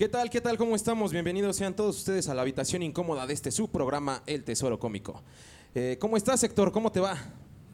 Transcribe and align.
¿Qué 0.00 0.08
tal? 0.08 0.30
¿Qué 0.30 0.40
tal? 0.40 0.56
¿Cómo 0.56 0.76
estamos? 0.76 1.12
Bienvenidos 1.12 1.56
sean 1.56 1.76
todos 1.76 1.98
ustedes 1.98 2.26
a 2.30 2.34
la 2.34 2.40
habitación 2.40 2.82
incómoda 2.82 3.26
de 3.26 3.34
este 3.34 3.50
su 3.50 3.68
programa 3.68 4.22
El 4.24 4.44
Tesoro 4.44 4.78
Cómico. 4.78 5.22
Eh, 5.74 5.98
¿Cómo 6.00 6.16
estás, 6.16 6.42
Héctor? 6.42 6.72
¿Cómo 6.72 6.90
te 6.90 7.00
va? 7.00 7.18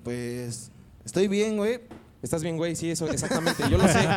Pues 0.03 0.73
estoy 1.05 1.29
bien, 1.29 1.57
güey. 1.57 1.83
¿Estás 2.23 2.43
bien, 2.43 2.57
güey? 2.57 2.75
Sí, 2.75 2.91
eso, 2.91 3.09
exactamente. 3.09 3.63
Yo 3.71 3.79
lo 3.79 3.87
sé. 3.87 4.09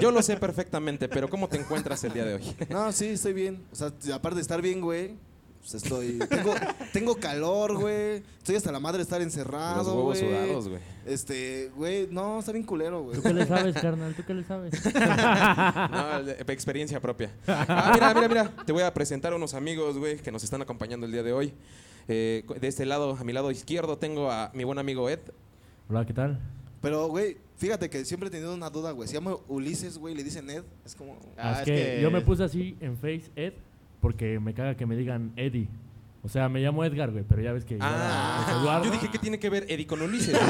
Yo 0.00 0.10
lo 0.10 0.22
sé 0.22 0.38
perfectamente, 0.38 1.10
pero 1.10 1.28
¿cómo 1.28 1.46
te 1.46 1.58
encuentras 1.58 2.02
el 2.04 2.14
día 2.14 2.24
de 2.24 2.36
hoy? 2.36 2.56
No, 2.70 2.90
sí, 2.90 3.08
estoy 3.08 3.34
bien. 3.34 3.62
O 3.70 3.76
sea, 3.76 3.92
aparte 4.14 4.36
de 4.36 4.40
estar 4.40 4.62
bien, 4.62 4.80
güey, 4.80 5.16
pues 5.60 5.74
estoy. 5.74 6.18
Tengo, 6.28 6.54
tengo 6.92 7.16
calor, 7.16 7.76
güey. 7.78 8.22
Estoy 8.38 8.56
hasta 8.56 8.72
la 8.72 8.80
madre 8.80 8.98
de 8.98 9.02
estar 9.04 9.20
encerrado. 9.20 9.78
Los 9.78 9.86
huevos 9.88 10.18
güey. 10.20 10.30
sudados, 10.30 10.68
güey. 10.68 10.80
Este, 11.06 11.70
güey, 11.76 12.08
no, 12.10 12.38
está 12.38 12.52
bien 12.52 12.64
culero, 12.64 13.02
güey. 13.02 13.16
¿Tú 13.16 13.22
qué 13.22 13.34
le 13.34 13.46
sabes, 13.46 13.74
carnal? 13.80 14.14
¿Tú 14.14 14.22
qué 14.26 14.34
le 14.34 14.44
sabes? 14.44 14.72
No, 14.84 16.22
de- 16.22 16.52
experiencia 16.52 17.00
propia. 17.00 17.30
Ah, 17.46 17.90
mira, 17.94 18.14
mira, 18.14 18.28
mira. 18.28 18.64
Te 18.64 18.72
voy 18.72 18.82
a 18.82 18.92
presentar 18.92 19.32
a 19.32 19.36
unos 19.36 19.54
amigos, 19.54 19.96
güey, 19.98 20.16
que 20.18 20.30
nos 20.32 20.42
están 20.44 20.62
acompañando 20.62 21.06
el 21.06 21.12
día 21.12 21.22
de 21.22 21.32
hoy. 21.32 21.52
Eh, 22.08 22.44
de 22.60 22.68
este 22.68 22.86
lado, 22.86 23.16
a 23.20 23.24
mi 23.24 23.32
lado 23.32 23.50
izquierdo, 23.50 23.98
tengo 23.98 24.30
a 24.30 24.50
mi 24.54 24.64
buen 24.64 24.78
amigo 24.78 25.08
Ed. 25.10 25.20
Hola, 25.88 26.06
¿qué 26.06 26.14
tal? 26.14 26.40
Pero, 26.80 27.08
güey, 27.08 27.36
fíjate 27.56 27.90
que 27.90 28.04
siempre 28.04 28.28
he 28.28 28.30
tenido 28.30 28.54
una 28.54 28.70
duda, 28.70 28.92
güey. 28.92 29.08
Se 29.08 29.14
llama 29.14 29.36
Ulises, 29.48 29.98
güey, 29.98 30.14
le 30.14 30.22
dicen 30.24 30.48
Ed. 30.48 30.62
Es 30.86 30.94
como. 30.94 31.18
Ah, 31.36 31.52
es, 31.52 31.58
es 31.60 31.64
que, 31.64 31.74
que- 31.96 32.02
yo 32.02 32.10
me 32.10 32.20
puse 32.20 32.44
así 32.44 32.76
en 32.80 32.96
Face 32.96 33.30
Ed 33.36 33.52
porque 34.00 34.38
me 34.40 34.54
caga 34.54 34.76
que 34.76 34.86
me 34.86 34.96
digan 34.96 35.32
Eddie. 35.36 35.68
O 36.22 36.28
sea, 36.28 36.48
me 36.48 36.60
llamo 36.60 36.84
Edgar, 36.84 37.10
güey, 37.12 37.24
pero 37.26 37.40
ya 37.40 37.52
ves 37.52 37.64
que 37.64 37.78
ya 37.78 37.84
Ah, 37.84 38.58
Eduardo. 38.60 38.84
yo 38.86 38.90
dije, 38.90 39.08
¿qué 39.10 39.18
tiene 39.18 39.38
que 39.38 39.50
ver 39.50 39.64
Eddie 39.68 39.86
con 39.86 40.02
Ulises? 40.02 40.36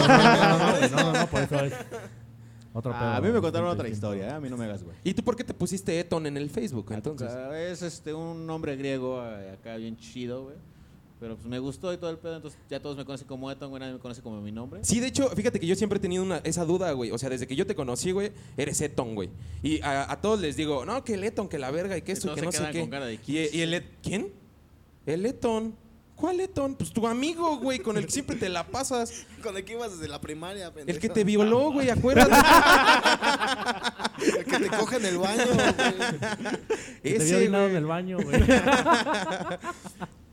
No, 0.90 1.02
no, 1.02 1.12
no, 1.12 1.26
por 1.26 1.42
eso 1.42 1.60
es 1.64 1.74
otro 2.72 2.92
pedo. 2.92 3.02
Ah, 3.02 3.16
a 3.16 3.20
mí 3.20 3.28
me 3.30 3.40
contaron 3.40 3.68
otra 3.68 3.88
historia, 3.88 4.28
¿eh? 4.28 4.32
a 4.32 4.40
mí 4.40 4.48
no 4.48 4.56
me 4.56 4.64
hagas, 4.64 4.82
güey. 4.82 4.96
¿Y 5.04 5.14
tú 5.14 5.22
por 5.22 5.36
qué 5.36 5.44
te 5.44 5.52
pusiste 5.54 5.98
Eton 6.00 6.26
en 6.26 6.36
el 6.36 6.48
Facebook, 6.50 6.86
entonces? 6.92 7.28
O 7.28 7.32
sea, 7.32 7.62
es 7.62 7.82
este, 7.82 8.14
un 8.14 8.46
nombre 8.46 8.76
griego 8.76 9.22
eh, 9.24 9.52
acá 9.52 9.76
bien 9.76 9.96
chido, 9.96 10.44
güey. 10.44 10.56
Pero 11.20 11.34
pues 11.34 11.46
me 11.48 11.58
gustó 11.58 11.92
y 11.92 11.96
todo 11.96 12.10
el 12.10 12.18
pedo, 12.18 12.36
entonces 12.36 12.60
ya 12.70 12.80
todos 12.80 12.96
me 12.96 13.04
conocen 13.04 13.26
como 13.26 13.50
Eton, 13.50 13.70
güey, 13.70 13.80
nadie 13.80 13.92
me 13.94 13.98
conoce 13.98 14.22
como 14.22 14.40
mi 14.40 14.52
nombre. 14.52 14.80
Sí, 14.84 15.00
de 15.00 15.08
hecho, 15.08 15.28
fíjate 15.30 15.58
que 15.58 15.66
yo 15.66 15.74
siempre 15.74 15.96
he 15.98 16.00
tenido 16.00 16.22
una, 16.22 16.36
esa 16.38 16.64
duda, 16.64 16.92
güey. 16.92 17.10
O 17.10 17.18
sea, 17.18 17.28
desde 17.28 17.46
que 17.48 17.56
yo 17.56 17.66
te 17.66 17.74
conocí, 17.74 18.12
güey, 18.12 18.30
eres 18.56 18.80
Eton, 18.80 19.16
güey. 19.16 19.28
Y 19.62 19.80
a, 19.82 20.10
a 20.12 20.20
todos 20.20 20.38
les 20.40 20.56
digo, 20.56 20.84
no, 20.86 21.02
que 21.02 21.14
el 21.14 21.24
Eton, 21.24 21.48
que 21.48 21.58
la 21.58 21.70
verga 21.72 21.96
y 21.96 22.02
que 22.02 22.12
esto, 22.12 22.32
que 22.34 22.42
no 22.42 22.52
sé 22.52 22.64
qué. 22.70 22.80
con 22.80 22.90
cara 22.90 23.06
de, 23.06 23.14
Y, 23.14 23.18
¿quién 23.18 23.44
es 23.44 23.54
y 23.54 23.62
el 23.62 23.74
Et- 23.74 23.94
¿Quién? 24.02 24.32
El 25.06 25.26
Eton. 25.26 25.74
¿Cuál 26.14 26.40
Eton? 26.40 26.74
Pues 26.74 26.92
tu 26.92 27.06
amigo, 27.06 27.58
güey, 27.58 27.78
con 27.78 27.96
el 27.96 28.04
que 28.06 28.10
siempre 28.10 28.34
te 28.34 28.48
la 28.48 28.66
pasas. 28.66 29.24
Con 29.42 29.56
el 29.56 29.64
que 29.64 29.74
ibas 29.74 29.92
desde 29.92 30.08
la 30.08 30.20
primaria, 30.20 30.72
pendejo. 30.74 30.96
El 30.96 31.00
que 31.00 31.08
te 31.08 31.22
violó, 31.22 31.70
güey, 31.70 31.90
acuérdate. 31.96 32.34
El 34.36 34.44
que 34.44 34.58
te 34.58 34.68
coge 34.68 34.96
en 34.96 35.06
el 35.06 35.18
baño, 35.18 35.44
güey. 35.46 35.66
Que 37.04 37.10
te 37.12 37.18
vio 37.18 37.22
Ese, 37.22 37.36
orinado 37.36 37.64
en 37.66 37.70
güey. 37.70 37.76
el 37.82 37.86
baño, 37.86 38.18
güey. 38.20 38.40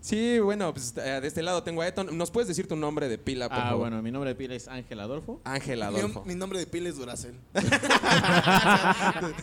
Sí, 0.06 0.38
bueno, 0.38 0.72
pues 0.72 0.94
eh, 0.98 1.20
de 1.20 1.28
este 1.28 1.42
lado 1.42 1.64
tengo 1.64 1.82
a 1.82 1.88
Eton. 1.88 2.16
¿Nos 2.16 2.30
puedes 2.30 2.48
decir 2.48 2.68
tu 2.68 2.76
nombre 2.76 3.10
de 3.10 3.18
pila, 3.18 3.50
por 3.50 3.58
Ah, 3.58 3.62
favor? 3.70 3.80
bueno, 3.90 4.04
mi 4.04 4.12
nombre 4.12 4.30
de 4.30 4.36
pila 4.36 4.54
es 4.54 4.68
Ángel 4.68 5.00
Adolfo. 5.00 5.42
Ángel 5.44 5.82
Adolfo. 5.82 6.24
mi 6.26 6.36
nombre 6.36 6.60
de 6.60 6.68
pila 6.68 6.90
es 6.90 6.98
Duracel. 6.98 7.34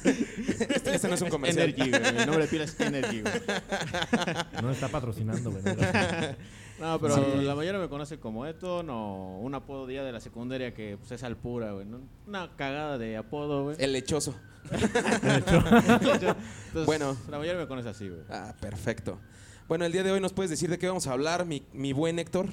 Este, 0.04 0.94
este 0.94 1.08
no 1.08 1.14
es 1.14 1.22
un 1.22 1.30
comercial. 1.30 1.68
Energy, 1.76 1.90
güey. 1.90 2.12
Mi 2.12 2.18
nombre 2.26 2.42
de 2.44 2.48
pila 2.48 2.62
es 2.64 2.78
Energy, 2.80 3.22
güey. 3.22 3.34
No 4.62 4.70
está 4.70 4.86
patrocinando, 4.86 5.50
güey. 5.50 5.62
no, 6.80 7.00
pero 7.00 7.16
Sí. 7.16 7.22
la 7.42 7.56
mayoría 7.56 7.80
me 7.80 7.88
conoce 7.88 8.20
como 8.20 8.46
Eton 8.46 8.88
o 8.88 9.40
un 9.40 9.52
apodo 9.56 9.88
día 9.88 10.04
de 10.04 10.12
la 10.12 10.20
secundaria 10.20 10.72
que 10.74 10.96
pues, 10.96 11.10
es 11.10 11.24
Alpura, 11.24 11.72
güey. 11.72 11.86
¿no? 11.86 12.02
Una 12.28 12.54
cagada 12.54 12.98
de 12.98 13.16
apodo, 13.16 13.64
güey. 13.64 13.76
El 13.80 13.92
lechoso. 13.92 14.32
Entonces, 14.70 16.34
Bueno. 16.86 17.16
La 17.28 17.38
mayoría 17.38 17.60
me 17.60 17.66
conoce 17.66 17.88
así, 17.88 18.08
güey. 18.08 18.20
Ah, 18.30 18.54
perfecto. 18.60 19.18
Bueno, 19.72 19.86
el 19.86 19.92
día 19.92 20.02
de 20.02 20.12
hoy 20.12 20.20
nos 20.20 20.34
puedes 20.34 20.50
decir 20.50 20.68
de 20.68 20.78
qué 20.78 20.86
vamos 20.86 21.06
a 21.06 21.12
hablar, 21.12 21.46
mi, 21.46 21.62
mi 21.72 21.94
buen 21.94 22.18
Héctor. 22.18 22.50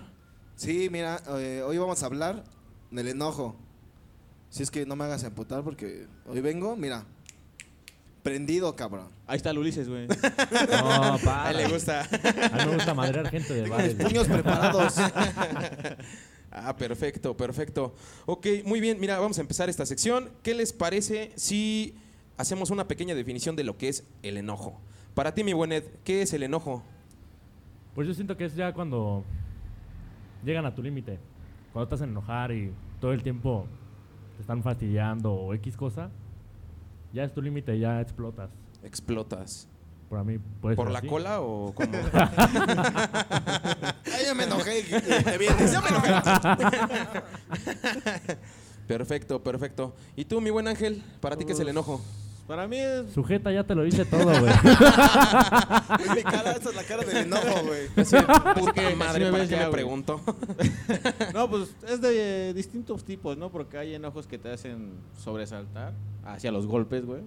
Sí, 0.56 0.88
mira, 0.90 1.22
eh, 1.38 1.62
hoy 1.68 1.78
vamos 1.78 2.02
a 2.02 2.06
hablar 2.06 2.46
del 2.92 3.10
enojo. 3.10 3.58
Si 4.50 4.64
es 4.64 4.72
que 4.72 4.86
no 4.86 4.96
me 4.96 5.04
hagas 5.04 5.26
emputar 5.26 5.62
porque 5.62 6.08
hoy 6.26 6.40
vengo, 6.40 6.78
mira, 6.78 7.04
prendido, 8.24 8.74
cabrón. 8.78 9.10
Ahí 9.28 9.36
está 9.36 9.50
el 9.50 9.58
Ulises, 9.58 9.90
güey. 9.90 10.08
No, 10.72 10.88
A 11.04 11.18
para. 11.18 11.52
él 11.52 11.58
le 11.58 11.68
gusta. 11.68 12.04
A 12.04 12.58
mí 12.58 12.66
me 12.68 12.76
gusta 12.76 12.94
madrear 12.94 13.30
gente 13.30 13.54
de 13.54 13.68
bares. 13.68 13.96
Puños 13.96 14.26
preparados. 14.26 14.96
Ah, 16.52 16.74
perfecto, 16.78 17.36
perfecto. 17.36 17.94
Ok, 18.28 18.48
muy 18.64 18.80
bien. 18.80 18.98
Mira, 18.98 19.20
vamos 19.20 19.38
a 19.40 19.42
empezar 19.42 19.68
esta 19.70 19.86
sección. 19.86 20.30
¿Qué 20.42 20.54
les 20.54 20.72
parece 20.72 21.34
si 21.36 21.96
hacemos 22.38 22.70
una 22.70 22.88
pequeña 22.88 23.14
definición 23.14 23.58
de 23.58 23.66
lo 23.66 23.78
que 23.78 23.90
es 23.90 24.06
el 24.24 24.38
enojo? 24.38 24.80
Para 25.16 25.36
ti, 25.36 25.44
mi 25.44 25.52
buen 25.52 25.74
Ed, 25.74 25.84
¿qué 26.06 26.22
es 26.22 26.32
el 26.32 26.44
enojo? 26.44 26.82
Pues 27.96 28.08
yo 28.08 28.14
siento 28.14 28.38
que 28.38 28.46
es 28.46 28.56
ya 28.56 28.74
cuando 28.74 29.24
llegan 30.44 30.66
a 30.66 30.74
tu 30.74 30.82
límite. 30.82 31.20
Cuando 31.74 31.84
estás 31.86 32.02
en 32.02 32.10
enojar 32.12 32.52
y 32.52 32.72
todo 33.00 33.14
el 33.14 33.22
tiempo 33.24 33.66
te 34.36 34.42
están 34.42 34.64
fastidiando 34.64 35.34
o 35.34 35.54
X 35.56 35.76
cosa, 35.76 36.10
ya 37.14 37.24
es 37.24 37.34
tu 37.34 37.42
límite, 37.42 37.78
ya 37.78 38.00
explotas. 38.02 38.50
Explotas. 38.84 39.68
Por 40.10 40.24
mí 40.24 40.40
puede 40.40 40.76
¿Por 40.76 40.88
ser 40.88 40.94
la 40.94 41.00
así. 41.00 41.08
cola 41.08 41.42
o 41.42 41.72
cómo? 41.76 41.92
Ay, 44.06 44.26
ya 44.26 44.34
me 44.34 44.46
enojé. 44.46 44.82
Te 45.24 45.38
vienes, 45.38 45.72
ya 45.72 45.82
me 45.82 45.90
enojé. 45.90 46.14
perfecto, 48.88 49.44
perfecto. 49.44 49.96
¿Y 50.16 50.26
tú, 50.26 50.42
mi 50.42 50.50
buen 50.50 50.68
Ángel, 50.68 51.04
para 51.20 51.36
ti 51.38 51.46
qué 51.46 51.54
es 51.54 51.60
el 51.60 51.70
enojo? 51.70 52.02
Para 52.50 52.68
mí 52.68 52.78
es 52.78 53.12
Sujeta 53.14 53.52
ya 53.52 53.64
te 53.64 53.76
lo 53.76 53.84
dice 53.84 54.06
todo, 54.06 54.24
güey. 54.26 54.52
Es 56.04 56.16
mi 56.16 56.24
cara, 56.24 56.54
esta 56.54 56.70
es 56.70 56.76
la 56.76 56.84
cara 56.84 57.04
del 57.04 57.18
enojo, 57.18 57.64
güey. 57.64 57.88
Puta 57.90 58.96
madre, 58.98 59.26
me 59.26 59.32
¿para 59.32 59.44
qué 59.46 59.56
ya, 59.56 59.66
me 59.66 59.72
pregunto? 59.72 60.20
No, 61.36 61.48
pues 61.48 61.76
es 61.88 62.02
de 62.02 62.56
distintos 62.56 63.04
tipos, 63.04 63.38
¿no? 63.38 63.52
Porque 63.52 63.78
hay 63.78 63.94
enojos 63.94 64.26
que 64.26 64.40
te 64.40 64.52
hacen 64.52 64.94
sobresaltar 65.16 65.94
hacia 66.26 66.52
los 66.52 66.66
golpes, 66.66 67.06
güey. 67.06 67.22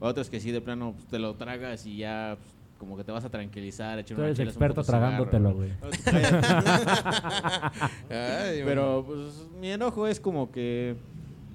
Otros 0.00 0.30
que 0.30 0.40
sí, 0.40 0.52
de 0.52 0.62
plano, 0.62 0.94
pues, 0.96 1.06
te 1.08 1.18
lo 1.18 1.34
tragas 1.34 1.84
y 1.84 1.98
ya 1.98 2.38
pues, 2.40 2.50
como 2.78 2.96
que 2.96 3.04
te 3.04 3.12
vas 3.12 3.26
a 3.26 3.28
tranquilizar. 3.28 3.98
echar 3.98 4.16
Tú 4.16 4.22
eres 4.22 4.38
chela, 4.38 4.48
experto 4.48 4.82
tragándotelo, 4.84 5.52
güey. 5.52 5.72
Pero 8.08 9.04
pues 9.06 9.46
mi 9.60 9.70
enojo 9.70 10.06
es 10.06 10.18
como 10.18 10.50
que 10.50 10.96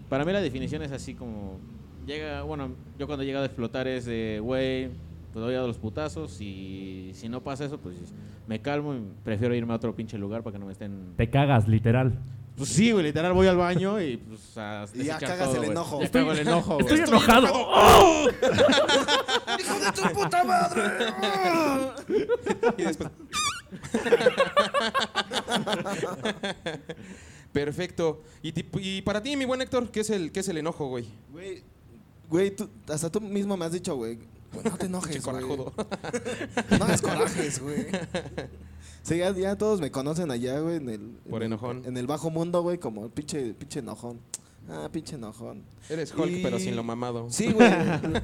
para 0.07 0.23
mí 0.23 0.31
la 0.31 0.41
definición 0.41 0.83
es 0.83 0.91
así 0.91 1.15
como 1.15 1.57
llega, 2.05 2.43
bueno, 2.43 2.71
yo 2.97 3.07
cuando 3.07 3.23
he 3.23 3.25
llegado 3.25 3.43
a 3.43 3.47
explotar 3.47 3.87
es 3.87 4.05
de, 4.05 4.39
güey, 4.41 4.89
pues 5.31 5.43
doy 5.43 5.55
a 5.55 5.61
los 5.61 5.77
putazos 5.77 6.39
y 6.41 7.11
si 7.13 7.29
no 7.29 7.41
pasa 7.41 7.65
eso, 7.65 7.79
pues 7.79 7.95
me 8.47 8.61
calmo 8.61 8.93
y 8.93 9.01
prefiero 9.23 9.55
irme 9.55 9.73
a 9.73 9.77
otro 9.77 9.95
pinche 9.95 10.17
lugar 10.17 10.43
para 10.43 10.53
que 10.53 10.59
no 10.59 10.65
me 10.65 10.73
estén 10.73 11.13
Te 11.17 11.29
cagas, 11.29 11.67
literal. 11.67 12.19
Pues 12.55 12.69
sí, 12.69 12.91
güey, 12.91 13.05
literal 13.05 13.33
voy 13.33 13.47
al 13.47 13.57
baño 13.57 13.99
y 13.99 14.17
pues 14.17 14.57
a 14.57 14.85
Y 14.93 15.05
ya 15.05 15.17
cagas 15.17 15.49
todo, 15.51 15.63
el 15.63 15.71
enojo. 15.71 16.01
Ya 16.01 16.11
cago 16.11 16.31
el 16.33 16.39
enojo, 16.39 16.73
güey. 16.75 16.85
Estoy 16.85 16.99
enojado. 16.99 17.47
¡Hijo 19.59 19.79
de 19.79 19.91
tu 19.91 20.01
puta 20.13 20.43
madre! 20.43 20.83
Y 22.77 22.83
después. 22.83 23.09
Perfecto. 27.51 28.23
¿Y, 28.41 29.01
para 29.01 29.21
ti, 29.21 29.35
mi 29.35 29.45
buen 29.45 29.61
Héctor, 29.61 29.89
¿qué 29.91 30.01
es 30.01 30.09
el, 30.09 30.31
qué 30.31 30.41
es 30.41 30.47
el 30.49 30.57
enojo, 30.57 30.87
güey? 30.87 31.05
Güey, 31.31 31.63
güey, 32.33 32.55
tú, 32.55 32.67
hasta 32.87 33.11
tú 33.11 33.21
mismo 33.21 33.55
me 33.55 33.65
has 33.65 33.71
dicho, 33.71 33.95
güey. 33.95 34.19
no 34.63 34.77
te 34.77 34.85
enojes, 34.87 35.21
corajudo. 35.23 35.71
No 36.77 36.85
hagas 36.85 37.01
corajes, 37.01 37.59
güey. 37.61 37.85
Sí, 39.03 39.17
ya, 39.17 39.31
ya 39.35 39.57
todos 39.57 39.79
me 39.81 39.91
conocen 39.91 40.31
allá, 40.31 40.59
güey, 40.59 40.77
en 40.77 40.89
el... 40.89 40.99
Por 41.29 41.41
en 41.43 41.47
el- 41.51 41.53
enojón. 41.53 41.85
en 41.85 41.97
el 41.97 42.07
bajo 42.07 42.29
mundo, 42.29 42.61
güey, 42.61 42.77
como 42.77 43.09
pinche, 43.09 43.53
pinche 43.53 43.79
enojón. 43.79 44.19
Ah, 44.69 44.87
pinche 44.91 45.15
enojón. 45.15 45.61
Eres 45.89 46.13
Hulk, 46.13 46.31
Y- 46.31 46.41
pero 46.43 46.57
sin 46.57 46.75
lo 46.75 46.83
mamado. 46.83 47.27
Sí, 47.29 47.51
güey. 47.51 47.69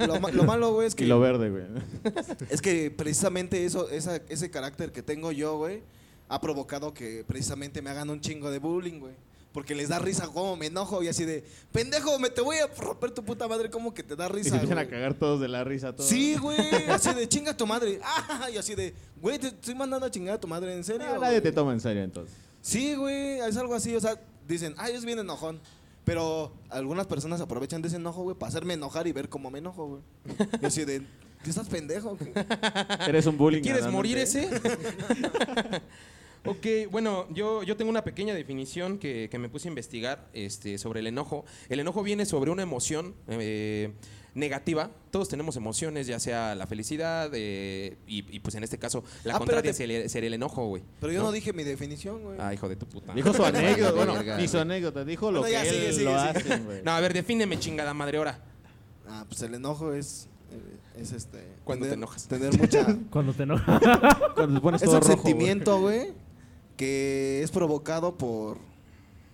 Lo, 0.08 0.20
lo 0.32 0.44
malo, 0.46 0.74
güey, 0.74 0.88
es 0.88 0.96
que... 0.96 1.04
Y 1.04 1.08
lo 1.08 1.20
verde, 1.20 1.50
güey. 1.50 1.64
Es 2.50 2.62
que 2.62 2.90
precisamente 2.92 3.66
eso, 3.66 3.90
esa, 3.90 4.16
ese 4.30 4.50
carácter 4.50 4.92
que 4.94 5.04
tengo 5.04 5.32
yo, 5.34 5.58
güey, 5.58 5.84
ha 6.30 6.40
provocado 6.40 6.94
que 6.94 7.24
precisamente 7.28 7.82
me 7.82 7.90
hagan 7.90 8.10
un 8.10 8.22
chingo 8.22 8.50
de 8.50 8.60
bullying, 8.60 9.00
güey. 9.00 9.14
Porque 9.52 9.74
les 9.74 9.90
da 9.90 9.98
risa 9.98 10.28
cómo 10.28 10.56
me 10.56 10.68
enojo 10.68 11.02
y 11.02 11.08
así 11.08 11.26
de, 11.26 11.44
pendejo, 11.72 12.20
me 12.20 12.30
te 12.30 12.42
voy 12.42 12.58
a 12.58 12.68
romper 12.68 13.10
tu 13.12 13.24
puta 13.26 13.48
madre, 13.48 13.70
como 13.72 13.94
que 13.94 14.04
te 14.04 14.16
da 14.16 14.26
Y 14.26 14.30
se 14.30 14.34
risa. 14.36 14.56
empiezan 14.56 14.78
a 14.78 14.84
güey?" 14.84 14.92
cagar 14.92 15.14
todos 15.16 15.40
de 15.42 15.48
la 15.48 15.64
risa 15.64 15.96
todos. 15.96 16.08
Sí, 16.10 16.36
güey, 16.36 16.58
así 16.90 17.12
de 17.14 17.28
chinga 17.28 17.56
tu 17.58 17.66
madre. 17.66 18.00
Ah, 18.42 18.50
y 18.54 18.58
así 18.58 18.76
de, 18.76 18.94
güey, 19.20 19.40
te 19.40 19.48
estoy 19.48 19.74
mandando 19.76 20.06
a 20.06 20.12
chingar 20.12 20.36
a 20.36 20.40
tu 20.40 20.48
madre, 20.48 20.74
¿en 20.74 20.84
serio? 20.84 21.08
Ah, 21.10 21.18
nadie 21.20 21.42
te 21.42 21.50
güey?" 21.50 21.56
toma 21.56 21.74
en 21.74 21.80
serio 21.82 22.04
entonces. 22.04 22.36
Sí, 22.62 22.94
güey, 22.96 23.40
es 23.40 23.58
algo 23.58 23.74
así, 23.74 23.96
o 23.96 24.00
sea, 24.02 24.20
dicen, 24.48 24.76
ay, 24.78 24.94
es 24.94 25.04
bien 25.06 25.18
enojón. 25.20 25.60
Pero 26.06 26.52
algunas 26.70 27.06
personas 27.08 27.40
aprovechan 27.42 27.82
de 27.82 27.88
ese 27.88 27.98
enojo, 27.98 28.24
güey, 28.24 28.36
para 28.36 28.50
hacerme 28.50 28.74
enojar 28.76 29.06
y 29.08 29.12
ver 29.12 29.30
cómo 29.30 29.50
me 29.52 29.60
enojo, 29.60 29.88
güey. 29.88 30.02
Y 30.62 30.66
así 30.66 30.84
de, 30.86 31.02
¿qué 31.44 31.50
estás 31.50 31.68
pendejo? 31.70 32.16
güey?" 32.18 32.32
Eres 33.08 33.26
un 33.26 33.38
bullying. 33.38 33.62
¿Quieres 33.62 33.88
morir 33.88 34.18
ese? 34.20 34.50
Ok, 36.46 36.66
bueno, 36.90 37.28
yo, 37.32 37.64
yo 37.64 37.76
tengo 37.76 37.90
una 37.92 38.04
pequeña 38.04 38.34
definición 38.34 38.98
que, 38.98 39.28
que 39.30 39.38
me 39.38 39.50
puse 39.50 39.68
a 39.68 39.70
investigar 39.70 40.28
este, 40.34 40.78
sobre 40.78 41.02
el 41.02 41.08
enojo. 41.08 41.46
El 41.68 41.80
enojo 41.80 42.02
viene 42.02 42.26
sobre 42.26 42.50
una 42.50 42.64
emoción 42.64 43.14
eh, 43.28 43.92
negativa. 44.36 44.90
Todos 45.12 45.28
tenemos 45.28 45.58
emociones, 45.58 46.08
ya 46.08 46.18
sea 46.20 46.56
la 46.56 46.66
felicidad 46.66 47.30
eh, 47.34 47.98
y, 48.08 48.24
y, 48.36 48.40
pues 48.40 48.56
en 48.56 48.64
este 48.64 48.78
caso 48.78 49.04
la 49.26 49.36
Ah, 49.36 49.38
contraria 49.38 49.72
espérate. 49.72 49.94
sería, 49.96 50.10
sería 50.10 50.28
el 50.28 50.34
enojo, 50.36 50.66
güey. 50.68 50.82
Pero 51.02 51.12
yo 51.12 51.22
no, 51.24 51.32
dije 51.32 51.52
mi 51.52 51.64
definición, 51.64 52.24
güey. 52.24 52.38
Ah, 52.40 52.54
hijo 52.54 52.70
de 52.70 52.78
tu 52.78 52.86
puta. 52.86 53.14
Dijo 53.14 53.34
su 53.34 53.44
anécdota, 53.46 53.92
bueno, 53.92 54.14
Verga, 54.14 54.38
ni 54.38 54.48
su 54.48 54.58
anécdota, 54.60 55.04
dijo 55.04 55.32
lo 55.32 55.42
Bueno, 55.42 55.52
ya, 55.54 55.64
que 55.64 55.70
sigue, 55.72 55.88
él 55.90 55.94
sigue, 55.94 56.06
lo 56.06 56.12
sigue. 56.20 56.30
hacen, 56.40 56.66
güey. 56.66 56.82
No, 56.84 56.92
a 56.92 57.00
ver, 57.02 57.14
defíneme 57.14 57.60
chingada 57.60 57.94
madre 57.94 58.18
ahora. 58.18 58.40
Ah, 59.10 59.26
pues 59.28 59.42
el 59.42 59.56
enojo 59.56 59.92
es. 59.94 60.30
eh, 60.52 61.02
Es 61.02 61.12
este. 61.12 61.40
Cuando 61.66 61.86
te 61.86 61.90
tener- 61.92 61.98
enojas. 62.00 62.28
Tener 62.28 62.58
mucha. 62.58 62.98
Cuando 63.10 63.34
te 63.34 63.44
enojas. 63.44 63.82
Cuando 64.36 64.56
te 64.56 64.62
pones 64.62 64.82
es 64.82 64.86
todo 64.88 64.98
un 65.00 65.02
rojo, 65.04 65.14
sentimiento, 65.14 65.80
güey, 65.82 66.14
que 66.80 67.44
es 67.44 67.52
provocado 67.52 68.18
por. 68.18 68.58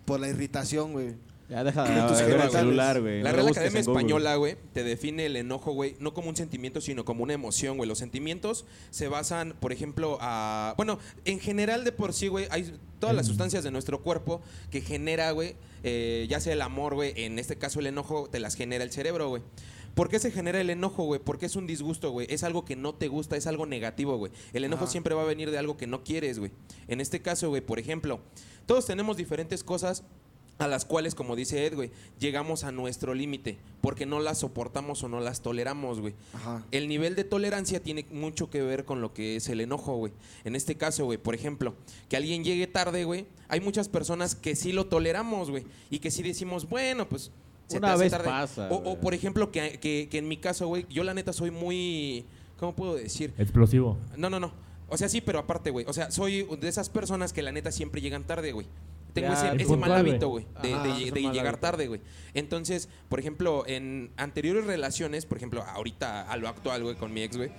Por 0.05 0.19
la 0.19 0.27
irritación, 0.27 0.93
güey. 0.93 1.13
Ya 1.47 1.63
deja 1.63 1.83
de 1.83 2.25
ver 2.25 2.41
el 2.41 2.51
celular, 2.51 3.01
güey. 3.01 3.21
La 3.21 3.29
no 3.31 3.35
Real 3.37 3.49
Academia. 3.49 3.79
Española, 3.81 4.35
güey, 4.35 4.57
te 4.73 4.83
define 4.83 5.27
el 5.27 5.35
enojo, 5.35 5.71
güey, 5.71 5.95
no 5.99 6.15
como 6.15 6.29
un 6.29 6.35
sentimiento, 6.35 6.81
sino 6.81 7.05
como 7.05 7.21
una 7.23 7.33
emoción, 7.33 7.77
güey. 7.77 7.87
Los 7.87 7.99
sentimientos 7.99 8.65
se 8.89 9.07
basan, 9.07 9.55
por 9.59 9.71
ejemplo, 9.71 10.17
a... 10.21 10.73
Bueno, 10.75 10.97
en 11.25 11.39
general 11.39 11.83
de 11.83 11.91
por 11.91 12.13
sí, 12.13 12.29
güey, 12.29 12.47
hay 12.49 12.75
todas 12.99 13.15
las 13.15 13.27
sustancias 13.27 13.63
de 13.63 13.69
nuestro 13.69 14.01
cuerpo 14.01 14.41
que 14.71 14.81
genera, 14.81 15.29
güey, 15.31 15.55
eh, 15.83 16.25
ya 16.27 16.39
sea 16.39 16.53
el 16.53 16.63
amor, 16.63 16.95
güey, 16.95 17.13
en 17.15 17.37
este 17.37 17.57
caso 17.57 17.79
el 17.79 17.87
enojo, 17.87 18.27
te 18.27 18.39
las 18.39 18.55
genera 18.55 18.83
el 18.83 18.91
cerebro, 18.91 19.29
güey. 19.29 19.43
¿Por 19.95 20.09
qué 20.09 20.19
se 20.19 20.29
genera 20.29 20.59
el 20.61 20.69
enojo, 20.69 21.05
güey? 21.05 21.21
Porque 21.23 21.45
es 21.45 21.55
un 21.55 21.65
disgusto, 21.65 22.11
güey. 22.11 22.27
Es 22.29 22.43
algo 22.43 22.65
que 22.65 22.75
no 22.75 22.93
te 22.93 23.07
gusta, 23.07 23.37
es 23.37 23.47
algo 23.47 23.65
negativo, 23.65 24.17
güey. 24.17 24.31
El 24.53 24.65
enojo 24.65 24.83
Ajá. 24.83 24.91
siempre 24.91 25.15
va 25.15 25.23
a 25.23 25.25
venir 25.25 25.51
de 25.51 25.57
algo 25.57 25.77
que 25.77 25.87
no 25.87 26.03
quieres, 26.03 26.37
güey. 26.37 26.51
En 26.87 26.99
este 26.99 27.21
caso, 27.21 27.49
güey, 27.49 27.61
por 27.61 27.79
ejemplo, 27.79 28.19
todos 28.65 28.85
tenemos 28.85 29.15
diferentes 29.15 29.63
cosas 29.63 30.03
a 30.57 30.67
las 30.67 30.85
cuales, 30.85 31.15
como 31.15 31.35
dice 31.35 31.65
Ed, 31.65 31.75
güey, 31.75 31.91
llegamos 32.19 32.63
a 32.63 32.71
nuestro 32.71 33.13
límite, 33.13 33.57
porque 33.81 34.05
no 34.05 34.19
las 34.19 34.39
soportamos 34.39 35.03
o 35.03 35.09
no 35.09 35.19
las 35.19 35.41
toleramos, 35.41 35.99
güey. 35.99 36.13
Ajá. 36.33 36.65
El 36.71 36.87
nivel 36.87 37.15
de 37.15 37.23
tolerancia 37.23 37.81
tiene 37.81 38.05
mucho 38.11 38.49
que 38.49 38.61
ver 38.61 38.85
con 38.85 39.01
lo 39.01 39.13
que 39.13 39.37
es 39.37 39.49
el 39.49 39.61
enojo, 39.61 39.95
güey. 39.97 40.13
En 40.43 40.55
este 40.55 40.75
caso, 40.75 41.05
güey, 41.05 41.17
por 41.17 41.35
ejemplo, 41.35 41.75
que 42.09 42.17
alguien 42.17 42.43
llegue 42.43 42.67
tarde, 42.67 43.03
güey, 43.03 43.27
hay 43.47 43.59
muchas 43.59 43.89
personas 43.89 44.35
que 44.35 44.55
sí 44.55 44.71
lo 44.71 44.87
toleramos, 44.87 45.51
güey, 45.51 45.65
y 45.89 45.99
que 45.99 46.11
sí 46.11 46.23
decimos, 46.23 46.67
bueno, 46.69 47.07
pues... 47.07 47.31
se 47.67 47.73
te 47.73 47.77
Una 47.85 47.93
hace 47.93 48.03
vez 48.03 48.11
tarde. 48.11 48.25
pasa, 48.25 48.67
O, 48.69 48.75
o, 48.75 48.79
güey. 48.81 48.95
por 49.01 49.13
ejemplo, 49.13 49.51
que, 49.51 49.79
que- 49.79 50.07
que 50.09 50.17
en 50.17 50.27
mi 50.27 50.37
caso, 50.37 50.67
güey, 50.67 50.85
yo 50.89 51.03
la 51.03 51.13
neta 51.13 51.33
soy 51.33 51.51
muy... 51.51 52.25
¿Cómo 52.57 52.75
puedo 52.75 52.95
decir? 52.95 53.33
Explosivo. 53.37 53.97
No, 54.17 54.29
no, 54.29 54.39
no. 54.39 54.53
O 54.87 54.97
sea, 54.97 55.09
sí, 55.09 55.19
pero 55.19 55.39
aparte, 55.39 55.71
güey. 55.71 55.85
O 55.89 55.93
sea, 55.93 56.11
soy 56.11 56.43
de 56.59 56.67
esas 56.67 56.89
personas 56.89 57.33
que 57.33 57.41
la 57.41 57.51
neta 57.51 57.71
siempre 57.71 58.01
llegan 58.01 58.23
tarde, 58.25 58.51
güey. 58.51 58.67
Tengo 59.13 59.29
Ya, 59.29 59.33
ese, 59.33 59.55
es 59.55 59.61
ese 59.63 59.77
mal 59.77 59.91
hábito, 59.93 60.27
güey, 60.29 60.45
de, 60.61 60.73
Ajá, 60.73 60.83
de- 60.83 60.89
es 61.03 61.07
un 61.09 61.13
de 61.15 61.21
mal 61.21 61.31
llegar 61.33 61.47
hábito. 61.55 61.61
tarde, 61.61 61.87
güey. 61.87 62.01
Entonces, 62.33 62.89
por 63.09 63.19
ejemplo, 63.19 63.63
en 63.65 64.11
anteriores 64.17 64.65
relaciones, 64.65 65.25
por 65.25 65.37
ejemplo, 65.37 65.63
ahorita 65.63 66.29
a 66.29 66.37
lo 66.37 66.47
actual, 66.49 66.83
güey, 66.83 66.95
con 66.95 67.13
mi 67.13 67.23
ex, 67.23 67.37
güey. 67.37 67.49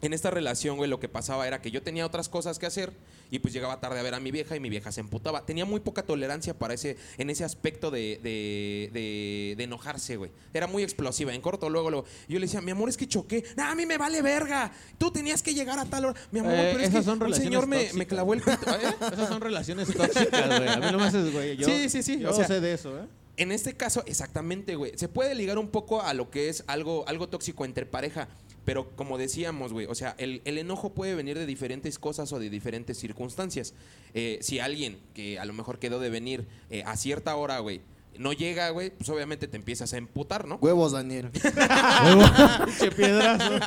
En 0.00 0.12
esta 0.12 0.30
relación, 0.30 0.76
güey, 0.76 0.88
lo 0.88 1.00
que 1.00 1.08
pasaba 1.08 1.46
era 1.48 1.60
que 1.60 1.72
yo 1.72 1.82
tenía 1.82 2.06
otras 2.06 2.28
cosas 2.28 2.58
que 2.60 2.66
hacer 2.66 2.92
y 3.30 3.38
pues 3.40 3.52
llegaba 3.54 3.80
tarde 3.80 3.98
a 4.00 4.02
ver 4.02 4.14
a 4.14 4.20
mi 4.20 4.30
vieja 4.30 4.56
y 4.56 4.60
mi 4.60 4.68
vieja 4.70 4.90
se 4.92 5.00
emputaba. 5.00 5.44
Tenía 5.46 5.64
muy 5.64 5.80
poca 5.80 6.02
tolerancia 6.02 6.58
para 6.58 6.74
ese, 6.74 6.96
en 7.18 7.30
ese 7.30 7.44
aspecto 7.44 7.90
de, 7.90 8.20
de, 8.22 8.90
de- 8.92 9.54
de 9.56 9.64
enojarse, 9.64 10.16
güey. 10.16 10.30
Era 10.54 10.66
muy 10.66 10.82
explosiva. 10.82 11.34
En 11.34 11.40
corto, 11.40 11.68
luego, 11.70 11.90
luego. 11.90 12.06
Yo 12.28 12.38
le 12.38 12.46
decía, 12.46 12.60
mi 12.60 12.70
amor, 12.70 12.88
es 12.88 12.96
que 12.96 13.06
choqué. 13.06 13.44
No, 13.56 13.64
a 13.64 13.74
mí 13.74 13.86
me 13.86 13.98
vale 13.98 14.22
verga. 14.22 14.72
Tú 14.98 15.10
tenías 15.10 15.42
que 15.42 15.54
llegar 15.54 15.78
a 15.78 15.84
tal 15.84 16.06
hora. 16.06 16.20
Mi 16.30 16.40
amor, 16.40 16.52
Eh, 16.54 16.70
pero 16.72 16.84
es 16.84 16.90
que 16.90 17.02
son 17.02 17.20
relaciones 17.20 17.44
señor 17.48 17.66
me, 17.66 18.06
clavó 18.06 18.34
el 18.34 18.40
pito. 18.40 18.70
¿eh? 18.74 18.94
Esas 19.12 19.28
son 19.28 19.40
relaciones 19.40 19.92
tóxicas, 19.92 20.46
güey. 20.58 20.68
A 20.68 20.76
mí 20.76 20.86
no 20.92 20.98
me 20.98 21.04
haces, 21.04 21.32
güey. 21.32 21.56
Yo, 21.56 21.66
Sí, 21.66 21.88
sí, 21.88 22.02
sí, 22.02 22.18
Yo 22.20 22.30
o 22.30 22.34
sea- 22.34 22.46
sé 22.46 22.60
de 22.60 22.72
eso, 22.74 22.98
¿eh? 22.98 23.06
En 23.36 23.52
este 23.52 23.74
caso, 23.76 24.02
exactamente, 24.06 24.74
güey. 24.74 24.92
Se 24.96 25.06
puede 25.08 25.34
ligar 25.36 25.58
un 25.58 25.68
poco 25.68 26.02
a 26.02 26.12
lo 26.12 26.28
que 26.28 26.48
es 26.48 26.64
algo, 26.66 27.04
algo 27.06 27.28
tóxico 27.28 27.64
entre 27.64 27.86
pareja. 27.86 28.28
Pero 28.68 28.90
como 28.96 29.16
decíamos, 29.16 29.72
güey, 29.72 29.86
o 29.86 29.94
sea, 29.94 30.14
el, 30.18 30.42
el 30.44 30.58
enojo 30.58 30.92
puede 30.92 31.14
venir 31.14 31.38
de 31.38 31.46
diferentes 31.46 31.98
cosas 31.98 32.30
o 32.34 32.38
de 32.38 32.50
diferentes 32.50 32.98
circunstancias. 32.98 33.72
Eh, 34.12 34.40
si 34.42 34.58
alguien 34.58 34.98
que 35.14 35.38
a 35.38 35.46
lo 35.46 35.54
mejor 35.54 35.78
quedó 35.78 36.00
de 36.00 36.10
venir 36.10 36.46
eh, 36.68 36.82
a 36.84 36.94
cierta 36.98 37.34
hora, 37.36 37.60
güey, 37.60 37.80
no 38.18 38.34
llega, 38.34 38.68
güey, 38.68 38.90
pues 38.90 39.08
obviamente 39.08 39.48
te 39.48 39.56
empiezas 39.56 39.94
a 39.94 39.96
emputar, 39.96 40.46
¿no? 40.46 40.56
Huevos, 40.56 40.92
Daniel. 40.92 41.30
Pinche 42.66 42.90
piedrazo. 42.90 43.54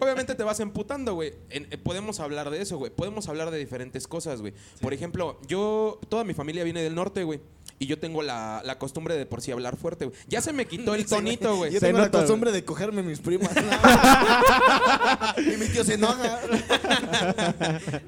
Obviamente 0.00 0.34
te 0.34 0.42
vas 0.44 0.60
emputando, 0.60 1.14
güey. 1.14 1.32
Eh, 1.50 1.78
podemos 1.78 2.20
hablar 2.20 2.50
de 2.50 2.62
eso, 2.62 2.78
güey. 2.78 2.92
Podemos 2.92 3.28
hablar 3.28 3.50
de 3.50 3.58
diferentes 3.58 4.06
cosas, 4.06 4.40
güey. 4.40 4.54
Por 4.80 4.94
ejemplo, 4.94 5.40
yo, 5.48 5.98
toda 6.08 6.22
mi 6.22 6.34
familia 6.34 6.62
viene 6.62 6.82
del 6.82 6.94
norte, 6.94 7.24
güey. 7.24 7.40
Y 7.82 7.86
yo 7.86 7.98
tengo 7.98 8.20
la, 8.20 8.60
la 8.62 8.78
costumbre 8.78 9.14
de 9.16 9.24
por 9.24 9.40
sí 9.40 9.52
hablar 9.52 9.74
fuerte, 9.74 10.04
güey. 10.04 10.16
Ya 10.28 10.42
se 10.42 10.52
me 10.52 10.66
quitó 10.66 10.94
el 10.94 11.06
tonito, 11.08 11.56
güey. 11.56 11.72
Yo 11.72 11.80
Se 11.80 11.86
tengo 11.86 11.98
la 11.98 12.04
nota, 12.04 12.18
costumbre 12.18 12.52
de 12.52 12.62
cogerme 12.62 13.02
mis 13.02 13.20
primas. 13.20 13.50
y 15.38 15.56
mi 15.56 15.66
tío 15.66 15.82
se 15.82 15.94
enoja. 15.94 16.40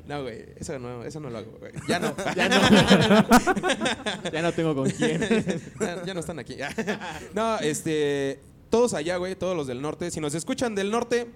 No, 0.07 0.23
güey, 0.23 0.45
eso 0.57 0.79
no, 0.79 1.03
eso 1.05 1.21
no 1.21 1.31
lo 1.31 1.39
hago, 1.39 1.53
güey. 1.59 1.73
Ya 1.89 1.99
no, 1.99 2.15
Ya 2.37 2.49
no. 2.51 2.61
ya 4.31 4.43
no 4.43 4.53
tengo 4.53 4.75
con 4.75 4.91
quién. 4.91 5.63
ya, 5.81 6.05
ya 6.05 6.13
no 6.15 6.21
están 6.21 6.39
aquí. 6.39 6.57
No, 7.33 7.59
este, 7.61 8.41
todos 8.69 8.93
allá, 8.95 9.17
güey, 9.17 9.35
todos 9.37 9.57
los 9.57 9.67
del 9.67 9.81
norte. 9.81 10.11
Si 10.11 10.21
nos 10.21 10.35
escuchan 10.35 10.75
del 10.75 10.91
norte, 10.91 11.29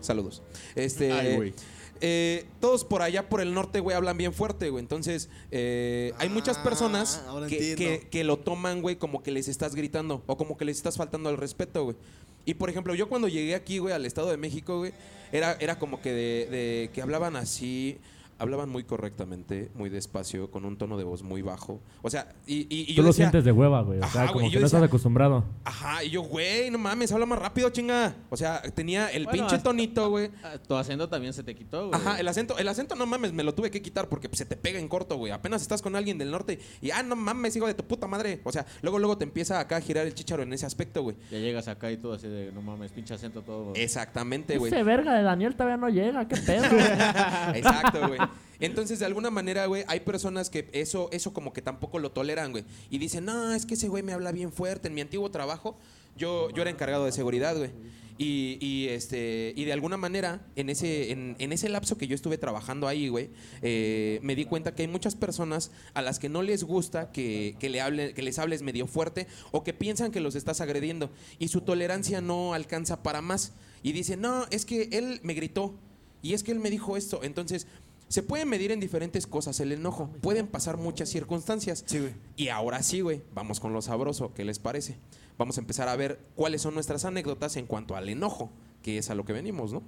saludos. 0.00 0.42
Este, 0.74 1.12
Ay, 1.12 1.36
güey. 1.36 1.54
Eh, 2.02 2.44
todos 2.60 2.84
por 2.84 3.00
allá, 3.00 3.28
por 3.28 3.40
el 3.40 3.54
norte, 3.54 3.80
güey, 3.80 3.96
hablan 3.96 4.18
bien 4.18 4.34
fuerte, 4.34 4.68
güey. 4.70 4.82
Entonces, 4.82 5.30
eh, 5.50 6.12
hay 6.18 6.28
muchas 6.28 6.58
Ah, 6.58 6.62
personas 6.64 7.22
ahora 7.28 7.46
que, 7.46 7.70
entiendo. 7.70 8.00
que- 8.02 8.08
que 8.08 8.24
lo 8.24 8.38
toman, 8.38 8.82
güey, 8.82 8.96
como 8.96 9.22
que 9.22 9.30
les 9.30 9.48
estás 9.48 9.74
gritando 9.74 10.22
o 10.26 10.36
como 10.36 10.56
que 10.58 10.64
les 10.64 10.76
estás 10.76 10.96
faltando 10.96 11.28
al 11.28 11.36
respeto, 11.38 11.84
güey. 11.84 11.96
Y 12.44 12.54
por 12.54 12.68
ejemplo, 12.68 12.94
yo 12.94 13.08
cuando 13.08 13.28
llegué 13.28 13.54
aquí, 13.54 13.78
güey, 13.78 13.94
al 13.94 14.04
Estado 14.04 14.28
de 14.30 14.36
México, 14.36 14.78
güey, 14.78 14.92
era, 15.30 15.56
era 15.60 15.78
como 15.78 16.02
que 16.02 16.10
de, 16.12 16.46
de 16.50 16.90
que 16.92 17.00
hablaban 17.00 17.36
así, 17.36 17.98
hablaban 18.38 18.68
muy 18.68 18.84
correctamente, 18.84 19.70
muy 19.74 19.88
despacio, 19.90 20.50
con 20.50 20.64
un 20.64 20.76
tono 20.76 20.96
de 20.96 21.04
voz 21.04 21.22
muy 21.22 21.42
bajo. 21.42 21.80
O 22.02 22.10
sea, 22.10 22.28
y, 22.46 22.62
y, 22.74 22.82
y 22.82 22.86
Tú 22.86 22.92
yo 22.94 23.02
lo 23.02 23.08
decía, 23.08 23.26
sientes 23.26 23.44
de 23.44 23.52
hueva, 23.52 23.82
güey. 23.82 24.00
O 24.00 24.08
sea, 24.08 24.26
como 24.28 24.40
que 24.40 24.44
no 24.46 24.50
decía- 24.50 24.66
estás 24.66 24.82
acostumbrado. 24.82 25.44
Ajá, 25.64 26.02
y 26.04 26.10
yo, 26.10 26.22
güey, 26.22 26.70
no 26.70 26.78
mames, 26.78 27.12
habla 27.12 27.26
más 27.26 27.38
rápido, 27.38 27.70
chinga. 27.70 28.14
O 28.30 28.36
sea, 28.36 28.62
tenía 28.74 29.08
el 29.08 29.24
Bueno, 29.24 29.38
pinche 29.38 29.56
hasta- 29.56 29.68
tonito, 29.70 30.10
güey. 30.10 30.30
Tu 30.66 30.74
acento 30.74 31.08
también 31.08 31.32
se 31.32 31.42
te 31.44 31.54
quitó, 31.54 31.88
güey. 31.88 32.00
Ajá, 32.00 32.18
el 32.18 32.26
acento, 32.28 32.58
el 32.58 32.68
acento 32.68 32.94
no 32.94 33.06
mames, 33.06 33.32
me 33.32 33.42
lo 33.44 33.54
tuve 33.54 33.70
que 33.70 33.80
quitar 33.82 34.08
porque 34.08 34.28
se 34.32 34.44
te 34.46 34.56
pega 34.56 34.78
en 34.78 34.88
corto, 34.88 35.16
güey. 35.16 35.32
Apenas 35.32 35.62
estás 35.62 35.82
con 35.82 35.94
alguien 35.96 36.18
del 36.18 36.30
norte 36.30 36.58
y, 36.80 36.90
ah, 36.90 37.02
no 37.02 37.16
mames, 37.16 37.54
hijo 37.56 37.66
de 37.66 37.74
tu 37.74 37.84
puta 37.84 38.06
madre. 38.06 38.40
O 38.44 38.52
sea, 38.52 38.66
luego, 38.82 38.98
luego 38.98 39.16
te 39.18 39.24
empieza 39.24 39.60
acá 39.60 39.76
a 39.76 39.80
girar 39.80 40.06
el 40.06 40.14
chicharo 40.14 40.42
en 40.42 40.52
ese 40.52 40.66
aspecto, 40.66 41.02
güey. 41.02 41.16
Ya 41.30 41.38
llegas 41.38 41.68
acá 41.68 41.90
y 41.92 41.96
todo 41.96 42.14
así 42.14 42.28
de, 42.28 42.50
no 42.52 42.62
mames, 42.62 42.92
pinche 42.92 43.14
acento 43.14 43.42
todo. 43.42 43.72
Exactamente, 43.74 44.58
güey. 44.58 44.72
Ese 44.72 44.82
verga 44.82 45.14
de 45.14 45.22
Daniel 45.22 45.54
todavía 45.54 45.76
no 45.76 45.88
llega, 45.88 46.26
qué 46.26 46.36
pedo. 46.36 46.64
Exacto, 47.54 48.08
güey. 48.08 48.18
Entonces, 48.60 49.00
de 49.00 49.06
alguna 49.06 49.30
manera, 49.30 49.66
güey, 49.66 49.84
hay 49.88 50.00
personas 50.00 50.48
que 50.48 50.68
eso, 50.72 51.08
eso 51.10 51.32
como 51.32 51.52
que 51.52 51.62
tampoco 51.62 51.98
lo 51.98 52.12
toleran, 52.12 52.52
güey. 52.52 52.64
Y 52.90 52.98
dicen, 52.98 53.24
no, 53.24 53.52
es 53.52 53.66
que 53.66 53.74
ese 53.74 53.88
güey 53.88 54.02
me 54.02 54.12
habla 54.12 54.30
bien 54.30 54.52
fuerte. 54.52 54.88
En 54.88 54.94
mi 54.94 55.00
antiguo 55.00 55.30
trabajo, 55.30 55.76
yo, 56.16 56.50
yo 56.50 56.62
era 56.62 56.70
encargado 56.70 57.04
de 57.04 57.12
seguridad, 57.12 57.56
güey. 57.56 57.70
Y, 58.18 58.58
y, 58.60 58.88
este, 58.88 59.52
y 59.56 59.64
de 59.64 59.72
alguna 59.72 59.96
manera, 59.96 60.46
en 60.54 60.70
ese, 60.70 61.10
en, 61.10 61.52
ese 61.52 61.68
lapso 61.68 61.98
que 61.98 62.06
yo 62.06 62.14
estuve 62.14 62.38
trabajando 62.38 62.86
ahí, 62.86 63.08
güey, 63.08 63.30
eh, 63.62 64.20
me 64.22 64.36
di 64.36 64.44
cuenta 64.44 64.76
que 64.76 64.82
hay 64.82 64.88
muchas 64.88 65.16
personas 65.16 65.72
a 65.94 66.02
las 66.02 66.20
que 66.20 66.28
no 66.28 66.42
les 66.42 66.62
gusta 66.62 67.10
que, 67.10 67.56
que 67.58 67.68
le 67.68 67.80
hable, 67.80 68.14
que 68.14 68.22
les 68.22 68.38
hables 68.38 68.62
medio 68.62 68.86
fuerte 68.86 69.26
o 69.50 69.64
que 69.64 69.72
piensan 69.72 70.12
que 70.12 70.20
los 70.20 70.36
estás 70.36 70.60
agrediendo. 70.60 71.10
Y 71.40 71.48
su 71.48 71.62
tolerancia 71.62 72.20
no 72.20 72.54
alcanza 72.54 73.02
para 73.02 73.22
más. 73.22 73.54
Y 73.82 73.90
dicen, 73.90 74.20
no, 74.20 74.46
es 74.50 74.66
que 74.66 74.88
él 74.92 75.18
me 75.24 75.34
gritó. 75.34 75.74
Y 76.22 76.34
es 76.34 76.44
que 76.44 76.52
él 76.52 76.60
me 76.60 76.70
dijo 76.70 76.96
esto. 76.96 77.24
Entonces, 77.24 77.66
se 78.12 78.22
puede 78.22 78.44
medir 78.44 78.70
en 78.72 78.78
diferentes 78.78 79.26
cosas 79.26 79.58
el 79.60 79.72
enojo. 79.72 80.10
Pueden 80.20 80.46
pasar 80.46 80.76
muchas 80.76 81.08
circunstancias. 81.08 81.82
Sí, 81.86 81.98
güey. 81.98 82.12
Y 82.36 82.48
ahora 82.48 82.82
sí, 82.82 83.00
güey, 83.00 83.22
vamos 83.32 83.58
con 83.58 83.72
lo 83.72 83.80
sabroso. 83.80 84.34
¿Qué 84.34 84.44
les 84.44 84.58
parece? 84.58 84.98
Vamos 85.38 85.56
a 85.56 85.62
empezar 85.62 85.88
a 85.88 85.96
ver 85.96 86.20
cuáles 86.36 86.60
son 86.60 86.74
nuestras 86.74 87.06
anécdotas 87.06 87.56
en 87.56 87.64
cuanto 87.64 87.96
al 87.96 88.10
enojo, 88.10 88.50
que 88.82 88.98
es 88.98 89.08
a 89.08 89.14
lo 89.14 89.24
que 89.24 89.32
venimos, 89.32 89.72
¿no? 89.72 89.82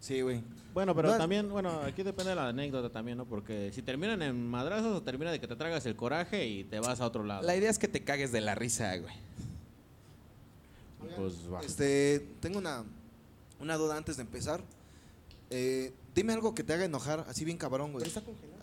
Sí, 0.00 0.20
güey. 0.20 0.42
Bueno, 0.74 0.96
pero 0.96 1.12
No, 1.12 1.16
también, 1.16 1.48
bueno, 1.48 1.80
aquí 1.82 2.02
depende 2.02 2.30
de 2.30 2.34
la 2.34 2.48
anécdota 2.48 2.90
también, 2.90 3.18
¿no? 3.18 3.24
Porque 3.24 3.70
si 3.72 3.82
terminan 3.82 4.20
en 4.22 4.44
madrazos 4.44 4.96
o 4.96 5.02
termina 5.04 5.30
de 5.30 5.38
que 5.38 5.46
te 5.46 5.54
tragas 5.54 5.86
el 5.86 5.94
coraje 5.94 6.44
y 6.44 6.64
te 6.64 6.80
vas 6.80 7.00
a 7.00 7.06
otro 7.06 7.22
lado. 7.22 7.42
La 7.42 7.54
idea 7.54 7.70
es 7.70 7.78
que 7.78 7.86
te 7.86 8.02
cagues 8.02 8.32
de 8.32 8.40
la 8.40 8.56
risa, 8.56 8.96
güey. 8.96 9.14
Pues 11.16 11.34
va. 11.52 11.60
Este, 11.60 12.18
tengo 12.40 12.58
una, 12.58 12.82
una 13.60 13.76
duda 13.76 13.96
antes 13.96 14.16
de 14.16 14.22
empezar. 14.22 14.60
Eh, 15.50 15.92
dime 16.18 16.32
algo 16.32 16.54
que 16.54 16.62
te 16.64 16.72
haga 16.74 16.84
enojar, 16.84 17.24
así 17.28 17.44
bien 17.44 17.56
cabrón, 17.56 17.92
güey. 17.92 18.04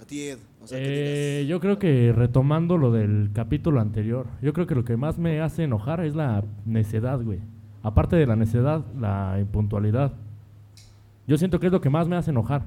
A 0.01 0.05
ti, 0.05 0.21
Ed. 0.27 0.39
O 0.61 0.67
sea, 0.67 0.77
que 0.77 0.83
Eh, 0.85 1.35
digas, 1.39 1.49
yo 1.49 1.59
creo 1.59 1.79
que 1.79 2.11
retomando 2.15 2.77
lo 2.77 2.91
del 2.91 3.31
capítulo 3.33 3.79
anterior, 3.79 4.27
yo 4.41 4.53
creo 4.53 4.67
que 4.67 4.75
lo 4.75 4.83
que 4.85 4.97
más 4.97 5.17
me 5.17 5.41
hace 5.41 5.63
enojar 5.63 6.03
es 6.05 6.15
la 6.15 6.43
necedad, 6.65 7.21
güey. 7.21 7.39
Aparte 7.81 8.15
de 8.15 8.25
la 8.27 8.35
necedad, 8.35 8.83
la 8.99 9.37
impuntualidad. 9.39 10.13
Yo 11.27 11.37
siento 11.37 11.59
que 11.59 11.67
es 11.67 11.71
lo 11.71 11.81
que 11.81 11.89
más 11.89 12.07
me 12.07 12.15
hace 12.15 12.31
enojar. 12.31 12.63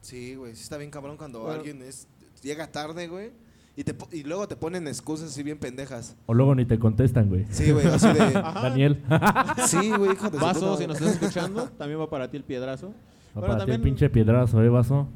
Sí, 0.00 0.34
güey, 0.34 0.54
sí 0.54 0.62
está 0.62 0.76
bien 0.76 0.90
cabrón 0.90 1.16
cuando 1.16 1.40
Bueno. 1.40 1.54
alguien 1.54 1.82
es, 1.82 2.06
llega 2.42 2.66
tarde, 2.70 3.08
güey. 3.08 3.32
Y, 3.76 3.82
te, 3.82 3.96
y 4.16 4.22
luego 4.22 4.46
te 4.46 4.54
ponen 4.54 4.86
excusas 4.86 5.30
así 5.30 5.42
bien 5.42 5.58
pendejas. 5.58 6.14
O 6.26 6.34
luego 6.34 6.54
ni 6.54 6.64
te 6.64 6.78
contestan, 6.78 7.28
güey. 7.28 7.44
Sí, 7.50 7.72
güey, 7.72 7.86
así 7.86 8.06
de... 8.06 8.32
Daniel. 8.32 9.02
Sí, 9.66 9.90
güey, 9.90 10.12
hijo 10.12 10.30
de 10.30 10.38
Vaso, 10.38 10.76
si 10.76 10.86
nos 10.86 11.00
estás 11.00 11.14
escuchando, 11.20 11.64
también 11.76 11.98
va 12.00 12.08
para 12.08 12.30
ti 12.30 12.36
el 12.36 12.44
piedrazo. 12.44 12.92
Bueno, 13.34 13.48
para 13.54 13.64
ti 13.64 13.70
el 13.70 13.76
también- 13.76 13.82
pinche 13.82 14.10
piedrazo, 14.10 14.62
¿eh, 14.62 14.68
vaso? 14.68 15.08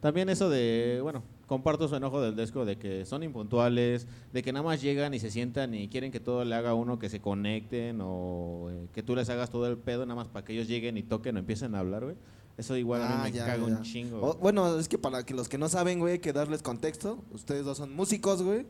También 0.00 0.28
eso 0.28 0.48
de, 0.50 1.00
bueno, 1.02 1.22
comparto 1.46 1.88
su 1.88 1.96
enojo 1.96 2.20
del 2.20 2.36
Desco 2.36 2.64
de 2.64 2.76
que 2.76 3.04
son 3.06 3.22
impuntuales, 3.22 4.06
de 4.32 4.42
que 4.42 4.52
nada 4.52 4.62
más 4.64 4.80
llegan 4.82 5.14
y 5.14 5.18
se 5.18 5.30
sientan 5.30 5.74
y 5.74 5.88
quieren 5.88 6.12
que 6.12 6.20
todo 6.20 6.44
le 6.44 6.54
haga 6.54 6.70
a 6.70 6.74
uno, 6.74 6.98
que 6.98 7.08
se 7.08 7.20
conecten 7.20 8.00
o 8.02 8.68
eh, 8.70 8.86
que 8.92 9.02
tú 9.02 9.14
les 9.16 9.28
hagas 9.30 9.50
todo 9.50 9.66
el 9.66 9.76
pedo 9.78 10.04
nada 10.04 10.16
más 10.16 10.28
para 10.28 10.44
que 10.44 10.52
ellos 10.52 10.68
lleguen 10.68 10.96
y 10.98 11.02
toquen 11.02 11.36
o 11.36 11.38
empiecen 11.38 11.74
a 11.74 11.78
hablar, 11.80 12.04
güey. 12.04 12.16
Eso 12.56 12.76
igual 12.76 13.02
a 13.02 13.08
mí 13.08 13.14
Ah, 13.16 13.22
me 13.24 13.32
ya, 13.32 13.46
caga 13.46 13.66
ya. 13.66 13.76
un 13.76 13.82
chingo. 13.82 14.18
O- 14.18 14.20
güey. 14.32 14.38
bueno, 14.42 14.78
es 14.78 14.88
que 14.88 14.98
para 14.98 15.24
que 15.24 15.34
los 15.34 15.48
que 15.48 15.58
no 15.58 15.68
saben, 15.68 15.98
güey, 15.98 16.12
hay 16.14 16.18
que 16.20 16.32
darles 16.32 16.62
contexto. 16.62 17.18
Ustedes 17.32 17.64
dos 17.64 17.78
son 17.78 17.94
músicos, 17.96 18.42
güey. 18.42 18.66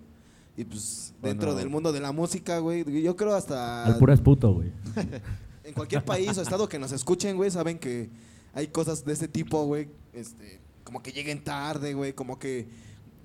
Y 0.56 0.64
pues 0.64 1.12
dentro 1.20 1.48
Bueno. 1.48 1.58
del 1.58 1.68
mundo 1.68 1.92
de 1.92 2.00
la 2.00 2.12
música, 2.12 2.60
güey, 2.60 2.84
yo 3.02 3.16
creo 3.16 3.34
hasta 3.34 3.84
Al 3.84 3.98
pura 3.98 4.14
es 4.14 4.20
puto, 4.20 4.54
güey. 4.54 4.70
en 5.64 5.74
cualquier 5.74 6.04
país 6.04 6.38
o 6.38 6.42
estado 6.42 6.68
que 6.68 6.78
nos 6.78 6.92
escuchen, 6.92 7.36
güey, 7.36 7.50
saben 7.50 7.78
que 7.78 8.08
hay 8.54 8.68
cosas 8.68 9.04
de 9.04 9.12
este 9.12 9.28
tipo, 9.28 9.64
güey, 9.64 9.88
este, 10.12 10.60
como 10.84 11.02
que 11.02 11.12
lleguen 11.12 11.42
tarde, 11.44 11.94
güey, 11.94 12.12
como 12.12 12.38
que 12.38 12.68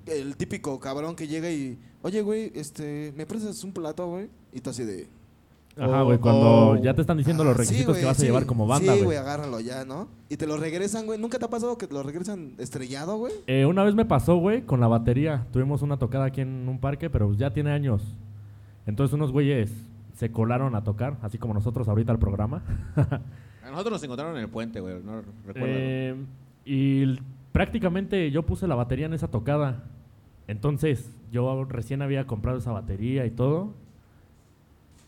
el 0.06 0.36
típico 0.36 0.78
cabrón 0.80 1.14
que 1.16 1.28
llega 1.28 1.50
y, 1.50 1.78
oye, 2.02 2.22
güey, 2.22 2.50
este, 2.54 3.12
¿me 3.16 3.26
prestas 3.26 3.62
un 3.64 3.72
plato, 3.72 4.06
güey? 4.08 4.28
Y 4.52 4.60
tú 4.60 4.70
así 4.70 4.84
de... 4.84 5.08
Ajá, 5.78 6.02
O- 6.02 6.06
güey, 6.06 6.18
cuando 6.18 6.76
ya 6.82 6.94
te 6.94 7.00
están 7.00 7.16
diciendo 7.16 7.44
los 7.44 7.52
"Ah, 7.54 7.62
sí, 7.62 7.70
requisitos 7.70 7.96
que 7.96 8.04
vas 8.04 8.16
a 8.16 8.20
sí, 8.20 8.26
llevar 8.26 8.44
como 8.44 8.66
banda, 8.66 8.92
Sí, 8.92 8.98
güey. 8.98 9.04
güey, 9.04 9.18
agárralo 9.18 9.60
ya, 9.60 9.84
¿no? 9.84 10.08
Y 10.28 10.36
te 10.36 10.46
lo 10.46 10.56
regresan, 10.56 11.06
güey. 11.06 11.18
¿Nunca 11.18 11.38
te 11.38 11.44
ha 11.44 11.48
pasado 11.50 11.78
que 11.78 11.86
te 11.86 11.94
lo 11.94 12.02
regresan 12.02 12.54
estrellado, 12.58 13.16
güey? 13.18 13.32
Eh, 13.46 13.64
una 13.66 13.84
vez 13.84 13.94
me 13.94 14.04
pasó, 14.04 14.36
güey, 14.36 14.62
con 14.62 14.80
la 14.80 14.88
batería. 14.88 15.46
Tuvimos 15.52 15.82
una 15.82 15.96
tocada 15.96 16.24
aquí 16.24 16.40
en 16.40 16.68
un 16.68 16.80
parque, 16.80 17.08
pero 17.08 17.32
ya 17.34 17.52
tiene 17.52 17.70
años. 17.70 18.02
Entonces 18.84 19.14
unos 19.14 19.30
güeyes 19.30 19.70
se 20.16 20.32
colaron 20.32 20.74
a 20.74 20.82
tocar, 20.82 21.18
así 21.22 21.38
como 21.38 21.54
nosotros 21.54 21.88
ahorita 21.88 22.10
al 22.10 22.18
programa. 22.18 22.62
A 23.70 23.72
nosotros 23.72 23.92
nos 23.92 24.02
encontraron 24.02 24.36
en 24.36 24.42
el 24.42 24.48
puente, 24.48 24.80
güey, 24.80 25.00
no 25.04 25.22
recuerdo. 25.46 25.68
Eh, 25.68 26.16
y 26.64 27.20
prácticamente 27.52 28.28
yo 28.32 28.42
puse 28.42 28.66
la 28.66 28.74
batería 28.74 29.06
en 29.06 29.14
esa 29.14 29.28
tocada. 29.28 29.84
Entonces, 30.48 31.14
yo 31.30 31.64
recién 31.66 32.02
había 32.02 32.26
comprado 32.26 32.58
esa 32.58 32.72
batería 32.72 33.24
y 33.26 33.30
todo. 33.30 33.72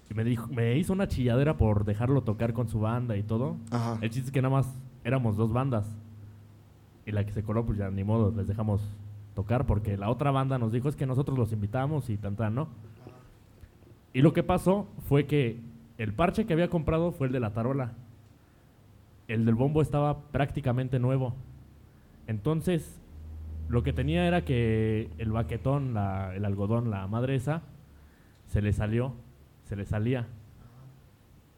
Y 0.08 0.14
me, 0.14 0.22
dijo, 0.22 0.46
me 0.46 0.78
hizo 0.78 0.92
una 0.92 1.08
chilladera 1.08 1.56
por 1.56 1.84
dejarlo 1.84 2.22
tocar 2.22 2.52
con 2.52 2.68
su 2.68 2.78
banda 2.78 3.16
y 3.16 3.24
todo. 3.24 3.56
Ajá. 3.72 3.98
El 4.00 4.10
chiste 4.10 4.26
es 4.26 4.32
que 4.32 4.40
nada 4.42 4.54
más 4.54 4.72
éramos 5.02 5.36
dos 5.36 5.52
bandas. 5.52 5.84
Y 7.04 7.10
la 7.10 7.26
que 7.26 7.32
se 7.32 7.42
coló, 7.42 7.66
pues 7.66 7.78
ya 7.78 7.90
ni 7.90 8.04
modo, 8.04 8.32
les 8.36 8.46
dejamos 8.46 8.80
tocar 9.34 9.66
porque 9.66 9.96
la 9.96 10.08
otra 10.08 10.30
banda 10.30 10.58
nos 10.58 10.70
dijo 10.70 10.88
es 10.88 10.94
que 10.94 11.06
nosotros 11.06 11.36
los 11.36 11.52
invitamos 11.52 12.10
y 12.10 12.16
tan 12.16 12.36
tan, 12.36 12.54
¿no? 12.54 12.68
Y 14.12 14.20
lo 14.20 14.32
que 14.32 14.44
pasó 14.44 14.86
fue 15.08 15.26
que 15.26 15.58
el 15.98 16.12
parche 16.12 16.44
que 16.44 16.52
había 16.52 16.68
comprado 16.68 17.10
fue 17.10 17.26
el 17.26 17.32
de 17.32 17.40
la 17.40 17.50
tarola. 17.50 17.92
El 19.28 19.44
del 19.44 19.54
bombo 19.54 19.82
estaba 19.82 20.18
prácticamente 20.30 20.98
nuevo. 20.98 21.34
Entonces, 22.26 23.00
lo 23.68 23.82
que 23.82 23.92
tenía 23.92 24.26
era 24.26 24.44
que 24.44 25.10
el 25.18 25.32
baquetón, 25.32 25.94
la- 25.94 26.34
el 26.34 26.44
algodón, 26.44 26.90
la 26.90 27.06
madre 27.06 27.34
esa, 27.36 27.62
se 28.46 28.60
le 28.62 28.72
salió, 28.72 29.12
se 29.64 29.76
le 29.76 29.84
salía. 29.86 30.26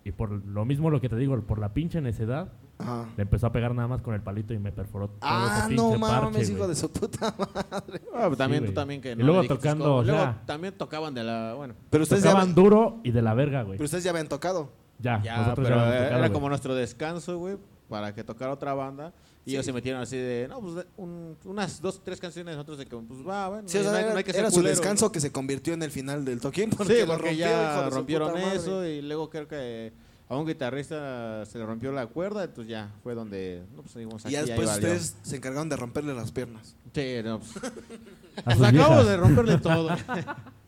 Y 0.05 0.13
por 0.13 0.31
lo 0.31 0.65
mismo 0.65 0.91
lo 0.91 1.01
que 1.01 1.09
te 1.09 1.17
digo, 1.17 1.41
por 1.41 1.59
la 1.59 1.73
pinche 1.73 2.01
necedad, 2.01 2.53
Ajá. 2.79 3.07
le 3.17 3.23
empezó 3.23 3.47
a 3.47 3.53
pegar 3.53 3.75
nada 3.75 3.89
más 3.89 4.03
con 4.03 4.15
el 4.15 4.21
palito 4.21 4.53
y 4.53 4.59
me 4.59 4.71
perforó 4.73 5.09
todo 5.09 5.19
Ah, 5.23 5.63
ese 5.67 5.75
no 5.75 5.97
mames, 5.99 6.51
hijo 6.51 6.69
de 6.69 6.75
su 6.75 6.91
puta 6.93 7.35
madre. 7.71 8.03
Ah, 8.15 8.25
pues 8.27 8.37
también 8.39 8.63
Sí, 8.65 8.69
tú 8.69 8.75
también 8.75 9.01
que 9.01 9.13
Y 9.13 9.17
no 9.17 9.25
luego 9.25 9.43
le 9.43 9.49
tocando, 9.49 9.97
o 9.97 10.03
Luego 10.03 10.19
sea- 10.19 10.43
también 10.45 10.75
tocaban 10.77 11.15
de 11.15 11.25
la, 11.25 11.55
bueno, 11.55 11.75
Pero 11.89 12.03
ustedes, 12.03 12.23
ya, 12.23 12.31
Tocaban 12.31 12.51
habían- 12.51 12.55
duro 12.65 13.01
y 13.03 13.11
de 13.13 13.23
la 13.23 13.33
verga, 13.35 13.63
güey. 13.63 13.79
pero 13.79 13.85
ustedes 13.87 14.05
ya 14.05 14.11
habían 14.11 14.29
tocado. 14.29 14.71
Ya, 14.99 15.21
ya, 15.23 15.39
nosotros 15.39 15.67
pero 15.69 15.77
ya 15.81 16.07
era 16.07 16.19
güey. 16.19 16.33
como 16.33 16.49
nuestro 16.49 16.75
descanso, 16.75 17.39
güey, 17.39 17.57
para 17.89 18.15
que 18.15 18.25
tocara 18.25 18.53
otra 18.53 18.75
banda. 18.75 19.13
Y 19.47 19.51
Sí. 19.51 19.57
ellos 19.57 19.67
se 19.67 19.73
metieron 19.75 20.01
así 20.01 20.17
de, 20.17 20.47
no, 20.49 20.59
pues 20.61 20.87
un- 20.97 21.37
unas 21.45 21.81
dos, 21.83 22.03
tres 22.03 22.19
canciones, 22.19 22.55
nosotros 22.57 22.79
de 22.79 22.87
que, 22.87 22.97
pues 22.97 23.21
va, 23.29 23.49
bueno, 23.51 23.69
Sí, 23.69 23.77
o 23.79 23.83
no, 23.83 23.91
sea, 23.91 23.99
hay- 23.99 24.05
no 24.05 24.09
era, 24.11 24.19
hay 24.19 24.25
que 24.25 24.33
ser 24.33 24.41
era 24.41 24.51
su 24.51 24.57
culero, 24.57 24.71
descanso 24.75 25.07
¿no? 25.07 25.13
que 25.13 25.21
se 25.21 25.31
convirtió 25.31 25.75
en 25.75 25.83
el 25.83 25.91
final 25.91 26.25
del 26.25 26.41
toquín. 26.41 26.71
Sí, 26.71 26.77
Porque, 26.79 26.95
porque, 26.95 27.07
lo 27.07 27.17
rompió, 27.19 27.33
ya 27.37 27.89
rompieron 27.91 28.31
puta 28.31 28.41
madre. 28.43 28.57
eso 28.57 28.87
y 28.87 29.03
luego 29.03 29.29
creo 29.29 29.47
que 29.47 29.93
a 30.31 30.37
un 30.37 30.47
guitarrista 30.47 31.45
se 31.45 31.59
le 31.59 31.67
rompió 31.67 31.93
la 31.93 32.07
cuerda, 32.07 32.45
entonces 32.45 32.71
ya 32.71 32.91
fue 33.03 33.15
donde, 33.15 33.63
no, 33.77 33.83
pues 33.83 33.95
Y 33.97 34.01
aquí 34.29 34.37
ahí 34.37 34.47
después 34.47 34.67
valió. 34.67 34.89
ustedes 34.89 35.17
se 35.23 35.37
encargaron 35.37 35.69
de 35.69 35.77
romperle 35.77 36.15
las 36.15 36.33
piernas. 36.33 36.75
Sí, 36.95 37.17
no, 37.23 37.41
pues, 37.41 37.51
A 38.47 38.55
sus 38.55 38.63
acabo 38.67 38.73
viejas. 38.73 39.07
de 39.07 39.17
romperle 39.19 39.59
todo. 39.59 39.91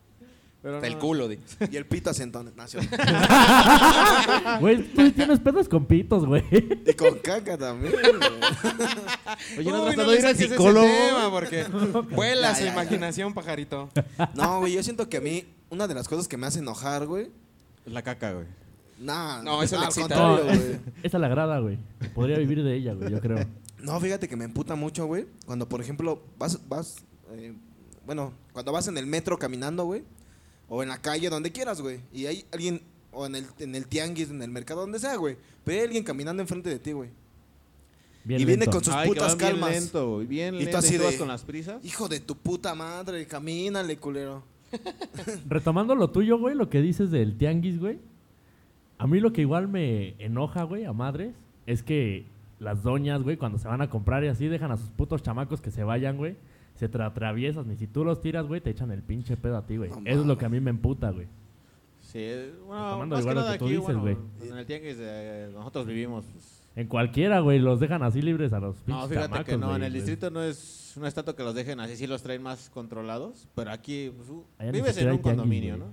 Pero 0.67 0.75
Hasta 0.79 0.87
el 0.87 0.93
no. 0.95 0.99
culo, 0.99 1.27
di. 1.29 1.39
Y 1.71 1.77
el 1.77 1.85
pito 1.85 2.09
hacia 2.09 2.23
entonación. 2.23 2.85
Güey, 4.59 4.83
tú 4.93 5.11
tienes 5.11 5.39
pedos 5.39 5.69
con 5.69 5.85
pitos, 5.85 6.25
güey. 6.25 6.43
y 6.85 6.93
con 6.93 7.19
caca 7.19 7.57
también. 7.57 7.93
güey. 7.93 9.59
Oye, 9.59 9.71
no 9.71 9.83
Uy, 9.85 9.95
tratado 9.95 10.11
de 10.11 10.19
ir 10.19 10.25
al 10.25 10.33
saques 10.33 10.41
ese 10.41 10.49
psicólogo. 10.49 10.85
tema 10.85 11.29
porque 11.31 11.63
vuela 12.15 12.49
Ya, 12.49 12.55
su 12.55 12.61
ya, 12.61 12.67
ya. 12.67 12.73
imaginación, 12.73 13.33
pajarito. 13.33 13.89
No, 14.35 14.59
güey, 14.59 14.73
yo 14.73 14.83
siento 14.83 15.07
que 15.07 15.17
a 15.17 15.21
mí, 15.21 15.45
una 15.69 15.87
de 15.87 15.93
las 15.93 16.09
cosas 16.09 16.27
que 16.27 16.35
me 16.35 16.47
hace 16.47 16.59
enojar, 16.59 17.05
güey. 17.05 17.31
La 17.85 18.01
caca, 18.01 18.33
güey. 18.33 18.45
Nah, 18.99 19.41
No, 19.43 19.63
eso 19.63 19.75
le 19.77 19.83
al 19.83 19.87
excita. 19.87 20.07
contrario, 20.15 20.43
No, 20.43 20.51
es- 20.51 20.67
güey. 20.67 20.79
esa 21.03 21.17
la 21.17 21.27
agrada, 21.27 21.59
güey. 21.59 21.77
Podría 22.13 22.37
vivir 22.39 22.61
de 22.61 22.75
ella, 22.75 22.93
güey, 22.93 23.09
yo 23.11 23.21
creo. 23.21 23.45
No, 23.81 23.97
fíjate 24.01 24.27
que 24.27 24.35
me 24.35 24.43
emputa 24.43 24.75
mucho, 24.75 25.05
güey. 25.05 25.27
Cuando, 25.45 25.69
por 25.69 25.79
ejemplo, 25.79 26.21
vas, 26.37 26.59
vas, 26.67 26.97
eh, 27.31 27.53
bueno, 28.05 28.33
cuando 28.51 28.73
vas 28.73 28.87
en 28.89 28.97
el 28.97 29.05
metro 29.05 29.37
caminando, 29.37 29.85
güey, 29.85 30.03
o 30.69 30.83
en 30.83 30.89
la 30.89 30.97
calle, 31.01 31.29
donde 31.29 31.51
quieras, 31.51 31.81
güey, 31.81 31.99
y 32.13 32.25
hay 32.25 32.45
alguien, 32.51 32.81
o 33.11 33.25
en 33.25 33.35
el, 33.35 33.45
en 33.59 33.75
el 33.75 33.87
tianguis, 33.87 34.29
en 34.29 34.41
el 34.41 34.51
mercado, 34.51 34.81
donde 34.81 34.99
sea, 34.99 35.15
güey, 35.15 35.37
pero 35.63 35.79
hay 35.79 35.85
alguien 35.85 36.03
caminando 36.03 36.41
enfrente 36.41 36.69
de 36.69 36.79
ti, 36.79 36.91
güey. 36.91 37.09
Bien 38.23 38.41
Y 38.41 38.45
viene 38.45 38.65
con 38.67 38.83
sus 38.83 38.93
Ay, 38.93 39.07
putas 39.07 39.37
bien 39.37 39.51
calmas. 39.51 39.69
lento, 39.71 40.15
güey, 40.15 40.27
bien 40.27 40.55
Y 40.55 40.57
tú 40.59 40.63
lento. 40.65 40.77
así 40.79 40.95
¿Y 40.95 40.97
tú 40.97 41.03
vas 41.05 41.13
de- 41.13 41.17
con 41.19 41.27
las 41.29 41.43
prisas? 41.43 41.83
Hijo 41.85 42.09
de 42.09 42.19
tu 42.19 42.35
puta 42.35 42.75
madre, 42.75 43.25
camínale, 43.25 43.95
culero. 43.97 44.43
Retomando 45.47 45.95
lo 45.95 46.09
tuyo, 46.09 46.37
güey, 46.37 46.53
lo 46.55 46.69
que 46.69 46.81
dices 46.81 47.09
del 47.11 47.37
tianguis, 47.37 47.79
güey. 47.79 47.99
A 48.97 49.07
mí 49.07 49.19
lo 49.19 49.31
que 49.31 49.41
igual 49.41 49.67
me 49.67 50.15
enoja, 50.21 50.63
güey, 50.63 50.83
a 50.85 50.91
madres, 50.91 51.33
es 51.65 51.83
que 51.83 52.25
las 52.59 52.83
doñas, 52.83 53.21
güey, 53.21 53.37
cuando 53.37 53.59
se 53.59 53.67
van 53.67 53.81
a 53.81 53.89
comprar 53.89 54.23
y 54.23 54.27
así, 54.27 54.47
dejan 54.47 54.71
a 54.71 54.77
sus 54.77 54.89
putos 54.89 55.21
chamacos 55.21 55.61
que 55.61 55.71
se 55.71 55.83
vayan, 55.83 56.17
güey. 56.17 56.35
Se 56.77 56.87
te 56.87 57.01
atraviesas, 57.01 57.65
ni 57.65 57.75
si 57.75 57.87
tú 57.87 58.05
los 58.05 58.21
tiras, 58.21 58.45
güey, 58.45 58.61
te 58.61 58.69
echan 58.69 58.91
el 58.91 59.01
pinche 59.01 59.35
pedo 59.35 59.57
a 59.57 59.65
ti, 59.65 59.77
güey. 59.77 59.89
No 59.89 60.01
Eso 60.05 60.21
es 60.21 60.27
lo 60.27 60.37
que 60.37 60.45
a 60.45 60.49
mí 60.49 60.59
me 60.59 60.69
emputa, 60.69 61.09
güey. 61.09 61.27
Sí, 62.01 62.23
bueno, 62.65 63.05
más 63.05 63.25
que 63.25 63.33
nada 63.33 63.53
que 63.53 63.59
tú 63.59 63.65
aquí, 63.65 63.75
dices, 63.75 63.97
bueno, 63.97 64.19
en 64.41 64.57
el 64.57 64.65
tianguis 64.65 64.95
eh, 64.99 65.49
nosotros 65.53 65.87
vivimos, 65.87 66.23
pues, 66.31 66.63
En 66.75 66.87
cualquiera, 66.87 67.41
güey, 67.41 67.59
los 67.59 67.81
dejan 67.81 68.01
así 68.01 68.21
libres 68.21 68.53
a 68.53 68.59
los 68.59 68.77
pinches 68.77 69.03
No, 69.03 69.07
fíjate 69.09 69.43
que 69.43 69.57
no, 69.57 69.75
en 69.75 69.83
el 69.83 69.91
distrito 69.91 70.29
no 70.29 70.41
es, 70.41 70.93
no 70.97 71.05
es 71.05 71.13
tanto 71.13 71.35
que 71.35 71.43
los 71.43 71.53
dejen 71.53 71.81
así, 71.81 71.97
sí 71.97 72.07
los 72.07 72.23
traen 72.23 72.41
más 72.41 72.69
controlados, 72.69 73.47
pero 73.55 73.71
aquí 73.71 74.11
pues, 74.15 74.29
uh, 74.29 74.45
vives 74.71 74.97
en 74.97 75.09
un 75.09 75.19
tianguis, 75.19 75.21
condominio. 75.21 75.77
¿no? 75.77 75.85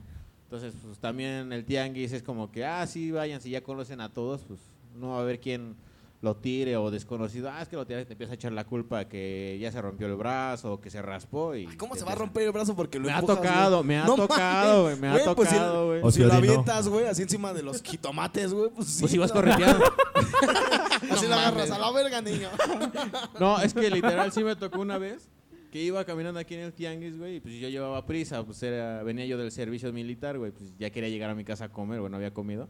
Entonces, 0.45 0.73
pues 0.85 0.99
también 0.99 1.53
el 1.53 1.65
tianguis 1.65 2.13
es 2.13 2.23
como 2.23 2.53
que, 2.53 2.65
ah, 2.65 2.87
sí, 2.87 3.11
vayan, 3.11 3.41
si 3.41 3.51
ya 3.51 3.63
conocen 3.63 4.01
a 4.01 4.09
todos, 4.09 4.43
pues 4.47 4.61
no 4.95 5.09
va 5.09 5.19
a 5.19 5.23
haber 5.23 5.41
quién 5.41 5.75
lo 6.25 6.37
tire 6.37 6.77
o 6.77 6.91
desconocido, 6.91 7.51
ah, 7.51 7.61
es 7.63 7.69
que 7.69 7.77
lo 7.77 7.87
tiraste, 7.87 8.07
te 8.07 8.13
empieza 8.15 8.33
a 8.33 8.35
echar 8.35 8.51
la 8.53 8.65
culpa 8.65 9.05
que 9.07 9.59
ya 9.61 9.71
se 9.71 9.81
rompió 9.83 10.07
el 10.07 10.17
brazo 10.17 10.73
o 10.73 10.81
que 10.81 10.89
se 10.91 11.03
raspó 11.03 11.55
y... 11.55 11.67
Ay, 11.67 11.77
¿Cómo 11.77 11.95
se 11.95 12.05
va 12.05 12.13
a 12.13 12.15
romper 12.15 12.45
el 12.45 12.51
brazo 12.53 12.75
porque 12.75 12.99
lo 12.99 13.05
Me 13.07 13.13
ha 13.13 13.19
empujas, 13.19 13.37
tocado, 13.37 13.77
güey? 13.77 13.87
me 13.89 13.99
ha 13.99 14.05
No 14.07 14.17
tocado, 14.17 14.83
güey, 14.85 14.97
me 14.97 15.09
ha 15.09 15.13
pues, 15.13 15.49
si- 15.49 15.55
tocado, 15.55 15.87
güey. 15.89 16.01
O 16.03 16.11
si 16.11 16.21
lo 16.23 16.33
avientas, 16.33 16.89
güey, 16.89 17.07
así 17.07 17.23
encima 17.23 17.53
de 17.53 17.63
los 17.63 17.83
jitomates, 17.83 18.53
güey, 18.55 18.71
pues 18.71 18.89
sí. 18.89 19.01
Pues 19.03 19.13
si 19.13 19.19
vas 19.19 19.31
correteando. 19.31 19.85
Así 21.11 21.25
No 21.27 21.29
lo 21.29 21.35
agarras 21.35 21.71
a 21.71 21.79
la 21.79 21.93
verga, 21.93 22.21
niño. 22.23 22.49
No, 23.39 23.61
es 23.61 23.75
que 23.75 23.91
literal 23.91 24.33
sí 24.33 24.43
me 24.43 24.57
tocó 24.57 24.81
una 24.81 24.97
vez 24.99 25.29
que 25.71 25.83
iba 25.83 26.03
caminando 26.05 26.41
aquí 26.41 26.55
en 26.55 26.61
el 26.61 26.73
tianguis, 26.73 27.19
güey, 27.19 27.37
y 27.37 27.41
pues 27.41 27.55
yo 27.57 27.69
llevaba 27.69 28.07
prisa, 28.07 28.43
pues 28.45 28.63
era, 28.63 29.03
venía 29.03 29.27
yo 29.27 29.37
del 29.37 29.51
servicio 29.53 29.93
militar, 29.93 30.39
güey, 30.39 30.53
pues 30.53 30.73
ya 30.79 30.89
quería 30.91 31.11
llegar 31.11 31.29
a 31.31 31.35
mi 31.35 31.45
casa 31.45 31.67
a 31.67 31.69
comer, 31.69 31.99
güey, 32.01 32.11
no 32.11 32.17
había 32.17 32.33
comido. 32.33 32.69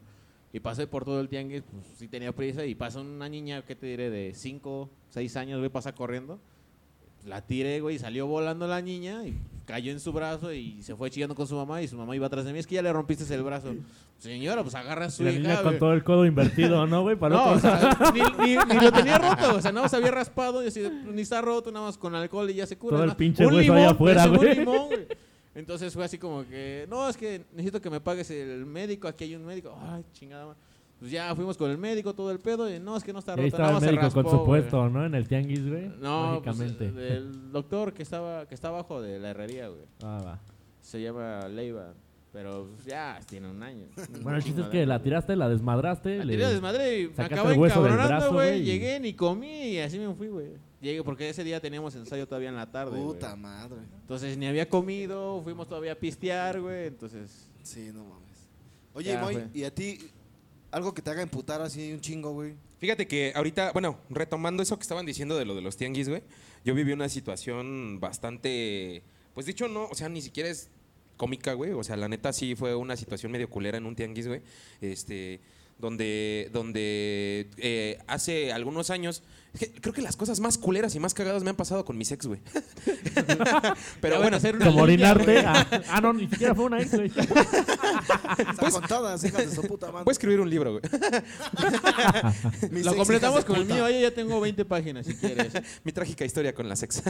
Y 0.54 0.61
pasé 0.61 0.87
por 0.87 1.04
todo 1.04 1.20
el 1.20 1.28
tianguis, 1.28 1.62
pues 1.70 1.84
sí 1.99 2.06
tenía 2.08 2.30
prisa, 2.32 2.64
y 2.64 2.75
pasa 2.76 3.00
una 3.00 3.28
niña, 3.28 3.62
¿qué 3.62 3.75
te 3.75 3.87
diré? 3.87 4.08
De 4.08 4.32
5, 4.34 4.88
6 5.11 5.37
años, 5.37 5.58
güey, 5.58 5.68
pasa 5.68 5.92
corriendo. 5.94 6.38
La 7.26 7.40
tiré, 7.42 7.80
güey, 7.80 7.96
y 7.96 7.99
salió 7.99 8.26
volando 8.28 8.68
la 8.68 8.80
niña, 8.80 9.26
y 9.26 9.34
cayó 9.66 9.90
en 9.90 9.99
su 9.99 10.12
brazo, 10.12 10.52
y 10.52 10.80
se 10.82 10.94
fue 10.94 11.11
chillando 11.11 11.34
con 11.34 11.49
su 11.49 11.56
mamá, 11.56 11.82
y 11.82 11.88
su 11.88 11.96
mamá 11.96 12.14
iba 12.14 12.28
atrás 12.28 12.44
de 12.44 12.52
mí, 12.52 12.61
es 12.61 12.68
que 12.68 12.76
ya 12.76 12.82
le 12.82 12.92
rompiste 12.92 13.34
el 13.34 13.42
brazo. 13.42 13.75
Señora, 14.18 14.62
pues 14.62 14.76
agarra 14.76 15.06
a 15.06 15.11
su 15.11 15.25
la 15.25 15.30
hija, 15.32 15.40
niña 15.40 15.56
con 15.56 15.64
güey. 15.64 15.78
todo 15.80 15.92
el 15.92 16.04
codo 16.04 16.25
invertido, 16.25 16.87
¿no, 16.87 17.02
güey? 17.02 17.16
Para 17.16 17.34
No, 17.34 17.44
otro- 17.46 17.56
o 17.56 17.61
sea, 17.61 18.12
ni, 18.14 18.20
ni- 18.46 18.56
ni 18.56 18.80
lo 18.80 18.92
tenía 18.92 19.18
roto, 19.18 19.56
o 19.56 19.61
sea, 19.61 19.73
nada 19.73 19.87
más 19.87 19.94
había 19.94 20.12
raspado 20.12 20.62
y 20.62 20.68
así, 20.68 20.82
ni 21.12 21.23
está 21.23 21.40
roto, 21.42 21.73
nada 21.73 21.87
más 21.87 21.99
con 21.99 22.14
alcohol 22.14 22.49
y 22.49 22.54
ya 22.54 22.66
se 22.66 22.78
cura. 22.78 22.94
Todo 22.96 23.02
el 23.04 23.11
¿no? 23.11 23.16
pinche 23.16 23.44
hueso 23.44 23.58
limón, 23.58 23.76
allá 23.78 23.90
afuera, 23.90 24.26
un 24.30 24.44
limón, 24.46 24.87
güey. 24.87 25.06
Entonces 25.54 25.92
fue 25.94 26.04
así 26.04 26.18
como 26.18 26.44
que, 26.46 26.87
no, 26.90 27.08
es 27.08 27.16
que 27.16 27.42
necesito 27.52 27.80
que 27.80 27.90
me 27.90 28.00
pagues 28.00 28.30
el 28.30 28.66
médico, 28.66 29.06
aquí 29.08 29.25
hay 29.25 29.34
un 29.37 29.44
médico. 29.46 29.76
Ay, 29.80 30.04
chingada. 30.12 30.56
Pues 30.99 31.11
ya 31.11 31.34
fuimos 31.34 31.56
con 31.56 31.70
el 31.70 31.76
médico, 31.78 32.14
todo 32.14 32.30
el 32.30 32.38
pedo, 32.38 32.73
y 32.73 32.78
no, 32.80 32.96
es 32.96 33.04
que 33.04 33.12
no 33.12 33.18
está 33.18 33.32
Y 33.37 33.40
ahí 33.40 33.50
rota, 33.50 33.56
estaba 33.56 33.68
nada 33.68 33.78
el 33.90 33.94
más 33.96 34.02
médico 34.02 34.14
con 34.14 34.25
raspó, 34.25 34.30
su 34.30 34.44
güey. 34.46 34.61
puesto, 34.62 34.88
¿no? 34.88 35.04
En 35.06 35.14
el 35.14 35.28
tianguis, 35.28 35.68
güey. 35.68 35.88
No, 36.00 36.40
pues, 36.42 36.56
Mágicamente. 36.56 37.14
el 37.14 37.52
doctor 37.52 37.92
que 37.92 38.02
estaba 38.02 38.46
que 38.46 38.54
está 38.54 38.68
abajo 38.68 39.02
de 39.02 39.18
la 39.18 39.30
herrería, 39.30 39.68
güey. 39.68 39.82
Ah, 40.02 40.23
va. 40.25 40.40
Se 40.80 41.00
llama 41.02 41.46
Leiva, 41.49 41.92
pero 42.32 42.68
pues, 42.75 42.87
ya 42.87 43.18
tiene 43.28 43.50
un 43.50 43.62
año. 43.62 43.87
Bueno, 44.23 44.38
el 44.38 44.44
chiste 44.44 44.61
es 44.62 44.68
que 44.68 44.87
la 44.87 45.02
tiraste, 45.02 45.37
la 45.37 45.49
desmadraste. 45.49 46.18
La 46.18 46.25
le- 46.25 46.32
tiré 46.34 46.49
desmadre 46.49 47.00
y 47.00 47.08
me 47.08 47.25
acabé 47.25 47.54
el 47.54 47.64
encabronando, 47.64 48.32
güey. 48.32 48.62
Llegué, 48.64 48.99
ni 49.00 49.14
comí 49.14 49.68
y 49.73 49.78
así 49.80 49.99
me 49.99 50.12
fui, 50.14 50.28
güey. 50.28 50.49
Llegué 50.85 51.03
porque 51.03 51.31
ese 51.31 51.43
día 51.45 51.61
teníamos 51.61 51.95
ensayo 51.95 52.29
todavía 52.29 52.50
en 52.50 52.57
la 52.57 52.71
tarde, 52.71 52.91
güey. 52.91 53.14
Puta 53.14 53.35
madre. 53.37 53.79
Entonces 54.03 54.37
ni 54.37 54.47
había 54.47 54.69
comido, 54.69 55.41
fuimos 55.43 55.67
todavía 55.67 55.93
a 55.93 55.95
pistear, 55.95 56.61
güey. 56.61 56.88
Entonces, 56.88 57.49
Sí, 57.62 57.91
no 57.95 58.05
mames. 58.05 58.50
Oye, 58.93 59.12
Ya 59.12 59.21
Moy. 59.23 59.49
¿y 59.55 59.64
a 59.64 59.75
ti 59.75 59.99
algo 60.71 60.93
que 60.93 61.00
te 61.00 61.09
haga 61.11 61.23
emputar 61.23 61.62
así 61.62 61.91
un 61.93 62.00
chingo, 62.03 62.33
güey? 62.33 62.55
Fíjate 62.79 63.09
que 63.09 63.33
ahorita, 63.35 63.73
bueno, 63.73 63.99
retomando 64.11 64.62
eso 64.62 64.76
que 64.76 64.83
estaban 64.83 65.07
diciendo 65.07 65.38
de 65.38 65.47
lo 65.47 65.55
de 65.55 65.62
los 65.62 65.79
tianguis, 65.79 66.11
güey, 66.11 66.23
yo 66.67 66.75
viví 66.75 66.93
una 66.93 67.09
situación 67.09 67.99
bastante, 67.99 69.03
pues 69.33 69.47
dicho 69.47 69.69
no, 69.69 69.87
o 69.87 69.95
sea, 69.95 70.11
ni 70.11 70.21
siquiera 70.21 70.50
es 70.50 70.69
cómica, 71.17 71.55
güey, 71.55 71.73
o 71.73 71.83
sea, 71.83 71.97
la 71.97 72.09
neta 72.09 72.35
sí 72.35 72.57
fue 72.57 72.75
una 72.75 72.97
situación 72.99 73.33
medio 73.33 73.49
culera 73.49 73.79
en 73.79 73.87
un 73.87 73.97
tianguis, 73.97 74.29
güey, 74.29 74.43
este, 74.83 75.41
donde, 75.78 76.50
donde 76.52 77.49
eh, 77.59 77.99
hace 78.07 78.52
algunos 78.52 78.90
años, 78.90 79.23
creo 79.81 79.93
que 79.93 80.02
las 80.02 80.16
cosas 80.16 80.40
más 80.40 80.59
culeras 80.59 80.95
y 80.95 81.00
más 81.00 81.14
cagadas 81.14 81.45
me 81.45 81.50
han 81.50 81.57
pasado 81.57 81.85
con 81.85 81.97
mis 81.97 82.11
ex, 82.11 82.26
güey. 82.26 82.40
Pero 84.00 84.19
bueno, 84.19 84.37
hacer 84.37 84.57
una 84.57 84.66
Como 84.66 84.83
orinarte. 84.83 85.38
Ah, 85.40 85.66
ah, 85.90 86.00
no, 86.00 86.12
ni 86.12 86.28
siquiera 86.28 86.54
fue 86.54 86.64
una 86.64 86.81
ex, 86.81 86.95
güey. 86.95 87.09
Están 88.38 88.71
con 88.71 88.83
todas, 88.88 89.23
hijas 89.25 89.50
de 89.50 89.54
su 89.54 89.62
puta 89.62 89.87
madre. 89.87 90.04
voy 90.04 90.11
a 90.11 90.12
escribir 90.12 90.40
un 90.40 90.50
libro, 90.50 90.73
güey. 90.73 90.83
Lo 92.83 92.90
ex 92.90 92.97
completamos 92.97 93.45
con 93.45 93.57
el 93.57 93.66
mío. 93.66 93.88
Yo 93.88 94.00
ya 94.00 94.12
tengo 94.12 94.40
20 94.40 94.64
páginas, 94.64 95.07
si 95.07 95.14
quieres. 95.14 95.52
Mi 95.85 95.93
trágica 95.93 96.25
historia 96.25 96.54
con 96.54 96.69
la 96.69 96.76
sex. 96.76 97.02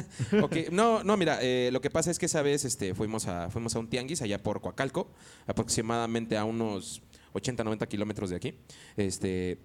ok, 0.42 0.56
no, 0.70 1.04
no, 1.04 1.16
mira, 1.16 1.38
eh, 1.40 1.70
lo 1.72 1.80
que 1.80 1.90
pasa 1.90 2.10
es 2.10 2.18
que 2.18 2.26
esa 2.26 2.42
vez 2.42 2.64
este, 2.64 2.94
fuimos, 2.94 3.26
a, 3.26 3.50
fuimos 3.50 3.74
a 3.76 3.78
un 3.78 3.88
tianguis 3.88 4.22
allá 4.22 4.42
por 4.42 4.60
Coacalco, 4.60 5.10
aproximadamente 5.46 6.36
a 6.36 6.44
unos 6.44 7.02
80, 7.34 7.64
90 7.64 7.86
kilómetros 7.86 8.30
de 8.30 8.36
aquí. 8.36 8.54
Este. 8.96 9.58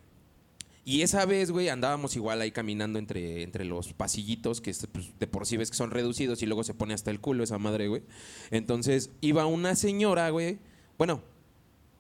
Y 0.86 1.04
esa 1.04 1.26
vez, 1.26 1.52
güey, 1.52 1.70
andábamos 1.70 2.16
igual 2.16 2.42
ahí 2.42 2.52
caminando 2.52 2.98
entre, 2.98 3.44
entre 3.44 3.64
los 3.64 3.94
pasillitos, 3.94 4.60
que 4.60 4.74
pues, 4.92 5.20
de 5.20 5.28
por 5.28 5.46
sí 5.46 5.56
ves 5.56 5.70
que 5.70 5.78
son 5.78 5.92
reducidos 5.92 6.42
y 6.42 6.48
luego 6.48 6.64
se 6.64 6.74
pone 6.74 6.96
hasta 6.96 7.12
el 7.12 7.20
culo 7.20 7.44
esa 7.44 7.60
madre, 7.60 7.88
güey. 7.88 8.02
Entonces 8.50 9.12
iba 9.22 9.46
una 9.46 9.76
señora, 9.76 10.32
güey. 10.32 10.58
Bueno, 10.98 11.22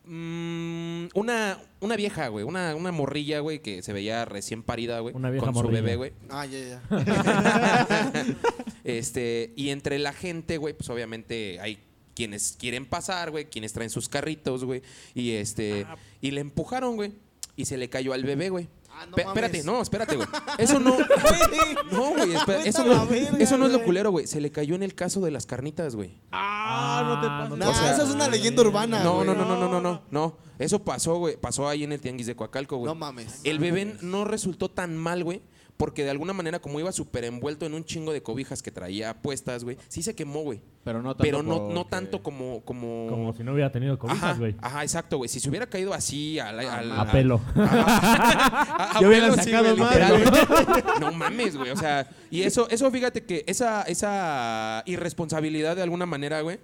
mm, 0.05 1.09
una, 1.13 1.61
una 1.81 1.95
vieja, 1.97 2.29
güey. 2.29 2.43
Una, 2.43 2.73
una 2.73 2.91
morrilla, 2.91 3.41
güey, 3.41 3.59
que 3.59 3.83
se 3.83 3.93
veía 3.93 4.25
recién 4.25 4.63
parida, 4.63 5.01
güey. 5.01 5.15
Una 5.15 5.29
vieja 5.29 5.51
con 5.51 5.63
su 5.63 5.67
bebé, 5.69 5.95
güey. 5.95 6.13
Ah, 6.29 6.47
ya, 6.47 6.59
ya. 6.59 6.83
Este, 8.85 9.53
y 9.55 9.69
entre 9.69 9.99
la 9.99 10.13
gente, 10.13 10.57
güey, 10.57 10.73
pues 10.73 10.89
obviamente 10.89 11.59
hay 11.59 11.77
quienes 12.16 12.56
quieren 12.60 12.86
pasar, 12.86 13.32
güey, 13.32 13.46
quienes 13.46 13.74
traen 13.74 13.89
sus 13.89 14.10
carritos, 14.10 14.63
güey, 14.66 14.82
y 15.13 15.32
este, 15.32 15.86
y 16.22 16.32
le 16.32 16.42
empujaron, 16.42 16.96
güey, 16.96 17.13
y 17.56 17.66
se 17.66 17.78
le 17.78 17.89
cayó 17.89 18.13
al 18.13 18.24
bebé, 18.24 18.50
güey. 18.50 18.68
Ah, 18.92 19.06
no 19.06 19.16
espérate, 19.18 19.63
no, 19.63 19.82
espérate, 19.82 20.16
güey. 20.18 20.28
Eso 20.58 20.80
no, 20.80 20.98
no, 21.92 22.10
güey, 22.16 22.34
eso 22.66 22.84
no, 22.86 23.06
verga, 23.08 23.38
eso 23.39 23.58
no 23.58 23.68
es 23.68 23.72
lo 23.72 23.84
culero, 23.84 24.12
güey. 24.12 24.28
Se 24.28 24.42
le 24.42 24.51
cayó 24.51 24.75
en 24.75 24.84
el 24.84 24.94
caso 24.94 25.22
de 25.22 25.32
las 25.32 25.46
carnitas, 25.46 25.96
güey. 25.96 26.20
Ah, 26.32 27.04
no 27.06 27.22
te 27.22 27.28
Ah, 27.28 27.39
pases. 27.44 27.58
no 27.58 27.70
O 27.70 27.74
sea- 27.74 27.94
esa 27.94 28.04
es 28.04 28.10
una 28.10 28.28
leyenda 28.28 28.62
urbana, 28.62 29.01
No, 29.04 29.16
güey. 29.16 29.28
no, 29.28 29.36
no, 29.36 29.46
no, 29.46 29.58
no, 29.58 29.70
no, 29.70 29.80
no, 29.82 30.01
no. 30.12 30.38
Eso 30.58 30.84
pasó, 30.84 31.16
güey. 31.18 31.38
Pasó 31.38 31.70
ahí 31.70 31.84
en 31.86 31.94
el 31.94 32.01
tianguis 32.01 32.28
de 32.28 32.36
Coacalco, 32.36 32.78
güey. 32.78 32.88
No 32.88 32.96
mames. 32.96 33.39
El 33.46 33.60
bebé 33.60 33.96
no 34.01 34.25
resultó 34.25 34.70
tan 34.70 34.98
mal, 34.98 35.24
güey. 35.24 35.42
Porque 35.79 36.03
de 36.03 36.09
alguna 36.09 36.33
manera, 36.33 36.59
como 36.59 36.77
iba 36.81 36.91
súper 36.91 37.24
envuelto 37.24 37.65
en 37.65 37.74
un 37.74 37.86
chingo 37.86 38.12
de 38.12 38.21
cobijas 38.21 38.62
que 38.62 38.69
traía 38.69 39.13
puestas, 39.21 39.63
güey, 39.63 39.77
sí 39.88 40.03
se 40.03 40.13
quemó, 40.13 40.41
güey. 40.41 40.59
Pero 40.83 41.01
no 41.01 41.12
tanto. 41.15 41.24
Pero 41.24 41.41
no, 41.41 41.86
tanto 41.86 42.21
como. 42.21 42.59
Como, 42.65 43.07
Como 43.09 43.31
si 43.33 43.45
no 43.45 43.53
hubiera 43.53 43.71
tenido 43.71 43.98
cobijas, 43.98 44.38
güey. 44.38 44.55
ajá, 44.59 44.83
exacto, 44.83 45.15
güey. 45.15 45.29
Si 45.29 45.39
se 45.39 45.48
hubiera 45.50 45.67
caído 45.67 45.93
así 45.93 46.38
al, 46.38 46.59
al- 46.59 46.91
A 47.00 47.09
pelo. 47.09 47.39
a- 47.55 48.91
a 48.95 49.00
pelo, 49.00 49.33
sí, 49.36 49.43
sacado 49.51 49.74
güey, 49.77 49.77
más. 49.77 49.98
No 50.99 51.13
mames, 51.13 51.56
güey. 51.56 51.71
O 51.71 51.77
sea, 51.77 52.10
y 52.30 52.41
eso, 52.41 52.67
eso 52.69 52.91
fíjate 52.91 53.23
que 53.23 53.45
esa, 53.47 53.84
esa 53.84 54.84
irresponsabilidad 54.86 55.77
de 55.77 55.84
alguna 55.84 56.06
manera, 56.06 56.41
güey, 56.41 56.60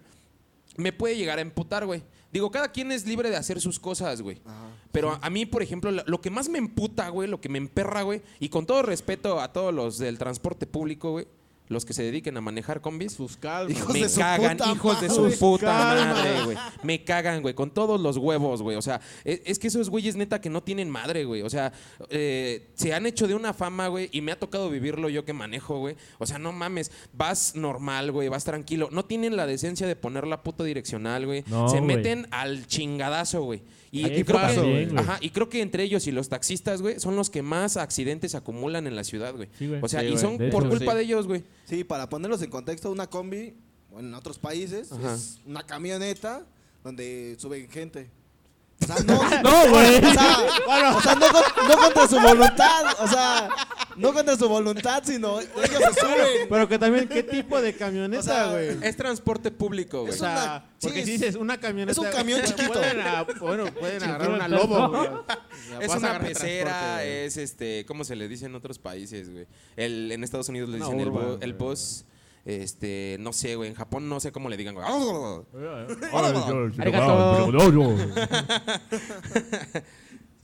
me 0.75 0.91
puede 0.91 1.15
llegar 1.15 1.37
a 1.37 1.41
emputar, 1.41 1.85
güey. 1.85 2.03
Digo, 2.35 2.51
cada 2.51 2.67
quien 2.69 2.91
es 2.91 3.05
libre 3.05 3.29
de 3.29 3.37
hacer 3.37 3.61
sus 3.61 3.79
cosas, 3.79 4.21
güey. 4.21 4.41
Ajá. 4.43 4.67
Pero 4.91 5.11
a, 5.11 5.19
a 5.21 5.29
mí, 5.29 5.45
por 5.45 5.63
ejemplo, 5.63 5.89
lo, 5.89 6.03
lo 6.05 6.19
que 6.19 6.29
más 6.29 6.49
me 6.49 6.57
emputa, 6.57 7.07
güey, 7.07 7.29
lo 7.29 7.39
que 7.39 7.47
me 7.47 7.57
emperra, 7.57 8.01
güey, 8.01 8.21
y 8.41 8.49
con 8.49 8.65
todo 8.65 8.81
respeto 8.81 9.39
a 9.39 9.53
todos 9.53 9.73
los 9.73 9.99
del 9.99 10.17
transporte 10.17 10.67
público, 10.67 11.11
güey, 11.11 11.27
los 11.67 11.83
que 11.85 11.93
se 11.93 12.03
dediquen 12.03 12.37
a 12.37 12.41
manejar 12.41 12.81
combis, 12.81 13.13
Sus 13.13 13.37
calmas. 13.37 13.75
Hijos 13.77 13.93
me 13.93 14.01
de 14.01 14.09
su 14.09 14.19
cagan, 14.19 14.57
puta 14.57 14.71
hijos 14.71 15.01
de 15.01 15.07
madre. 15.09 15.31
su 15.31 15.39
puta 15.39 15.73
madre, 15.73 16.43
güey. 16.45 16.57
Me 16.83 17.03
cagan, 17.03 17.41
güey, 17.41 17.53
con 17.55 17.71
todos 17.71 17.99
los 17.99 18.17
huevos, 18.17 18.61
güey. 18.61 18.77
O 18.77 18.81
sea, 18.81 19.01
es, 19.23 19.41
es 19.45 19.59
que 19.59 19.67
esos 19.67 19.89
güeyes 19.89 20.15
neta 20.15 20.39
que 20.41 20.49
no 20.49 20.61
tienen 20.61 20.89
madre, 20.89 21.25
güey. 21.25 21.41
O 21.41 21.49
sea, 21.49 21.73
eh, 22.09 22.67
se 22.75 22.93
han 22.93 23.05
hecho 23.05 23.27
de 23.27 23.33
una 23.35 23.53
fama, 23.53 23.87
güey, 23.87 24.09
y 24.11 24.21
me 24.21 24.31
ha 24.31 24.39
tocado 24.39 24.69
vivirlo 24.69 25.09
yo 25.09 25.25
que 25.25 25.33
manejo, 25.33 25.79
güey. 25.79 25.95
O 26.19 26.25
sea, 26.25 26.37
no 26.37 26.51
mames, 26.51 26.91
vas 27.13 27.55
normal, 27.55 28.11
güey, 28.11 28.29
vas 28.29 28.43
tranquilo. 28.43 28.89
No 28.91 29.05
tienen 29.05 29.35
la 29.35 29.47
decencia 29.47 29.87
de 29.87 29.95
poner 29.95 30.27
la 30.27 30.43
puta 30.43 30.63
direccional, 30.63 31.25
güey. 31.25 31.43
No, 31.47 31.67
se 31.69 31.79
güey. 31.79 31.95
meten 31.97 32.27
al 32.31 32.67
chingadazo, 32.67 33.41
güey. 33.43 33.61
Y, 33.91 34.05
y 34.07 34.23
creo 34.25 34.45
que, 34.47 34.59
güey. 34.59 34.97
ajá, 34.97 35.17
y 35.21 35.29
creo 35.29 35.47
que 35.47 35.61
entre 35.61 35.83
ellos 35.83 36.05
y 36.05 36.11
los 36.11 36.27
taxistas, 36.27 36.81
güey, 36.81 36.99
son 36.99 37.15
los 37.15 37.29
que 37.29 37.41
más 37.41 37.77
accidentes 37.77 38.35
acumulan 38.35 38.87
en 38.87 38.95
la 38.95 39.05
ciudad, 39.05 39.33
güey. 39.33 39.47
Sí, 39.57 39.67
güey. 39.67 39.79
O 39.81 39.87
sea, 39.87 40.01
Sí, 40.01 40.07
y 40.07 40.17
son 40.17 40.37
De 40.37 40.49
por 40.49 40.67
culpa 40.67 40.91
sí. 40.91 40.97
de 40.97 41.03
ellos, 41.03 41.27
güey. 41.27 41.43
Sí, 41.65 41.83
para 41.83 42.07
ponerlos 42.09 42.41
en 42.41 42.49
contexto, 42.49 42.91
una 42.91 43.07
combi, 43.07 43.55
bueno, 43.91 44.09
en 44.09 44.13
otros 44.13 44.37
países, 44.39 44.91
Ajá. 44.91 45.15
es 45.15 45.39
una 45.45 45.65
camioneta 45.65 46.45
donde 46.83 47.35
suben 47.39 47.69
gente. 47.69 48.09
O 48.81 48.85
sea, 48.85 48.95
no, 49.05 49.13
No, 49.43 49.69
güey. 49.69 49.97
O 50.03 50.11
sea, 50.13 50.37
o 50.95 51.01
sea, 51.01 51.15
no, 51.15 51.27
con- 51.31 51.67
no 51.67 51.77
contra 51.77 52.07
su 52.07 52.19
voluntad, 52.19 52.85
o 52.99 53.07
sea, 53.07 53.49
no 53.95 54.13
contra 54.13 54.35
su 54.35 54.49
voluntad, 54.49 55.01
sino 55.05 55.39
ellos 55.39 55.81
se 55.93 55.99
suben. 56.01 56.47
Pero 56.49 56.67
que 56.67 56.77
también, 56.77 57.07
¿qué 57.07 57.23
tipo 57.23 57.61
de 57.61 57.73
camioneta, 57.73 58.19
O 58.19 58.23
sea, 58.23 58.51
güey? 58.51 58.77
Es 58.81 58.97
transporte 58.97 59.49
público, 59.51 60.01
güey. 60.01 60.13
O 60.13 60.15
sea, 60.17 60.31
una- 60.31 60.65
porque 60.81 60.99
sí, 60.99 61.05
si 61.05 61.13
es- 61.13 61.19
dices 61.21 61.35
una 61.35 61.57
camioneta. 61.59 61.93
es 61.93 61.97
un 61.97 62.11
camión 62.11 62.41
chiquito. 62.43 62.73
Pueden, 62.73 62.99
a- 63.01 63.23
bueno, 63.39 63.65
pueden 63.73 64.03
agarrar 64.03 64.29
una 64.31 64.47
lobo, 64.47 64.89
güey. 64.89 65.07
O 65.15 65.25
sea, 65.69 65.79
Es 65.79 65.95
una 65.95 66.19
pecera, 66.19 67.03
es 67.03 67.37
este, 67.37 67.85
¿cómo 67.87 68.03
se 68.03 68.15
le 68.15 68.27
dice 68.27 68.45
en 68.45 68.55
otros 68.55 68.77
países, 68.77 69.31
güey? 69.31 69.47
El, 69.77 70.11
en 70.11 70.23
Estados 70.23 70.49
Unidos 70.49 70.69
le 70.69 70.77
dicen 70.77 70.99
el, 70.99 71.09
bu- 71.09 71.37
el 71.41 71.53
bus, 71.53 72.05
este, 72.45 73.17
no 73.19 73.33
sé, 73.33 73.55
güey, 73.55 73.69
en 73.69 73.75
Japón 73.75 74.07
no 74.07 74.19
sé 74.19 74.31
cómo 74.31 74.49
le 74.49 74.57
digan, 74.57 74.75
güey. 74.75 74.87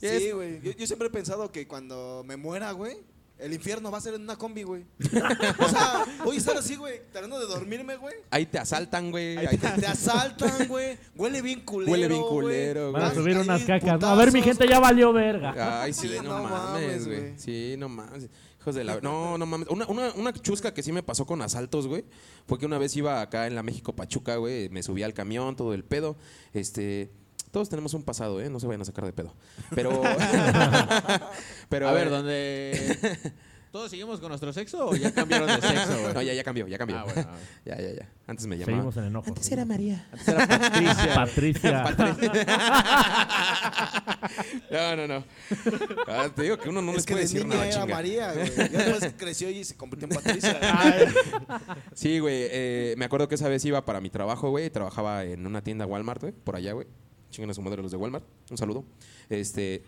Sí, 0.00 0.32
güey. 0.32 0.60
Yo, 0.62 0.72
yo 0.72 0.86
siempre 0.86 1.06
he 1.06 1.10
pensado 1.12 1.52
que 1.52 1.68
cuando 1.68 2.24
me 2.26 2.36
muera, 2.36 2.72
güey, 2.72 2.96
el 3.42 3.52
infierno 3.52 3.90
va 3.90 3.98
a 3.98 4.00
ser 4.00 4.14
en 4.14 4.22
una 4.22 4.36
combi, 4.36 4.62
güey. 4.62 4.84
O 5.58 5.68
sea, 5.68 6.04
voy 6.24 6.36
a 6.36 6.38
estar 6.38 6.56
así, 6.56 6.76
güey, 6.76 7.00
tratando 7.12 7.38
de 7.40 7.46
dormirme, 7.46 7.96
güey. 7.96 8.14
Ahí 8.30 8.46
te 8.46 8.58
asaltan, 8.58 9.10
güey. 9.10 9.36
ahí 9.38 9.56
te- 9.58 9.68
Te 9.68 9.86
asaltan, 9.86 10.66
güey. 10.68 10.98
Huele 11.16 11.42
bien 11.42 11.60
culero. 11.60 11.92
Huele 11.92 12.08
bien 12.08 12.20
güey. 12.20 12.32
culero, 12.32 12.90
güey. 12.90 13.02
Van 13.02 13.10
a 13.10 13.14
subir 13.14 13.36
unas 13.36 13.62
cacas. 13.64 14.00
No, 14.00 14.06
a 14.08 14.14
ver, 14.14 14.32
mi 14.32 14.40
putazos. 14.40 14.58
gente 14.58 14.72
ya 14.72 14.80
valió 14.80 15.12
verga. 15.12 15.82
Ay, 15.82 15.92
sí, 15.92 16.08
Sí, 16.08 16.16
no, 16.22 16.38
no 16.38 16.44
mames, 16.44 17.06
güey. 17.06 17.20
güey. 17.20 17.32
Sí, 17.38 17.74
no 17.78 17.88
mames. 17.88 18.28
Hijos 18.60 18.74
de 18.76 18.84
la... 18.84 19.00
No, 19.00 19.36
no 19.38 19.44
mames. 19.46 19.66
Una, 19.70 19.86
una, 19.86 20.12
una 20.12 20.32
chusca 20.32 20.72
que 20.72 20.82
sí 20.84 20.92
me 20.92 21.02
pasó 21.02 21.26
con 21.26 21.42
asaltos, 21.42 21.88
güey, 21.88 22.04
fue 22.46 22.58
que 22.60 22.66
una 22.66 22.78
vez 22.78 22.94
iba 22.96 23.20
acá 23.20 23.48
en 23.48 23.56
la 23.56 23.62
México 23.64 23.94
Pachuca, 23.96 24.36
güey, 24.36 24.68
me 24.68 24.84
subí 24.84 25.02
al 25.02 25.14
camión, 25.14 25.56
todo 25.56 25.74
el 25.74 25.84
pedo. 25.84 26.16
Este... 26.52 27.10
Todos 27.52 27.68
tenemos 27.68 27.92
un 27.92 28.02
pasado, 28.02 28.40
¿eh? 28.40 28.48
No 28.48 28.58
se 28.58 28.66
vayan 28.66 28.80
a 28.80 28.84
sacar 28.86 29.04
de 29.04 29.12
pedo. 29.12 29.34
Pero... 29.74 30.02
Pero... 31.68 31.88
a 31.88 31.92
ver, 31.92 32.06
eh, 32.06 32.10
¿dónde. 32.10 33.18
¿Todos 33.70 33.90
seguimos 33.90 34.20
con 34.20 34.30
nuestro 34.30 34.52
sexo 34.54 34.86
o 34.86 34.96
ya 34.96 35.12
cambiaron 35.12 35.46
de 35.48 35.60
sexo? 35.66 36.12
No, 36.14 36.22
ya, 36.22 36.32
ya 36.32 36.44
cambió, 36.44 36.66
ya 36.66 36.78
cambió. 36.78 36.98
Ah, 36.98 37.04
bueno. 37.04 37.28
Ya, 37.64 37.76
ya, 37.76 37.90
ya. 37.92 38.08
Antes 38.26 38.46
me 38.46 38.56
llamaba. 38.56 38.72
Seguimos 38.72 38.96
en 38.96 39.04
enojo. 39.04 39.28
Antes 39.28 39.52
era 39.52 39.64
María. 39.66 40.06
Antes 40.12 40.98
era 40.98 41.14
Patricia. 41.14 41.82
Patricia. 41.84 42.46
No, 44.70 44.96
no, 44.96 45.06
no. 45.08 45.24
Ah, 46.06 46.30
te 46.34 46.42
digo 46.42 46.58
que 46.58 46.68
uno 46.70 46.80
no 46.80 46.90
es 46.92 46.96
les 46.98 47.06
que 47.06 47.12
puede 47.14 47.26
de 47.26 47.32
decir 47.32 47.44
niña 47.44 47.54
nada, 47.56 47.66
era 47.68 47.80
chinga. 47.80 47.94
María, 47.94 48.32
güey. 48.32 48.48
Ya 48.56 48.68
después 48.68 49.14
creció 49.18 49.50
y 49.50 49.64
se 49.64 49.76
convirtió 49.76 50.08
en 50.08 50.14
Patricia. 50.14 50.58
Sí, 51.94 52.18
güey. 52.18 52.46
eh, 52.50 52.94
me 52.96 53.04
acuerdo 53.04 53.28
que 53.28 53.34
esa 53.34 53.48
vez 53.48 53.62
iba 53.64 53.84
para 53.84 54.00
mi 54.00 54.08
trabajo, 54.10 54.50
güey. 54.50 54.70
Trabajaba 54.70 55.24
en 55.24 55.46
una 55.46 55.62
tienda 55.62 55.86
Walmart, 55.86 56.20
güey, 56.22 56.32
por 56.32 56.56
allá, 56.56 56.72
güey. 56.72 56.86
Chingan 57.32 57.50
a 57.50 57.54
su 57.54 57.62
madre 57.62 57.82
los 57.82 57.90
de 57.90 57.96
Walmart. 57.96 58.24
Un 58.50 58.58
saludo. 58.58 58.84
Este. 59.28 59.82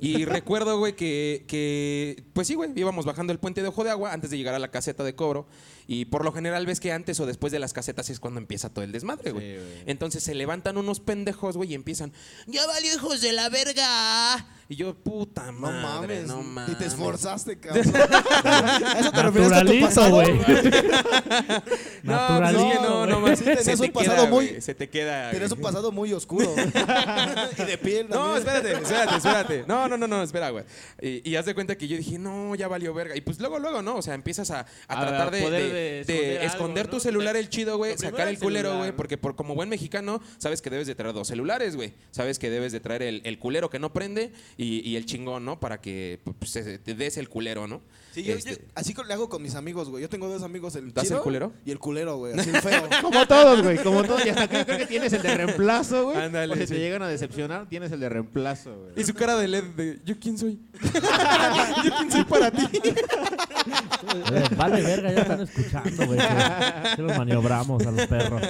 Y 0.00 0.24
recuerdo, 0.24 0.78
güey, 0.78 0.96
que, 0.96 1.44
que, 1.46 2.24
pues 2.32 2.46
sí, 2.46 2.54
güey, 2.54 2.70
íbamos 2.74 3.04
bajando 3.04 3.32
el 3.32 3.38
puente 3.38 3.60
de 3.60 3.68
Ojo 3.68 3.84
de 3.84 3.90
Agua 3.90 4.12
antes 4.12 4.30
de 4.30 4.38
llegar 4.38 4.54
a 4.54 4.58
la 4.58 4.70
caseta 4.70 5.04
de 5.04 5.14
cobro. 5.14 5.46
Y 5.86 6.06
por 6.06 6.24
lo 6.24 6.32
general 6.32 6.64
ves 6.64 6.80
que 6.80 6.92
antes 6.92 7.20
o 7.20 7.26
después 7.26 7.52
de 7.52 7.58
las 7.58 7.72
casetas 7.72 8.08
es 8.08 8.18
cuando 8.18 8.40
empieza 8.40 8.70
todo 8.70 8.84
el 8.84 8.92
desmadre, 8.92 9.32
güey. 9.32 9.56
Sí. 9.56 9.82
Entonces 9.86 10.22
se 10.22 10.34
levantan 10.34 10.78
unos 10.78 11.00
pendejos, 11.00 11.56
güey, 11.56 11.72
y 11.72 11.74
empiezan, 11.74 12.12
ya 12.46 12.66
valió 12.66 12.94
hijos 12.94 13.20
de 13.20 13.32
la 13.32 13.48
verga. 13.48 14.46
Y 14.72 14.76
yo, 14.76 14.94
puta 14.94 15.52
No 15.52 15.70
madre, 15.70 16.14
mames. 16.22 16.26
no 16.28 16.42
mames. 16.42 16.72
Y 16.72 16.78
te 16.78 16.86
esforzaste, 16.86 17.58
cabrón. 17.60 17.84
¿Eso 17.84 19.12
te 19.12 19.22
refieres 19.22 19.52
a 19.52 19.64
tu 19.66 19.80
pasado? 19.80 20.10
güey. 20.12 20.32
No, 22.02 22.18
pues 22.38 22.50
es 22.50 22.56
que 22.56 22.74
no, 22.82 23.06
no 23.06 23.20
más. 23.20 23.38
Sí, 23.38 23.44
tenías 23.44 23.64
se 23.64 23.72
un 23.74 23.78
te 23.80 23.88
pasado 23.92 24.16
queda, 24.16 24.26
muy- 24.30 24.60
Se 24.60 24.74
te 24.74 24.88
queda. 24.88 25.30
Tienes 25.30 25.52
un 25.52 25.60
pasado 25.60 25.92
muy 25.92 26.12
oscuro. 26.12 26.52
y 27.58 27.62
de 27.62 27.78
piel 27.78 28.08
No, 28.08 28.34
también. 28.34 28.38
espérate, 28.38 28.72
espérate, 28.82 29.16
espérate. 29.16 29.64
No, 29.68 29.86
no, 29.88 29.96
no, 29.96 30.08
no, 30.08 30.22
espera, 30.22 30.50
güey. 30.50 30.64
Y, 31.00 31.30
y 31.30 31.36
haz 31.36 31.46
de 31.46 31.54
cuenta 31.54 31.76
que 31.76 31.86
yo 31.86 31.96
dije, 31.96 32.18
no, 32.18 32.54
ya 32.56 32.66
valió 32.66 32.92
verga. 32.92 33.16
Y 33.16 33.20
pues 33.20 33.38
luego, 33.38 33.58
luego, 33.60 33.82
¿no? 33.82 33.96
O 33.96 34.02
sea, 34.02 34.14
empiezas 34.14 34.50
a, 34.50 34.60
a 34.60 34.64
A 34.88 35.00
tratar 35.06 35.30
de, 35.30 35.42
poder 35.42 35.62
de- 35.62 35.72
de 35.72 36.04
de 36.04 36.04
esconder 36.34 36.46
esconder, 36.46 36.80
algo, 36.86 36.90
tu 36.90 36.96
¿no? 36.96 37.00
celular 37.00 37.36
el 37.36 37.48
chido, 37.50 37.76
güey. 37.76 37.96
Sacar 37.96 38.26
el 38.26 38.38
culero, 38.38 38.78
güey. 38.78 38.90
¿no? 38.90 38.96
Porque 38.96 39.16
por, 39.16 39.36
como 39.36 39.54
buen 39.54 39.68
mexicano, 39.68 40.20
sabes 40.38 40.60
que 40.60 40.70
debes 40.70 40.86
de 40.88 40.94
traer 40.96 41.14
dos 41.14 41.28
celulares, 41.28 41.76
güey. 41.76 41.94
Sabes 42.10 42.38
que 42.40 42.50
debes 42.50 42.72
de 42.72 42.80
traer 42.80 43.02
el, 43.02 43.20
el 43.24 43.38
culero 43.38 43.70
que 43.70 43.78
no 43.78 43.92
prende 43.92 44.32
y, 44.62 44.80
y 44.88 44.96
el 44.96 45.04
chingón, 45.06 45.44
¿no? 45.44 45.58
Para 45.60 45.80
que 45.80 46.20
pues, 46.38 46.50
se- 46.50 46.78
te 46.78 46.94
des 46.94 47.16
el 47.16 47.28
culero, 47.28 47.66
¿no? 47.66 47.80
Sí, 48.12 48.22
yo, 48.24 48.34
Este, 48.34 48.50
yo- 48.52 48.56
así 48.74 48.92
co- 48.92 49.04
le 49.04 49.14
hago 49.14 49.28
con 49.30 49.42
mis 49.42 49.54
amigos, 49.54 49.88
güey. 49.88 50.02
Yo 50.02 50.08
tengo 50.10 50.28
dos 50.28 50.42
amigos, 50.42 50.76
el 50.76 50.92
¿Das 50.92 51.04
el 51.04 51.08
chido 51.10 51.22
culero? 51.22 51.52
y 51.64 51.70
el 51.70 51.78
culero, 51.78 52.18
güey. 52.18 52.38
Así 52.38 52.50
el 52.50 52.56
feo. 52.62 52.82
Como 53.00 53.26
todos, 53.26 53.62
güey, 53.62 53.78
como 53.82 54.04
todos. 54.04 54.24
Y 54.26 54.28
hasta 54.28 54.48
creo, 54.48 54.66
creo 54.66 54.78
que 54.78 54.86
tienes 54.86 55.12
el 55.14 55.22
de 55.22 55.34
reemplazo, 55.34 56.04
güey. 56.04 56.18
Ándale, 56.18 56.48
Por 56.48 56.58
si 56.58 56.66
sí. 56.66 56.74
te 56.74 56.78
llegan 56.80 57.02
a 57.02 57.08
decepcionar, 57.08 57.68
tienes 57.70 57.90
el 57.90 58.00
de 58.00 58.08
reemplazo, 58.10 58.76
güey. 58.78 58.92
Y 59.00 59.04
su 59.04 59.14
cara 59.14 59.36
de 59.38 59.48
LED 59.48 59.64
de, 59.76 60.00
¿yo 60.04 60.14
quién 60.20 60.36
soy? 60.36 60.60
¿Yo 61.84 61.90
quién 61.98 62.12
soy 62.12 62.24
para 62.24 62.50
ti? 62.50 62.66
Eh, 62.82 64.44
Vale, 64.56 64.82
verga, 64.82 65.12
ya 65.12 65.20
están 65.22 65.40
escuchando, 65.40 66.06
güey. 66.06 66.18
Que, 66.18 66.96
que 66.96 67.02
los 67.02 67.16
maniobramos 67.16 67.86
a 67.86 67.90
los 67.92 68.06
perros. 68.06 68.42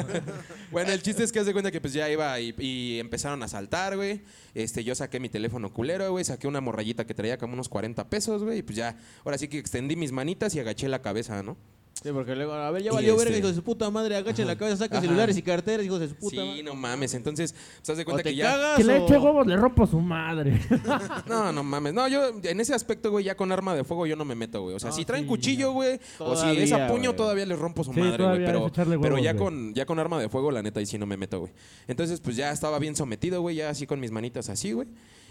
Bueno, 0.71 0.91
el 0.93 1.03
chiste 1.03 1.23
es 1.23 1.31
que 1.33 1.39
haz 1.41 1.47
de 1.47 1.53
cuenta 1.53 1.71
que 1.71 1.81
pues 1.81 1.93
ya 1.93 2.09
iba 2.11 2.39
y, 2.41 2.55
y 2.59 2.99
empezaron 2.99 3.43
a 3.43 3.49
saltar, 3.49 3.97
güey. 3.97 4.23
Este, 4.55 4.85
yo 4.85 4.95
saqué 4.95 5.19
mi 5.19 5.29
teléfono 5.29 5.73
culero, 5.73 6.11
güey, 6.11 6.25
saqué 6.25 6.47
una 6.47 6.61
morrayita 6.61 7.07
que 7.07 7.15
traía 7.15 7.39
como 7.39 7.55
unos 7.55 7.69
40 7.69 8.09
pesos, 8.11 8.45
güey, 8.45 8.59
y 8.59 8.63
pues 8.63 8.77
ya, 8.77 8.97
ahora 9.25 9.39
sí 9.39 9.49
que 9.49 9.59
extendí 9.59 9.97
mis 9.97 10.13
manitas 10.13 10.55
y 10.55 10.61
agaché 10.61 10.89
la 10.89 11.01
cabeza, 11.01 11.43
¿no? 11.43 11.57
Sí, 12.03 12.11
porque 12.13 12.35
luego, 12.35 12.53
a 12.53 12.71
ver, 12.71 12.83
ya 12.83 12.93
valió 12.93 13.17
verga, 13.17 13.31
este- 13.31 13.39
hijo 13.39 13.49
de 13.49 13.55
su 13.55 13.63
puta 13.63 13.91
madre, 13.91 14.17
agachen 14.17 14.47
la 14.47 14.57
cabeza, 14.57 14.77
saca 14.77 14.99
Ajá. 14.99 15.07
celulares 15.07 15.37
y 15.37 15.43
carteras, 15.43 15.87
hijos 15.87 16.01
de 16.01 16.09
su 16.09 16.17
puta 16.17 16.43
sí, 16.43 16.49
madre. 16.49 16.63
no 16.65 16.75
mames, 16.75 17.15
entonces, 17.15 17.53
pues 17.77 17.91
haz 17.91 17.97
de 17.97 18.05
cuenta 18.05 18.23
te 18.23 18.31
que 18.31 18.37
ya... 18.37 18.53
cagas 18.53 18.77
Que 18.77 18.85
le 18.85 18.97
eche 19.05 19.19
huevos, 19.19 19.47
le 19.47 19.57
rompo 19.57 19.87
su 19.87 20.01
madre. 20.01 20.61
No, 21.27 21.53
no 21.53 21.63
mames. 21.63 21.93
No, 21.95 22.09
yo 22.09 22.31
en 22.43 22.61
ese 22.61 22.75
aspecto, 22.75 23.11
güey, 23.11 23.25
ya 23.25 23.37
con 23.37 23.53
arma 23.53 23.75
de 23.75 23.85
fuego 23.85 24.07
yo 24.07 24.17
no 24.17 24.25
me 24.25 24.35
meto, 24.35 24.63
güey. 24.63 24.75
O 24.75 24.81
sea, 24.81 24.91
No, 24.91 24.97
si 24.97 25.05
traen 25.05 25.25
sí, 25.25 25.29
cuchillo, 25.29 25.73
güey, 25.73 26.01
o 26.19 26.35
si 26.37 26.49
es 26.59 26.73
a 26.73 26.89
puño, 26.89 27.15
todavía 27.15 27.47
les 27.47 27.59
rompo 27.59 27.85
su 27.85 27.93
Sí, 27.93 28.01
madre, 28.01 28.25
güey. 28.25 28.45
Pero, 28.45 28.71
pero 29.01 29.19
ya, 29.19 29.37
con, 29.37 29.73
ya 29.75 29.87
con 29.87 29.99
arma 29.99 30.19
de 30.21 30.29
fuego, 30.29 30.51
la 30.51 30.63
neta, 30.63 30.81
ahí 30.81 30.87
sí 30.87 30.99
no 30.99 31.07
me 31.07 31.17
meto, 31.17 31.41
güey. 31.41 31.53
Entonces, 31.87 32.21
pues 32.21 32.37
ya 32.37 32.51
estaba 32.51 32.79
bien 32.79 32.97
sometido, 32.97 33.41
güey, 33.41 33.57
ya 33.57 33.71
así 33.71 33.87
con 33.87 34.01
mis 34.01 34.11
manitas 34.11 34.49
así, 34.51 34.73
güey. 34.73 34.89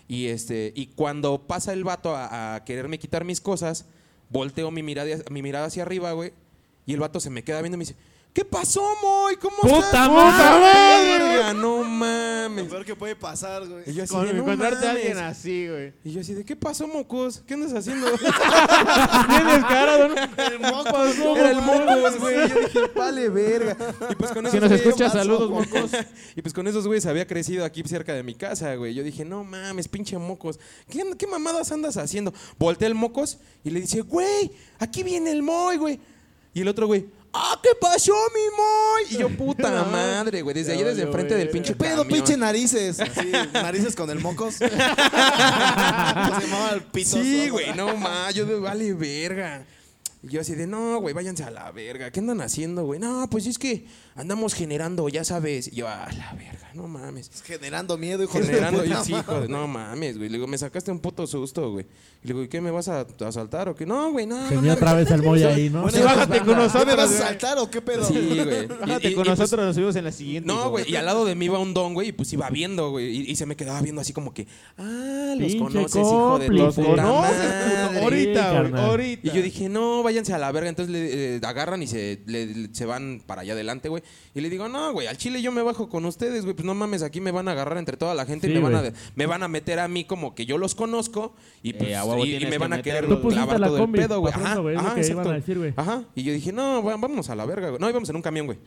Y, 0.08 0.28
este, 0.28 0.74
y 0.76 0.88
cuando 0.88 1.48
pasa 1.48 1.74
el 1.74 1.84
vato 1.84 2.16
a, 2.16 2.56
a 2.56 2.64
quererme 2.66 3.00
quitar 3.00 3.24
mis 3.26 3.40
cosas, 3.42 3.86
volteo 4.30 4.72
mi 4.72 4.84
mirada, 4.84 5.10
mi 5.30 5.42
mirada 5.42 5.66
hacia 5.68 5.84
arriba, 5.84 6.12
güey. 6.14 6.34
Y 6.86 6.94
el 6.94 7.00
vato 7.00 7.20
se 7.20 7.30
me 7.30 7.44
queda 7.44 7.62
viendo 7.62 7.76
y 7.76 7.80
me 7.80 7.86
dice, 7.86 7.96
¿qué 8.34 8.44
pasó, 8.46 8.82
Moy? 9.02 9.36
¿Cómo 9.38 9.58
¡Puta 9.62 9.80
estás? 9.80 10.10
madre! 10.10 11.20
verga! 11.20 11.54
No 11.54 11.78
Lo 11.78 11.84
mames. 11.84 12.66
peor 12.68 12.86
que 12.86 12.96
puede 12.96 13.16
pasar, 13.16 13.68
güey. 13.68 13.84
Y 13.90 13.94
yo 13.94 14.04
así 14.04 14.14
Con 14.14 14.26
de, 14.26 14.34
"No 14.34 14.42
encontrarte 14.44 14.78
a 14.86 14.90
mames". 14.90 14.96
alguien 15.06 15.18
así, 15.20 15.68
güey. 15.68 15.94
Y 16.04 16.12
yo 16.12 16.22
así 16.22 16.34
de, 16.34 16.44
¿qué 16.46 16.56
pasó, 16.56 16.88
mocos? 16.88 17.44
¿Qué 17.46 17.54
andas 17.54 17.74
haciendo? 17.74 18.08
Bien 19.30 19.48
descarado, 19.48 20.08
¿no? 20.10 20.16
El 20.44 20.60
moco, 20.60 21.36
Era 21.36 21.52
el 21.52 21.62
mocos, 21.62 22.20
güey. 22.20 22.50
Yo 22.50 22.56
dije, 22.62 22.80
vale, 22.96 23.30
verga. 23.30 23.78
Y 24.10 24.16
pues 24.16 24.32
con 24.32 24.44
Si 24.50 24.58
esos 24.58 24.70
nos 24.70 24.80
güeyes- 24.80 24.86
escucha, 24.88 25.10
saludos, 25.10 25.50
mocos. 25.50 25.92
Y 26.36 26.42
pues 26.42 26.54
con 26.54 26.68
esos 26.68 26.88
güeyes 26.88 27.06
había 27.06 27.28
crecido 27.28 27.66
aquí 27.66 27.84
cerca 27.86 28.14
de 28.14 28.24
mi 28.24 28.36
casa, 28.36 28.76
güey. 28.76 28.94
Yo 28.94 29.04
dije, 29.04 29.26
no 29.26 29.44
mames, 29.44 29.88
pinche 29.88 30.18
mocos. 30.18 30.60
¿Qué, 30.90 31.04
qué 31.18 31.28
mamadas 31.28 31.72
andas 31.72 31.98
haciendo? 31.98 32.34
Volteé 32.58 32.88
el 32.88 32.96
mocos 32.96 33.38
y 33.64 33.70
le 33.70 33.82
dice, 33.82 34.02
güey, 34.02 34.52
aquí 34.80 35.04
viene 35.04 35.32
el 35.32 35.44
moy, 35.44 35.78
güey. 35.78 36.00
Y 36.54 36.62
el 36.62 36.68
otro 36.68 36.88
güey, 36.88 37.06
¡ah, 37.34 37.60
qué 37.64 37.70
pasó, 37.80 38.14
mi 38.34 38.58
moy! 38.58 39.04
Y 39.12 39.18
yo, 39.18 39.30
puta 39.38 39.84
madre, 39.92 40.42
güey. 40.42 40.54
Desde 40.54 40.74
Ya 40.74 40.78
ahí, 40.78 40.84
desde 40.84 41.06
valió, 41.06 41.08
enfrente 41.08 41.36
del 41.36 41.50
pinche 41.50 41.74
¿Qué 41.74 41.80
pedo, 41.80 42.04
camión. 42.04 42.20
pinche 42.20 42.38
narices? 42.38 43.00
Así, 43.00 43.32
narices 43.54 43.96
con 43.96 44.10
el 44.10 44.20
mocos. 44.20 44.56
Se 44.56 44.70
llamaba 44.70 46.72
el 46.74 46.84
pito. 46.84 47.22
Sí, 47.22 47.50
güey, 47.50 47.74
no 47.76 47.96
ma, 47.96 48.32
yo 48.32 48.46
de 48.46 48.60
vale 48.60 48.94
verga. 48.94 49.66
Y 50.24 50.28
yo 50.28 50.42
así 50.42 50.54
de, 50.54 50.68
no, 50.68 51.00
güey, 51.00 51.16
váyanse 51.16 51.44
a 51.44 51.50
la 51.50 51.72
verga. 51.72 52.12
¿Qué 52.12 52.20
andan 52.20 52.42
haciendo, 52.42 52.86
güey? 52.86 53.00
No, 53.00 53.28
pues 53.30 53.48
es 53.48 53.58
que 53.58 53.88
andamos 54.16 54.54
generando, 54.54 55.08
ya 55.10 55.24
sabes. 55.24 55.68
Y 55.72 55.78
yo, 55.78 55.88
a 55.88 56.08
la 56.12 56.34
verga, 56.34 56.70
no 56.74 56.88
mames. 56.88 57.30
Generando 57.44 57.98
miedo, 57.98 58.24
hijo 58.24 58.40
de 58.40 58.46
Generando, 58.46 58.84
y 58.86 58.90
puta 58.90 59.04
sí, 59.04 59.14
hijo 59.14 59.42
de- 59.42 59.48
no 59.48 59.68
mames, 59.68 60.18
güey. 60.18 60.30
Le 60.30 60.38
digo, 60.38 60.48
me 60.48 60.58
sacaste 60.58 60.92
un 60.92 61.00
puto 61.00 61.26
susto, 61.28 61.72
güey. 61.72 61.86
Y 62.24 62.28
le 62.28 62.34
digo, 62.34 62.44
¿y 62.44 62.48
qué 62.48 62.62
me 62.62 62.70
vas 62.72 62.88
a 62.88 63.06
asaltar 63.26 63.70
o 63.70 63.76
qué? 63.76 63.86
No, 63.86 64.12
güey, 64.12 64.26
no. 64.28 64.48
Tenía 64.50 64.74
otra 64.74 64.94
vez 64.94 65.10
el 65.12 65.24
moy 65.24 65.44
ahí, 65.44 65.70
¿no? 65.70 65.82
Bueno, 65.84 65.98
Sí, 65.98 66.04
bájate 66.04 66.40
con 66.40 66.50
¿Ya 66.50 66.56
nosotros. 66.58 66.86
me 66.88 66.96
vas 66.96 67.06
a 67.06 67.14
güey. 67.14 67.20
saltar 67.20 67.58
o 67.58 67.70
qué 67.72 67.82
pedo? 67.82 68.06
Sí, 68.06 68.42
güey. 68.44 68.68
Bájate 68.68 69.08
Y- 69.08 69.12
y- 69.12 69.16
con 69.16 69.24
y 69.24 69.30
pues- 69.30 69.40
nosotros, 69.40 69.66
nos 69.66 69.76
subimos 69.76 69.96
en 69.96 70.04
la 70.06 70.12
siguiente. 70.12 70.48
No, 70.48 70.70
güey, 70.70 70.90
y 70.92 70.96
al 70.96 71.06
lado 71.06 71.26
de 71.26 71.36
mí 71.36 71.46
iba 71.46 71.60
un 71.60 71.74
don, 71.74 71.94
güey, 71.94 72.10
y 72.10 72.12
pues 72.12 72.32
iba 72.34 72.50
viendo, 72.50 72.92
güey, 72.92 73.10
y, 73.10 73.32
y 73.32 73.36
se 73.36 73.46
me 73.46 73.56
quedaba 73.56 73.82
viendo 73.82 74.02
así 74.02 74.14
como 74.14 74.34
que, 74.34 74.46
ah, 74.78 75.34
los 75.38 75.48
Pinche 75.52 75.58
conoces, 75.60 75.96
hijo 76.02 76.40
de. 76.40 76.48
Los 76.50 76.76
puta 76.76 76.88
conoces, 76.90 77.38
madre. 77.38 77.88
puto. 77.88 78.02
Ahorita, 78.04 78.62
güey, 78.62 78.84
ahorita. 78.84 79.28
Y 79.28 79.32
yo 79.32 79.42
dije, 79.42 79.70
no, 79.70 80.04
váyanse 80.04 80.34
a 80.34 80.38
la 80.38 80.52
verga. 80.52 80.70
Entonces 80.70 80.92
le 80.94 81.36
eh, 81.38 81.42
agarran 81.44 81.82
y 81.82 81.88
se, 81.88 82.22
le- 82.26 82.70
se 82.74 82.86
van 82.86 83.22
para 83.26 83.42
allá 83.42 83.54
adelante, 83.54 83.90
güey. 83.90 84.01
Y 84.34 84.42
le 84.42 84.50
digo, 84.50 84.68
no, 84.70 84.94
güey, 84.94 85.08
al 85.08 85.18
chile 85.18 85.42
yo 85.42 85.52
me 85.52 85.62
bajo 85.62 85.90
con 85.90 86.06
ustedes, 86.06 86.44
güey. 86.44 86.56
Pues 86.56 86.66
no 86.66 86.74
mames, 86.74 87.04
aquí 87.04 87.20
me 87.22 87.32
van 87.32 87.48
a 87.48 87.52
agarrar 87.52 87.78
entre 87.78 87.98
toda 87.98 88.16
la 88.16 88.26
gente 88.26 88.50
y 88.50 88.54
me 88.54 88.60
van, 88.60 88.76
a, 88.76 88.94
me 89.16 89.26
van 89.26 89.44
a 89.44 89.48
meter 89.48 89.80
a 89.80 89.88
mí 89.88 90.06
como 90.06 90.36
que 90.36 90.46
yo 90.46 90.58
los 90.58 90.76
conozco 90.76 91.34
y, 91.64 91.74
pues, 91.74 91.90
Eh, 91.92 91.96
y- 92.18 92.22
y, 92.22 92.26
tienes 92.38 92.50
me 92.50 92.58
van 92.58 92.74
a 92.74 92.82
querer 92.82 93.06
clavar 93.06 93.60
la 93.60 93.68
todo 93.68 93.78
el 93.78 93.82
combi 93.82 94.00
pedo, 94.00 94.20
güey. 94.20 94.34
Ajá, 94.34 94.54
ajá, 94.54 94.56
que 94.64 94.72
iban 94.72 94.98
exacto. 94.98 95.30
a 95.30 95.34
decir, 95.34 95.58
güey. 95.58 95.74
Ajá. 95.76 96.04
Y 96.16 96.24
yo 96.24 96.34
dije, 96.34 96.52
no, 96.52 96.82
vámonos 96.82 97.30
a 97.30 97.36
la 97.36 97.46
verga, 97.46 97.70
güey. 97.70 97.80
No, 97.80 97.90
íbamos 97.90 98.10
en 98.10 98.16
un 98.16 98.22
camión, 98.22 98.46
güey. 98.46 98.58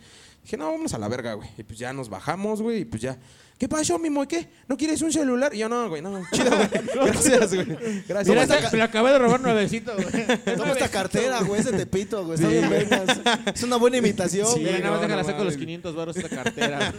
Dije, 0.44 0.57
no, 0.57 0.66
vámonos 0.70 0.94
a 0.94 0.98
la 0.98 1.09
verga, 1.09 1.35
güey. 1.35 1.48
Y 1.59 1.62
pues 1.64 1.78
ya 1.78 1.92
nos 1.92 2.09
bajamos, 2.09 2.62
güey, 2.62 2.80
y 2.83 2.85
pues 2.85 3.02
ya. 3.02 3.18
¿Qué 3.57 3.68
pasó, 3.68 3.98
Mimo? 3.98 4.26
¿Qué? 4.28 4.48
¿No 4.68 4.76
quieres 4.76 5.00
un 5.00 5.12
celular? 5.12 5.54
Y 5.54 5.59
yo, 5.59 5.68
no, 5.68 5.88
güey, 5.88 6.02
no. 6.02 6.20
Chido, 6.33 6.50
güey. 6.50 6.68
Gracias, 7.07 7.54
güey. 7.54 7.66
Gracias. 8.07 8.28
Mira, 8.28 8.44
güey. 8.46 8.59
esta- 8.59 8.70
me 8.72 8.78
lo 8.78 8.85
acabé 8.85 9.12
de 9.12 9.18
robar 9.20 9.40
nuevecito, 9.40 9.94
güey. 9.94 10.26
Toma 10.57 10.72
esta 10.72 10.88
cartera, 10.90 11.40
güey, 11.42 11.61
ese 11.61 11.72
tepito, 11.72 12.24
güey. 12.26 12.35
Está 12.35 12.48
bien 12.48 12.68
vergas. 12.68 13.20
Es 13.54 13.62
una 13.62 13.76
buena 13.76 13.96
imitación. 13.98 14.46
Sí, 14.48 14.61
güey. 14.61 14.64
Mira, 14.64 14.78
nada 14.80 14.90
más 14.90 15.00
no, 15.00 15.02
déjala 15.07 15.22
no 15.22 15.28
saco 15.28 15.44
los 15.44 15.54
mames. 15.54 15.66
500 15.66 15.94
baros 15.96 16.16
esta 16.16 16.28
cartera. 16.28 16.92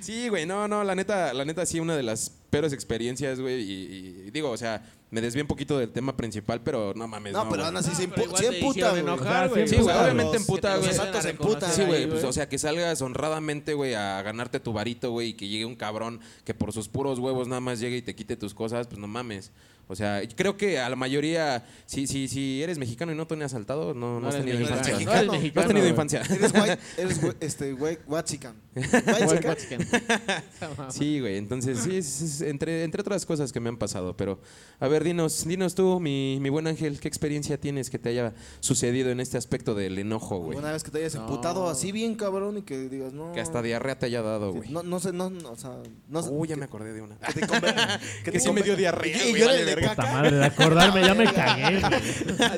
Sí, 0.00 0.28
güey, 0.28 0.44
no, 0.46 0.68
no, 0.68 0.84
la 0.84 0.94
neta, 0.94 1.32
la 1.32 1.44
neta 1.44 1.64
sí, 1.64 1.80
una 1.80 1.96
de 1.96 2.02
las 2.02 2.30
peores 2.50 2.72
experiencias, 2.72 3.40
güey, 3.40 3.62
y, 3.62 4.24
y 4.26 4.30
digo, 4.32 4.50
o 4.50 4.56
sea, 4.56 4.82
me 5.10 5.20
desvié 5.20 5.42
un 5.42 5.48
poquito 5.48 5.78
del 5.78 5.90
tema 5.90 6.16
principal, 6.16 6.60
pero 6.62 6.92
no 6.94 7.08
mames, 7.08 7.32
No, 7.32 7.44
no, 7.44 7.50
pero 7.50 7.64
aún 7.64 7.76
así 7.76 7.94
se 7.94 8.04
igual 8.04 8.24
sí 8.38 8.46
emputa, 8.46 8.90
güey. 8.90 9.00
enojar, 9.02 9.44
Sí, 9.48 9.50
güey. 9.54 9.68
Sí, 9.68 9.74
güey, 9.76 9.86
Puta, 9.88 10.02
obviamente 10.04 10.32
los- 10.32 10.40
emputa, 10.42 10.76
los 10.76 10.86
güey. 10.86 10.90
emputan. 11.30 11.60
reconocer 11.60 11.70
Sí, 11.74 11.84
güey, 11.84 12.08
pues, 12.08 12.24
o 12.24 12.32
sea, 12.32 12.48
que 12.48 12.58
salgas 12.58 13.02
honradamente, 13.02 13.74
güey, 13.74 13.94
a 13.94 14.22
ganarte 14.22 14.60
tu 14.60 14.72
varito, 14.72 15.10
güey, 15.10 15.28
y 15.30 15.34
que 15.34 15.48
llegue 15.48 15.64
un 15.64 15.76
cabrón 15.76 16.20
que 16.44 16.54
por 16.54 16.72
sus 16.72 16.88
puros 16.88 17.18
huevos 17.18 17.48
nada 17.48 17.60
más 17.60 17.80
llegue 17.80 17.96
y 17.96 18.02
te 18.02 18.14
quite 18.14 18.36
tus 18.36 18.54
cosas, 18.54 18.86
pues 18.86 18.98
no 19.00 19.08
mames. 19.08 19.50
O 19.90 19.96
sea, 19.96 20.22
creo 20.36 20.56
que 20.56 20.78
a 20.78 20.88
la 20.88 20.94
mayoría, 20.96 21.66
si, 21.84 22.06
si, 22.06 22.28
si 22.28 22.62
eres 22.62 22.78
mexicano 22.78 23.10
y 23.12 23.16
no 23.16 23.26
te 23.26 23.34
han 23.34 23.42
asaltado, 23.42 23.92
no, 23.92 24.20
no, 24.20 24.20
No 24.20 24.28
has 24.28 24.36
tenido 24.36 24.58
mexicano. 24.60 24.80
infancia. 24.80 25.04
No 25.04 25.12
eres 25.12 25.26
No 25.26 25.32
mexicano, 25.32 25.60
has 25.62 25.66
tenido 25.68 25.88
infancia. 25.88 26.22
Eres 26.30 26.52
white, 26.54 26.78
eres 26.96 27.22
güey- 27.22 27.36
este, 27.40 27.74
Watsican. 27.74 28.54
Watsican. 28.76 29.80
Sí, 30.90 31.20
güey, 31.20 31.36
entonces 31.36 31.78
sí, 31.80 31.96
es- 31.96 32.20
es 32.22 32.40
entre, 32.42 32.84
entre 32.84 33.00
otras 33.00 33.24
cosas 33.26 33.52
que 33.52 33.60
me 33.60 33.68
han 33.68 33.76
pasado, 33.76 34.16
pero 34.16 34.40
a 34.78 34.88
ver, 34.88 35.04
dinos, 35.04 35.46
dinos 35.46 35.74
tú, 35.74 36.00
mi, 36.00 36.38
mi 36.40 36.48
buen 36.50 36.66
ángel, 36.66 37.00
¿qué 37.00 37.08
experiencia 37.08 37.58
tienes 37.58 37.90
que 37.90 37.98
te 37.98 38.10
haya 38.10 38.32
sucedido 38.60 39.10
en 39.10 39.20
este 39.20 39.38
aspecto 39.38 39.74
del 39.74 39.98
enojo, 39.98 40.38
güey? 40.38 40.58
Una 40.58 40.72
vez 40.72 40.82
que 40.84 40.90
te 40.90 40.98
hayas 40.98 41.14
emputado 41.14 41.68
así 41.68 41.92
bien 41.92 42.14
cabrón 42.14 42.58
y 42.58 42.62
que 42.62 42.88
digas, 42.88 43.12
no. 43.12 43.32
Que 43.32 43.40
hasta 43.40 43.62
diarrea 43.62 43.98
te 43.98 44.06
haya 44.06 44.22
dado, 44.22 44.52
güey. 44.52 44.70
No, 44.70 44.82
no 44.82 45.00
sé, 45.00 45.12
no, 45.12 45.30
no, 45.30 45.52
o 45.52 45.56
sea, 45.56 45.72
no 46.08 46.22
sé. 46.22 46.30
Uy, 46.30 46.48
ya 46.48 46.56
me 46.56 46.64
acordé 46.64 46.92
de 46.92 47.02
una. 47.02 47.16
Que 47.18 47.32
te 47.32 47.46
conven- 47.46 48.00
Que 48.24 48.32
te 48.32 48.40
sí 48.40 48.52
me 48.52 48.62
dio 48.62 48.76
diarrea, 48.76 49.18
güey, 49.30 49.42
vale 49.42 49.64
verga. 49.80 49.94
Puta 49.94 50.02
caca. 50.02 50.12
madre, 50.12 50.36
de 50.36 50.44
acordarme, 50.44 51.02
ya 51.02 51.14
me 51.14 51.24
cagué. 51.32 51.80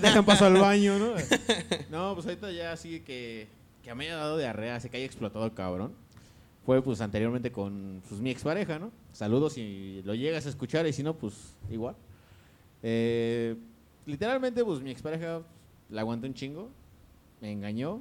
Dejan 0.00 0.24
paso 0.24 0.46
al 0.46 0.54
baño, 0.54 0.98
¿no? 0.98 1.14
No, 1.90 2.14
pues 2.14 2.26
ahorita 2.26 2.50
ya 2.50 2.76
sí 2.76 3.00
que, 3.00 3.48
que 3.82 3.90
a 3.90 3.94
mí 3.94 4.06
me 4.06 4.12
ha 4.12 4.16
dado 4.16 4.38
diarrea, 4.38 4.76
así 4.76 4.88
que 4.88 4.96
haya 4.96 5.06
explotado 5.06 5.44
el 5.44 5.52
cabrón. 5.52 5.92
Fue 6.64 6.80
pues 6.82 7.00
anteriormente 7.00 7.50
con 7.50 8.02
pues, 8.08 8.20
mi 8.20 8.30
expareja, 8.30 8.78
¿no? 8.78 8.92
Saludos 9.12 9.54
si 9.54 10.00
lo 10.04 10.14
llegas 10.14 10.46
a 10.46 10.48
escuchar 10.48 10.86
y 10.86 10.92
si 10.92 11.02
no, 11.02 11.14
pues 11.14 11.34
igual. 11.70 11.96
Eh, 12.82 13.56
literalmente, 14.06 14.64
pues 14.64 14.80
mi 14.80 14.90
expareja 14.90 15.42
la 15.90 16.00
aguanté 16.00 16.26
un 16.28 16.34
chingo, 16.34 16.70
me 17.40 17.50
engañó. 17.52 18.00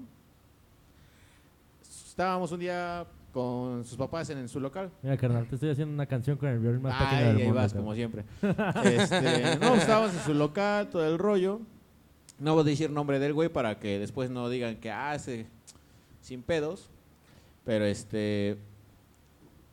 Estábamos 2.08 2.52
un 2.52 2.60
día 2.60 3.06
con 3.32 3.86
sus 3.86 3.98
papás 3.98 4.30
en, 4.30 4.48
su 4.48 4.60
local. 4.60 4.92
Mira, 5.02 5.18
carnal, 5.18 5.48
te 5.48 5.56
estoy 5.56 5.70
haciendo 5.70 5.94
una 5.94 6.06
canción 6.06 6.38
con 6.38 6.50
el 6.50 6.60
violín 6.60 6.82
más 6.82 6.96
Ay, 6.98 7.06
pequeño 7.06 7.28
del 7.28 7.38
ahí 7.38 7.44
mundo. 7.44 7.60
vas, 7.60 7.74
como 7.74 7.96
siempre. 7.96 8.26
Este, 8.84 9.58
no, 9.60 9.76
estábamos 9.76 10.14
en 10.14 10.20
su 10.22 10.34
local, 10.34 10.90
todo 10.90 11.08
el 11.08 11.18
rollo. 11.18 11.62
No 12.40 12.54
voy 12.54 12.62
a 12.62 12.66
decir 12.66 12.90
nombre 12.90 13.20
del 13.20 13.34
güey 13.34 13.50
para 13.50 13.80
que 13.80 14.00
después 14.00 14.30
no 14.30 14.50
digan 14.50 14.78
que 14.78 14.92
hace 14.92 15.46
sin 16.22 16.42
pedos. 16.42 16.90
Pero 17.64 17.86
este. 17.86 18.58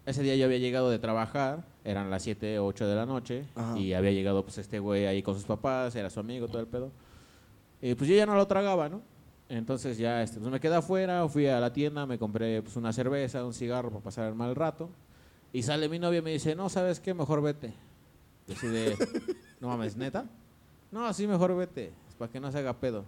Ese 0.06 0.22
día 0.22 0.36
yo 0.36 0.46
había 0.46 0.58
llegado 0.58 0.90
de 0.90 0.98
trabajar, 0.98 1.64
eran 1.84 2.08
las 2.08 2.22
7 2.22 2.58
o 2.60 2.66
8 2.66 2.86
de 2.86 2.94
la 2.94 3.04
noche. 3.04 3.44
Ajá. 3.54 3.78
Y 3.78 3.92
había 3.92 4.10
llegado 4.10 4.42
pues 4.42 4.56
este 4.56 4.78
güey 4.78 5.06
ahí 5.06 5.22
con 5.22 5.34
sus 5.34 5.44
papás, 5.44 5.94
era 5.96 6.08
su 6.08 6.20
amigo, 6.20 6.48
todo 6.48 6.60
el 6.60 6.66
pedo. 6.66 6.90
Y 7.82 7.94
pues 7.94 8.08
yo 8.08 8.16
ya 8.16 8.24
no 8.24 8.34
lo 8.34 8.46
tragaba, 8.46 8.88
¿no? 8.88 9.02
Entonces 9.48 9.96
ya 9.96 10.22
este, 10.22 10.38
pues 10.38 10.50
me 10.50 10.60
quedé 10.60 10.74
afuera, 10.76 11.26
fui 11.28 11.46
a 11.46 11.58
la 11.58 11.72
tienda, 11.72 12.04
me 12.06 12.18
compré 12.18 12.60
pues 12.62 12.76
una 12.76 12.92
cerveza, 12.92 13.44
un 13.44 13.54
cigarro 13.54 13.90
para 13.90 14.02
pasar 14.04 14.28
el 14.28 14.34
mal 14.34 14.54
rato. 14.54 14.90
Y 15.52 15.62
sale 15.62 15.88
mi 15.88 15.98
novia 15.98 16.18
y 16.18 16.22
me 16.22 16.30
dice, 16.32 16.54
no, 16.54 16.68
¿sabes 16.68 17.00
qué? 17.00 17.14
Mejor 17.14 17.40
vete. 17.40 17.72
Y 18.46 18.52
así 18.52 18.66
de, 18.66 18.96
no 19.60 19.68
mames, 19.68 19.96
¿neta? 19.96 20.26
No, 20.90 21.10
sí, 21.14 21.26
mejor 21.26 21.56
vete, 21.56 21.92
para 22.18 22.30
que 22.30 22.40
no 22.40 22.52
se 22.52 22.58
haga 22.58 22.74
pedo. 22.74 23.04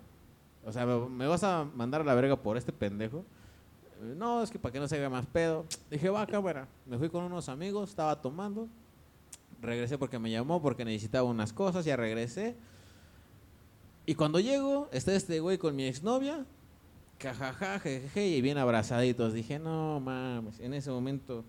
O 0.65 0.73
sea, 0.73 0.87
¿me, 0.87 1.09
me 1.09 1.27
vas 1.27 1.45
a 1.45 1.65
mandar 1.75 2.01
a 2.01 2.05
la 2.05 2.15
verga 2.15 2.37
por 2.37 2.57
este 2.57 2.73
pendejo? 2.73 3.25
Eh, 4.03 4.15
No, 4.17 4.43
es 4.43 4.51
que 4.51 4.59
para 4.59 4.73
que 4.73 4.81
no 4.81 4.89
se 4.89 4.97
haga 4.97 5.11
más 5.11 5.27
pedo. 5.27 5.67
Dije, 5.91 6.09
va, 6.09 6.27
cámara. 6.27 6.67
Me 6.87 6.97
fui 6.99 7.11
con 7.11 7.25
unos 7.25 7.49
amigos, 7.51 7.91
estaba 7.91 8.21
tomando. 8.21 8.67
Regresé 9.61 9.99
porque 9.99 10.19
me 10.19 10.31
llamó, 10.31 10.63
porque 10.63 10.87
necesitaba 10.87 11.29
unas 11.29 11.53
cosas, 11.53 11.85
ya 11.85 11.97
regresé. 11.97 12.57
Y 14.07 14.15
cuando 14.15 14.41
llego, 14.41 14.89
está 14.93 15.15
este 15.15 15.41
güey 15.41 15.59
con 15.59 15.77
mi 15.77 15.85
exnovia, 15.85 16.45
cajaja, 17.19 17.79
jejeje, 17.79 18.27
y 18.27 18.41
bien 18.41 18.59
abrazaditos. 18.59 19.33
Dije, 19.33 19.59
no 19.59 20.01
mames, 20.01 20.59
en 20.61 20.75
ese 20.75 20.91
momento... 20.91 21.45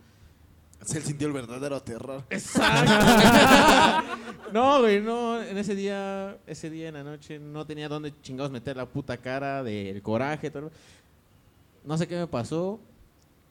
Él 0.95 1.03
sintió 1.03 1.27
el 1.27 1.33
verdadero 1.33 1.79
terror. 1.81 2.23
no, 4.51 4.79
güey, 4.79 4.99
no. 4.99 5.39
En 5.39 5.55
ese 5.59 5.75
día, 5.75 6.39
ese 6.47 6.71
día 6.71 6.87
en 6.87 6.95
la 6.95 7.03
noche, 7.03 7.37
no 7.37 7.67
tenía 7.67 7.87
dónde 7.87 8.19
chingados 8.21 8.51
meter 8.51 8.77
la 8.77 8.87
puta 8.87 9.15
cara 9.17 9.61
del 9.61 10.01
coraje. 10.01 10.49
Todo. 10.49 10.71
No 11.85 11.99
sé 11.99 12.07
qué 12.07 12.17
me 12.17 12.25
pasó, 12.25 12.79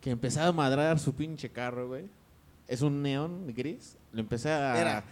que 0.01 0.11
empecé 0.11 0.41
a 0.41 0.51
madrar 0.51 0.99
su 0.99 1.15
pinche 1.15 1.51
carro, 1.51 1.87
güey. 1.87 2.07
Es 2.67 2.83
un 2.83 3.01
neón 3.01 3.55
gris. 3.55 3.97
Lo 4.13 4.21
empecé 4.21 4.51
a... 4.51 4.81
Era. 4.81 5.05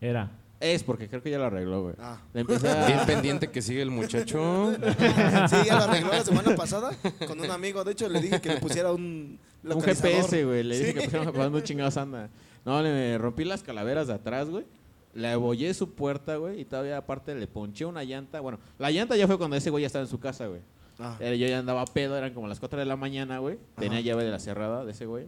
Era. 0.00 0.30
Es 0.58 0.82
porque 0.82 1.08
creo 1.08 1.22
que 1.22 1.30
ya 1.30 1.38
lo 1.38 1.44
arregló, 1.44 1.82
güey. 1.82 1.94
Ah. 1.98 2.18
Le 2.32 2.40
empecé 2.40 2.68
a... 2.70 2.86
Bien 2.86 3.00
pendiente 3.06 3.50
que 3.50 3.60
sigue 3.60 3.82
el 3.82 3.90
muchacho. 3.90 4.72
Sí, 5.48 5.56
ya 5.66 5.76
lo 5.76 5.84
arregló 5.84 6.10
la 6.10 6.24
semana 6.24 6.56
pasada 6.56 6.92
con 7.26 7.38
un 7.40 7.50
amigo. 7.50 7.84
De 7.84 7.92
hecho, 7.92 8.08
le 8.08 8.20
dije 8.20 8.40
que 8.40 8.48
le 8.54 8.56
pusiera 8.60 8.92
un 8.92 9.38
Un. 9.64 9.82
GPS, 9.82 10.44
güey. 10.44 10.62
Le 10.62 10.78
dije 10.78 10.92
Sí. 11.02 11.08
que 11.08 11.18
para 11.18 11.44
dónde 11.44 11.62
chingados 11.62 11.96
anda. 11.98 12.30
No, 12.64 12.80
le 12.82 13.18
rompí 13.18 13.44
las 13.44 13.62
calaveras 13.62 14.06
de 14.06 14.14
atrás, 14.14 14.48
güey. 14.48 14.64
Le 15.14 15.28
abollé 15.28 15.72
su 15.74 15.90
puerta, 15.92 16.36
güey. 16.36 16.60
Y 16.60 16.64
todavía 16.64 16.96
aparte 16.96 17.34
le 17.34 17.46
ponché 17.46 17.84
una 17.84 18.02
llanta. 18.04 18.40
Bueno, 18.40 18.58
la 18.78 18.90
llanta 18.90 19.14
ya 19.16 19.26
fue 19.26 19.36
cuando 19.38 19.56
ese 19.56 19.70
güey 19.70 19.82
ya 19.82 19.86
estaba 19.86 20.04
en 20.04 20.10
su 20.10 20.18
casa, 20.20 20.46
güey. 20.46 20.60
Ah. 20.98 21.16
Yo 21.20 21.46
ya 21.46 21.58
andaba 21.58 21.84
pedo, 21.84 22.16
eran 22.16 22.32
como 22.32 22.48
las 22.48 22.58
4 22.60 22.78
de 22.78 22.86
la 22.86 22.96
mañana, 22.96 23.38
güey. 23.38 23.58
Tenía 23.76 23.98
Ajá. 23.98 24.06
llave 24.06 24.24
de 24.24 24.30
la 24.30 24.38
cerrada 24.38 24.84
de 24.86 24.92
ese 24.92 25.04
güey. 25.04 25.26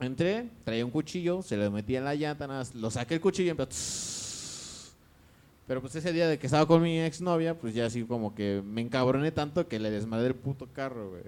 Entré, 0.00 0.48
traía 0.64 0.84
un 0.84 0.90
cuchillo, 0.90 1.42
se 1.42 1.56
lo 1.56 1.70
metí 1.70 1.96
en 1.96 2.04
la 2.04 2.14
llanta, 2.14 2.46
nada 2.46 2.60
más, 2.60 2.74
lo 2.74 2.90
saqué 2.90 3.14
el 3.14 3.20
cuchillo 3.20 3.48
y 3.48 3.50
empezó... 3.50 4.94
Pero 5.66 5.82
pues 5.82 5.94
ese 5.96 6.12
día 6.12 6.26
de 6.28 6.38
que 6.38 6.46
estaba 6.46 6.66
con 6.66 6.80
mi 6.82 6.98
exnovia, 6.98 7.58
pues 7.58 7.74
ya 7.74 7.86
así 7.86 8.02
como 8.04 8.34
que 8.34 8.62
me 8.64 8.80
encabroné 8.80 9.32
tanto 9.32 9.68
que 9.68 9.78
le 9.78 9.90
desmadré 9.90 10.28
el 10.28 10.34
puto 10.34 10.66
carro, 10.72 11.10
güey. 11.10 11.22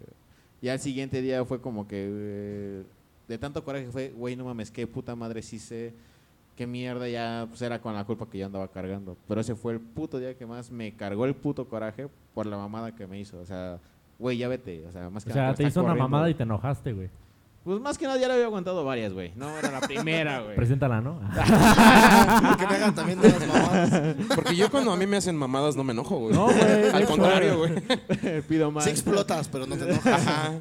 Y 0.63 0.69
al 0.69 0.79
siguiente 0.79 1.21
día 1.21 1.45
fue 1.45 1.61
como 1.61 1.87
que... 1.87 2.07
eh, 2.09 2.83
de 3.29 3.39
tanto 3.39 3.63
coraje 3.65 3.87
fue, 3.91 4.09
güey, 4.11 4.35
no 4.37 4.45
mames, 4.45 4.71
qué 4.71 4.87
puta 4.87 5.15
madre 5.15 5.43
sí 5.43 5.59
sé. 5.59 5.93
Qué 6.57 6.67
mierda, 6.67 7.09
ya 7.09 7.47
pues 7.49 7.63
era 7.63 7.81
con 7.81 7.95
la 7.95 8.05
culpa 8.05 8.29
que 8.29 8.39
yo 8.39 8.47
andaba 8.47 8.69
cargando. 8.69 9.17
Pero 9.29 9.41
ese 9.41 9.55
fue 9.55 9.75
el 9.75 9.81
puto 9.81 10.19
día 10.19 10.37
que 10.37 10.45
más 10.47 10.71
me 10.71 10.93
cargó 10.95 11.25
el 11.25 11.35
puto 11.35 11.67
coraje 11.67 12.09
por 12.35 12.45
la 12.47 12.57
mamada 12.57 12.95
que 12.95 13.07
me 13.07 13.21
hizo. 13.21 13.39
O 13.39 13.47
sea, 13.47 13.79
güey, 14.19 14.37
ya 14.37 14.49
vete. 14.49 14.87
O 14.87 14.93
sea, 14.93 15.09
más 15.11 15.25
que 15.25 15.31
O 15.31 15.33
sea, 15.33 15.55
te 15.55 15.65
hizo 15.65 15.83
una 15.83 15.95
mamada 15.95 16.29
y 16.29 16.35
te 16.35 16.43
enojaste, 16.43 16.93
güey. 16.93 17.09
Pues 17.63 17.79
más 17.79 17.99
que 17.99 18.07
nada 18.07 18.19
ya 18.19 18.27
le 18.27 18.35
había 18.35 18.47
aguantado 18.47 18.85
varias, 18.85 19.13
güey. 19.13 19.33
No, 19.37 19.59
era 19.59 19.71
la 19.71 19.81
primera, 19.81 20.41
güey. 20.41 20.57
Preséntala, 20.57 21.03
¿no? 21.03 21.21
Que 22.59 22.67
me 22.67 22.75
hagan 22.75 22.95
también 22.95 23.21
de 23.21 23.29
las 23.29 23.47
mamadas. 23.47 24.17
Porque 24.35 24.57
yo 24.57 24.71
cuando 24.71 24.93
a 24.93 24.97
mí 24.97 25.07
me 25.07 25.19
hacen 25.19 25.37
mamadas 25.37 25.77
no 25.77 25.85
me 25.85 25.93
enojo, 25.93 26.17
güey. 26.17 26.35
No, 26.35 26.47
güey, 26.47 26.89
Al 26.91 27.05
contrario, 27.05 27.59
güey. 27.59 28.43
Pido 28.49 28.71
más. 28.71 28.85
Sí 28.85 28.91
explotas, 28.91 29.49
pero 29.49 29.67
no 29.67 29.77
te 29.77 29.91
enojas. 29.91 30.27
Ajá. 30.27 30.53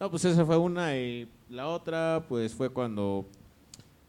No, 0.00 0.10
pues 0.10 0.24
esa 0.24 0.44
fue 0.44 0.56
una 0.56 0.96
y 0.96 1.28
la 1.48 1.68
otra, 1.68 2.24
pues 2.28 2.52
fue 2.54 2.70
cuando, 2.70 3.24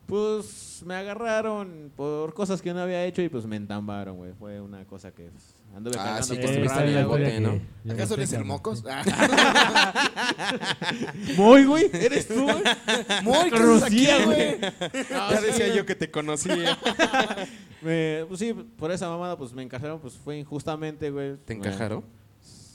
pues 0.08 0.82
me 0.88 0.96
agarraron 0.96 1.92
por 1.96 2.34
cosas 2.34 2.64
que 2.64 2.74
no 2.74 2.80
había 2.80 3.06
hecho 3.06 3.22
y 3.22 3.30
pues 3.30 3.46
me 3.46 3.58
entambaron, 3.58 4.18
güey. 4.18 4.34
Fue 4.34 4.60
una 4.60 4.86
cosa 4.86 5.12
que 5.12 5.30
pues, 5.30 5.54
anduve 5.76 5.96
Ah, 6.00 6.20
sí, 6.22 6.30
por 6.30 6.38
que 6.40 6.46
Eh, 6.46 6.50
estuviste 6.52 6.80
en 6.84 6.98
el 6.98 7.06
bote, 7.06 7.40
¿no? 7.40 7.60
que 7.86 7.92
¿Acaso 7.94 8.14
eres 8.16 8.34
el 8.34 8.46
mocos? 8.46 8.84
Ah. 8.90 9.94
Muy, 11.38 11.66
güey, 11.66 11.90
eres 11.94 12.28
tú, 12.28 12.44
güey. 12.44 12.56
Muy 13.24 13.50
¿qué 13.50 13.56
haces 13.56 13.60
Conocía, 13.60 14.16
aquí, 14.16 14.26
güey. 14.26 14.60
Ya 15.10 15.38
sí, 15.40 15.46
decía 15.46 15.68
yo 15.76 15.86
que 15.86 15.96
te 15.96 16.10
conocía. 16.12 16.78
Me- 17.82 18.26
pues 18.28 18.40
sí, 18.40 18.54
por 18.54 18.92
esa 18.92 19.10
mamada, 19.10 19.38
pues 19.38 19.52
me 19.54 19.62
encarcelaron, 19.64 20.00
pues 20.00 20.14
fue 20.16 20.38
injustamente, 20.38 21.10
güey. 21.10 21.36
¿Te 21.46 21.54
encajaron? 21.54 22.04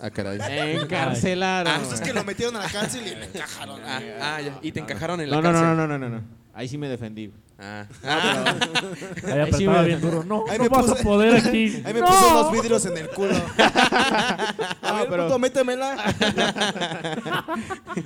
Ah, 0.01 0.11
caray. 0.11 0.39
Me 0.39 0.75
encarcelaron. 0.83 1.73
Ah, 1.73 1.79
pues 1.83 1.95
es 1.95 2.01
que 2.01 2.13
lo 2.13 2.23
metieron 2.25 2.55
a 2.57 2.61
la 2.61 2.69
cárcel 2.69 3.03
y 3.07 3.11
le 3.15 3.25
encajaron. 3.25 3.81
Ah, 3.85 4.01
ah, 4.21 4.41
ya. 4.41 4.59
Y 4.63 4.71
te 4.73 4.81
encajaron 4.81 5.21
en 5.21 5.31
la 5.31 5.37
No, 5.37 5.43
no, 5.43 5.53
no, 5.53 5.59
cárcel. 5.59 5.77
no, 5.77 5.87
no, 5.87 5.99
no, 5.99 6.09
no. 6.09 6.23
Ahí 6.55 6.69
sí 6.69 6.77
me 6.79 6.89
defendí. 6.89 7.29
güey. 7.29 7.39
Ah. 7.59 7.87
Ah, 8.05 8.55
Ahí 9.27 9.33
Ahí 9.33 9.53
sí 9.53 9.65
apretaba 9.65 9.83
bien 9.83 10.01
duro. 10.01 10.23
No, 10.25 10.45
Ahí 10.49 10.59
no 10.59 10.65
me 10.65 10.69
vas 10.69 10.87
puse- 10.87 11.01
a 11.01 11.03
poder 11.03 11.35
aquí. 11.47 11.83
Ahí 11.85 11.93
me 11.93 12.01
¡No! 12.01 12.07
puso 12.07 12.29
unos 12.31 12.53
vidrios 12.53 12.87
en 12.87 12.97
el 12.99 13.09
culo. 13.11 13.35
A 13.59 14.93
ver, 15.01 15.09
pero- 15.09 15.25
puto, 15.27 15.39
métemela. 15.39 15.97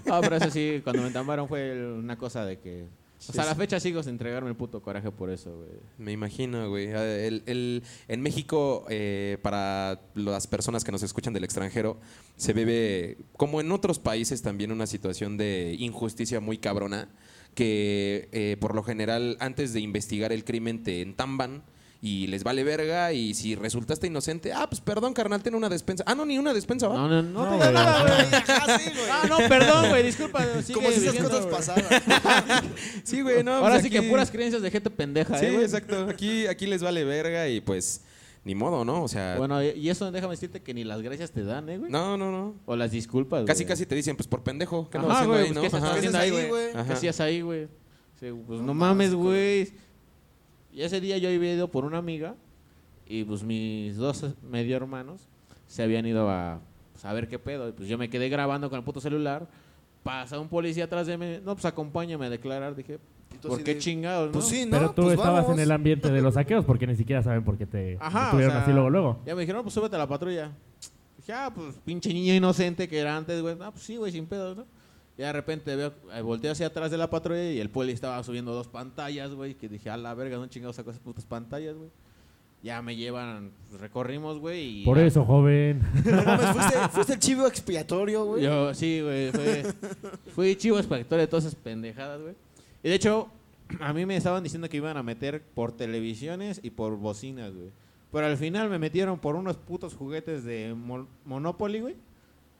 No, 0.06 0.20
pero 0.20 0.36
eso 0.36 0.50
sí, 0.50 0.80
cuando 0.82 1.02
me 1.02 1.08
entambaron 1.08 1.48
fue 1.48 1.92
una 1.94 2.16
cosa 2.16 2.44
de 2.44 2.58
que... 2.58 2.86
Hasta 3.28 3.44
la 3.44 3.54
fecha 3.54 3.78
sigo 3.78 4.02
sin 4.02 4.12
entregarme 4.14 4.48
el 4.50 4.56
puto 4.56 4.82
coraje 4.82 5.12
por 5.12 5.30
eso, 5.30 5.54
güey. 5.56 5.68
Me 5.96 6.10
imagino, 6.10 6.68
güey. 6.70 6.88
El- 6.88 7.44
el- 7.46 7.82
en 8.08 8.20
México, 8.20 8.84
eh, 8.88 9.38
para 9.42 10.00
las 10.16 10.48
personas 10.48 10.82
que 10.82 10.90
nos 10.90 11.04
escuchan 11.04 11.32
del 11.32 11.44
extranjero, 11.44 11.98
se 12.36 12.52
vive, 12.52 13.18
como 13.36 13.60
en 13.60 13.70
otros 13.70 14.00
países, 14.00 14.42
también 14.42 14.72
una 14.72 14.88
situación 14.88 15.36
de 15.36 15.76
injusticia 15.78 16.40
muy 16.40 16.58
cabrona, 16.58 17.10
que 17.54 18.28
eh, 18.32 18.56
por 18.60 18.74
lo 18.74 18.82
general, 18.82 19.36
antes 19.40 19.72
de 19.72 19.80
investigar 19.80 20.32
el 20.32 20.44
crimen, 20.44 20.82
te 20.82 21.02
entamban 21.02 21.62
y 22.04 22.26
les 22.26 22.42
vale 22.42 22.64
verga, 22.64 23.12
y 23.12 23.32
si 23.32 23.54
resultaste 23.54 24.08
inocente, 24.08 24.52
ah, 24.52 24.66
pues 24.68 24.80
perdón, 24.80 25.14
carnal, 25.14 25.40
ten 25.40 25.54
una 25.54 25.68
despensa. 25.68 26.02
Ah, 26.04 26.16
no, 26.16 26.24
ni 26.26 26.36
una 26.36 26.52
despensa, 26.52 26.88
¿va? 26.88 26.96
No, 26.96 27.08
no, 27.08 27.22
no, 27.22 27.30
No, 27.44 27.44
tengo 27.44 27.58
güey. 27.58 27.72
nada, 27.72 28.02
güey. 28.02 28.34
Ajá, 28.42 28.78
sí, 28.80 28.90
güey. 28.90 29.06
Ah, 29.08 29.26
no, 29.28 29.36
perdón, 29.48 29.88
güey, 29.90 30.02
disculpa. 30.02 30.44
sigue 30.62 30.74
Como 30.74 30.88
si 30.88 30.94
esas 30.94 31.12
viviendo, 31.14 31.28
cosas 31.30 31.44
güey. 31.44 31.54
pasaran. 31.56 32.64
Sí, 33.04 33.20
güey, 33.20 33.44
no. 33.44 33.52
Ahora 33.54 33.74
pues 33.74 33.84
sí 33.84 33.90
que 33.90 33.98
aquí- 33.98 34.08
puras 34.08 34.32
creencias 34.32 34.62
de 34.62 34.70
gente 34.72 34.90
pendeja, 34.90 35.38
Sí, 35.38 35.46
¿eh, 35.46 35.50
güey? 35.52 35.64
exacto. 35.64 36.08
Aquí, 36.08 36.46
aquí 36.48 36.66
les 36.66 36.82
vale 36.82 37.04
verga 37.04 37.48
y 37.48 37.60
pues, 37.60 38.00
ni 38.44 38.54
modo, 38.54 38.84
¿no? 38.84 39.02
O 39.04 39.08
sea, 39.08 39.36
Bueno, 39.38 39.62
y- 39.62 39.88
eso 39.88 40.10
déjame 40.10 40.32
decirte 40.32 40.60
que 40.62 40.74
ni 40.74 40.84
las 40.84 41.00
gracias 41.02 41.30
te 41.30 41.44
dan, 41.44 41.68
¿eh, 41.68 41.78
güey? 41.78 41.90
no, 41.90 42.16
no, 42.16 42.30
no. 42.32 42.54
O 42.66 42.74
las 42.76 42.90
disculpas, 42.90 43.44
Casi, 43.44 43.62
güey. 43.64 43.68
casi 43.68 43.86
te 43.86 43.94
dicen, 43.94 44.16
pues 44.16 44.26
por 44.26 44.42
pendejo. 44.42 44.88
¿Qué 44.90 44.98
haciendo 44.98 45.26
güey, 45.28 45.38
ahí, 45.40 45.44
pues, 45.46 45.54
no? 45.54 45.60
¿qué 45.60 45.66
estás 45.68 45.82
Ajá. 45.82 45.92
¿Qué 45.92 45.98
haciendo 45.98 46.18
ahí, 46.18 46.30
güey? 46.48 46.72
¿Qué 46.72 46.78
hacías 46.92 47.20
ahí, 47.20 47.40
güey? 47.40 47.68
Pues 48.20 48.60
no, 48.60 48.66
No 48.66 48.74
mames, 48.74 49.14
güey. 49.14 49.72
Y 50.72 50.82
ese 50.82 51.00
día 51.00 51.18
yo 51.18 51.28
había 51.28 51.54
ido 51.54 51.68
por 51.68 51.84
una 51.84 51.98
amiga 51.98 52.34
y 53.06 53.24
pues 53.24 53.42
mis 53.42 53.96
dos 53.96 54.24
medio 54.48 54.76
hermanos 54.76 55.26
se 55.66 55.82
habían 55.82 56.06
ido 56.06 56.30
a, 56.30 56.60
pues, 56.92 57.04
a 57.04 57.12
ver 57.12 57.28
qué 57.28 57.38
pedo. 57.38 57.68
Y 57.68 57.72
pues 57.72 57.88
yo 57.88 57.98
me 57.98 58.08
quedé 58.08 58.28
grabando 58.28 58.70
con 58.70 58.78
el 58.78 58.84
puto 58.84 59.00
celular. 59.00 59.48
Pasa 60.02 60.38
un 60.40 60.48
policía 60.48 60.84
atrás 60.84 61.06
de 61.06 61.16
mí. 61.18 61.38
No, 61.44 61.54
pues 61.54 61.64
acompáñame 61.64 62.26
a 62.26 62.30
declarar. 62.30 62.74
Dije, 62.74 62.98
¿por 63.40 63.62
qué 63.62 63.74
de, 63.74 63.80
chingados, 63.80 64.26
no? 64.28 64.32
Pues 64.32 64.46
sí, 64.46 64.64
¿no? 64.66 64.70
Pero 64.78 64.90
tú 64.92 65.02
Pues 65.02 65.14
estabas 65.14 65.42
vamos. 65.44 65.56
en 65.56 65.62
el 65.62 65.70
ambiente 65.70 66.10
de 66.10 66.20
los 66.22 66.34
saqueos 66.34 66.64
porque 66.64 66.86
ni 66.86 66.96
siquiera 66.96 67.22
saben 67.22 67.44
por 67.44 67.56
qué 67.58 67.66
te 67.66 67.96
Ajá, 68.00 68.26
estuvieron 68.26 68.50
o 68.54 68.58
sea, 68.58 68.62
así 68.64 68.72
luego, 68.72 68.90
luego. 68.90 69.20
Ya 69.26 69.34
me 69.34 69.40
dijeron, 69.42 69.58
no, 69.60 69.62
pues 69.64 69.74
súbete 69.74 69.96
a 69.96 69.98
la 69.98 70.06
patrulla. 70.08 70.50
Dije, 71.18 71.32
ah, 71.32 71.52
pues 71.54 71.76
pinche 71.84 72.12
niño 72.12 72.34
inocente 72.34 72.88
que 72.88 72.98
era 72.98 73.16
antes, 73.16 73.40
güey. 73.40 73.56
Ah, 73.60 73.70
pues 73.70 73.84
sí, 73.84 73.96
güey, 73.96 74.10
sin 74.12 74.26
pedo, 74.26 74.54
¿no? 74.54 74.66
Ya 75.18 75.26
de 75.26 75.32
repente 75.34 75.76
veo, 75.76 75.92
eh, 76.14 76.22
volteo 76.22 76.52
hacia 76.52 76.66
atrás 76.68 76.90
de 76.90 76.96
la 76.96 77.10
patrulla 77.10 77.50
y 77.52 77.60
el 77.60 77.68
poli 77.70 77.92
estaba 77.92 78.22
subiendo 78.24 78.52
dos 78.54 78.66
pantallas, 78.68 79.32
güey. 79.34 79.54
Que 79.54 79.68
dije, 79.68 79.90
a 79.90 79.96
la 79.96 80.14
verga, 80.14 80.36
no 80.38 80.46
chingados 80.46 80.76
sacó 80.76 80.90
esas 80.90 81.02
putas 81.02 81.24
pantallas, 81.26 81.76
güey. 81.76 81.90
Ya 82.62 82.80
me 82.80 82.94
llevan, 82.96 83.50
pues, 83.68 83.80
recorrimos, 83.80 84.38
güey. 84.38 84.82
y 84.82 84.84
Por 84.84 84.96
ya- 84.96 85.04
eso, 85.04 85.24
joven. 85.24 85.82
No 86.04 86.22
mames, 86.24 86.46
fuiste, 86.50 86.78
fuiste 86.92 87.12
el 87.14 87.18
chivo 87.18 87.46
expiatorio, 87.46 88.24
güey. 88.24 88.42
Yo, 88.44 88.72
sí, 88.72 89.00
güey. 89.02 89.30
Fue, 89.32 89.64
fui 90.34 90.56
chivo 90.56 90.78
expiatorio 90.78 91.22
de 91.22 91.26
todas 91.26 91.44
esas 91.44 91.56
pendejadas, 91.56 92.20
güey. 92.22 92.34
Y 92.82 92.88
de 92.88 92.94
hecho, 92.94 93.28
a 93.80 93.92
mí 93.92 94.04
me 94.06 94.16
estaban 94.16 94.42
diciendo 94.42 94.68
que 94.68 94.76
iban 94.78 94.96
a 94.96 95.02
meter 95.02 95.42
por 95.54 95.72
televisiones 95.72 96.60
y 96.62 96.70
por 96.70 96.96
bocinas, 96.96 97.54
güey. 97.54 97.70
Pero 98.12 98.26
al 98.26 98.36
final 98.36 98.68
me 98.68 98.78
metieron 98.78 99.18
por 99.18 99.36
unos 99.36 99.56
putos 99.56 99.94
juguetes 99.94 100.44
de 100.44 100.74
Mon- 100.76 101.08
Monopoly, 101.24 101.80
güey. 101.80 101.96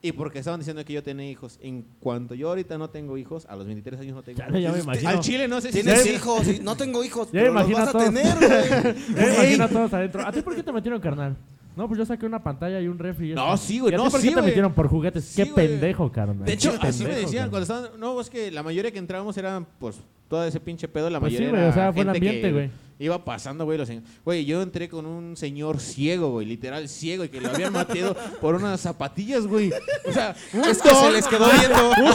y 0.01 0.11
porque 0.11 0.39
estaban 0.39 0.59
diciendo 0.59 0.83
que 0.83 0.91
yo 0.93 1.01
tenía 1.03 1.29
hijos. 1.29 1.59
En 1.61 1.85
cuanto 1.99 2.33
yo 2.35 2.49
ahorita 2.49 2.77
no 2.77 2.89
tengo 2.89 3.17
hijos, 3.17 3.45
a 3.47 3.55
los 3.55 3.65
23 3.67 4.01
años 4.01 4.15
no 4.15 4.23
tengo 4.23 4.39
Chale, 4.39 4.61
ya 4.61 4.69
me 4.71 4.77
hijos. 4.79 4.83
imagino. 4.85 5.09
Al 5.11 5.19
chile 5.21 5.47
no 5.47 5.61
sé 5.61 5.71
si... 5.71 5.81
Tienes 5.81 6.05
hijos, 6.07 6.47
y 6.47 6.59
no 6.59 6.75
tengo 6.75 7.03
hijos, 7.05 7.27
Ya 7.31 7.39
me 7.39 7.39
pero 7.41 7.53
los 7.53 7.69
imagino 7.69 7.77
vas 7.79 7.87
a 7.87 7.91
todos. 7.91 8.05
tener, 8.05 8.35
güey. 8.37 8.95
Ya 9.15 9.25
me 9.27 9.33
imagino 9.35 9.63
a 9.63 9.67
todos 9.69 9.93
adentro. 9.93 10.27
¿A 10.27 10.31
ti 10.31 10.41
por 10.41 10.55
qué 10.55 10.63
te 10.63 10.71
metieron, 10.73 10.99
carnal? 10.99 11.37
No, 11.75 11.87
pues 11.87 11.97
yo 11.99 12.05
saqué 12.05 12.25
una 12.25 12.41
pantalla 12.43 12.81
y 12.81 12.87
un 12.87 12.99
refri. 12.99 13.31
y 13.31 13.35
No, 13.35 13.55
sí, 13.57 13.79
güey, 13.79 13.91
¿Y 13.93 13.95
a 13.95 13.97
ti 13.99 14.03
no, 14.03 14.11
por 14.11 14.19
sí, 14.21 14.29
qué 14.29 14.35
te 14.35 14.41
metieron 14.41 14.73
por 14.73 14.87
juguetes? 14.89 15.23
Sí, 15.23 15.41
qué 15.43 15.51
pendejo, 15.51 16.11
carnal. 16.11 16.45
De 16.45 16.53
hecho, 16.53 16.73
así 16.81 17.03
me 17.05 17.09
decían 17.15 17.49
carnal. 17.49 17.49
cuando 17.49 17.61
estaban... 17.61 17.99
No, 17.99 18.19
es 18.19 18.29
que 18.29 18.51
la 18.51 18.61
mayoría 18.61 18.91
que 18.91 18.99
entrábamos 18.99 19.37
eran, 19.37 19.65
pues, 19.79 19.99
todo 20.33 20.45
ese 20.45 20.59
pinche 20.59 20.87
pedo. 20.87 21.09
La 21.11 21.19
Pues 21.19 21.33
sí, 21.33 21.39
mayoría 21.39 21.49
güey, 21.51 21.61
era 21.61 21.71
o 21.71 21.73
sea, 21.73 21.93
fue 21.93 22.01
el 22.01 22.09
ambiente, 22.09 22.41
que 22.41 22.51
güey. 22.51 22.69
Iba 22.99 23.23
pasando, 23.25 23.65
güey, 23.65 23.77
los 23.77 23.87
señores. 23.87 24.09
Güey, 24.25 24.45
yo 24.45 24.61
entré 24.61 24.89
con 24.89 25.05
un 25.05 25.35
señor 25.37 25.79
ciego, 25.79 26.31
güey, 26.31 26.45
literal 26.47 26.87
ciego, 26.89 27.23
y 27.23 27.29
que 27.29 27.39
lo 27.41 27.49
habían 27.49 27.73
matado 27.73 28.15
por 28.41 28.55
unas 28.55 28.79
zapatillas, 28.81 29.45
güey. 29.45 29.71
O 30.07 30.11
sea, 30.11 30.35
un 30.53 30.61
Es 30.65 30.81
que 30.81 30.89
se 30.89 31.11
les 31.11 31.27
quedó 31.27 31.45
viendo. 31.51 31.77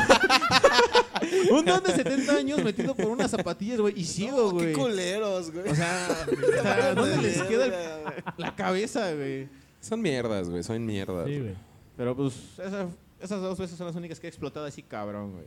Un 1.50 1.64
don 1.64 1.83
de 1.83 1.92
70 1.92 2.33
años 2.33 2.62
metido 2.62 2.94
por 2.94 3.07
unas 3.07 3.31
zapatillas, 3.31 3.81
güey, 3.81 3.94
y 4.00 4.04
ciego, 4.04 4.50
Qué 4.50 4.54
güey. 4.54 4.72
culeros, 4.72 5.50
güey. 5.52 5.68
O 5.68 5.74
sea, 5.74 6.26
o 6.28 6.62
sea, 6.62 6.94
¿dónde 6.94 7.16
les 7.22 7.42
queda 7.42 7.66
el- 7.66 8.24
la 8.37 8.54
cabeza, 8.54 9.12
güey? 9.14 9.48
Son 9.81 10.00
mierdas, 10.00 10.48
güey, 10.48 10.62
son 10.62 10.85
mierdas. 10.85 11.26
Sí, 11.26 11.38
güey. 11.38 11.54
Pero 11.96 12.16
pues, 12.16 12.35
esa- 12.64 12.88
esas 13.20 13.40
dos 13.42 13.59
veces 13.59 13.76
son 13.76 13.87
las 13.88 13.96
únicas 13.96 14.20
que 14.20 14.26
he 14.26 14.31
explotado 14.31 14.66
así, 14.66 14.83
cabrón, 14.83 15.33
güey. 15.33 15.44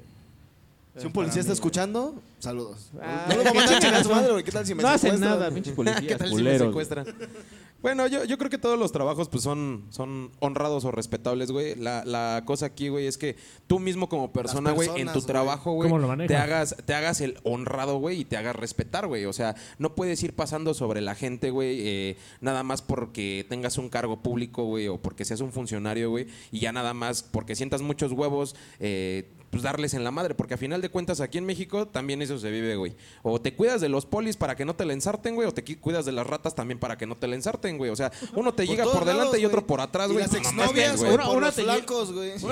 Si 0.97 1.05
un 1.07 1.13
policía 1.13 1.39
está 1.39 1.53
escuchando, 1.53 2.21
saludos. 2.39 2.91
Ah, 3.01 3.25
no 3.29 3.43
lo 3.43 3.53
voy 3.53 3.63
a 3.63 4.03
su 4.03 4.09
madre, 4.11 4.31
güey. 4.33 4.43
¿Qué 4.43 4.51
tal 4.51 4.65
si 4.65 4.75
me 4.75 4.83
No 4.83 4.89
hacen 4.89 5.11
secuestran? 5.11 5.39
nada, 5.39 5.49
pinches 5.51 5.71
¿Qué 5.71 5.75
policías, 5.75 6.17
tal 6.17 6.27
si 6.27 6.33
me 6.35 6.41
culeros. 6.41 6.67
secuestran? 6.67 7.05
Bueno, 7.81 8.05
yo, 8.07 8.25
yo 8.25 8.37
creo 8.37 8.49
que 8.51 8.57
todos 8.59 8.77
los 8.77 8.91
trabajos 8.91 9.27
pues 9.29 9.41
son, 9.41 9.85
son 9.89 10.31
honrados 10.39 10.83
o 10.85 10.91
respetables, 10.91 11.49
güey. 11.51 11.75
La, 11.75 12.03
la 12.05 12.43
cosa 12.45 12.67
aquí, 12.67 12.89
güey, 12.89 13.07
es 13.07 13.17
que 13.17 13.37
tú 13.67 13.79
mismo 13.79 14.07
como 14.09 14.31
persona, 14.33 14.71
güey, 14.71 14.87
en 14.89 14.93
personas, 14.95 15.13
tu 15.13 15.19
güey. 15.21 15.27
trabajo, 15.27 15.71
güey, 15.73 15.89
¿Cómo 15.89 15.99
lo 15.99 16.07
manejas? 16.09 16.27
te 16.27 16.35
hagas, 16.37 16.75
te 16.85 16.93
hagas 16.93 17.21
el 17.21 17.39
honrado, 17.43 17.97
güey, 17.97 18.19
y 18.19 18.25
te 18.25 18.35
hagas 18.37 18.55
respetar, 18.55 19.07
güey. 19.07 19.25
O 19.25 19.33
sea, 19.33 19.55
no 19.79 19.95
puedes 19.95 20.21
ir 20.23 20.33
pasando 20.35 20.73
sobre 20.73 20.99
la 21.01 21.15
gente, 21.15 21.49
güey, 21.51 21.77
eh, 21.87 22.17
nada 22.41 22.61
más 22.63 22.81
porque 22.83 23.45
tengas 23.49 23.77
un 23.79 23.89
cargo 23.89 24.21
público, 24.21 24.65
güey, 24.65 24.87
o 24.89 25.01
porque 25.01 25.25
seas 25.25 25.39
un 25.41 25.51
funcionario, 25.53 26.09
güey, 26.11 26.27
y 26.51 26.59
ya 26.59 26.71
nada 26.73 26.93
más 26.93 27.23
porque 27.23 27.55
sientas 27.55 27.81
muchos 27.81 28.11
huevos, 28.11 28.55
eh, 28.79 29.31
pues 29.51 29.61
darles 29.63 29.93
en 29.93 30.03
la 30.03 30.09
madre, 30.11 30.33
porque 30.33 30.55
a 30.55 30.57
final 30.57 30.81
de 30.81 30.89
cuentas 30.89 31.19
aquí 31.21 31.37
en 31.37 31.45
México 31.45 31.87
también 31.87 32.21
eso 32.23 32.39
se 32.39 32.49
vive, 32.49 32.75
güey. 32.77 32.95
O 33.21 33.39
te 33.39 33.53
cuidas 33.53 33.81
de 33.81 33.89
los 33.89 34.05
polis 34.07 34.37
para 34.37 34.55
que 34.55 34.65
no 34.65 34.75
te 34.75 34.85
la 34.85 34.93
ensarten, 34.93 35.35
güey, 35.35 35.47
o 35.47 35.53
te 35.53 35.63
cuidas 35.77 36.05
de 36.05 36.13
las 36.13 36.25
ratas 36.25 36.55
también 36.55 36.79
para 36.79 36.97
que 36.97 37.05
no 37.05 37.15
te 37.17 37.27
la 37.27 37.35
ensarten, 37.35 37.77
güey. 37.77 37.91
O 37.91 37.95
sea, 37.95 38.11
uno 38.35 38.53
te 38.53 38.63
Por 38.65 38.71
llega 38.71 38.85
por 38.85 39.05
delante 39.05 39.23
lados, 39.25 39.39
y 39.39 39.45
otro 39.45 39.67
por 39.67 39.81
atrás, 39.81 40.07
güey. 40.11 40.23
las 40.23 40.33
exnovias, 40.33 40.97
güey. 40.99 41.13
Una- 41.13 41.25
por 41.25 41.43
te 41.53 41.63
flancos, 41.63 42.11
güey. 42.13 42.39
Sí, 42.39 42.47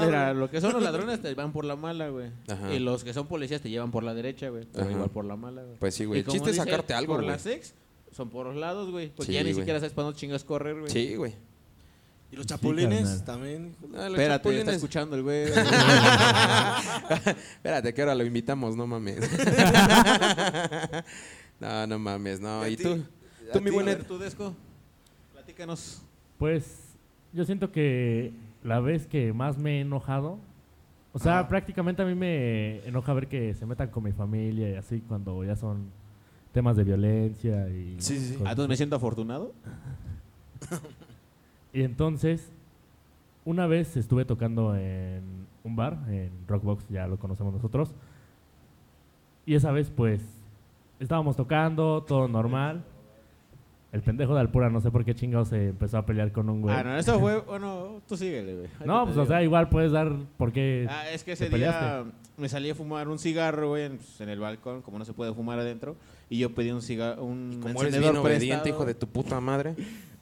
mira, 0.00 0.32
lo 0.34 0.50
que 0.50 0.60
son 0.60 0.72
los 0.72 0.82
ladrones 0.82 1.20
te 1.22 1.32
van 1.34 1.52
por 1.52 1.64
la 1.64 1.76
mala, 1.76 2.08
güey. 2.08 2.30
Y 2.72 2.78
los 2.78 3.04
que 3.04 3.12
son 3.12 3.26
policías 3.26 3.60
te 3.60 3.68
llevan 3.70 3.90
por 3.90 4.02
la 4.02 4.14
derecha, 4.14 4.48
güey. 4.48 4.64
Te 4.64 4.78
van 4.78 4.86
Ajá. 4.88 4.96
igual 4.96 5.10
por 5.10 5.24
la 5.26 5.36
mala, 5.36 5.62
güey. 5.62 5.78
Pues 5.78 5.94
sí, 5.94 6.04
güey. 6.06 6.20
El 6.20 6.26
chiste 6.26 6.50
es 6.50 6.56
sacarte 6.56 6.94
algo, 6.94 7.12
Por 7.14 7.22
güey. 7.22 7.30
las 7.32 7.44
ex 7.46 7.74
son 8.12 8.30
por 8.30 8.46
los 8.46 8.56
lados, 8.56 8.90
güey. 8.90 9.08
Porque 9.10 9.26
Sí, 9.26 9.32
ya 9.32 9.42
ni 9.44 9.52
siquiera 9.52 9.78
sabes 9.78 9.92
para 9.92 10.06
dónde 10.06 10.18
chingas 10.20 10.44
correr, 10.44 10.78
güey. 10.80 10.90
Sí, 10.90 11.16
güey. 11.16 11.34
Y 12.32 12.36
los 12.36 12.46
chapulines 12.46 13.24
también. 13.24 13.74
Ah, 13.94 14.08
los 14.08 14.18
Espérate, 14.18 14.22
está 14.34 14.38
chapulines. 14.38 14.74
escuchando 14.74 15.16
el 15.16 15.22
güey. 15.22 15.44
Espérate, 17.56 17.94
que 17.94 18.02
ahora 18.02 18.14
lo 18.14 18.24
invitamos, 18.24 18.76
no 18.76 18.86
mames. 18.86 19.20
no, 21.60 21.86
no 21.86 21.98
mames, 21.98 22.40
no. 22.40 22.66
¿Y 22.66 22.74
a 22.74 22.76
tú? 22.76 23.04
Tú, 23.52 23.60
mi 23.60 23.70
A 23.70 23.72
buen 23.72 23.98
tú, 24.04 24.18
Desco, 24.18 24.54
platícanos. 25.32 26.02
Pues 26.38 26.64
yo 27.32 27.44
siento 27.44 27.70
que 27.70 28.32
la 28.64 28.80
vez 28.80 29.06
que 29.06 29.32
más 29.32 29.56
me 29.58 29.78
he 29.78 29.80
enojado, 29.82 30.38
o 31.12 31.18
sea, 31.20 31.40
Ajá. 31.40 31.48
prácticamente 31.48 32.02
a 32.02 32.04
mí 32.06 32.14
me 32.16 32.78
enoja 32.86 33.12
ver 33.12 33.28
que 33.28 33.54
se 33.54 33.64
metan 33.66 33.88
con 33.90 34.02
mi 34.02 34.12
familia 34.12 34.70
y 34.70 34.74
así 34.74 35.00
cuando 35.06 35.44
ya 35.44 35.54
son 35.54 35.84
temas 36.52 36.76
de 36.76 36.82
violencia 36.84 37.68
y 37.68 37.96
Sí, 38.00 38.18
sí, 38.18 38.26
sí. 38.28 38.32
cosas 38.32 38.46
Ah, 38.48 38.50
entonces 38.50 38.68
me 38.68 38.76
siento 38.76 38.96
afortunado. 38.96 39.52
Y 41.74 41.82
entonces, 41.82 42.52
una 43.44 43.66
vez 43.66 43.96
estuve 43.96 44.24
tocando 44.24 44.76
en 44.76 45.46
un 45.64 45.76
bar, 45.76 45.98
en 46.08 46.30
Rockbox, 46.46 46.88
ya 46.88 47.06
lo 47.08 47.18
conocemos 47.18 47.52
nosotros. 47.52 47.94
Y 49.44 49.56
esa 49.56 49.72
vez, 49.72 49.90
pues, 49.90 50.22
estábamos 51.00 51.36
tocando, 51.36 52.02
todo 52.04 52.28
normal. 52.28 52.84
El 53.92 54.02
pendejo 54.02 54.34
de 54.34 54.40
Alpura, 54.40 54.70
no 54.70 54.80
sé 54.80 54.90
por 54.90 55.04
qué 55.04 55.14
chingado 55.14 55.44
se 55.44 55.68
empezó 55.68 55.98
a 55.98 56.06
pelear 56.06 56.32
con 56.32 56.48
un 56.48 56.62
güey. 56.62 56.74
Ah, 56.74 56.82
no, 56.82 56.96
eso 56.96 57.18
fue. 57.20 57.40
Bueno, 57.46 58.00
tú 58.08 58.16
síguele, 58.16 58.54
güey. 58.56 58.68
No, 58.84 59.04
pues, 59.04 59.16
o 59.16 59.26
sea, 59.26 59.42
igual 59.42 59.68
puedes 59.68 59.92
dar 59.92 60.12
por 60.36 60.52
qué. 60.52 60.86
Ah, 60.88 61.08
es 61.10 61.22
que 61.22 61.32
ese 61.32 61.48
te 61.48 61.56
día 61.56 61.70
peleaste. 61.72 62.12
me 62.36 62.48
salí 62.48 62.70
a 62.70 62.74
fumar 62.74 63.08
un 63.08 63.18
cigarro, 63.18 63.68
güey, 63.68 63.84
en, 63.84 63.96
pues, 63.98 64.20
en 64.20 64.28
el 64.28 64.40
balcón, 64.40 64.82
como 64.82 64.98
no 64.98 65.04
se 65.04 65.12
puede 65.12 65.32
fumar 65.34 65.58
adentro. 65.58 65.96
Y 66.28 66.38
yo 66.38 66.54
pedí 66.54 66.70
un 66.70 66.82
cigarro, 66.82 67.24
un 67.24 67.58
Como 67.60 67.82
eres 67.82 67.94
encendedor 67.94 68.14
bien 68.14 68.16
obediente, 68.16 68.62
prestado. 68.62 68.68
hijo 68.68 68.84
de 68.86 68.94
tu 68.94 69.06
puta 69.08 69.40
madre. 69.40 69.74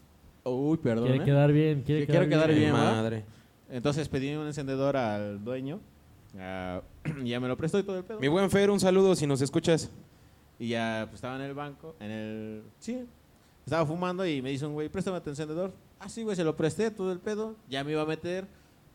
Uy, 0.44 0.76
perdón. 0.78 1.07
quiere 1.07 1.22
¿eh? 1.22 1.24
quedar 1.24 1.52
bien, 1.52 1.83
quiere 1.83 2.07
quedar, 2.07 2.26
quiero 2.26 2.44
quedar 2.46 2.55
bien. 2.55 2.72
madre. 2.72 3.24
Entonces 3.70 4.09
pedí 4.09 4.35
un 4.35 4.46
encendedor 4.46 4.96
al 4.96 5.42
dueño. 5.42 5.81
ah, 6.38 6.83
y 7.22 7.28
ya 7.31 7.40
me 7.40 7.48
lo 7.48 7.57
prestó 7.57 7.78
y 7.78 7.83
todo 7.83 7.98
el 7.98 8.05
pedo. 8.05 8.20
Mi 8.20 8.28
buen 8.28 8.50
Fer, 8.50 8.70
un 8.70 8.81
saludo 8.81 9.14
si 9.14 9.26
nos 9.26 9.40
escuchas. 9.40 9.90
Y 10.59 10.68
ya 10.68 11.07
pues, 11.09 11.16
estaba 11.16 11.37
en 11.37 11.42
el 11.42 11.55
banco, 11.55 11.96
en 11.98 12.11
el... 12.11 12.62
Sí, 12.78 13.05
estaba 13.64 13.87
fumando 13.87 14.26
y 14.26 14.42
me 14.42 14.50
dice 14.50 14.66
un 14.66 14.74
güey, 14.74 14.88
préstame 14.88 15.20
tu 15.20 15.31
encendedor. 15.31 15.72
Ah, 15.98 16.09
sí, 16.09 16.22
güey, 16.22 16.37
se 16.37 16.44
lo 16.44 16.57
presté, 16.57 16.90
todo 16.90 17.12
el 17.12 17.18
pedo. 17.18 17.57
Ya 17.68 17.85
me 17.85 17.92
iba 17.92 18.02
a 18.02 18.07
meter. 18.07 18.46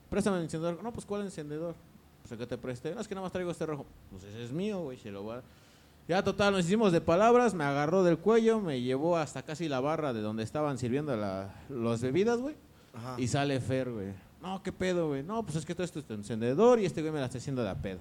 Préstame 0.10 0.38
el 0.38 0.44
encendedor. 0.44 0.82
No, 0.84 0.92
pues, 0.92 1.06
¿cuál 1.06 1.24
encendedor? 1.24 1.76
Pues 2.22 2.32
el 2.34 2.38
que 2.38 2.48
te 2.48 2.58
presté. 2.58 2.94
No, 2.94 3.02
es 3.02 3.08
que 3.08 3.16
nada 3.16 3.26
más 3.26 3.32
traigo 3.32 3.50
este 3.50 3.66
rojo. 3.66 3.86
Pues 4.12 4.24
ese 4.26 4.44
es 4.44 4.52
mío, 4.52 4.82
güey, 4.82 4.98
se 4.98 5.10
lo 5.10 5.24
voy 5.24 5.38
a... 5.38 5.44
Ya, 6.08 6.24
total, 6.24 6.54
nos 6.54 6.66
hicimos 6.66 6.94
de 6.94 7.02
palabras, 7.02 7.54
me 7.54 7.66
agarró 7.66 8.02
del 8.04 8.18
cuello, 8.18 8.62
me 8.62 8.80
llevó 8.82 9.18
hasta 9.18 9.44
casi 9.44 9.68
la 9.68 9.82
barra 9.82 10.14
de 10.14 10.22
donde 10.22 10.44
estaban 10.44 10.78
sirviendo 10.78 11.16
la, 11.18 11.54
las 11.70 12.02
bebidas, 12.02 12.40
güey. 12.40 12.56
Y 13.18 13.28
sale 13.28 13.60
Fer, 13.60 13.92
güey. 13.92 14.14
No, 14.42 14.64
¿qué 14.64 14.72
pedo, 14.72 15.10
güey? 15.10 15.22
No, 15.22 15.44
pues 15.44 15.58
es 15.58 15.66
que 15.66 15.76
todo 15.76 15.84
esto 15.84 16.00
es 16.00 16.06
tu 16.06 16.14
encendedor 16.14 16.80
y 16.80 16.86
este 16.86 17.02
güey 17.02 17.14
me 17.14 17.20
la 17.20 17.26
está 17.26 17.40
haciendo 17.40 17.62
de 17.62 17.70
a 17.70 17.76
pedo. 17.76 18.00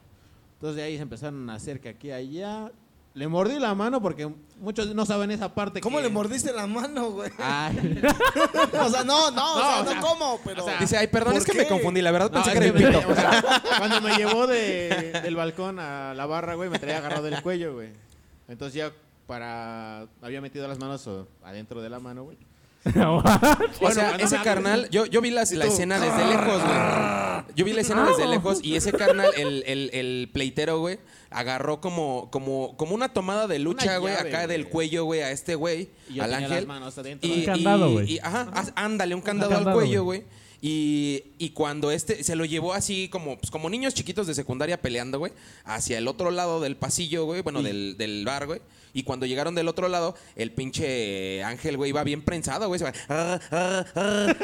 Entonces 0.55 0.77
de 0.77 0.83
ahí 0.83 0.97
se 0.97 1.03
empezaron 1.03 1.51
a 1.51 1.55
hacer 1.55 1.81
que 1.81 1.89
aquí, 1.89 2.13
allá. 2.13 2.71
Le 3.17 3.29
mordí 3.29 3.59
la 3.59 3.75
mano 3.75 4.03
porque 4.03 4.31
muchos 4.61 4.95
no 4.95 5.07
saben 5.07 5.31
esa 5.31 5.55
parte. 5.55 5.81
¿Cómo 5.81 5.97
que- 5.97 6.03
le 6.05 6.09
mordiste 6.11 6.53
la 6.53 6.67
mano, 6.67 7.13
güey? 7.13 7.31
Ay, 7.39 7.99
o 8.81 8.89
sea, 8.91 9.05
no, 9.05 9.31
no, 9.31 9.55
o 9.55 9.59
sea, 9.59 9.81
o 9.81 9.85
no, 9.95 10.01
cómo, 10.03 10.41
pero. 10.45 10.63
o 10.63 10.67
sea, 10.67 10.79
Dice, 10.79 10.99
ay, 10.99 11.07
perdón, 11.07 11.33
¿por 11.33 11.41
es 11.41 11.47
que 11.47 11.55
me 11.55 11.67
confundí. 11.67 12.03
La 12.03 12.11
verdad 12.11 12.31
no, 12.31 12.43
pensé 12.43 12.51
es 12.53 12.59
que 12.61 12.67
era 12.69 12.79
el 12.79 12.85
me- 12.85 12.99
pito. 12.99 13.09
o 13.11 13.15
sea, 13.15 13.63
cuando 13.79 14.03
me 14.03 14.17
llevó 14.19 14.47
de- 14.47 15.13
del 15.23 15.35
balcón 15.35 15.79
a 15.81 16.13
la 16.13 16.27
barra, 16.27 16.57
güey, 16.57 16.69
me 16.69 16.79
traía 16.79 16.99
agarrado 16.99 17.23
del 17.25 17.41
cuello, 17.41 17.73
güey. 17.75 17.89
Entonces 18.49 18.75
ya 18.75 18.93
para... 19.27 20.07
Había 20.21 20.41
metido 20.43 20.69
las 20.69 20.79
manos 20.79 21.09
adentro 21.43 21.81
de 21.81 21.89
la 21.89 21.99
mano, 21.99 22.25
güey. 22.25 22.37
O 23.81 23.91
sea, 23.91 24.17
ese 24.17 24.39
carnal, 24.43 24.89
yo, 24.91 25.07
yo 25.07 25.21
vi 25.21 25.31
las- 25.31 25.53
la 25.53 25.65
escena 25.67 25.99
desde 25.99 26.25
lejos, 26.27 26.63
güey. 26.63 27.47
Yo 27.55 27.65
vi 27.65 27.73
la 27.73 27.81
escena 27.81 28.07
desde 28.07 28.27
lejos 28.27 28.59
y 28.63 28.77
ese 28.77 28.93
carnal, 28.93 29.31
el, 29.37 29.63
el, 29.67 29.91
el 29.93 30.31
pleitero, 30.33 30.79
güey, 30.79 30.99
agarró 31.31 31.81
como, 31.81 32.29
como, 32.31 32.77
como 32.77 32.95
una 32.95 33.09
tomada 33.11 33.47
de 33.47 33.59
lucha, 33.59 33.87
Una 33.87 33.99
güey, 33.99 34.15
llave, 34.15 34.29
acá 34.29 34.47
del 34.47 34.69
cuello, 34.69 35.05
güey, 35.05 35.23
a 35.23 35.31
este 35.31 35.55
güey, 35.55 35.89
Y 36.09 36.15
yo 36.15 36.25
al 36.25 36.31
tenía 36.31 36.47
ángel. 36.47 36.59
las 36.61 36.67
manos 36.69 36.99
adentro. 36.99 37.29
Y, 37.31 37.41
Un 37.41 37.45
candado, 37.47 37.89
y- 37.89 37.93
güey. 37.93 38.13
y- 38.15 38.19
ajá, 38.19 38.49
haz- 38.53 38.73
ándale, 38.77 39.15
un 39.15 39.21
candado, 39.23 39.51
al 39.53 39.57
candado, 39.59 39.77
cuello, 39.79 40.05
güey. 40.05 40.25
Y, 40.63 41.23
y 41.39 41.51
cuando 41.51 41.91
este 41.91 42.25
se 42.25 42.35
lo 42.37 42.45
llevó 42.45 42.73
así 42.73 43.09
como, 43.09 43.37
pues, 43.39 43.51
como 43.51 43.69
niños 43.71 43.95
chiquitos 43.95 44.27
de 44.27 44.35
secundaria 44.35 44.81
peleando, 44.81 45.19
güey, 45.19 45.33
hacia 45.65 45.99
el 45.99 46.09
otro 46.09 46.31
lado 46.31 46.61
del 46.61 46.77
pasillo, 46.77 47.25
güey, 47.27 47.43
bueno, 47.43 47.63
del, 47.63 47.97
del 47.99 48.25
bar, 48.25 48.47
güey. 48.47 48.61
Y 48.95 49.03
cuando 49.03 49.27
llegaron 49.27 49.55
del 49.55 49.69
otro 49.69 49.89
lado, 49.89 50.15
el 50.37 50.53
pinche 50.53 51.43
ángel, 51.45 51.77
güey, 51.77 51.91
iba 51.91 52.03
bien 52.03 52.23
prensado, 52.23 52.67
güey. 52.69 52.79
Se 52.79 52.85
va, 52.87 52.93
"Ah, 53.11 53.39
ah, 53.51 53.85
ah". 53.95 54.35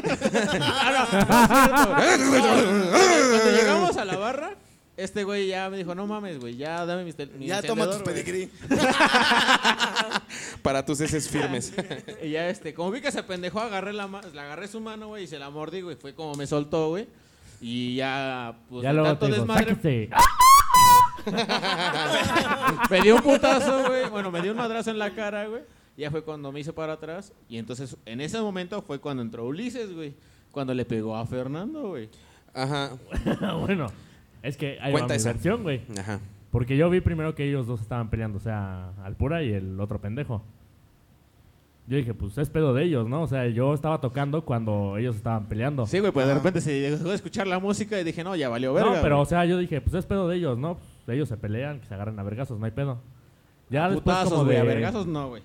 Cuando 3.31 3.51
llegamos 3.51 3.96
a 3.96 4.05
la 4.05 4.16
barra, 4.16 4.55
este 5.03 5.25
güey 5.25 5.49
ya 5.49 5.69
me 5.71 5.77
dijo, 5.79 5.95
no 5.95 6.07
mames, 6.07 6.38
güey, 6.41 6.57
ya 6.57 6.85
dame 6.87 7.05
mi, 7.05 7.12
tel- 7.12 7.31
mi 7.38 7.47
ya 7.47 7.61
toma 7.62 7.87
tus 7.87 7.97
encendedor, 7.97 8.25
güey". 8.25 8.25
pedigrí. 8.25 8.51
Para 10.62 10.85
tus 10.85 11.01
heces 11.01 11.29
firmes. 11.29 11.73
Y 12.23 12.31
ya 12.31 12.49
este, 12.49 12.73
como 12.75 12.91
vi 12.91 13.01
que 13.01 13.11
se 13.12 13.23
pendejó, 13.23 13.61
agarré 13.61 13.93
la 13.93 14.07
ma- 14.07 14.21
le 14.23 14.41
agarré 14.41 14.69
su 14.69 14.81
mano, 14.81 15.09
güey, 15.09 15.25
y 15.25 15.27
se 15.27 15.38
la 15.38 15.51
mordí, 15.51 15.81
güey. 15.81 15.97
Fue 15.97 16.15
como 16.15 16.35
me 16.35 16.47
soltó, 16.47 16.88
güey. 16.91 17.07
Y 17.61 17.97
ya, 17.97 18.57
pues, 18.69 18.83
ya 18.83 18.93
luego 18.93 19.09
tanto 19.09 19.27
te 19.27 19.33
digo, 19.33 19.45
desmadre, 19.45 20.09
me 22.91 23.01
dio 23.01 23.17
un 23.17 23.23
putazo, 23.23 23.85
güey. 23.88 24.09
Bueno, 24.11 24.31
me 24.31 24.41
dio 24.43 24.51
un 24.53 24.59
madrazo 24.59 24.91
en 24.91 24.99
la 24.99 25.15
cara, 25.15 25.47
güey. 25.47 25.62
Ya 25.97 26.11
fue 26.11 26.23
cuando 26.25 26.51
me 26.53 26.61
hice 26.61 26.73
para 26.73 26.95
atrás. 26.95 27.33
Y 27.49 27.59
entonces, 27.59 27.97
en 28.07 28.21
ese 28.21 28.41
momento 28.41 28.83
fue 28.83 28.99
cuando 29.01 29.23
entró 29.23 29.45
Ulises, 29.47 29.93
güey. 29.95 30.15
Cuando 30.51 30.75
le 30.75 30.85
pegó 30.85 31.17
a 31.17 31.25
Fernando, 31.27 31.89
güey. 31.91 32.09
Ajá, 32.55 32.91
bueno, 33.61 33.87
es 34.43 34.57
que 34.57 34.78
ahí 34.80 34.93
Cuenta 34.93 35.09
va 35.09 35.14
mi 35.14 35.16
esa. 35.16 35.32
versión, 35.32 35.62
güey. 35.62 35.82
ajá. 35.99 36.20
Porque 36.51 36.76
yo 36.76 36.90
vi 36.90 37.01
primero 37.01 37.34
que 37.34 37.49
ellos 37.49 37.66
dos 37.66 37.80
estaban 37.80 38.11
peleando, 38.11 38.36
o 38.36 38.40
sea, 38.40 38.90
Alpura 39.05 39.43
y 39.43 39.53
el 39.53 39.80
otro 39.80 40.01
pendejo. 40.01 40.43
yo 41.86 41.97
dije, 41.97 42.12
pues 42.14 42.36
es 42.38 42.51
pedo 42.51 42.74
de 42.74 42.84
ellos, 42.84 43.09
¿no? 43.09 43.22
O 43.22 43.26
sea, 43.26 43.47
yo 43.49 43.72
estaba 43.72 44.01
tocando 44.01 44.45
cuando 44.45 44.99
ellos 44.99 45.16
estaban 45.16 45.47
peleando. 45.49 45.86
Sí, 45.86 45.99
güey, 46.01 46.12
pues 46.12 46.26
de 46.26 46.34
repente 46.34 46.61
se 46.61 46.72
dejó 46.72 47.09
de 47.09 47.14
escuchar 47.14 47.47
la 47.47 47.59
música 47.59 47.99
y 47.99 48.05
dije, 48.05 48.22
no, 48.22 48.36
ya 48.36 48.49
valió 48.51 48.74
verga. 48.74 48.97
no, 48.97 49.03
pero 49.03 49.16
güey. 49.16 49.22
o 49.22 49.26
sea, 49.26 49.45
yo 49.47 49.57
dije, 49.59 49.80
pues 49.80 49.95
es 49.95 50.05
pedo 50.05 50.28
de 50.28 50.36
ellos, 50.36 50.59
¿no? 50.59 50.76
Pues, 50.76 51.16
ellos 51.16 51.28
se 51.28 51.36
pelean, 51.38 51.80
que 51.80 51.86
se 51.86 51.95
agarran 51.95 52.18
a 52.18 52.22
vergazos, 52.22 52.59
no 52.59 52.66
hay 52.66 52.72
pedo. 52.72 53.01
Ya 53.70 53.84
después 53.88 54.03
Putazos, 54.03 54.32
como 54.32 54.45
güey, 54.45 54.57
de... 54.57 54.61
a 54.61 54.64
vergazos 54.64 55.07
no, 55.07 55.28
güey. 55.30 55.43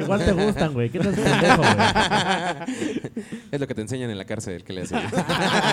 Igual 0.00 0.24
te 0.24 0.32
gustan, 0.32 0.72
güey. 0.72 0.90
¿Qué 0.90 0.98
te 1.00 1.08
pendejo, 1.10 1.56
güey? 1.62 1.76
Es 3.50 3.60
lo 3.60 3.66
que 3.66 3.74
te 3.74 3.82
enseñan 3.82 4.10
en 4.10 4.18
la 4.18 4.24
cárcel 4.24 4.62
que 4.64 4.72
le 4.72 4.82
hacen. 4.82 5.00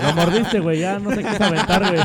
Lo 0.03 0.13
mordiste, 0.15 0.59
güey. 0.59 0.79
Ya 0.79 0.99
no 0.99 1.09
te 1.09 1.23
quise 1.23 1.43
aventar, 1.43 1.83
güey. 1.91 2.01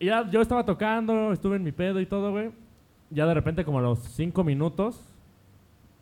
y 0.00 0.06
ya 0.06 0.28
yo 0.30 0.40
estaba 0.40 0.64
tocando, 0.64 1.32
estuve 1.32 1.56
en 1.56 1.64
mi 1.64 1.72
pedo 1.72 2.00
y 2.00 2.06
todo, 2.06 2.30
güey. 2.30 2.50
Ya 3.10 3.26
de 3.26 3.34
repente, 3.34 3.64
como 3.64 3.78
a 3.78 3.82
los 3.82 3.98
cinco 4.00 4.42
minutos, 4.42 5.00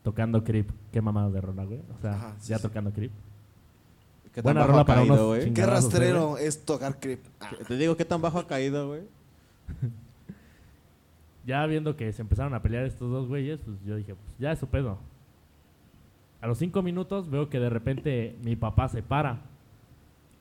tocando 0.04 0.44
Creep. 0.44 0.70
Qué 0.92 1.00
mamada 1.00 1.28
de 1.30 1.40
rola, 1.40 1.64
güey. 1.64 1.80
O 1.98 2.00
sea, 2.00 2.12
Ajá, 2.12 2.34
sí, 2.38 2.50
ya 2.50 2.56
sí. 2.58 2.62
tocando 2.62 2.92
Creep. 2.92 3.10
¿Qué 4.32 4.42
Buena 4.42 4.60
bajo 4.60 4.70
rola 4.70 4.82
ha 4.82 4.86
para 4.86 5.00
caído, 5.00 5.14
unos 5.14 5.26
güey? 5.26 5.52
Qué 5.52 5.66
rastrero 5.66 6.38
es 6.38 6.64
tocar 6.64 7.00
creep. 7.00 7.18
Ah, 7.40 7.50
Te 7.66 7.76
digo, 7.76 7.96
¿qué 7.96 8.04
tan 8.04 8.22
bajo 8.22 8.38
ha 8.38 8.46
caído, 8.46 8.86
güey? 8.88 9.02
Ya 11.46 11.64
viendo 11.66 11.96
que 11.96 12.12
se 12.12 12.22
empezaron 12.22 12.54
a 12.54 12.62
pelear 12.62 12.84
estos 12.84 13.10
dos 13.10 13.26
güeyes, 13.28 13.60
pues 13.64 13.76
yo 13.84 13.96
dije, 13.96 14.14
pues 14.14 14.38
ya 14.38 14.52
es 14.52 14.58
su 14.58 14.66
pedo. 14.66 14.98
A 16.40 16.46
los 16.46 16.58
cinco 16.58 16.82
minutos 16.82 17.30
veo 17.30 17.48
que 17.48 17.58
de 17.58 17.70
repente 17.70 18.36
mi 18.42 18.56
papá 18.56 18.88
se 18.88 19.02
para. 19.02 19.40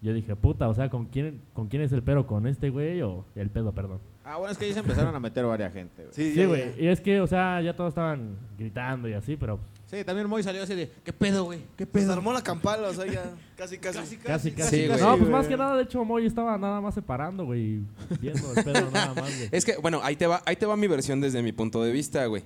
Yo 0.01 0.13
dije, 0.13 0.35
puta, 0.35 0.69
o 0.69 0.73
sea, 0.73 0.89
¿con 0.89 1.05
quién, 1.05 1.41
¿con 1.53 1.67
quién 1.67 1.81
es 1.81 1.91
el 1.91 2.01
pedo? 2.03 2.25
¿Con 2.25 2.47
este 2.47 2.69
güey 2.69 3.01
o 3.01 3.25
el 3.35 3.49
pedo, 3.49 3.73
perdón? 3.73 3.99
Ah, 4.23 4.37
bueno, 4.37 4.51
es 4.51 4.57
que 4.57 4.65
ahí 4.65 4.73
se 4.73 4.79
empezaron 4.79 5.13
a 5.13 5.19
meter 5.19 5.43
varias 5.45 5.73
gente, 5.73 6.03
güey. 6.03 6.13
sí, 6.13 6.33
Sí, 6.33 6.45
güey. 6.45 6.73
Y 6.81 6.87
es 6.87 7.01
que, 7.01 7.19
o 7.19 7.27
sea, 7.27 7.61
ya 7.61 7.75
todos 7.75 7.89
estaban 7.89 8.37
gritando 8.57 9.09
y 9.09 9.13
así, 9.13 9.35
pero 9.35 9.59
Sí, 9.87 10.03
también 10.03 10.29
Moy 10.29 10.43
salió 10.43 10.61
así 10.63 10.75
de, 10.75 10.91
¿qué 11.03 11.11
pedo, 11.11 11.45
güey? 11.45 11.61
¿Qué 11.75 11.87
pedo? 11.87 12.13
armó 12.13 12.31
la 12.31 12.43
campala, 12.43 12.89
o 12.89 12.93
sea, 12.93 13.07
ya 13.11 13.23
casi, 13.59 13.77
casi. 13.77 14.17
casi, 14.17 14.51
casi. 14.51 14.75
Sí, 14.75 14.87
güey. 14.87 14.99
no, 14.99 15.17
pues 15.17 15.29
más 15.29 15.47
que 15.47 15.57
nada, 15.57 15.75
de 15.75 15.83
hecho, 15.83 16.03
Moy 16.05 16.25
estaba 16.25 16.57
nada 16.57 16.81
más 16.81 16.95
separando, 16.95 17.45
güey. 17.45 17.81
Viendo 18.21 18.53
el 18.55 18.63
pedo 18.63 18.89
nada 18.91 19.13
más, 19.13 19.35
güey. 19.35 19.49
Es 19.51 19.65
que, 19.65 19.75
bueno, 19.77 19.99
ahí 20.03 20.15
te 20.15 20.25
va, 20.27 20.41
ahí 20.45 20.55
te 20.55 20.65
va 20.65 20.75
mi 20.75 20.87
versión 20.87 21.21
desde 21.21 21.41
mi 21.43 21.51
punto 21.51 21.83
de 21.83 21.91
vista, 21.91 22.25
güey. 22.25 22.43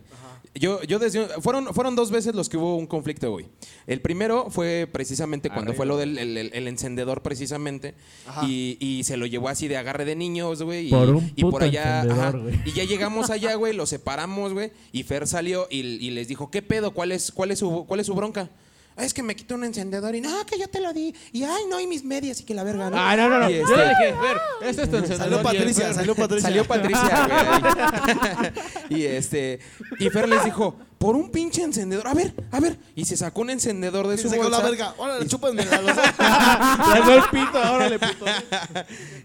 Yo, 0.55 0.83
yo 0.83 0.99
desde 0.99 1.25
fueron, 1.41 1.73
fueron 1.73 1.95
dos 1.95 2.11
veces 2.11 2.35
los 2.35 2.47
que 2.47 2.57
hubo 2.57 2.75
un 2.75 2.85
conflicto, 2.85 3.31
güey. 3.31 3.47
El 3.87 4.01
primero 4.01 4.51
fue 4.51 4.87
precisamente 4.91 5.49
cuando 5.49 5.71
Arriba. 5.71 5.77
fue 5.77 5.85
lo 5.87 5.97
del 5.97 6.17
el, 6.19 6.37
el- 6.37 6.51
el 6.53 6.67
encendedor, 6.67 7.23
precisamente. 7.23 7.95
Ajá. 8.27 8.45
Y, 8.47 8.77
y 8.79 9.03
se 9.03 9.17
lo 9.17 9.25
llevó 9.25 9.49
así 9.49 9.67
de 9.67 9.77
agarre 9.77 10.05
de 10.05 10.15
niños, 10.15 10.61
güey. 10.61 10.87
Y, 10.87 10.91
Por 10.91 11.09
un 11.09 11.31
y 11.35 11.41
puto 11.41 11.51
por 11.53 11.63
allá. 11.63 12.01
encendedor, 12.03 12.27
ajá. 12.27 12.37
güey. 12.37 12.59
y 12.65 12.71
ya 12.73 12.83
llegamos 12.83 13.31
allá, 13.31 13.55
güey, 13.55 13.73
lo 13.73 13.87
separamos, 13.87 14.53
güey. 14.53 14.71
Y 14.91 15.01
Fer 15.03 15.25
salió 15.25 15.67
y, 15.71 15.79
y 15.79 16.11
les 16.11 16.27
dijo, 16.27 16.51
¿qué 16.51 16.61
pedo? 16.61 16.91
¿Cuál 16.93 17.11
es, 17.13 17.31
cuál 17.31 17.49
es 17.49 17.57
su, 17.59 17.85
cuál 17.87 17.99
es 17.99 18.05
su 18.05 18.13
bronca? 18.13 18.49
"Ah, 18.95 19.03
Es 19.03 19.13
que 19.13 19.23
me 19.23 19.35
quitó 19.35 19.55
un 19.55 19.63
encendedor 19.63 20.13
y 20.15 20.21
no, 20.21 20.45
que 20.45 20.57
yo 20.59 20.67
te 20.67 20.79
lo 20.81 20.93
di. 20.93 21.13
Y 21.31 21.43
ay, 21.43 21.63
no, 21.69 21.79
y 21.79 21.87
mis 21.87 22.03
medias 22.03 22.39
y 22.41 22.43
que 22.43 22.53
la 22.53 22.63
verga, 22.63 22.89
¿no? 22.89 22.97
Ah, 22.99 23.15
no, 23.15 23.29
no, 23.29 23.39
no. 23.39 23.49
Y 23.49 23.55
Yo 23.55 23.61
este- 23.63 23.77
le 23.77 23.89
dije, 23.89 24.11
ver, 24.21 24.37
este 24.69 24.83
es 24.83 24.89
tu 24.89 24.97
encendedor. 24.97 25.17
Salió 25.17 25.39
y 25.39 25.43
Patricia, 25.43 25.93
salió 25.93 26.15
Patricia. 26.15 26.49
Salió 26.49 26.65
Patricia, 26.65 27.27
güey. 28.89 29.01
y 29.01 29.05
este. 29.05 29.59
Y 29.99 30.09
Fer 30.09 30.27
les 30.29 30.43
dijo, 30.45 30.75
por 30.97 31.15
un 31.15 31.29
pinche 31.31 31.61
encendedor. 31.63 32.07
A 32.07 32.13
ver, 32.13 32.33
a 32.51 32.59
ver. 32.59 32.77
Y 32.95 33.03
se 33.05 33.17
sacó 33.17 33.41
un 33.41 33.49
encendedor 33.49 34.07
de 34.07 34.15
Se 34.17 34.23
su 34.23 34.29
sacó 34.29 34.43
bolsa. 34.43 34.57
la 34.63 34.69
verga. 34.69 34.93
Órale, 34.97 35.27
chúpenme 35.27 35.65
la 35.65 35.77
Sacó 35.95 37.11
el 37.11 37.23
pito, 37.31 37.73
órale, 37.73 37.99
puto. 37.99 38.25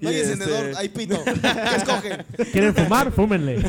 No 0.01 0.09
hay 0.09 0.17
Y 0.17 0.21
encendedor, 0.21 0.65
este- 0.71 0.79
hay 0.79 0.89
pito. 0.89 1.23
¿Qué 1.25 1.77
escogen? 1.77 2.25
¿Quieren 2.53 2.75
fumar? 2.75 3.13
Fúmenle. 3.13 3.63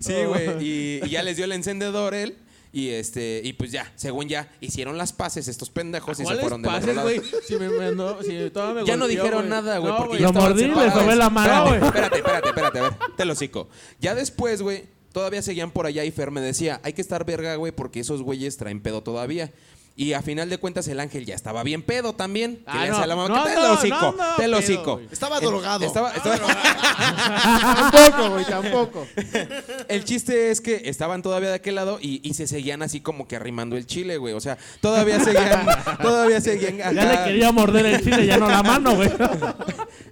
Sí, 0.00 0.14
güey. 0.26 0.64
Y, 0.64 1.00
y 1.04 1.10
ya 1.10 1.22
les 1.22 1.36
dio 1.36 1.44
el 1.44 1.52
encendedor 1.52 2.14
él. 2.14 2.36
Y 2.74 2.88
este, 2.88 3.42
y 3.44 3.52
pues 3.52 3.70
ya, 3.70 3.92
según 3.96 4.30
ya, 4.30 4.50
hicieron 4.62 4.96
las 4.96 5.12
paces 5.12 5.46
estos 5.46 5.68
pendejos 5.68 6.14
y 6.18 6.22
se 6.22 6.24
¿Cuáles 6.24 6.40
fueron 6.40 6.62
de 6.62 6.68
pases, 6.70 6.94
lado. 6.96 7.02
güey? 7.06 7.20
Si 7.46 7.56
me 7.56 7.68
mandó, 7.68 8.22
si 8.22 8.48
todavía 8.48 8.80
me 8.80 8.86
Ya 8.86 8.96
no 8.96 9.04
golpeó, 9.04 9.22
dijeron 9.22 9.48
nada, 9.50 9.76
güey, 9.76 9.92
No, 9.92 9.98
porque 9.98 10.08
güey. 10.08 10.20
ya 10.20 10.24
Lo 10.24 10.30
estaban 10.30 10.48
mordí, 10.50 10.62
le 10.62 10.68
separados. 10.70 11.02
sobé 11.02 11.16
la 11.16 11.28
mano, 11.28 11.66
güey. 11.68 11.84
Espérate, 11.84 12.16
espérate, 12.16 12.48
espérate, 12.48 12.78
a 12.78 12.82
ver, 12.84 12.92
te 13.14 13.24
lo 13.26 13.32
hocico. 13.34 13.68
Ya 14.00 14.14
después, 14.14 14.62
güey, 14.62 14.84
todavía 15.12 15.42
seguían 15.42 15.70
por 15.70 15.84
allá 15.84 16.02
y 16.06 16.10
Fer 16.12 16.30
me 16.30 16.40
decía, 16.40 16.80
hay 16.82 16.94
que 16.94 17.02
estar 17.02 17.26
verga, 17.26 17.56
güey, 17.56 17.72
porque 17.72 18.00
esos 18.00 18.22
güeyes 18.22 18.56
traen 18.56 18.80
pedo 18.80 19.02
todavía. 19.02 19.52
Y 19.94 20.14
a 20.14 20.22
final 20.22 20.48
de 20.48 20.56
cuentas 20.58 20.88
el 20.88 20.98
ángel 21.00 21.26
ya 21.26 21.34
estaba 21.34 21.62
bien 21.62 21.82
pedo 21.82 22.14
también. 22.14 22.56
Que 22.56 22.62
Ah, 22.66 22.82
le 22.84 22.88
no, 22.88 22.94
hace 22.94 23.04
a 23.04 23.06
la 23.06 23.16
mamá, 23.16 23.36
no, 23.36 23.44
que 23.44 23.50
te 23.50 23.56
no, 23.56 23.62
lo 23.68 23.74
hocico, 23.74 23.96
no, 24.00 24.12
no, 24.12 24.36
te 24.36 24.48
lo 24.48 24.56
hocico. 24.58 24.94
güey. 24.94 25.08
Estaba 25.12 25.38
El- 25.38 25.44
drogado. 25.44 25.84
Estaba, 25.84 26.12
estaba- 26.12 26.38
Tampoco, 27.92 28.30
güey, 28.30 28.44
tampoco. 28.46 29.06
el 29.88 30.04
chiste 30.04 30.50
es 30.50 30.60
que 30.60 30.82
estaban 30.86 31.22
todavía 31.22 31.50
de 31.50 31.56
aquel 31.56 31.74
lado 31.74 31.98
y, 32.00 32.26
y 32.26 32.34
se 32.34 32.46
seguían 32.46 32.82
así 32.82 33.00
como 33.00 33.28
que 33.28 33.36
arrimando 33.36 33.76
el 33.76 33.86
chile, 33.86 34.16
güey. 34.16 34.32
O 34.34 34.40
sea, 34.40 34.56
todavía 34.80 35.20
seguían, 35.20 35.66
todavía 36.02 36.40
seguían 36.40 36.80
acá. 36.80 36.92
Ya 36.92 37.04
le 37.04 37.24
quería 37.24 37.52
morder 37.52 37.84
el 37.86 38.02
chile, 38.02 38.26
ya 38.26 38.38
no 38.38 38.48
la 38.48 38.62
mano, 38.62 38.94
güey. 38.96 39.10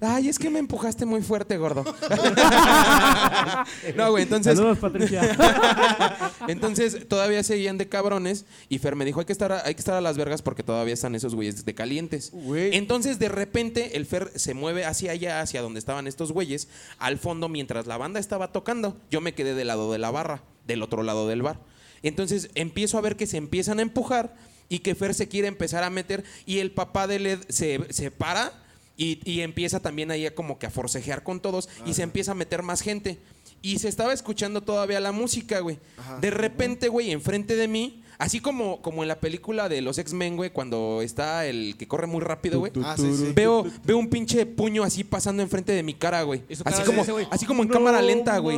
Ay, 0.02 0.28
es 0.28 0.38
que 0.38 0.50
me 0.50 0.58
empujaste 0.58 1.04
muy 1.06 1.22
fuerte, 1.22 1.56
gordo. 1.56 1.84
no, 3.96 4.10
güey, 4.10 4.24
entonces, 4.24 4.56
Saludos, 4.56 4.78
Patricia. 4.78 5.36
entonces 6.48 7.06
todavía 7.08 7.42
seguían 7.42 7.78
de 7.78 7.88
cabrones 7.88 8.44
y 8.68 8.78
Fer 8.78 8.96
me 8.96 9.04
dijo, 9.04 9.20
hay 9.20 9.26
que 9.26 9.32
estar 9.32 9.52
a, 9.52 9.69
hay 9.70 9.74
que 9.74 9.80
estar 9.80 9.94
a 9.94 10.00
las 10.00 10.16
vergas 10.16 10.42
porque 10.42 10.62
todavía 10.62 10.94
están 10.94 11.14
esos 11.14 11.34
güeyes 11.34 11.64
de 11.64 11.74
calientes. 11.74 12.30
Güey. 12.32 12.76
Entonces, 12.76 13.18
de 13.18 13.28
repente, 13.28 13.96
el 13.96 14.04
Fer 14.04 14.30
se 14.34 14.52
mueve 14.54 14.84
hacia 14.84 15.12
allá, 15.12 15.40
hacia 15.40 15.62
donde 15.62 15.78
estaban 15.78 16.06
estos 16.06 16.32
güeyes, 16.32 16.68
al 16.98 17.18
fondo, 17.18 17.48
mientras 17.48 17.86
la 17.86 17.96
banda 17.96 18.20
estaba 18.20 18.52
tocando. 18.52 18.96
Yo 19.10 19.20
me 19.20 19.34
quedé 19.34 19.54
del 19.54 19.68
lado 19.68 19.92
de 19.92 19.98
la 19.98 20.10
barra, 20.10 20.42
del 20.66 20.82
otro 20.82 21.02
lado 21.02 21.28
del 21.28 21.42
bar. 21.42 21.60
Entonces, 22.02 22.50
empiezo 22.54 22.98
a 22.98 23.00
ver 23.00 23.16
que 23.16 23.26
se 23.26 23.36
empiezan 23.36 23.78
a 23.78 23.82
empujar 23.82 24.34
y 24.68 24.80
que 24.80 24.94
Fer 24.94 25.14
se 25.14 25.28
quiere 25.28 25.48
empezar 25.48 25.84
a 25.84 25.90
meter 25.90 26.24
y 26.46 26.58
el 26.58 26.70
papá 26.70 27.06
de 27.06 27.18
Led 27.18 27.40
se, 27.48 27.80
se 27.90 28.10
para 28.10 28.52
y, 28.96 29.20
y 29.24 29.40
empieza 29.40 29.80
también 29.80 30.10
ahí 30.10 30.26
a 30.26 30.34
como 30.34 30.58
que 30.58 30.66
a 30.66 30.70
forcejear 30.70 31.22
con 31.22 31.40
todos 31.40 31.68
y 31.86 31.94
se 31.94 32.02
empieza 32.02 32.32
a 32.32 32.34
meter 32.34 32.62
más 32.62 32.80
gente. 32.80 33.18
Y 33.62 33.78
se 33.78 33.88
estaba 33.88 34.12
escuchando 34.12 34.62
todavía 34.62 35.00
la 35.00 35.12
música, 35.12 35.60
güey. 35.60 35.78
De 36.20 36.30
repente, 36.30 36.88
güey, 36.88 37.10
enfrente 37.10 37.56
de 37.56 37.68
mí, 37.68 38.02
así 38.20 38.38
como, 38.38 38.80
como 38.82 39.02
en 39.02 39.08
la 39.08 39.18
película 39.18 39.68
de 39.68 39.80
los 39.80 39.98
X-Men, 39.98 40.36
güey, 40.36 40.50
cuando 40.50 41.00
está 41.02 41.46
el 41.46 41.74
que 41.76 41.88
corre 41.88 42.06
muy 42.06 42.20
rápido, 42.20 42.60
güey. 42.60 42.70
Ah, 42.84 42.94
sí, 42.96 43.12
sí. 43.16 43.32
Veo, 43.34 43.66
veo 43.84 43.98
un 43.98 44.08
pinche 44.08 44.46
puño 44.46 44.84
así 44.84 45.02
pasando 45.02 45.42
enfrente 45.42 45.72
de 45.72 45.82
mi 45.82 45.94
cara, 45.94 46.22
güey. 46.22 46.42
Así 46.48 46.62
cara 46.62 46.84
como, 46.84 47.04
güey, 47.04 47.26
así 47.32 47.46
como 47.46 47.62
en 47.64 47.68
cámara 47.68 48.00
lenta, 48.00 48.38
güey. 48.38 48.56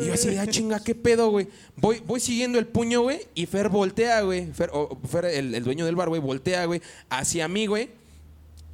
Y 0.00 0.06
yo 0.06 0.12
así 0.12 0.28
de, 0.28 0.38
ah, 0.38 0.46
chinga, 0.46 0.80
qué 0.84 0.94
pedo, 0.94 1.30
güey. 1.30 1.48
Voy, 1.76 2.02
voy 2.06 2.20
siguiendo 2.20 2.58
el 2.58 2.66
puño, 2.66 3.00
güey, 3.00 3.20
y 3.34 3.46
Fer 3.46 3.68
voltea, 3.70 4.20
güey. 4.20 4.52
Fer, 4.52 4.70
o- 4.72 4.98
Fer, 5.08 5.24
el, 5.24 5.54
el 5.54 5.64
dueño 5.64 5.86
del 5.86 5.96
bar, 5.96 6.08
güey, 6.08 6.20
voltea, 6.20 6.66
güey, 6.66 6.82
hacia 7.08 7.48
mí, 7.48 7.66
güey. 7.66 7.88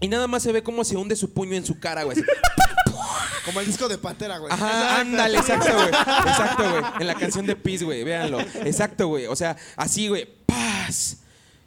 Y 0.01 0.09
nada 0.09 0.27
más 0.27 0.43
se 0.43 0.53
ve 0.53 0.63
cómo 0.63 0.85
se 0.85 0.97
hunde 0.97 1.17
su 1.17 1.33
puño 1.33 1.55
en 1.55 1.65
su 1.65 1.79
cara, 1.79 2.03
güey. 2.03 2.17
Como 3.45 3.61
el 3.61 3.67
disco 3.67 3.89
de 3.89 3.99
Pantera, 3.99 4.39
güey. 4.39 4.53
Ajá, 4.53 5.01
ándale, 5.01 5.39
exacto, 5.39 5.73
güey. 5.75 5.89
Exacto, 5.89 6.71
güey. 6.71 6.83
En 7.01 7.07
la 7.07 7.15
canción 7.15 7.47
de 7.47 7.57
Peace, 7.57 7.85
güey, 7.85 8.03
véanlo. 8.05 8.41
Exacto, 8.41 9.09
güey. 9.09 9.27
O 9.27 9.37
sea, 9.37 9.57
así, 9.77 10.09
güey. 10.09 10.27
Paz. 10.47 11.19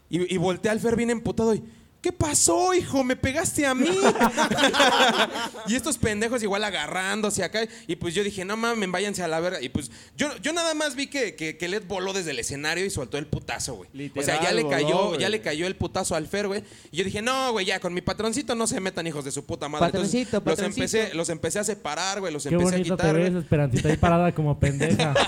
Y, 0.10 0.34
y 0.34 0.38
voltea 0.38 0.72
al 0.72 0.80
Fer 0.80 0.96
bien 0.96 1.10
emputado 1.10 1.54
y. 1.54 1.64
¿Qué 2.02 2.12
pasó, 2.12 2.74
hijo? 2.74 3.04
Me 3.04 3.16
pegaste 3.16 3.66
a 3.66 3.74
mí. 3.74 3.90
y 5.68 5.76
estos 5.76 5.98
pendejos 5.98 6.42
igual 6.44 6.64
agarrándose 6.64 7.44
acá. 7.44 7.62
Y 7.88 7.96
pues 7.96 8.14
yo 8.14 8.24
dije, 8.24 8.46
no 8.46 8.56
mames, 8.56 8.90
váyanse 8.92 9.24
a 9.24 9.28
la 9.28 9.40
verga. 9.40 9.62
Y 9.62 9.70
pues 9.70 9.92
yo, 10.16 10.30
yo 10.38 10.54
nada 10.54 10.74
más 10.74 10.96
vi 10.96 11.08
que, 11.08 11.36
que, 11.36 11.58
que 11.58 11.68
Led 11.68 11.84
voló 11.88 12.14
desde 12.14 12.32
el 12.32 12.40
escenario 12.40 12.86
y 12.86 12.90
soltó 12.90 13.18
el 13.18 13.26
putazo, 13.28 13.76
güey. 13.76 14.12
O 14.16 14.22
sea, 14.22 14.42
ya 14.42 14.52
le 14.52 14.68
cayó, 14.68 15.16
ya 15.18 15.28
le 15.30 15.42
cayó 15.42 15.68
el 15.68 15.76
putazo 15.76 16.16
al 16.16 16.28
Fer, 16.28 16.48
güey. 16.48 16.64
Y 16.92 16.98
yo 16.98 17.04
dije, 17.04 17.22
no, 17.22 17.52
güey, 17.52 17.66
ya, 17.66 17.80
con 17.80 17.94
mi 17.94 18.02
patroncito 18.02 18.56
no 18.56 18.68
se 18.68 18.80
metan 18.80 19.06
hijos 19.08 19.26
de 19.26 19.32
su 19.32 19.46
puta 19.46 19.68
madre. 19.68 19.88
Entonces, 19.88 20.28
Patroncito, 20.28 20.38
los 20.38 20.56
patroncito. 20.56 20.84
empecé, 20.98 21.14
los 21.16 21.30
empecé 21.30 21.60
a 21.60 21.64
separar, 21.64 22.20
güey. 22.20 22.32
Los 22.32 22.44
Qué 22.44 22.50
empecé 22.50 22.70
a 22.76 22.78
bonito 22.78 22.96
te 22.98 23.04
quitar. 23.04 23.16
ves. 23.16 23.34
Esperancita, 23.36 23.90
ahí 23.90 23.98
parada 23.98 24.32
como 24.34 24.60
pendeja. 24.60 25.14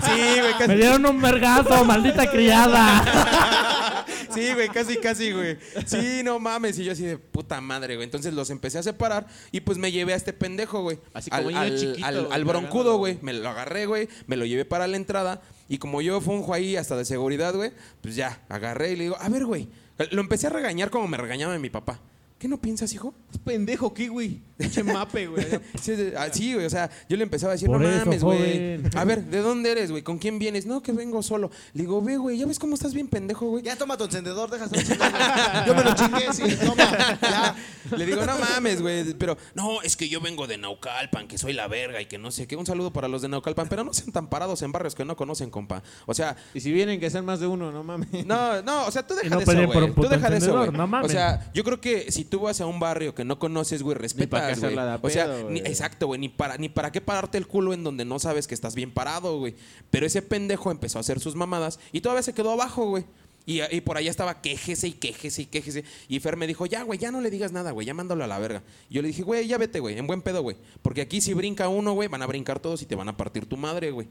Sí, 0.00 0.20
güey, 0.40 0.52
Me 0.52 0.58
casi. 0.58 0.74
dieron 0.74 1.06
un 1.06 1.20
vergazo, 1.20 1.84
maldita 1.84 2.30
criada. 2.30 3.66
Sí, 4.32 4.52
güey, 4.54 4.68
casi, 4.68 4.96
casi, 4.98 5.32
güey. 5.32 5.56
Sí, 5.86 5.96
no 6.24 6.38
mames. 6.38 6.78
Y 6.78 6.84
yo 6.84 6.92
así 6.92 7.04
de 7.04 7.18
puta 7.18 7.60
madre, 7.60 7.96
güey. 7.96 8.04
Entonces 8.04 8.34
los 8.34 8.50
empecé 8.50 8.78
a 8.78 8.82
separar 8.82 9.26
y 9.52 9.60
pues 9.60 9.78
me 9.78 9.90
llevé 9.92 10.12
a 10.12 10.16
este 10.16 10.32
pendejo, 10.32 10.82
güey. 10.82 10.98
Así 11.14 11.30
al, 11.32 11.44
como 11.44 11.50
niño 11.50 11.60
al- 11.62 11.78
chiquito, 11.78 12.32
al- 12.32 12.44
broncudo, 12.44 12.96
güey. 12.98 13.18
Me 13.22 13.32
lo 13.32 13.48
agarré, 13.48 13.86
güey. 13.86 14.08
Me 14.26 14.36
lo 14.36 14.44
llevé 14.44 14.64
para 14.64 14.86
la 14.86 14.96
entrada. 14.96 15.42
Y 15.68 15.78
como 15.78 16.02
yo 16.02 16.20
funjo 16.20 16.52
ahí 16.54 16.76
hasta 16.76 16.96
de 16.96 17.04
seguridad, 17.04 17.54
güey, 17.54 17.72
pues 18.02 18.16
ya, 18.16 18.40
agarré 18.48 18.92
y 18.92 18.96
le 18.96 19.04
digo, 19.04 19.16
a 19.20 19.28
ver, 19.28 19.44
güey. 19.46 19.68
Lo 20.10 20.20
empecé 20.20 20.46
a 20.46 20.50
regañar 20.50 20.90
como 20.90 21.06
me 21.08 21.16
regañaba 21.16 21.56
mi 21.58 21.70
papá. 21.70 22.00
¿Qué 22.38 22.48
no 22.48 22.58
piensas, 22.60 22.92
hijo? 22.94 23.14
Es 23.30 23.38
pendejo, 23.38 23.92
¿qué, 23.92 24.08
güey? 24.08 24.40
Pinche 24.60 24.82
mape, 24.84 25.26
güey. 25.26 25.46
Sí, 25.80 25.96
sí, 25.96 26.12
ah, 26.16 26.28
güey, 26.54 26.66
o 26.66 26.70
sea, 26.70 26.90
yo 27.08 27.16
le 27.16 27.22
empezaba 27.22 27.52
a 27.52 27.54
decir, 27.54 27.68
Por 27.68 27.80
no 27.80 27.88
eso, 27.88 28.04
mames, 28.04 28.22
güey. 28.22 28.80
A 28.94 29.04
ver, 29.04 29.24
¿de 29.24 29.38
dónde 29.38 29.72
eres, 29.72 29.90
güey? 29.90 30.02
¿Con 30.02 30.18
quién 30.18 30.38
vienes? 30.38 30.66
No, 30.66 30.82
que 30.82 30.92
vengo 30.92 31.22
solo. 31.22 31.50
Le 31.72 31.82
digo, 31.82 32.02
ve, 32.02 32.16
güey, 32.18 32.38
¿ya 32.38 32.46
ves 32.46 32.58
cómo 32.58 32.74
estás 32.74 32.92
bien 32.92 33.08
pendejo, 33.08 33.46
güey? 33.46 33.62
Ya 33.62 33.76
toma 33.76 33.96
tu 33.96 34.04
encendedor, 34.04 34.50
deja 34.50 34.66
estar 34.66 34.82
chingando. 34.82 35.18
Yo 35.66 35.74
me 35.74 35.84
lo 35.84 35.94
chingué, 35.94 36.32
sí, 36.32 36.56
toma, 36.64 37.18
ya. 37.22 37.56
Le 37.96 38.06
digo, 38.06 38.24
no 38.26 38.38
mames, 38.38 38.82
güey. 38.82 39.14
Pero, 39.14 39.36
no, 39.54 39.80
es 39.82 39.96
que 39.96 40.08
yo 40.08 40.20
vengo 40.20 40.46
de 40.46 40.58
Naucalpan, 40.58 41.26
que 41.28 41.38
soy 41.38 41.52
la 41.52 41.66
verga 41.66 42.00
y 42.00 42.06
que 42.06 42.18
no 42.18 42.30
sé 42.30 42.46
qué. 42.46 42.56
Un 42.56 42.66
saludo 42.66 42.92
para 42.92 43.08
los 43.08 43.22
de 43.22 43.28
Naucalpan, 43.28 43.68
pero 43.68 43.84
no 43.84 43.94
sean 43.94 44.12
tan 44.12 44.28
parados 44.28 44.60
en 44.62 44.72
barrios 44.72 44.94
que 44.94 45.04
no 45.04 45.16
conocen, 45.16 45.50
compa. 45.50 45.82
O 46.06 46.14
sea, 46.14 46.36
Y 46.54 46.60
si 46.60 46.72
vienen 46.72 47.00
que 47.00 47.08
sean 47.10 47.24
más 47.24 47.40
de 47.40 47.46
uno, 47.46 47.72
no 47.72 47.82
mames. 47.82 48.26
no, 48.26 48.60
no, 48.62 48.86
o 48.86 48.90
sea, 48.90 49.06
tú 49.06 49.14
deja 49.14 49.28
no 49.30 49.36
de 49.38 49.42
eso, 49.44 49.52
por 49.52 49.66
güey. 49.66 49.84
un 49.84 49.94
Tú 49.94 50.08
deja 50.08 50.30
de 50.30 50.38
eso, 50.38 50.56
güey. 50.56 50.70
no 50.70 50.86
mames. 50.86 51.08
O 51.08 51.12
sea, 51.12 51.50
yo 51.54 51.64
creo 51.64 51.80
que 51.80 52.12
si 52.12 52.24
tú 52.24 52.40
vas 52.40 52.60
a 52.60 52.66
un 52.66 52.78
barrio 52.80 53.14
que 53.14 53.24
no 53.24 53.38
conoces, 53.38 53.82
güey, 53.82 53.96
para 54.28 54.49
güey. 54.58 54.74
O 55.02 55.10
sea, 55.10 55.26
pedo, 55.26 55.50
ni- 55.50 55.60
güey. 55.60 55.70
exacto, 55.72 56.06
güey, 56.06 56.20
ni 56.20 56.28
para 56.28 56.56
ni 56.56 56.68
para 56.68 56.90
qué 56.92 57.00
pararte 57.00 57.38
el 57.38 57.46
culo 57.46 57.72
en 57.72 57.84
donde 57.84 58.04
no 58.04 58.18
sabes 58.18 58.46
que 58.46 58.54
estás 58.54 58.74
bien 58.74 58.90
parado, 58.92 59.38
güey. 59.38 59.54
Pero 59.90 60.06
ese 60.06 60.22
pendejo 60.22 60.70
empezó 60.70 60.98
a 60.98 61.00
hacer 61.00 61.20
sus 61.20 61.34
mamadas 61.36 61.78
y 61.92 62.00
todavía 62.00 62.22
se 62.22 62.32
quedó 62.34 62.50
abajo, 62.52 62.86
güey. 62.86 63.04
Y, 63.46 63.62
y 63.74 63.80
por 63.80 63.96
allá 63.96 64.10
estaba 64.10 64.42
quejese 64.42 64.86
y 64.88 64.92
quejese 64.92 65.42
y 65.42 65.46
quejese. 65.46 65.84
Y 66.08 66.20
Fer 66.20 66.36
me 66.36 66.46
dijo, 66.46 66.66
ya, 66.66 66.82
güey, 66.82 66.98
ya 66.98 67.10
no 67.10 67.20
le 67.20 67.30
digas 67.30 67.52
nada, 67.52 67.70
güey, 67.72 67.86
ya 67.86 67.94
mándalo 67.94 68.22
a 68.22 68.26
la 68.26 68.38
verga. 68.38 68.62
Y 68.90 68.94
yo 68.94 69.02
le 69.02 69.08
dije, 69.08 69.22
güey, 69.22 69.46
ya 69.48 69.56
vete, 69.58 69.80
güey, 69.80 69.98
en 69.98 70.06
buen 70.06 70.20
pedo, 70.22 70.42
güey. 70.42 70.56
Porque 70.82 71.00
aquí 71.00 71.20
si 71.20 71.32
brinca 71.32 71.68
uno, 71.68 71.92
güey, 71.94 72.06
van 72.08 72.22
a 72.22 72.26
brincar 72.26 72.60
todos 72.60 72.82
y 72.82 72.86
te 72.86 72.94
van 72.94 73.08
a 73.08 73.16
partir 73.16 73.46
tu 73.46 73.56
madre, 73.56 73.90
güey. 73.90 74.08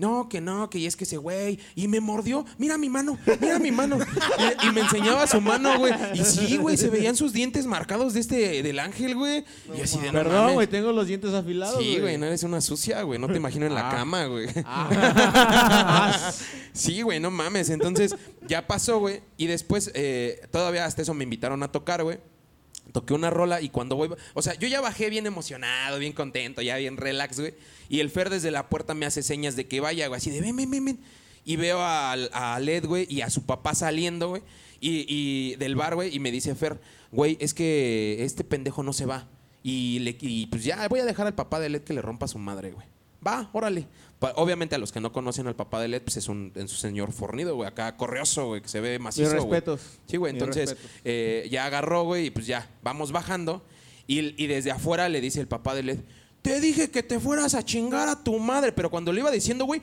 No, 0.00 0.28
que 0.28 0.40
no, 0.40 0.70
que 0.70 0.78
y 0.78 0.86
es 0.86 0.96
que 0.96 1.04
ese 1.04 1.18
güey. 1.18 1.58
Y 1.74 1.86
me 1.88 2.00
mordió. 2.00 2.44
Mira 2.58 2.78
mi 2.78 2.88
mano, 2.88 3.18
mira 3.40 3.58
mi 3.58 3.70
mano. 3.70 3.98
Y, 4.62 4.66
y 4.68 4.72
me 4.72 4.80
enseñaba 4.80 5.26
su 5.26 5.40
mano, 5.40 5.78
güey. 5.78 5.92
Y 6.14 6.24
sí, 6.24 6.56
güey, 6.56 6.76
se 6.78 6.88
veían 6.88 7.14
sus 7.16 7.32
dientes 7.34 7.66
marcados 7.66 8.14
de 8.14 8.20
este, 8.20 8.62
del 8.62 8.78
ángel, 8.78 9.14
güey. 9.14 9.44
y 9.76 9.80
así 9.82 9.98
de 9.98 10.06
no 10.06 10.12
Perdón, 10.12 10.34
mames. 10.40 10.54
güey, 10.54 10.66
tengo 10.68 10.92
los 10.92 11.06
dientes 11.06 11.34
afilados. 11.34 11.78
Sí, 11.82 11.98
güey, 12.00 12.16
no 12.16 12.26
eres 12.26 12.42
una 12.42 12.60
sucia, 12.62 13.02
güey. 13.02 13.18
No 13.18 13.28
te 13.28 13.36
imagino 13.36 13.66
en 13.66 13.74
la 13.74 13.88
Ah. 13.90 13.94
cama, 13.94 14.24
güey. 14.26 14.48
Ah. 14.64 16.30
Sí, 16.72 17.02
güey, 17.02 17.18
no 17.20 17.30
mames. 17.30 17.68
Entonces, 17.68 18.14
ya 18.46 18.66
pasó, 18.66 18.98
güey. 19.00 19.20
Y 19.36 19.46
después, 19.48 19.90
eh, 19.94 20.40
todavía 20.50 20.84
hasta 20.84 21.02
eso 21.02 21.12
me 21.14 21.24
invitaron 21.24 21.62
a 21.62 21.72
tocar, 21.72 22.02
güey. 22.04 22.18
Toqué 22.92 23.14
una 23.14 23.30
rola 23.30 23.60
y 23.60 23.68
cuando 23.68 23.96
voy. 23.96 24.10
O 24.34 24.42
sea, 24.42 24.54
yo 24.54 24.68
ya 24.68 24.80
bajé 24.80 25.10
bien 25.10 25.26
emocionado, 25.26 25.98
bien 25.98 26.12
contento, 26.12 26.62
ya 26.62 26.76
bien 26.76 26.96
relax, 26.96 27.38
güey. 27.40 27.54
Y 27.88 28.00
el 28.00 28.10
Fer 28.10 28.30
desde 28.30 28.50
la 28.50 28.68
puerta 28.68 28.94
me 28.94 29.06
hace 29.06 29.22
señas 29.22 29.56
de 29.56 29.66
que 29.66 29.80
vaya, 29.80 30.08
güey, 30.08 30.18
así 30.18 30.30
de 30.30 30.40
ven, 30.40 30.56
ven, 30.56 30.70
ven, 30.70 30.84
ven. 30.84 31.00
Y 31.44 31.56
veo 31.56 31.78
a, 31.80 32.58
Led, 32.60 32.86
güey, 32.86 33.06
y 33.08 33.22
a 33.22 33.30
su 33.30 33.44
papá 33.44 33.74
saliendo, 33.74 34.28
güey. 34.28 34.42
Y, 34.80 35.04
y 35.08 35.56
del 35.56 35.76
bar, 35.76 35.94
güey, 35.94 36.14
y 36.14 36.18
me 36.20 36.30
dice 36.30 36.54
Fer, 36.54 36.80
güey, 37.12 37.36
es 37.40 37.54
que 37.54 38.24
este 38.24 38.44
pendejo 38.44 38.82
no 38.82 38.92
se 38.92 39.06
va. 39.06 39.26
Y, 39.62 39.98
le, 40.00 40.16
y 40.20 40.46
pues 40.46 40.64
ya 40.64 40.86
voy 40.88 41.00
a 41.00 41.04
dejar 41.04 41.26
al 41.26 41.34
papá 41.34 41.60
de 41.60 41.68
Led 41.68 41.82
que 41.82 41.92
le 41.92 42.02
rompa 42.02 42.24
a 42.24 42.28
su 42.28 42.38
madre, 42.38 42.72
güey. 42.72 42.86
Va, 43.26 43.50
órale. 43.52 43.86
Obviamente 44.34 44.74
a 44.74 44.78
los 44.78 44.92
que 44.92 45.00
no 45.00 45.12
conocen 45.12 45.46
al 45.46 45.56
papá 45.56 45.80
de 45.80 45.88
Led, 45.88 46.02
pues 46.02 46.18
es 46.18 46.28
un, 46.28 46.52
es 46.54 46.62
un 46.62 46.68
señor 46.68 47.10
fornido, 47.12 47.54
güey. 47.54 47.66
Acá 47.68 47.96
correoso, 47.96 48.48
güey, 48.48 48.60
que 48.60 48.68
se 48.68 48.80
ve 48.80 48.98
Mis 48.98 49.04
macizo, 49.04 49.30
güey. 49.30 49.40
respetos. 49.42 49.80
Sí, 50.06 50.18
güey, 50.18 50.34
Mis 50.34 50.42
entonces 50.42 50.76
eh, 51.04 51.48
ya 51.50 51.64
agarró, 51.64 52.04
güey, 52.04 52.26
y 52.26 52.30
pues 52.30 52.46
ya, 52.46 52.68
vamos 52.82 53.12
bajando. 53.12 53.64
Y, 54.06 54.42
y 54.42 54.46
desde 54.46 54.70
afuera 54.72 55.08
le 55.08 55.20
dice 55.22 55.40
el 55.40 55.48
papá 55.48 55.74
de 55.74 55.82
Led, 55.84 55.98
te 56.42 56.60
dije 56.60 56.90
que 56.90 57.02
te 57.02 57.18
fueras 57.18 57.54
a 57.54 57.62
chingar 57.64 58.08
a 58.08 58.22
tu 58.22 58.38
madre. 58.38 58.72
Pero 58.72 58.90
cuando 58.90 59.12
le 59.12 59.20
iba 59.20 59.30
diciendo, 59.30 59.64
güey, 59.64 59.80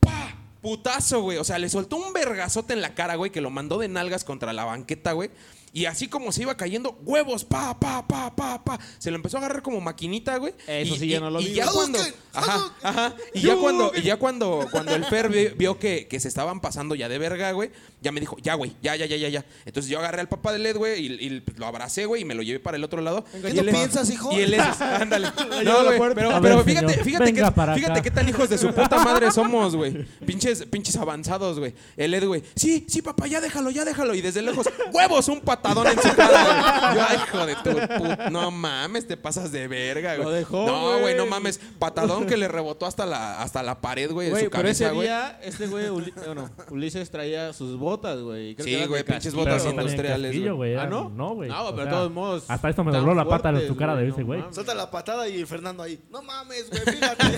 ¡pa! 0.00 0.34
Putazo, 0.62 1.20
güey. 1.20 1.38
O 1.38 1.44
sea, 1.44 1.58
le 1.58 1.68
soltó 1.68 1.96
un 1.96 2.12
vergazote 2.12 2.72
en 2.72 2.80
la 2.80 2.94
cara, 2.94 3.16
güey, 3.16 3.30
que 3.30 3.40
lo 3.40 3.50
mandó 3.50 3.78
de 3.78 3.88
nalgas 3.88 4.24
contra 4.24 4.52
la 4.52 4.64
banqueta, 4.64 5.12
güey. 5.12 5.30
Y 5.76 5.84
así 5.84 6.08
como 6.08 6.32
se 6.32 6.40
iba 6.40 6.56
cayendo, 6.56 6.98
huevos, 7.04 7.44
pa, 7.44 7.78
pa, 7.78 8.06
pa, 8.08 8.34
pa, 8.34 8.64
pa. 8.64 8.78
Se 8.96 9.10
lo 9.10 9.16
empezó 9.16 9.36
a 9.36 9.40
agarrar 9.40 9.60
como 9.60 9.78
maquinita, 9.82 10.38
güey. 10.38 10.54
Eso 10.66 10.94
Y- 10.94 10.98
sí 11.00 11.08
ya 11.08 11.18
y- 11.18 11.20
no 11.20 11.28
lo 11.28 11.38
y 11.38 11.44
vi, 11.48 11.52
ya 11.52 11.64
güey. 11.66 11.74
cuando, 11.76 11.98
ajá, 12.32 12.74
ajá. 12.82 13.14
Y 13.34 13.40
ya 13.42 13.56
cuando, 13.56 13.92
y 13.94 14.00
ya 14.00 14.16
cuando, 14.16 14.66
cuando 14.70 14.94
el 14.94 15.04
Fer 15.04 15.28
vi- 15.28 15.48
vio 15.48 15.78
que, 15.78 16.08
que 16.08 16.18
se 16.18 16.28
estaban 16.28 16.60
pasando 16.62 16.94
ya 16.94 17.10
de 17.10 17.18
verga, 17.18 17.52
güey, 17.52 17.72
ya 18.00 18.10
me 18.10 18.20
dijo, 18.20 18.38
ya, 18.40 18.54
güey, 18.54 18.72
ya, 18.80 18.96
ya, 18.96 19.04
ya, 19.04 19.16
ya, 19.18 19.28
ya. 19.28 19.44
Entonces 19.66 19.90
yo 19.90 19.98
agarré 19.98 20.22
al 20.22 20.30
papá 20.30 20.50
de 20.52 20.60
Led, 20.60 20.78
güey, 20.78 20.98
y, 21.04 21.26
y 21.26 21.42
lo 21.56 21.66
abracé, 21.66 22.06
güey, 22.06 22.22
y 22.22 22.24
me 22.24 22.34
lo 22.34 22.40
llevé 22.42 22.58
para 22.58 22.78
el 22.78 22.84
otro 22.84 23.02
lado. 23.02 23.26
¿Qué 23.42 23.50
Y 23.52 23.58
él- 23.58 23.70
piensas, 23.70 24.08
hijo? 24.08 24.32
Y 24.32 24.40
él 24.40 24.54
es, 24.54 24.62
ándale. 24.80 25.28
No, 25.62 25.84
güey, 25.84 25.98
pero, 26.14 26.30
A 26.34 26.40
pero 26.40 26.56
ver, 26.56 26.64
fíjate, 26.64 26.88
señor, 26.88 27.04
fíjate, 27.04 27.24
venga 27.26 27.48
que, 27.50 27.54
para 27.54 27.74
fíjate 27.74 27.92
acá. 27.92 28.02
qué 28.02 28.10
tan 28.10 28.26
hijos 28.26 28.48
de 28.48 28.56
su 28.56 28.68
puta 28.72 29.04
madre 29.04 29.30
somos, 29.30 29.76
güey. 29.76 30.06
Pinches, 30.24 30.64
pinches 30.70 30.96
avanzados, 30.96 31.58
güey. 31.58 31.74
El 31.98 32.14
Ed, 32.14 32.24
güey, 32.26 32.42
sí, 32.54 32.86
sí, 32.88 33.02
papá, 33.02 33.26
ya 33.26 33.42
déjalo, 33.42 33.68
ya 33.70 33.84
déjalo. 33.84 34.14
Y 34.14 34.22
desde 34.22 34.40
lejos, 34.40 34.66
huevos, 34.94 35.28
un 35.28 35.42
patadón 35.66 35.86
en 35.86 36.02
su 36.02 36.16
cara, 36.16 36.42
güey. 36.44 36.96
Yo, 36.96 37.06
ay, 37.08 37.16
hijo 37.26 37.46
de 37.46 37.54
tu 37.56 37.94
puta. 37.98 38.30
No 38.30 38.50
mames, 38.50 39.06
te 39.06 39.16
pasas 39.16 39.52
de 39.52 39.68
verga, 39.68 40.14
güey. 40.16 40.24
Lo 40.24 40.30
dejó, 40.30 40.66
No, 40.66 40.98
güey. 41.00 41.14
no 41.16 41.26
mames. 41.26 41.60
Patadón 41.78 42.26
que 42.26 42.36
le 42.36 42.48
rebotó 42.48 42.86
hasta 42.86 43.06
la, 43.06 43.42
hasta 43.42 43.62
la 43.62 43.80
pared, 43.80 44.10
güey, 44.10 44.26
de 44.26 44.32
Güey, 44.32 44.44
su 44.44 44.50
pero 44.50 44.68
ese 44.68 44.84
cabeza, 44.84 44.94
güey. 44.94 45.06
día, 45.08 45.40
este 45.42 45.66
güey, 45.66 45.88
Uli- 45.88 46.12
bueno, 46.24 46.50
Ulises 46.70 47.10
traía 47.10 47.52
sus 47.52 47.78
botas, 47.78 48.20
güey. 48.20 48.54
Creo 48.56 48.66
Sí, 48.80 48.86
güey, 48.86 49.02
pinches 49.04 49.34
botas 49.34 49.62
Pero 49.62 49.70
industriales, 49.80 50.30
casquillo, 50.30 50.56
güey. 50.56 50.74
güey. 50.74 50.84
¿Ah, 50.84 50.88
no? 50.88 51.08
No, 51.10 51.34
güey. 51.34 51.48
No, 51.48 51.70
pero 51.74 51.84
de 51.84 51.90
todos 51.90 52.10
modos. 52.12 52.44
Hasta 52.48 52.68
esto 52.70 52.84
me 52.84 52.92
dobló 52.92 53.14
la 53.14 53.24
pata 53.24 53.48
de 53.48 53.54
fuertes, 53.58 53.68
su 53.68 53.76
cara 53.76 53.94
de 53.96 54.08
ese 54.08 54.22
güey. 54.22 54.44
Suelta 54.50 54.74
la 54.74 54.90
patada 54.90 55.28
y 55.28 55.44
Fernando 55.44 55.82
ahí. 55.82 56.00
No 56.10 56.22
mames, 56.22 56.68
güey, 56.70 56.82
fíjate. 56.82 57.24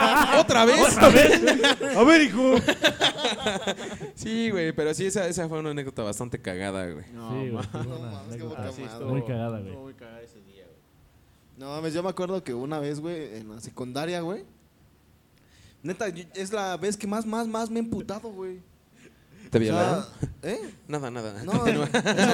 ¿Otra 0.38 0.64
vez? 0.64 0.80
¿Otra 0.96 1.08
vez? 1.08 1.40
A 1.96 2.02
ver, 2.04 2.20
hijo. 2.22 2.54
Sí, 4.14 4.50
güey, 4.50 4.72
pero 4.72 4.92
sí, 4.94 5.06
esa, 5.06 5.26
esa 5.26 5.48
fue 5.48 5.58
una 5.60 5.70
anécdota 5.70 6.02
bastante 6.02 6.40
cagada, 6.40 6.86
güey. 6.90 7.04
No, 7.12 7.30
Sí, 7.42 7.49
güey. 7.50 7.64
No 7.72 7.98
mames, 7.98 8.36
qué 8.36 8.44
madre. 8.44 9.04
Muy 9.04 9.22
cagada, 9.22 9.58
güey. 9.58 9.66
estuvo 9.68 9.82
muy 9.84 9.94
cagada 9.94 10.22
ese 10.22 10.40
día, 10.42 10.64
güey. 10.64 10.78
No 11.56 11.70
mames, 11.70 11.94
yo 11.94 12.02
me 12.02 12.08
acuerdo 12.10 12.42
que 12.42 12.54
una 12.54 12.78
vez, 12.78 13.00
güey, 13.00 13.36
en 13.36 13.48
la 13.48 13.60
secundaria, 13.60 14.20
güey. 14.20 14.44
Neta, 15.82 16.08
es 16.08 16.52
la 16.52 16.76
vez 16.76 16.96
que 16.96 17.06
más, 17.06 17.24
más, 17.24 17.46
más 17.48 17.70
me 17.70 17.80
he 17.80 17.82
emputado, 17.82 18.30
güey. 18.30 18.60
¿Te 19.50 19.58
O 19.58 19.60
sea, 19.62 19.72
violaron? 19.72 20.04
¿Eh? 20.42 20.74
Nada, 20.86 21.10
nada. 21.10 21.42
No, 21.42 21.66
eso 21.66 21.86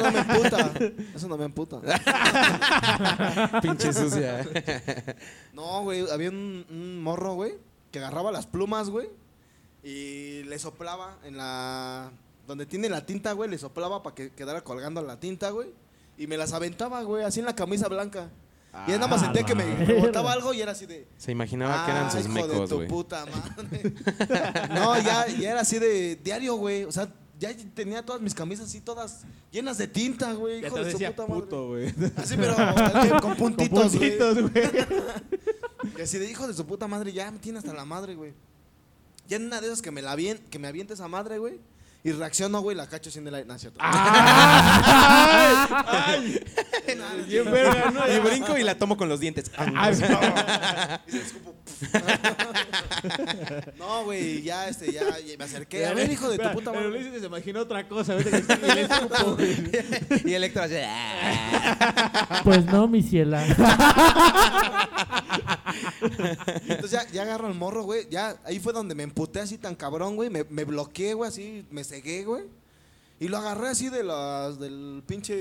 no 0.03 0.13
me 0.13 0.19
emputa. 0.19 0.73
Eso 1.15 1.29
no 1.29 1.39
me 1.39 1.45
emputa. 1.47 1.81
Pinche 3.63 3.93
sucia. 3.93 4.47
No, 5.55 5.83
güey, 5.83 6.09
había 6.11 6.29
un, 6.29 6.67
un 6.69 7.03
morro, 7.03 7.35
güey, 7.35 7.55
que 7.91 8.01
agarraba 8.01 8.31
las 8.33 8.47
plumas, 8.47 8.91
güey, 8.91 9.09
y 9.83 10.43
le 10.43 10.59
soplaba 10.59 11.19
en 11.25 11.39
la... 11.39 12.11
Donde 12.47 12.67
tiene 12.67 12.89
la 12.89 13.05
tinta, 13.05 13.33
güey, 13.33 13.51
le 13.51 13.59
soplaba 13.59 14.03
para 14.03 14.15
que 14.15 14.31
quedara 14.31 14.63
colgando 14.63 15.03
la 15.03 15.19
tinta, 15.19 15.51
güey. 15.51 15.71
Y 16.19 16.27
me 16.27 16.37
las 16.37 16.53
aventaba, 16.53 17.03
güey, 17.03 17.25
así 17.25 17.41
en 17.41 17.47
la 17.47 17.55
camisa 17.57 17.89
blanca. 17.89 18.31
y 18.87 18.91
ya 18.91 18.97
nada 18.99 19.09
más 19.09 19.21
Ah, 19.23 19.25
sentía 19.27 19.43
que 19.45 19.55
me 19.55 19.65
verga. 19.65 20.33
algo 20.33 20.53
y 20.55 20.61
era 20.61 20.73
así 20.73 20.87
de... 20.87 21.09
Se 21.19 21.33
imaginaba 21.33 21.85
que 21.85 21.91
eran 21.93 22.05
"Ah, 22.07 22.11
sus 22.11 22.27
hijo 22.27 22.47
de 22.47 22.69
tu 22.69 22.75
güey. 22.77 22.89
puta 22.89 23.27
madre. 23.57 23.95
no, 24.75 24.97
ya, 25.01 25.27
ya 25.29 25.51
era 25.53 25.61
así 25.61 25.79
de 25.79 26.17
diario, 26.17 26.55
güey. 26.57 26.85
O 26.85 26.93
sea, 26.93 27.09
ya 27.39 27.51
tenía 27.75 28.05
todas 28.05 28.23
mis 28.23 28.35
camisas 28.35 28.67
así 28.69 28.81
todas 28.81 29.25
llenas 29.51 29.77
de 29.79 29.89
tinta, 29.89 30.33
güey. 30.35 30.65
Hijo 30.65 30.75
te 30.77 30.85
de 30.85 30.93
su 30.93 30.99
puta 30.99 31.27
madre. 31.27 31.95
Así, 32.17 32.37
pero 32.37 32.55
con 33.21 33.21
Con 33.21 33.37
puntitos, 33.37 33.97
güey. 33.97 34.19
puntitos, 34.19 34.51
güey. 34.51 34.65
Y 35.99 36.01
así 36.03 36.19
de 36.19 36.31
hijo 36.31 36.47
de 36.49 36.55
su 36.55 36.67
puta 36.67 36.87
madre, 36.87 37.13
ya 37.13 37.31
me 37.31 37.39
tiene 37.39 37.59
hasta 37.59 37.73
la 37.75 37.85
madre, 37.85 38.15
güey. 38.15 38.33
Ya 39.29 39.37
en 39.37 39.47
una 39.47 39.61
de 39.61 39.67
esas 39.67 39.83
que 39.83 39.91
me 39.91 40.03
la 40.03 40.13
avien, 40.13 40.39
que 40.51 40.59
me 40.59 40.69
aviente 40.69 40.95
esa 40.95 41.09
madre, 41.09 41.39
güey. 41.39 41.61
Y 42.07 42.13
reacciono, 42.13 42.61
güey, 42.61 42.77
la 42.77 42.87
cacho 42.87 43.11
sin 43.11 43.27
el 43.27 43.35
aire. 43.35 43.49
No, 43.49 43.55
es 43.57 43.63
cierto. 43.63 43.81
Bien 47.27 47.51
verga, 47.51 47.91
¿no? 47.91 48.15
Y 48.15 48.21
brinco 48.21 48.57
y 48.57 48.63
la 48.63 48.79
tomo 48.79 48.97
con 48.97 49.09
los 49.09 49.19
dientes. 49.19 49.51
Y 51.09 51.11
se 51.11 51.19
escupo. 51.19 51.53
no, 53.77 54.05
güey, 54.05 54.43
ya, 54.43 54.69
este, 54.69 54.93
ya, 54.93 55.03
ya 55.19 55.37
me 55.37 55.45
acerqué. 55.45 55.85
A 55.87 55.95
ver, 55.95 56.13
hijo 56.13 56.31
de 56.31 56.39
tu 56.39 56.49
puta 56.53 56.71
Pero 56.71 56.85
madre. 56.85 57.01
Ulises 57.01 57.21
se 57.21 57.27
imaginó 57.27 57.63
otra 57.63 57.89
cosa. 57.89 58.13
Ahorita 58.13 58.31
que 58.31 58.43
sí, 58.55 58.61
le 58.63 58.83
escupo, 58.83 59.25
güey. 59.35 59.57
y 60.25 60.35
Electra 60.35 60.65
así, 60.65 60.75
"Ah". 60.87 62.41
Pues 62.45 62.65
no, 62.67 62.87
mi 62.87 63.03
ciela. 63.03 63.45
Y 63.49 63.51
Entonces 66.73 66.91
ya, 66.93 67.07
ya 67.13 67.23
agarro 67.23 67.49
el 67.49 67.55
morro, 67.55 67.83
güey. 67.83 68.09
Ya 68.11 68.37
ahí 68.45 68.59
fue 68.59 68.73
donde 68.73 68.95
me 68.95 69.03
emputé 69.03 69.41
así 69.41 69.59
tan 69.59 69.75
cabrón, 69.75 70.17
güey. 70.17 70.31
Me, 70.31 70.45
me 70.45 70.65
bloqueé, 70.65 71.15
güey, 71.15 71.29
así, 71.29 71.67
me 71.71 71.85
cegué, 71.97 72.25
güey. 72.25 72.45
Y 73.19 73.29
lo 73.29 73.39
agarré 73.39 73.69
así 73.71 73.89
de 73.89 74.05
las, 74.05 74.59
del 74.59 75.03
pinche 75.07 75.35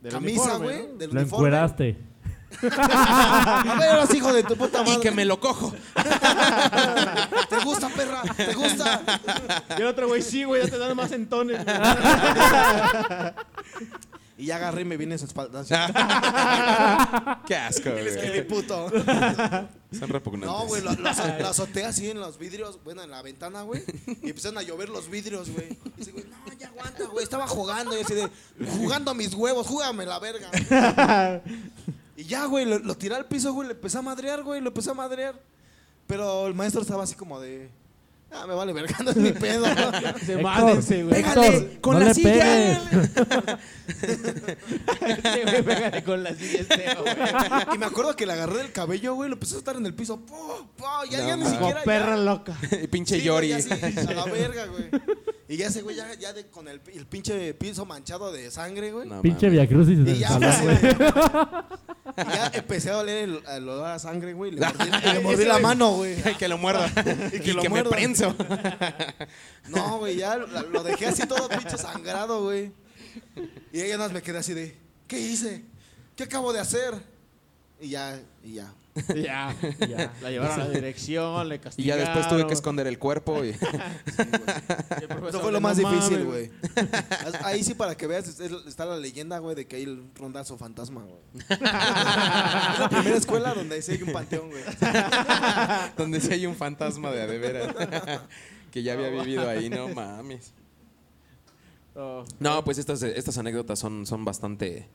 Del 0.00 0.12
camisa, 0.12 0.56
uniforme, 0.56 0.64
güey. 0.66 0.86
¿no? 0.88 0.94
Del 0.98 1.10
Lo 1.10 1.20
uniforme. 1.20 1.48
encueraste. 1.48 1.96
A 2.62 3.76
ver, 3.78 3.88
ahora 3.90 4.06
sí, 4.06 4.16
hijo 4.18 4.32
de 4.32 4.42
tu 4.42 4.56
puta 4.56 4.78
madre. 4.82 4.94
Y 4.94 5.00
que 5.00 5.10
me 5.12 5.24
lo 5.24 5.38
cojo. 5.40 5.72
¿Te 7.48 7.64
gusta, 7.64 7.88
perra? 7.90 8.22
¿Te 8.36 8.54
gusta? 8.54 9.00
Y 9.78 9.82
el 9.82 9.86
otro 9.86 10.08
güey, 10.08 10.20
sí, 10.20 10.42
güey, 10.44 10.64
ya 10.64 10.70
te 10.70 10.78
dan 10.78 10.96
más 10.96 11.12
entones. 11.12 11.64
güey. 11.64 11.76
Y 14.42 14.46
ya 14.46 14.56
agarré 14.56 14.80
y 14.82 14.84
me 14.84 14.96
vine 14.96 15.14
a 15.14 15.18
su 15.18 15.26
espalda. 15.26 15.60
así. 15.60 15.72
Qué 17.46 17.54
asco, 17.54 17.90
Y 17.90 18.02
les 18.02 18.16
quedé 18.16 18.42
güey. 18.42 18.48
puto. 18.48 18.90
Son 19.92 20.08
repugnantes. 20.08 20.50
No, 20.50 20.66
güey, 20.66 20.82
lo, 20.82 20.92
lo 20.94 21.08
azo- 21.10 21.38
lo 21.38 21.46
azoté 21.48 21.84
así 21.84 22.10
en 22.10 22.18
los 22.18 22.38
vidrios, 22.38 22.82
bueno, 22.82 23.02
en 23.04 23.10
la 23.12 23.22
ventana, 23.22 23.62
güey. 23.62 23.84
Y 24.22 24.30
empezaron 24.30 24.58
a 24.58 24.62
llover 24.62 24.88
los 24.88 25.08
vidrios, 25.08 25.48
güey. 25.50 25.68
Y 25.96 25.98
dice, 25.98 26.10
güey, 26.10 26.24
no, 26.24 26.52
ya 26.58 26.68
aguanta, 26.68 27.04
güey. 27.04 27.22
Estaba 27.22 27.46
jugando. 27.46 27.96
Y 27.96 28.00
así 28.02 28.14
de, 28.14 28.28
jugando 28.78 29.12
a 29.12 29.14
mis 29.14 29.32
huevos, 29.34 29.66
júgame 29.66 30.06
la 30.06 30.18
verga. 30.18 30.50
Y 32.16 32.22
Y 32.22 32.24
ya, 32.24 32.46
güey, 32.46 32.64
lo, 32.64 32.78
lo 32.80 32.96
tiré 32.96 33.14
al 33.14 33.26
piso, 33.26 33.52
güey, 33.52 33.68
le 33.68 33.74
empecé 33.74 33.98
a 33.98 34.02
madrear, 34.02 34.42
güey, 34.42 34.60
lo 34.60 34.68
empecé 34.68 34.90
a 34.90 34.94
madrear. 34.94 35.38
Pero 36.08 36.46
el 36.48 36.54
maestro 36.54 36.82
estaba 36.82 37.04
así 37.04 37.14
como 37.14 37.38
de, 37.38 37.70
ah, 38.34 38.46
me 38.46 38.54
vale 38.54 38.72
verga, 38.72 38.96
no 39.04 39.10
es 39.10 39.16
mi 39.16 39.32
pedo. 39.32 39.64
Se 40.26 40.36
mádense, 40.42 41.02
güey. 41.04 41.14
Pégale 41.22 41.46
Héctor, 41.56 41.80
con 41.80 41.94
no 41.94 42.00
la 42.00 42.06
le 42.06 42.14
silla. 42.14 42.80
Sí, 44.02 45.40
güey, 45.44 45.62
pégale 45.64 46.04
con 46.04 46.22
la 46.22 46.34
silla 46.34 46.60
este, 46.60 46.94
güey. 46.94 47.14
y 47.74 47.78
me 47.78 47.86
acuerdo 47.86 48.16
que 48.16 48.26
le 48.26 48.32
agarré 48.32 48.58
del 48.58 48.72
cabello, 48.72 49.14
güey, 49.14 49.28
lo 49.28 49.34
empecé 49.36 49.54
a 49.56 49.58
estar 49.58 49.76
en 49.76 49.86
el 49.86 49.94
piso. 49.94 50.20
¡po! 50.20 50.68
¡po! 50.76 50.86
Ya, 51.10 51.18
No 51.22 51.28
ya 51.28 51.36
ni. 51.36 51.42
Como 51.44 51.54
siquiera. 51.54 51.78
ya- 51.80 51.84
perra 51.84 52.16
loca. 52.16 52.56
Pinche 52.90 53.16
Sí, 53.18 53.22
Yori. 53.24 53.48
güey, 53.52 53.62
ya 53.68 53.76
sí, 53.76 53.98
a 54.08 54.12
la 54.12 54.24
verga, 54.26 54.66
güey. 54.66 54.90
Y 55.48 55.56
ya 55.56 55.66
ese 55.68 55.82
güey, 55.82 55.96
ya, 55.96 56.14
ya 56.14 56.32
de- 56.32 56.46
con 56.48 56.68
el, 56.68 56.80
el 56.94 57.06
pinche 57.06 57.52
piso 57.54 57.84
manchado 57.84 58.32
de 58.32 58.50
sangre, 58.50 58.92
güey. 58.92 59.08
No 59.08 59.20
Pinche. 59.22 59.50
Viacrucis 59.50 59.98
Y 59.98 60.02
del 60.02 60.18
ya, 60.18 60.28
salón, 60.28 60.54
güey. 60.62 60.78
Y 62.16 62.24
ya 62.32 62.50
empecé 62.54 62.90
a 62.90 62.98
oler 62.98 63.24
el, 63.24 63.42
el 63.48 63.68
olor 63.68 63.86
a 63.86 63.98
sangre, 63.98 64.32
güey. 64.32 64.52
y 64.52 64.54
Le 64.56 64.66
mordí, 64.66 64.88
y 64.88 65.12
le 65.12 65.20
mordí 65.20 65.44
la 65.44 65.58
mano, 65.68 65.90
güey. 65.96 66.16
Que 66.38 66.48
lo 66.48 66.58
muerda. 66.58 66.86
y 67.28 67.30
que 67.30 67.40
que, 67.40 67.52
lo 67.54 67.62
me 67.62 67.68
muerda. 67.68 67.90
prenso. 67.90 68.34
No, 69.68 69.98
güey, 69.98 70.16
ya 70.16 70.36
lo, 70.36 70.46
lo 70.46 70.82
dejé 70.82 71.06
así 71.06 71.26
todo 71.26 71.48
pinche 71.48 71.78
sangrado, 71.78 72.42
güey. 72.44 72.72
Y 73.72 73.80
ella 73.80 73.96
nada 73.96 74.08
más 74.08 74.12
me 74.14 74.22
quedé 74.22 74.38
así 74.38 74.54
de, 74.54 74.76
¿qué 75.06 75.18
hice? 75.18 75.64
¿Qué 76.16 76.24
acabo 76.24 76.52
de 76.52 76.60
hacer? 76.60 76.94
Y 77.80 77.90
ya, 77.90 78.20
y 78.44 78.54
ya. 78.54 78.72
Ya, 79.16 79.54
ya. 79.88 80.12
La 80.20 80.30
llevaron 80.30 80.60
a 80.60 80.64
la 80.64 80.70
dirección, 80.70 81.48
le 81.48 81.54
Y 81.54 81.58
castigaron. 81.58 82.04
ya 82.04 82.10
después 82.10 82.28
tuve 82.28 82.46
que 82.46 82.52
esconder 82.52 82.86
el 82.86 82.98
cuerpo. 82.98 83.42
Y... 83.44 83.48
El 85.10 85.28
Eso 85.28 85.40
fue 85.40 85.50
lo 85.52 85.60
más 85.60 85.78
"No 85.78 85.90
difícil, 85.90 86.24
mames". 86.24 86.26
güey. 86.26 86.50
Ahí 87.44 87.64
sí, 87.64 87.74
para 87.74 87.96
que 87.96 88.06
veas, 88.06 88.28
es- 88.28 88.40
está 88.66 88.84
la 88.84 88.98
leyenda, 88.98 89.38
güey, 89.38 89.56
de 89.56 89.66
que 89.66 89.76
hay 89.76 89.86
un 89.86 90.10
rondazo 90.14 90.58
fantasma, 90.58 91.02
güey. 91.04 91.20
es 91.48 91.58
la 92.78 92.88
primera 92.90 93.16
escuela 93.16 93.54
donde 93.54 93.80
sí 93.80 93.92
hay 93.92 94.02
un 94.02 94.12
panteón, 94.12 94.50
güey. 94.50 94.62
Donde 95.96 96.20
sí 96.20 96.32
hay 96.32 96.46
un 96.46 96.54
fantasma 96.56 97.10
de 97.12 97.22
a 97.22 97.26
de 97.26 97.38
veras. 97.38 97.74
que 98.70 98.82
ya 98.82 98.92
había 98.92 99.08
vivido 99.08 99.48
ahí, 99.48 99.70
no 99.70 99.88
mames. 99.88 100.52
Oh. 101.94 102.24
No, 102.40 102.64
pues 102.64 102.78
estas, 102.78 103.02
estas 103.02 103.36
anécdotas 103.38 103.78
son, 103.78 104.06
son 104.06 104.24
bastante, 104.24 104.88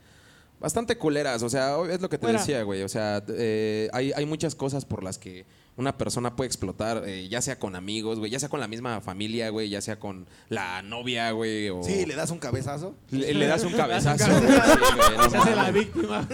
bastante 0.59 0.97
culeras. 0.97 1.43
O 1.43 1.49
sea, 1.49 1.77
es 1.89 2.01
lo 2.01 2.09
que 2.09 2.17
te 2.17 2.25
Fuera. 2.27 2.39
decía, 2.39 2.63
güey. 2.63 2.83
O 2.83 2.89
sea, 2.89 3.23
eh, 3.29 3.89
hay, 3.93 4.11
hay 4.15 4.25
muchas 4.25 4.55
cosas 4.55 4.85
por 4.85 5.03
las 5.03 5.17
que 5.17 5.45
una 5.75 5.95
persona 5.97 6.35
puede 6.35 6.47
explotar, 6.47 7.03
eh, 7.07 7.27
ya 7.29 7.39
sea 7.41 7.59
con 7.59 7.75
amigos, 7.75 8.17
güey, 8.17 8.31
ya 8.31 8.39
sea 8.39 8.49
con 8.49 8.59
la 8.59 8.67
misma 8.67 8.99
familia, 8.99 9.49
güey, 9.51 9.69
ya 9.69 9.79
sea 9.79 9.99
con 9.99 10.25
la 10.49 10.81
novia, 10.81 11.29
güey. 11.31 11.69
O... 11.69 11.83
Sí, 11.83 12.05
le 12.07 12.15
das 12.15 12.31
un 12.31 12.39
cabezazo. 12.39 12.95
Le, 13.11 13.33
le 13.33 13.45
das 13.45 13.63
un 13.63 13.73
cabezazo. 13.77 14.25
güey. 14.41 14.57
Sí, 14.57 15.09
güey, 15.09 15.17
no 15.17 15.29
Se 15.29 15.37
hace 15.37 15.55
la 15.55 15.71
víctima. 15.71 16.27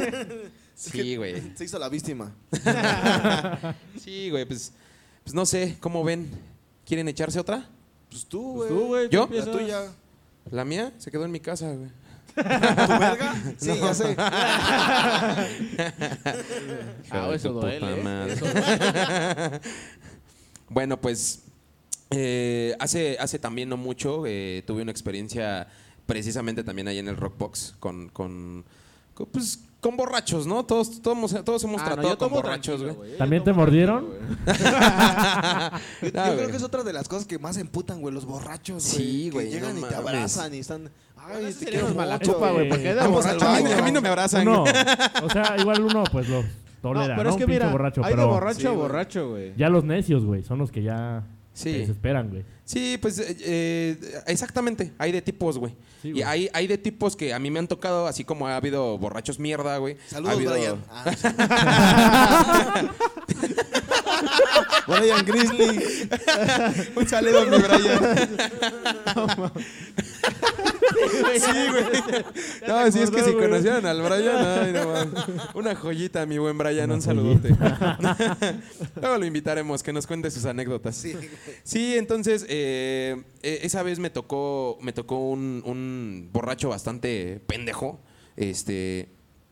Sí, 0.76 1.16
güey. 1.18 1.42
Se 1.56 1.66
hizo 1.66 1.78
la 1.78 1.90
víctima. 1.90 2.34
Sí, 4.00 4.30
güey, 4.30 4.46
pues, 4.46 4.72
pues 5.24 5.34
no 5.34 5.46
sé, 5.46 5.78
¿cómo 5.80 6.04
ven? 6.04 6.30
¿Quieren 6.86 7.08
echarse 7.08 7.40
otra? 7.40 7.70
Pues 8.10 8.26
tú, 8.26 8.56
Pues 8.58 8.70
güey. 8.72 8.80
tú, 8.82 8.88
güey. 8.88 9.10
¿Yo? 9.10 9.30
La 9.32 9.52
tuya. 9.52 9.82
La 10.52 10.66
mía 10.66 10.92
se 10.98 11.10
quedó 11.12 11.26
en 11.26 11.32
mi 11.32 11.40
casa, 11.40 11.72
güey. 11.74 11.90
¿Tu 12.36 13.00
verga? 13.00 13.36
Sí, 13.58 13.72
ya 13.80 13.94
sé. 13.94 14.16
Ah, 17.12 17.28
de 17.30 17.36
eso 17.36 17.54
duele. 17.54 17.86
¿eh? 17.86 18.28
Eso 18.30 18.46
duele. 18.46 19.60
Bueno, 20.70 21.00
pues 21.00 21.44
eh, 22.10 22.76
hace, 22.80 23.18
hace 23.20 23.38
también 23.38 23.70
no 23.70 23.78
mucho 23.78 24.24
eh, 24.26 24.64
tuve 24.66 24.82
una 24.82 24.92
experiencia 24.92 25.68
precisamente 26.08 26.64
también 26.64 26.88
ahí 26.88 26.98
en 27.00 27.08
el 27.08 27.18
Rockbox 27.18 27.76
con, 27.80 28.10
con, 28.10 28.66
pues, 29.32 29.60
con 29.80 29.98
borrachos, 29.98 30.48
¿no? 30.48 30.64
Todos, 30.66 31.02
todos, 31.02 31.44
todos 31.44 31.64
hemos 31.66 31.82
Ah, 31.82 31.90
no, 31.90 31.94
tratado 31.96 32.18
con 32.18 32.32
borrachos, 32.32 32.82
güey. 32.84 33.18
¿También 33.18 33.44
te 33.44 33.52
mordieron? 33.54 34.06
Yo, 34.06 34.54
yo 34.56 36.20
Ah, 36.22 36.32
creo 36.36 36.50
que 36.50 36.56
es 36.58 36.64
otra 36.64 36.84
de 36.84 36.94
las 36.94 37.08
cosas 37.08 37.26
que 37.28 37.38
más 37.40 37.58
emputan, 37.58 38.00
güey, 38.02 38.14
los 38.14 38.26
borrachos, 38.26 38.84
güey. 38.94 39.06
Sí, 39.06 39.24
que 39.26 39.30
güey, 39.32 39.50
Llegan 39.50 39.80
no 39.80 39.86
y 39.86 39.90
te 39.90 39.96
abrazan 39.96 40.54
y 40.54 40.60
están. 40.60 40.90
Ay, 41.18 41.46
Esos 41.46 41.60
te 41.60 41.66
serían 41.66 41.82
quiero 41.86 41.96
mala 41.96 42.20
copa, 42.20 42.52
güey. 42.52 42.70
Al 42.72 43.00
A 43.00 43.08
mí, 43.08 43.16
baño. 43.40 43.78
a 43.78 43.82
mí 43.82 43.92
no 43.92 44.02
me 44.02 44.10
abrazan. 44.10 44.48
Uno, 44.48 44.64
o 45.24 45.30
sea, 45.30 45.56
igual 45.58 45.82
uno 45.84 46.04
pues 46.12 46.28
lo 46.30 46.44
tolera, 46.82 47.08
No, 47.08 47.14
¿no? 47.14 47.18
pero 47.18 47.30
es 47.30 47.36
que 47.38 47.48
mira, 47.48 47.70
borracho, 47.72 48.04
hay 48.04 48.10
de 48.12 48.16
pero 48.18 48.28
borracho 48.30 48.60
Sí, 48.60 48.66
a 48.68 48.70
güey. 48.72 48.82
borracho, 48.82 49.30
güey. 49.30 49.54
ya 49.56 49.70
los 49.70 49.84
necios, 49.86 50.26
güey, 50.26 50.44
son 50.44 50.60
los 50.60 50.72
que 50.72 50.82
ya 50.84 51.24
Sí. 51.54 51.72
se 51.72 51.78
desesperan, 51.80 52.30
güey. 52.30 52.44
Sí, 52.66 52.98
pues 53.02 53.20
eh, 53.20 53.36
eh, 53.42 53.98
exactamente, 54.28 54.94
hay 54.98 55.12
de 55.12 55.22
tipos, 55.22 55.58
güey. 55.58 55.76
Sí, 56.02 56.12
y 56.16 56.22
hay, 56.24 56.50
hay 56.54 56.68
de 56.68 56.78
tipos 56.78 57.16
que 57.16 57.34
a 57.34 57.40
mí 57.40 57.52
me 57.52 57.60
han 57.60 57.68
tocado, 57.68 58.08
así 58.08 58.24
como 58.24 58.48
ha 58.48 58.56
habido 58.56 58.98
borrachos 58.98 59.38
mierda, 59.40 59.78
güey. 59.78 59.98
Ha 60.08 60.10
Saludos, 60.10 60.36
habido- 60.36 60.54
Brian. 60.54 60.84
Ah, 60.90 61.06
Brian 65.00 65.26
Grizzly. 65.26 66.10
Un 66.96 67.08
saludo, 67.08 67.46
mi 67.46 67.58
Brian. 67.58 68.30
sí, 71.10 71.52
güey. 71.70 72.24
No, 72.68 72.92
sí, 72.92 73.02
es 73.02 73.12
que 73.12 73.24
si 73.24 73.34
conocieran 73.34 73.86
al 73.86 74.02
Brian, 74.02 74.38
ay, 74.38 74.74
no. 74.74 74.94
Una 75.60 75.76
joyita, 75.76 76.26
mi 76.26 76.38
buen 76.38 76.58
Brian, 76.58 76.86
Una 76.86 76.96
un 76.96 77.02
saludote. 77.02 77.50
Luego 79.02 79.18
lo 79.18 79.26
invitaremos, 79.26 79.84
que 79.84 79.94
nos 79.94 80.08
cuente 80.08 80.32
sus 80.32 80.46
anécdotas. 80.46 80.96
Sí. 80.96 81.16
Sí, 81.64 81.98
entonces 81.98 82.46
eh, 82.50 83.22
eh, 83.42 83.60
esa 83.64 83.84
vez 83.84 84.00
me 84.00 84.10
tocó, 84.10 84.78
me 84.82 84.94
tocó 84.94 85.18
un, 85.18 85.62
un 85.66 86.30
borracho 86.32 86.70
bastante 86.70 87.42
pendejo, 87.48 88.00
este, 88.36 89.10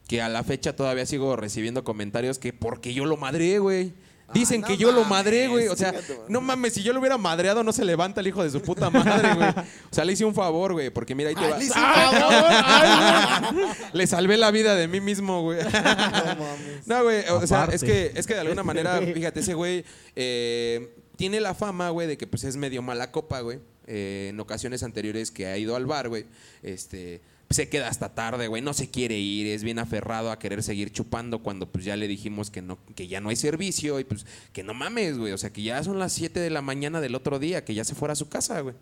que 0.08 0.22
a 0.22 0.30
la 0.30 0.44
fecha 0.44 0.76
todavía 0.76 1.06
sigo 1.06 1.36
recibiendo 1.36 1.84
comentarios 1.84 2.40
que 2.40 2.54
porque 2.54 2.94
yo 2.94 3.06
lo 3.06 3.18
madré, 3.18 3.60
güey. 3.60 3.94
Dicen 4.34 4.64
Ah, 4.64 4.68
que 4.68 4.74
no 4.74 4.80
yo 4.80 4.92
lo 4.92 5.04
madré, 5.06 5.48
güey. 5.48 5.68
O 5.68 5.76
sea, 5.76 5.94
no 6.28 6.42
mames, 6.42 6.74
si 6.74 6.84
yo 6.84 6.94
lo 6.94 7.00
hubiera 7.00 7.18
madreado, 7.18 7.64
no 7.64 7.74
se 7.74 7.84
levanta 7.86 8.22
el 8.22 8.28
hijo 8.28 8.44
de 8.44 8.50
su 8.50 8.62
puta 8.62 8.90
madre, 8.90 9.34
güey. 9.36 9.50
O 9.92 9.94
sea, 9.94 10.06
le 10.06 10.14
hice 10.14 10.24
un 10.26 10.34
favor, 10.34 10.74
güey, 10.74 10.90
porque 10.90 11.14
mira, 11.16 11.30
ahí 11.30 11.36
te 11.36 11.42
Ay, 11.44 11.52
va. 11.52 11.58
le 11.58 11.66
hice 11.66 11.80
un 11.80 11.86
favor. 11.86 13.56
Le 13.94 14.08
salvé 14.08 14.38
la 14.38 14.52
vida 14.52 14.76
de 14.76 14.88
mí 14.88 15.02
mismo, 15.02 15.42
güey. 15.42 15.60
No 15.64 15.70
mames. 15.72 16.88
No, 16.88 17.04
güey, 17.04 17.24
o 17.30 17.46
sea, 17.48 17.64
Aparte. 17.64 17.76
es 17.76 17.84
que, 17.84 18.12
es 18.16 18.26
que 18.28 18.34
de 18.36 18.40
alguna 18.42 18.64
manera, 18.64 19.00
fíjate, 19.14 19.42
ese 19.42 19.54
güey 19.54 19.84
eh, 20.16 20.94
tiene 21.18 21.40
la 21.42 21.54
fama, 21.54 21.90
güey, 21.90 22.08
de 22.08 22.18
que 22.18 22.28
pues 22.28 22.44
es 22.44 22.56
medio 22.56 22.82
mala 22.82 23.12
copa, 23.12 23.42
güey. 23.42 23.60
Eh, 23.88 24.28
en 24.30 24.40
ocasiones 24.40 24.84
anteriores 24.84 25.32
que 25.32 25.48
ha 25.48 25.58
ido 25.58 25.76
al 25.76 25.86
bar, 25.86 26.08
güey, 26.08 26.26
este, 26.64 27.22
se 27.54 27.70
queda 27.70 27.88
hasta 27.88 28.14
tarde, 28.14 28.48
güey, 28.48 28.62
no 28.62 28.74
se 28.74 28.90
quiere 28.90 29.18
ir, 29.18 29.48
es 29.48 29.64
bien 29.64 29.80
aferrado 29.80 30.32
a 30.32 30.40
querer 30.40 30.64
seguir 30.64 30.92
chupando 30.92 31.40
cuando 31.40 31.72
pues 31.72 31.86
ya 31.86 31.96
le 31.96 32.08
dijimos 32.08 32.52
que 32.52 32.62
no, 32.62 32.78
que 32.96 33.08
ya 33.08 33.22
no 33.22 33.30
hay 33.30 33.36
servicio 33.36 34.00
y 34.00 34.04
pues 34.04 34.26
que 34.54 34.64
no 34.64 34.74
mames, 34.74 35.18
güey, 35.18 35.34
o 35.34 35.38
sea, 35.38 35.52
que 35.52 35.62
ya 35.62 35.84
son 35.84 36.00
las 36.00 36.14
7 36.14 36.40
de 36.40 36.50
la 36.50 36.62
mañana 36.62 37.02
del 37.02 37.16
otro 37.16 37.40
día, 37.40 37.66
que 37.66 37.74
ya 37.74 37.84
se 37.84 37.96
fuera 37.96 38.14
a 38.14 38.16
su 38.16 38.30
casa, 38.30 38.60
güey. 38.62 38.76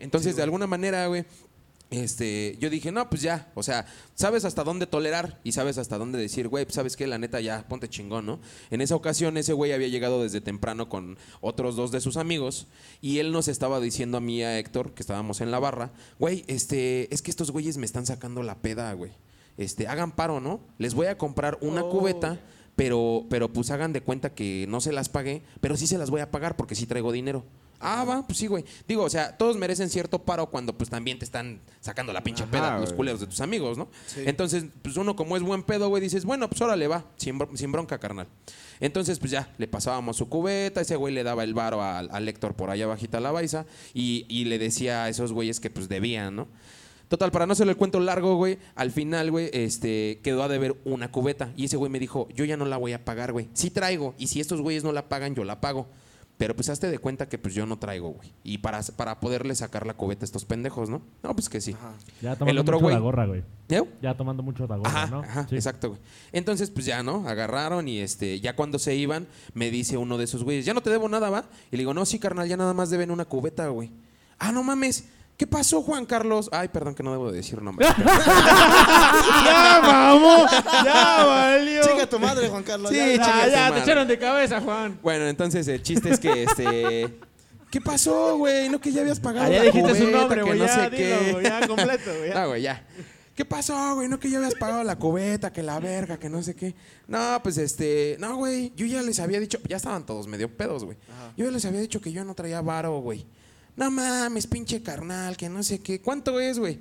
Entonces, 0.00 0.36
de 0.36 0.42
alguna 0.42 0.66
manera, 0.66 1.06
güey, 1.08 1.24
este, 1.90 2.56
yo 2.60 2.68
dije, 2.68 2.92
no, 2.92 3.08
pues 3.08 3.22
ya, 3.22 3.50
o 3.54 3.62
sea, 3.62 3.86
sabes 4.14 4.44
hasta 4.44 4.62
dónde 4.64 4.86
tolerar 4.86 5.40
y 5.42 5.52
sabes 5.52 5.78
hasta 5.78 5.96
dónde 5.96 6.18
decir, 6.18 6.48
güey, 6.48 6.64
pues 6.66 6.74
sabes 6.74 6.96
que 6.96 7.06
la 7.06 7.16
neta 7.18 7.40
ya, 7.40 7.66
ponte 7.66 7.88
chingón, 7.88 8.26
¿no? 8.26 8.40
En 8.70 8.80
esa 8.82 8.94
ocasión 8.94 9.36
ese 9.38 9.54
güey 9.54 9.72
había 9.72 9.88
llegado 9.88 10.22
desde 10.22 10.40
temprano 10.42 10.88
con 10.88 11.16
otros 11.40 11.76
dos 11.76 11.90
de 11.90 12.00
sus 12.00 12.16
amigos 12.18 12.66
y 13.00 13.20
él 13.20 13.32
nos 13.32 13.48
estaba 13.48 13.80
diciendo 13.80 14.18
a 14.18 14.20
mí 14.20 14.38
y 14.38 14.42
a 14.42 14.58
Héctor, 14.58 14.92
que 14.92 15.02
estábamos 15.02 15.40
en 15.40 15.50
la 15.50 15.58
barra, 15.58 15.92
güey, 16.18 16.44
este, 16.46 17.12
es 17.14 17.22
que 17.22 17.30
estos 17.30 17.50
güeyes 17.50 17.78
me 17.78 17.86
están 17.86 18.04
sacando 18.04 18.42
la 18.42 18.56
peda, 18.58 18.92
güey. 18.92 19.12
Este, 19.56 19.88
hagan 19.88 20.12
paro, 20.12 20.40
¿no? 20.40 20.60
Les 20.78 20.94
voy 20.94 21.06
a 21.06 21.16
comprar 21.18 21.58
una 21.62 21.82
Oh. 21.84 21.90
cubeta, 21.90 22.38
pero, 22.76 23.24
pero 23.28 23.52
pues 23.52 23.70
hagan 23.70 23.92
de 23.92 24.02
cuenta 24.02 24.34
que 24.34 24.66
no 24.68 24.80
se 24.80 24.92
las 24.92 25.08
pagué, 25.08 25.42
pero 25.60 25.76
sí 25.76 25.86
se 25.86 25.98
las 25.98 26.10
voy 26.10 26.20
a 26.20 26.30
pagar 26.30 26.54
porque 26.56 26.74
sí 26.76 26.86
traigo 26.86 27.10
dinero. 27.12 27.44
Ah, 27.80 28.04
va, 28.04 28.26
pues 28.26 28.38
sí, 28.38 28.46
güey. 28.48 28.64
Digo, 28.88 29.04
o 29.04 29.10
sea, 29.10 29.36
todos 29.36 29.56
merecen 29.56 29.88
cierto 29.88 30.20
paro 30.24 30.46
cuando 30.50 30.76
pues 30.76 30.90
también 30.90 31.18
te 31.18 31.24
están 31.24 31.60
sacando 31.80 32.12
la 32.12 32.22
pinche 32.24 32.42
Ajá, 32.42 32.50
peda 32.50 32.78
los 32.78 32.92
culeros 32.92 33.20
de 33.20 33.26
tus 33.26 33.40
amigos, 33.40 33.78
¿no? 33.78 33.88
Sí. 34.06 34.22
Entonces, 34.26 34.64
pues 34.82 34.96
uno 34.96 35.14
como 35.14 35.36
es 35.36 35.42
buen 35.42 35.62
pedo, 35.62 35.88
güey, 35.88 36.02
dices, 36.02 36.24
bueno, 36.24 36.48
pues 36.48 36.60
órale, 36.60 36.88
va, 36.88 37.04
sin, 37.16 37.38
bro- 37.38 37.56
sin 37.56 37.70
bronca, 37.70 37.98
carnal. 37.98 38.26
Entonces, 38.80 39.18
pues 39.20 39.30
ya, 39.30 39.52
le 39.58 39.68
pasábamos 39.68 40.16
su 40.16 40.28
cubeta, 40.28 40.80
ese 40.80 40.96
güey 40.96 41.14
le 41.14 41.22
daba 41.22 41.44
el 41.44 41.54
varo 41.54 41.82
al, 41.82 42.08
al 42.12 42.28
Héctor 42.28 42.54
por 42.54 42.70
allá 42.70 42.86
bajita 42.86 43.20
la 43.20 43.30
baiza 43.32 43.64
y, 43.94 44.26
y 44.28 44.44
le 44.46 44.58
decía 44.58 45.04
a 45.04 45.08
esos 45.08 45.32
güeyes 45.32 45.60
que 45.60 45.70
pues 45.70 45.88
debían, 45.88 46.34
¿no? 46.36 46.48
Total, 47.08 47.30
para 47.30 47.46
no 47.46 47.54
hacerle 47.54 47.72
el 47.72 47.78
cuento 47.78 48.00
largo, 48.00 48.36
güey, 48.36 48.58
al 48.74 48.90
final, 48.90 49.30
güey, 49.30 49.48
este, 49.54 50.20
quedó 50.22 50.42
a 50.42 50.48
deber 50.48 50.76
una 50.84 51.10
cubeta. 51.10 51.52
Y 51.56 51.64
ese 51.64 51.78
güey 51.78 51.90
me 51.90 51.98
dijo, 51.98 52.28
yo 52.34 52.44
ya 52.44 52.56
no 52.58 52.66
la 52.66 52.76
voy 52.76 52.92
a 52.92 53.04
pagar, 53.06 53.32
güey. 53.32 53.48
Sí 53.54 53.70
traigo, 53.70 54.14
y 54.18 54.26
si 54.26 54.40
estos 54.40 54.60
güeyes 54.60 54.84
no 54.84 54.92
la 54.92 55.08
pagan, 55.08 55.34
yo 55.34 55.42
la 55.44 55.58
pago. 55.60 55.88
Pero 56.38 56.54
pues 56.54 56.68
hazte 56.68 56.88
de 56.88 56.98
cuenta 57.00 57.28
que 57.28 57.36
pues 57.36 57.52
yo 57.52 57.66
no 57.66 57.78
traigo, 57.80 58.10
güey. 58.10 58.32
Y 58.44 58.58
para, 58.58 58.80
para 58.96 59.18
poderle 59.18 59.54
sacar 59.56 59.86
la 59.86 59.94
cubeta 59.94 60.22
a 60.22 60.26
estos 60.26 60.44
pendejos, 60.44 60.88
¿no? 60.88 61.02
No, 61.22 61.34
pues 61.34 61.48
que 61.48 61.60
sí. 61.60 61.72
Ajá. 61.72 61.92
Ya 62.22 62.36
tomando 62.36 62.62
otro 62.62 62.76
mucho 62.76 62.84
güey. 62.84 62.94
la 62.94 63.00
gorra, 63.00 63.26
güey. 63.26 63.42
¿Eh? 63.68 63.82
Ya 64.00 64.16
tomando 64.16 64.42
mucho 64.44 64.66
la 64.68 64.76
gorra, 64.76 64.88
Ajá, 64.90 65.06
¿no? 65.08 65.20
ajá, 65.20 65.46
Sí. 65.48 65.56
exacto, 65.56 65.88
güey. 65.90 66.00
Entonces, 66.32 66.70
pues 66.70 66.86
ya, 66.86 67.02
¿no? 67.02 67.28
Agarraron 67.28 67.88
y 67.88 67.98
este, 67.98 68.38
ya 68.40 68.54
cuando 68.54 68.78
se 68.78 68.94
iban, 68.94 69.26
me 69.52 69.70
dice 69.72 69.96
uno 69.96 70.16
de 70.16 70.24
esos 70.24 70.44
güeyes, 70.44 70.64
ya 70.64 70.74
no 70.74 70.80
te 70.80 70.90
debo 70.90 71.08
nada, 71.08 71.28
¿va? 71.28 71.44
Y 71.72 71.76
le 71.76 71.78
digo, 71.80 71.92
no, 71.92 72.06
sí, 72.06 72.20
carnal, 72.20 72.48
ya 72.48 72.56
nada 72.56 72.72
más 72.72 72.88
deben 72.88 73.10
una 73.10 73.24
cubeta, 73.24 73.66
güey. 73.68 73.90
Ah, 74.38 74.52
no 74.52 74.62
mames. 74.62 75.08
¿Qué 75.38 75.46
pasó, 75.46 75.82
Juan 75.82 76.04
Carlos? 76.04 76.48
Ay, 76.52 76.66
perdón 76.66 76.96
que 76.96 77.02
no 77.04 77.12
debo 77.12 77.30
de 77.30 77.36
decir 77.36 77.62
nombre. 77.62 77.86
¡Ya, 79.44 79.80
vamos! 79.80 80.50
¡Ya 80.84 81.24
valió! 81.24 81.82
Chica 81.82 82.08
tu 82.08 82.18
madre, 82.18 82.48
Juan 82.48 82.64
Carlos. 82.64 82.90
Sí, 82.90 82.96
ya. 82.96 83.12
chica 83.12 83.48
Ya, 83.48 83.60
madre. 83.68 83.74
te 83.76 83.80
echaron 83.82 84.08
de 84.08 84.18
cabeza, 84.18 84.60
Juan. 84.60 84.98
bueno, 85.00 85.26
entonces 85.28 85.66
el 85.68 85.80
chiste 85.82 86.10
es 86.10 86.18
que 86.18 86.42
este. 86.42 87.18
¿Qué 87.70 87.80
pasó, 87.80 88.36
güey? 88.38 88.68
No 88.68 88.80
que 88.80 88.90
ya 88.90 89.02
habías 89.02 89.20
pagado. 89.20 89.46
Ah, 89.46 89.50
ya 89.50 89.58
la 89.58 89.64
dijiste 89.66 89.94
su 89.94 90.10
nombre, 90.10 90.42
güey. 90.42 90.58
no 90.58 90.66
ya, 90.66 90.74
sé 90.74 90.90
dilo, 90.90 91.38
qué. 91.38 91.40
ya, 91.44 91.66
completo, 91.68 92.10
güey. 92.18 92.30
ya. 92.30 92.34
No, 92.40 92.48
güey, 92.48 92.62
ya. 92.62 92.84
¿Qué 93.36 93.44
pasó, 93.44 93.94
güey? 93.94 94.08
No 94.08 94.18
que 94.18 94.30
ya 94.30 94.38
habías 94.38 94.54
pagado 94.56 94.82
la 94.82 94.96
cubeta, 94.96 95.52
que 95.52 95.62
la 95.62 95.78
verga, 95.78 96.16
que 96.18 96.28
no 96.28 96.42
sé 96.42 96.56
qué. 96.56 96.74
No, 97.06 97.38
pues 97.44 97.58
este, 97.58 98.16
no, 98.18 98.34
güey, 98.36 98.72
yo 98.74 98.86
ya 98.86 99.02
les 99.02 99.20
había 99.20 99.38
dicho, 99.38 99.58
ya 99.68 99.76
estaban 99.76 100.04
todos 100.04 100.26
medio 100.26 100.48
pedos, 100.48 100.84
güey. 100.84 100.96
Yo 101.36 101.44
ya 101.44 101.52
les 101.52 101.64
había 101.64 101.78
dicho 101.80 102.00
que 102.00 102.10
yo 102.10 102.24
no 102.24 102.34
traía 102.34 102.60
varo, 102.62 102.98
güey. 103.00 103.24
No 103.78 103.92
mames, 103.92 104.48
pinche 104.48 104.82
carnal, 104.82 105.36
que 105.36 105.48
no 105.48 105.62
sé 105.62 105.78
qué. 105.78 106.00
¿Cuánto 106.00 106.40
es, 106.40 106.58
güey? 106.58 106.80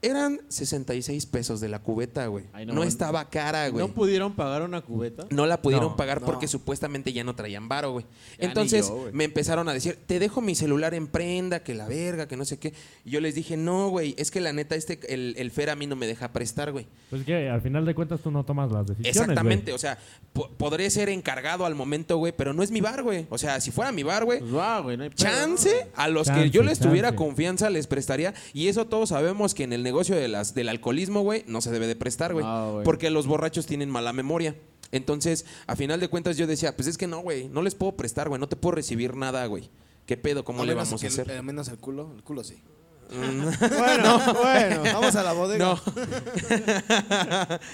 Eran 0.00 0.40
66 0.48 1.26
pesos 1.26 1.60
de 1.60 1.68
la 1.68 1.80
cubeta, 1.80 2.26
güey. 2.28 2.44
Ay, 2.52 2.66
no, 2.66 2.72
no, 2.74 2.84
estaba 2.84 3.28
cara, 3.30 3.68
güey. 3.68 3.84
¿No 3.84 3.92
pudieron 3.92 4.32
pagar 4.36 4.62
una 4.62 4.80
cubeta? 4.80 5.26
No 5.30 5.44
la 5.44 5.60
pudieron 5.60 5.88
No, 5.88 5.96
pagar 5.96 6.20
no. 6.20 6.26
porque 6.26 6.46
supuestamente 6.46 7.12
ya 7.12 7.24
no 7.24 7.34
traían 7.34 7.68
varo, 7.68 7.90
güey. 7.92 8.06
Entonces 8.38 8.86
yo, 8.88 9.08
me 9.12 9.24
empezaron 9.24 9.68
a 9.68 9.72
decir, 9.74 9.98
te 10.06 10.20
dejo 10.20 10.40
mi 10.40 10.54
celular 10.54 10.94
en 10.94 11.08
prenda, 11.08 11.64
que 11.64 11.74
la 11.74 11.88
verga, 11.88 12.28
que 12.28 12.36
no 12.36 12.44
sé 12.44 12.58
qué. 12.58 12.74
Y 13.04 13.10
yo 13.10 13.20
les 13.20 13.34
dije, 13.34 13.56
no, 13.56 13.88
güey, 13.88 14.14
es 14.18 14.30
que 14.30 14.40
la 14.40 14.52
neta, 14.52 14.76
este, 14.76 15.00
el, 15.12 15.34
el 15.36 15.50
Fer 15.50 15.70
a 15.70 15.74
mí 15.74 15.88
no 15.88 15.96
me 15.96 16.06
deja 16.06 16.32
prestar, 16.32 16.70
güey. 16.70 16.86
Pues 17.10 17.24
que 17.24 17.48
al 17.48 17.60
final 17.60 17.84
de 17.84 17.94
cuentas 17.96 18.20
tú 18.20 18.30
no 18.30 18.44
tomas 18.44 18.70
las 18.70 18.86
decisiones. 18.86 19.16
Exactamente, 19.18 19.72
güey. 19.72 19.74
o 19.74 19.78
sea, 19.78 19.98
po- 20.32 20.48
podré 20.56 20.90
ser 20.90 21.08
encargado 21.08 21.66
al 21.66 21.74
momento, 21.74 22.18
güey, 22.18 22.32
pero 22.36 22.52
no 22.52 22.62
es 22.62 22.70
mi 22.70 22.80
bar, 22.80 23.02
güey. 23.02 23.26
O 23.30 23.38
sea, 23.38 23.60
si 23.60 23.72
fuera 23.72 23.90
mi 23.90 24.04
bar, 24.04 24.24
güey, 24.24 24.38
Pues 24.38 24.54
va, 24.54 24.78
güey, 24.78 24.96
pedo, 24.96 25.10
chance 25.10 25.88
a 25.96 26.06
los 26.06 26.30
que 26.30 26.50
yo 26.50 26.62
les 26.62 26.78
tuviera 26.78 27.16
confianza 27.16 27.68
les 27.68 27.88
prestaría. 27.88 28.32
Y 28.52 28.68
eso 28.68 28.86
todos 28.86 29.08
sabemos 29.08 29.54
que 29.54 29.64
en 29.64 29.72
el 29.72 29.87
negocio 29.88 30.14
de 30.16 30.28
las, 30.28 30.54
del 30.54 30.68
alcoholismo, 30.68 31.22
güey, 31.22 31.44
no 31.46 31.60
se 31.60 31.70
debe 31.70 31.86
de 31.86 31.96
prestar, 31.96 32.32
güey. 32.34 32.44
No, 32.44 32.82
porque 32.84 33.10
los 33.10 33.26
borrachos 33.26 33.66
tienen 33.66 33.90
mala 33.90 34.12
memoria. 34.12 34.54
Entonces, 34.92 35.44
a 35.66 35.76
final 35.76 36.00
de 36.00 36.08
cuentas 36.08 36.36
yo 36.36 36.46
decía, 36.46 36.76
pues 36.76 36.88
es 36.88 36.96
que 36.98 37.06
no, 37.06 37.20
güey, 37.20 37.48
no 37.48 37.62
les 37.62 37.74
puedo 37.74 37.92
prestar, 37.96 38.28
güey, 38.28 38.40
no 38.40 38.48
te 38.48 38.56
puedo 38.56 38.76
recibir 38.76 39.16
nada, 39.16 39.44
güey. 39.46 39.70
¿Qué 40.06 40.16
pedo? 40.16 40.44
¿Cómo 40.44 40.62
A 40.62 40.66
le 40.66 40.74
vamos 40.74 41.02
a 41.02 41.06
hacer? 41.06 41.30
a 41.32 41.42
menos 41.42 41.68
el 41.68 41.78
culo. 41.78 42.12
El 42.14 42.22
culo 42.22 42.42
sí. 42.44 42.56
Bueno, 43.10 44.20
bueno. 44.42 44.82
Vamos 44.94 45.16
a 45.16 45.22
la 45.22 45.32
bodega. 45.32 45.64
No, 45.64 45.80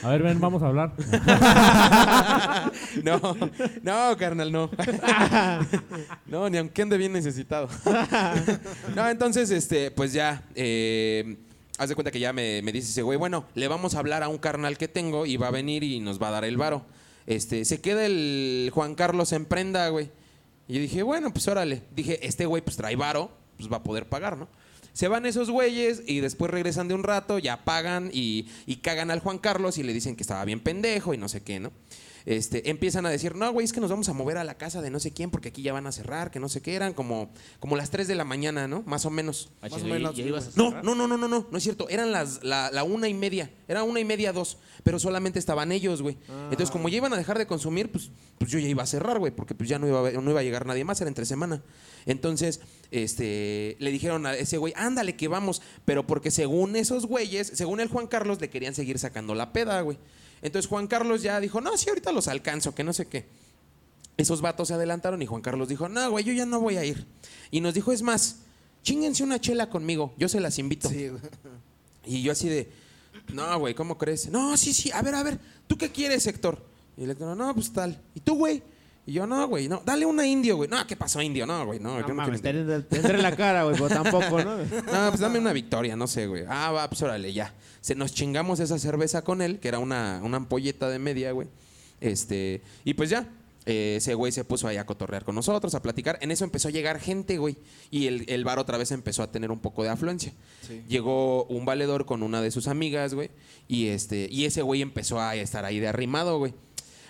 A 0.09 0.11
ver, 0.11 0.23
ven, 0.23 0.41
vamos 0.41 0.63
a 0.63 0.67
hablar. 0.69 0.95
no, 3.03 3.21
no, 3.83 4.17
carnal, 4.17 4.53
no. 4.53 4.71
No, 6.27 6.49
ni 6.49 6.59
aunque 6.59 6.83
ande 6.83 6.97
bien 6.97 7.13
necesitado. 7.13 7.69
No, 8.95 9.09
entonces, 9.09 9.51
este, 9.51 9.91
pues 9.91 10.13
ya, 10.13 10.43
eh, 10.55 11.37
haz 11.79 11.89
de 11.89 11.95
cuenta 11.95 12.11
que 12.11 12.21
ya 12.21 12.33
me, 12.33 12.63
me 12.63 12.73
dice 12.73 12.91
ese 12.91 13.03
güey, 13.03 13.19
bueno, 13.19 13.47
le 13.55 13.69
vamos 13.69 13.95
a 13.95 13.99
hablar 13.99 14.23
a 14.23 14.29
un 14.29 14.39
carnal 14.39 14.79
que 14.79 14.89
tengo 14.89 15.27
y 15.27 15.37
va 15.37 15.49
a 15.49 15.51
venir 15.51 15.83
y 15.83 16.01
nos 16.01 16.23
va 16.23 16.29
a 16.29 16.33
dar 16.33 16.45
el 16.45 16.57
varo. 16.57 16.85
Este, 17.27 17.65
se 17.65 17.81
queda 17.81 18.07
el 18.07 18.71
Juan 18.73 18.95
Carlos 18.95 19.33
en 19.33 19.47
prenda, 19.47 19.89
güey. 19.89 20.11
Y 20.69 20.75
yo 20.75 20.81
dije, 20.81 21.03
bueno, 21.03 21.33
pues 21.33 21.49
órale. 21.49 21.83
Dije, 21.95 22.27
este 22.27 22.47
güey 22.47 22.63
pues 22.63 22.77
trae 22.77 22.97
varo, 22.97 23.31
pues 23.57 23.71
va 23.73 23.79
a 23.79 23.83
poder 23.83 24.09
pagar, 24.09 24.37
¿no? 24.37 24.49
Se 24.93 25.09
van 25.09 25.27
esos 25.27 25.51
güeyes 25.51 26.03
y 26.07 26.21
después 26.21 26.51
regresan 26.51 26.87
de 26.87 26.95
un 26.95 27.03
rato, 27.03 27.41
ya 27.41 27.65
pagan 27.65 28.11
y, 28.13 28.49
y 28.65 28.77
cagan 28.77 29.11
al 29.11 29.19
Juan 29.19 29.39
Carlos 29.39 29.77
y 29.77 29.83
le 29.83 29.93
dicen 29.93 30.15
que 30.15 30.23
estaba 30.23 30.45
bien 30.45 30.61
pendejo 30.61 31.15
y 31.15 31.19
no 31.19 31.29
sé 31.29 31.43
qué, 31.43 31.59
¿no? 31.59 31.73
Este, 32.27 32.71
empiezan 32.71 33.05
a 33.05 33.11
decir, 33.11 33.35
no, 33.35 33.53
güey, 33.53 33.65
es 33.67 33.73
que 33.73 33.81
nos 33.81 33.91
vamos 33.91 34.09
a 34.09 34.15
mover 34.15 34.39
a 34.39 34.45
la 34.45 34.57
casa 34.57 34.81
de 34.81 34.89
no 34.89 34.99
sé 34.99 35.13
quién 35.13 35.31
porque 35.31 35.51
aquí 35.51 35.61
ya 35.61 35.75
van 35.75 35.87
a 35.87 35.93
cerrar, 35.93 36.31
que 36.31 36.41
no 36.41 36.49
sé 36.49 36.63
qué, 36.63 36.75
eran 36.75 36.95
como, 36.95 37.31
como 37.61 37.77
las 37.77 37.91
3 37.91 38.09
de 38.09 38.15
la 38.15 38.25
mañana, 38.25 38.67
¿no? 38.67 38.83
Más 38.87 39.05
o 39.05 39.11
menos. 39.11 39.51
Ah, 39.61 39.69
Más 39.69 39.73
o 39.75 39.77
chile, 39.79 39.93
menos, 39.93 40.17
¿ya 40.17 40.25
ibas 40.25 40.49
a 40.49 40.51
No, 40.57 40.71
no, 40.83 40.95
no, 40.95 41.07
no, 41.07 41.19
no, 41.19 41.29
no, 41.29 41.47
no 41.51 41.59
es 41.59 41.63
cierto. 41.63 41.87
Eran 41.91 42.13
las, 42.13 42.43
la, 42.43 42.71
la 42.71 42.83
una 42.83 43.09
y 43.09 43.15
media. 43.15 43.51
Era 43.69 43.83
una 43.83 44.01
y 44.01 44.05
media, 44.07 44.33
dos. 44.33 44.57
Pero 44.83 44.99
solamente 44.99 45.39
estaban 45.39 45.71
ellos, 45.71 46.01
güey. 46.01 46.17
Entonces, 46.45 46.71
como 46.71 46.89
ya 46.89 46.97
iban 46.97 47.13
a 47.13 47.17
dejar 47.17 47.37
de 47.37 47.47
consumir, 47.47 47.93
pues, 47.93 48.11
pues 48.39 48.51
yo 48.51 48.59
ya 48.59 48.69
iba 48.69 48.83
a 48.83 48.87
cerrar, 48.87 49.19
güey. 49.19 49.33
Porque 49.33 49.55
pues 49.55 49.69
ya 49.69 49.79
no 49.79 49.87
iba, 49.87 50.09
a, 50.09 50.13
no 50.13 50.31
iba 50.31 50.41
a 50.41 50.43
llegar 50.43 50.65
nadie 50.65 50.85
más, 50.85 51.01
era 51.03 51.09
entre 51.09 51.27
semana. 51.27 51.63
Entonces, 52.07 52.61
este, 52.91 53.77
le 53.81 53.91
dijeron 53.91 54.25
a 54.25 54.35
ese 54.35 54.57
güey, 54.57 54.73
ándale, 54.77 55.15
que 55.17 55.29
vamos. 55.29 55.61
Pero 55.85 56.07
porque 56.07 56.31
según 56.31 56.75
esos 56.77 57.05
güeyes, 57.07 57.53
según 57.55 57.81
el 57.81 57.89
Juan 57.89 58.07
Carlos, 58.07 58.41
le 58.41 58.49
querían 58.49 58.75
seguir 58.75 58.99
sacando 58.99 59.35
la 59.35 59.53
peda, 59.53 59.81
güey. 59.83 59.99
Entonces 60.45 60.69
Juan 60.69 60.87
Carlos 60.87 61.23
ya 61.23 61.41
dijo, 61.41 61.63
no, 61.63 61.75
sí, 61.79 61.89
ahorita 61.89 62.13
los 62.13 62.29
alcanzo, 62.29 62.75
que 62.75 62.85
no 62.85 62.93
sé 62.93 63.07
qué. 63.07 63.25
Esos 64.19 64.43
vatos 64.43 64.69
se 64.69 64.75
adelantaron 64.75 65.23
y 65.23 65.27
Juan 65.27 65.41
Carlos 65.41 65.69
dijo, 65.69 65.89
no, 65.89 66.11
güey, 66.11 66.23
yo 66.23 66.35
ya 66.35 66.45
no 66.45 66.61
voy 66.61 66.77
a 66.77 66.85
ir. 66.85 67.07
Y 67.51 67.63
nos 67.63 67.73
dijo, 67.73 67.93
es 67.93 68.03
más, 68.03 68.41
chinguense 68.83 69.25
una 69.25 69.41
chela 69.41 69.71
conmigo, 69.71 70.13
yo 70.19 70.29
se 70.29 70.41
las 70.41 70.59
invito. 70.59 70.91
Sí. 70.91 71.11
Y 72.05 72.23
yo 72.23 72.33
así 72.33 72.51
de, 72.51 72.71
no, 73.33 73.59
güey, 73.59 73.75
¿cómo 73.75 73.97
crees? 73.97 74.29
No, 74.29 74.55
sí, 74.59 74.75
sí, 74.75 74.93
a 74.93 75.01
ver, 75.01 75.15
a 75.15 75.23
ver, 75.23 75.41
¿tú 75.67 75.79
qué 75.79 75.91
quieres, 75.91 76.27
Héctor? 76.27 76.63
Y 76.99 77.05
el 77.05 77.13
Héctor, 77.13 77.35
no, 77.35 77.55
pues 77.55 77.73
tal. 77.73 77.99
¿Y 78.15 78.21
tú, 78.21 78.35
güey? 78.35 78.63
Y 79.07 79.13
yo, 79.13 79.27
no, 79.27 79.47
güey, 79.49 79.69
no, 79.69 79.83
dale 79.85 80.07
una 80.07 80.27
indio, 80.27 80.57
güey. 80.57 80.69
No, 80.69 80.87
¿qué 80.87 80.97
pasó, 80.97 81.21
indio? 81.21 81.45
No, 81.47 81.67
güey, 81.67 81.79
no, 81.79 81.95
No, 81.95 82.01
yo 82.01 82.09
no 82.09 82.15
mames, 82.15 82.41
quiero 82.41 82.61
indio. 82.61 82.85
tendré 82.87 83.19
la 83.21 83.37
cara, 83.37 83.65
güey, 83.65 83.77
pero 83.77 83.89
tampoco, 83.89 84.43
¿no? 84.43 84.57
No, 84.93 85.09
pues 85.11 85.21
dame 85.21 85.39
una 85.39 85.53
victoria, 85.53 85.95
no 85.95 86.07
sé, 86.07 86.27
güey. 86.27 86.45
Ah, 86.49 86.71
va, 86.71 86.89
pues 86.89 87.03
órale, 87.03 87.33
ya. 87.33 87.53
Se 87.83 87.95
nos 87.95 88.15
chingamos 88.15 88.61
esa 88.61 88.79
cerveza 88.79 89.23
con 89.23 89.43
él, 89.43 89.59
que 89.61 89.69
era 89.69 89.79
una, 89.79 90.21
una 90.25 90.39
ampolleta 90.39 90.89
de 90.89 90.99
media, 90.99 91.33
güey. 91.33 91.49
Este, 92.01 92.63
y 92.85 92.95
pues 92.95 93.11
ya. 93.11 93.29
eh, 93.67 93.97
ese 93.99 94.15
güey 94.15 94.33
se 94.33 94.43
puso 94.45 94.69
ahí 94.69 94.77
a 94.79 94.87
cotorrear 94.87 95.25
con 95.25 95.35
nosotros, 95.35 95.75
a 95.75 95.83
platicar. 95.83 96.19
En 96.23 96.31
eso 96.31 96.45
empezó 96.45 96.69
a 96.69 96.71
llegar 96.71 96.99
gente, 96.99 97.37
güey. 97.37 97.57
Y 97.91 98.07
el, 98.07 98.25
el 98.29 98.43
bar 98.45 98.59
otra 98.59 98.79
vez 98.79 98.91
empezó 98.91 99.23
a 99.23 99.31
tener 99.31 99.51
un 99.51 99.59
poco 99.61 99.83
de 99.83 99.91
afluencia. 99.91 100.33
Sí. 100.67 100.83
Llegó 100.89 101.45
un 101.45 101.67
valedor 101.67 102.07
con 102.07 102.23
una 102.23 102.41
de 102.41 102.51
sus 102.51 102.69
amigas, 102.69 103.13
güey. 103.13 103.31
Y, 103.69 103.89
este, 103.89 104.29
y 104.31 104.47
ese 104.47 104.63
güey 104.63 104.81
empezó 104.81 105.21
a 105.21 105.35
estar 105.37 105.65
ahí 105.67 105.79
de 105.79 105.89
arrimado, 105.89 106.39
güey. 106.39 106.55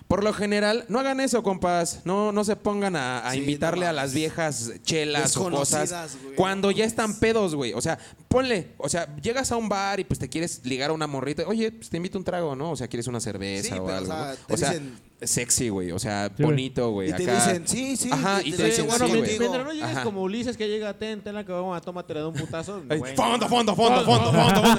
Por 0.08 0.22
lo 0.22 0.32
general, 0.32 0.84
no 0.88 1.00
hagan 1.00 1.18
eso, 1.18 1.42
compas. 1.42 2.00
No, 2.04 2.30
no 2.30 2.44
se 2.44 2.56
pongan 2.56 2.94
a, 2.94 3.26
a 3.26 3.32
Sí, 3.32 3.38
invitarle 3.38 3.86
no 3.86 3.90
a 3.90 3.92
las 3.94 4.12
viejas 4.14 4.72
chelas 4.82 5.36
o 5.36 5.50
cosas. 5.50 6.16
Güey. 6.22 6.36
Cuando 6.36 6.70
ya 6.70 6.84
están 6.84 7.18
pedos, 7.18 7.54
güey. 7.54 7.72
O 7.72 7.80
sea, 7.80 7.98
ponle, 8.28 8.68
o 8.76 8.88
sea, 8.88 9.14
llegas 9.16 9.50
a 9.50 9.56
un 9.56 9.68
bar 9.68 9.98
y 10.00 10.04
pues 10.04 10.20
te 10.20 10.28
quieres 10.28 10.60
ligar 10.64 10.90
a 10.90 10.92
una 10.92 11.06
morrita. 11.06 11.44
Oye, 11.46 11.72
pues 11.72 11.88
te 11.90 11.96
invito 11.96 12.18
un 12.18 12.24
trago, 12.24 12.54
¿no? 12.54 12.72
O 12.72 12.76
sea, 12.76 12.86
quieres 12.86 13.06
una 13.06 13.18
cerveza 13.18 13.74
Sí, 13.74 13.80
o 13.80 13.86
pero, 13.86 13.96
algo. 13.98 14.12
o 14.12 14.16
sea, 14.16 14.36
O 14.50 14.56
sea, 14.56 14.70
dicen- 14.72 14.98
sexy, 15.22 15.68
güey. 15.70 15.90
O 15.92 15.98
sea, 15.98 16.30
Sí, 16.36 16.42
bonito, 16.42 16.90
güey. 16.90 17.10
Y 17.10 17.12
te 17.14 17.22
Acá. 17.24 17.34
dicen, 17.34 17.68
sí, 17.68 17.96
sí. 17.96 18.10
Ajá, 18.12 18.40
y 18.44 18.52
te 18.52 18.64
dicen, 18.64 18.86
bueno, 18.86 19.06
sí, 19.06 19.12
güey. 19.16 19.38
mientras 19.38 19.64
no 19.64 19.72
llegues 19.72 19.90
Ajá. 19.90 20.02
como 20.04 20.22
Ulises 20.22 20.56
que 20.56 20.68
llega, 20.68 20.92
ten, 20.94 21.22
ten 21.22 21.34
la 21.34 21.44
que 21.44 21.52
vamos 21.52 21.76
a 21.76 21.80
tomar, 21.80 22.04
te 22.06 22.14
le 22.14 22.20
da 22.20 22.28
un 22.28 22.34
putazo. 22.34 22.82
Güey. 22.86 23.14
Fondo, 23.16 23.48
fondo, 23.48 23.74
fondo, 23.74 24.00
fondo, 24.04 24.32
fondo, 24.32 24.62
fondo. 24.62 24.70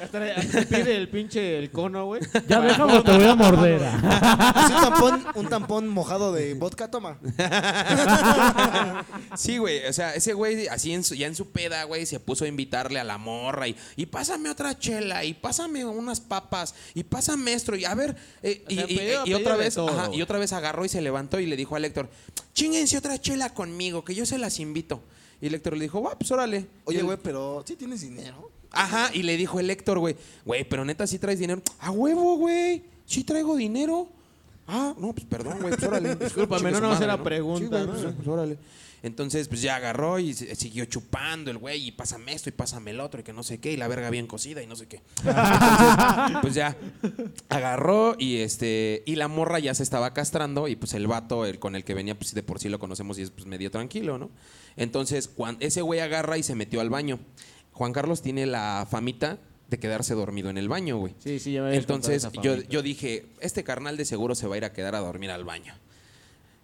Hasta, 0.00 0.32
hasta 0.36 0.62
pide 0.62 0.96
el 0.96 1.08
pinche 1.08 1.58
el 1.58 1.70
cono, 1.70 2.06
güey. 2.06 2.22
Ya 2.48 2.60
déjame, 2.60 3.00
te 3.02 3.12
voy 3.12 3.24
a 3.24 3.34
morder. 3.34 3.82
Así 3.84 4.72
un 4.74 4.80
tampón, 4.80 5.26
un 5.34 5.48
tampón 5.48 5.88
mojado 5.88 6.32
de 6.32 6.54
vodka, 6.54 6.90
toma. 6.90 7.18
Sí, 9.36 9.58
güey. 9.58 9.86
O 9.86 9.92
sea, 9.92 10.14
ese 10.14 10.32
güey, 10.34 10.68
así 10.68 10.92
en 10.92 11.04
su- 11.04 11.14
ya 11.14 11.26
en 11.26 11.34
su 11.34 11.50
peda, 11.50 11.84
güey, 11.84 12.06
se 12.06 12.20
puso 12.20 12.44
a 12.44 12.48
invitarle 12.48 13.00
a 13.00 13.04
la 13.04 13.18
morra 13.18 13.68
y, 13.68 13.76
y 13.96 14.06
pásame 14.06 14.50
otra 14.50 14.78
chela 14.78 15.24
y 15.24 15.34
pásame 15.34 15.84
unas 15.84 16.20
papas 16.20 16.74
y 16.94 17.02
pásame 17.04 17.52
esto 17.54 17.74
y 17.74 17.84
a 17.84 17.94
ver. 17.94 18.16
eh, 18.42 18.64
O 18.68 18.72
y, 18.72 18.76
sea, 18.76 18.84
y- 18.88 18.96
pidió- 18.96 19.20
y 19.20 19.24
pidió 19.24 19.38
otra 19.38 19.52
de 19.52 19.58
vez, 19.58 19.74
todo, 19.86 20.00
ajá, 20.00 20.10
y 20.14 20.22
otra 20.22 20.38
vez 20.38 20.52
agarró 20.52 20.84
y 20.84 20.88
se 20.88 21.00
levantó 21.00 21.40
y 21.40 21.46
le 21.46 21.56
dijo 21.56 21.76
al 21.76 21.84
Héctor, 21.84 22.08
chinguense 22.54 22.96
otra 22.96 23.20
chela 23.20 23.52
conmigo, 23.54 24.04
que 24.04 24.14
yo 24.14 24.26
se 24.26 24.38
las 24.38 24.58
invito. 24.58 25.02
Y 25.40 25.46
el 25.46 25.54
Héctor 25.54 25.76
le 25.76 25.84
dijo, 25.84 26.00
va, 26.02 26.16
pues 26.18 26.30
órale. 26.30 26.66
Oye, 26.84 27.02
güey, 27.02 27.18
pero 27.22 27.64
¿sí 27.66 27.74
tienes 27.76 28.00
dinero? 28.00 28.50
Ajá, 28.70 29.10
y 29.12 29.22
le 29.22 29.36
dijo 29.36 29.60
el 29.60 29.68
Héctor, 29.70 29.98
güey, 29.98 30.16
güey, 30.44 30.64
pero 30.64 30.84
neta 30.84 31.06
sí 31.06 31.18
traes 31.18 31.38
dinero. 31.38 31.60
A 31.80 31.90
huevo, 31.90 32.36
güey, 32.36 32.82
sí 33.06 33.24
traigo 33.24 33.56
dinero. 33.56 34.08
Ah, 34.66 34.94
no, 34.96 35.12
pues 35.12 35.26
perdón, 35.26 35.58
güey, 35.60 35.74
pues 35.74 35.82
órale. 35.82 36.14
Discúlpame, 36.20 36.70
no 36.70 36.80
madre, 36.80 37.04
era 37.04 37.22
pregunta, 37.22 37.60
Sí, 37.60 37.66
güey, 37.66 37.86
¿no? 37.86 37.92
pues, 37.92 38.14
pues, 38.14 38.28
órale. 38.28 38.58
Entonces, 39.02 39.48
pues 39.48 39.62
ya 39.62 39.76
agarró 39.76 40.18
y 40.20 40.32
siguió 40.32 40.84
chupando 40.84 41.50
el 41.50 41.58
güey 41.58 41.88
y 41.88 41.92
pásame 41.92 42.32
esto 42.34 42.48
y 42.48 42.52
pásame 42.52 42.92
el 42.92 43.00
otro 43.00 43.20
y 43.20 43.24
que 43.24 43.32
no 43.32 43.42
sé 43.42 43.58
qué 43.58 43.72
y 43.72 43.76
la 43.76 43.88
verga 43.88 44.10
bien 44.10 44.26
cocida 44.28 44.62
y 44.62 44.66
no 44.66 44.76
sé 44.76 44.86
qué. 44.86 45.00
Entonces, 45.24 46.36
pues 46.40 46.54
ya 46.54 46.76
agarró 47.48 48.14
y 48.18 48.36
este 48.38 49.02
y 49.06 49.16
la 49.16 49.28
morra 49.28 49.58
ya 49.58 49.74
se 49.74 49.82
estaba 49.82 50.12
castrando 50.14 50.68
y 50.68 50.76
pues 50.76 50.94
el 50.94 51.06
vato 51.06 51.44
el 51.46 51.58
con 51.58 51.74
el 51.76 51.84
que 51.84 51.94
venía 51.94 52.16
pues 52.18 52.34
de 52.34 52.42
por 52.42 52.58
sí 52.60 52.68
lo 52.68 52.78
conocemos 52.78 53.18
y 53.18 53.22
es 53.22 53.30
pues 53.30 53.46
medio 53.46 53.70
tranquilo, 53.70 54.18
¿no? 54.18 54.30
Entonces, 54.76 55.28
cuan- 55.28 55.56
ese 55.60 55.82
güey 55.82 56.00
agarra 56.00 56.38
y 56.38 56.42
se 56.42 56.54
metió 56.54 56.80
al 56.80 56.90
baño. 56.90 57.18
Juan 57.72 57.92
Carlos 57.92 58.22
tiene 58.22 58.46
la 58.46 58.86
famita 58.90 59.38
de 59.68 59.78
quedarse 59.78 60.14
dormido 60.14 60.50
en 60.50 60.58
el 60.58 60.68
baño, 60.68 60.98
güey. 60.98 61.14
Sí, 61.18 61.38
sí, 61.38 61.52
ya 61.52 61.62
me 61.62 61.74
Entonces 61.76 62.28
yo, 62.42 62.56
yo 62.56 62.82
dije, 62.82 63.26
este 63.40 63.64
carnal 63.64 63.96
de 63.96 64.04
seguro 64.04 64.34
se 64.34 64.46
va 64.46 64.54
a 64.54 64.58
ir 64.58 64.64
a 64.64 64.72
quedar 64.72 64.94
a 64.94 65.00
dormir 65.00 65.30
al 65.30 65.44
baño. 65.44 65.74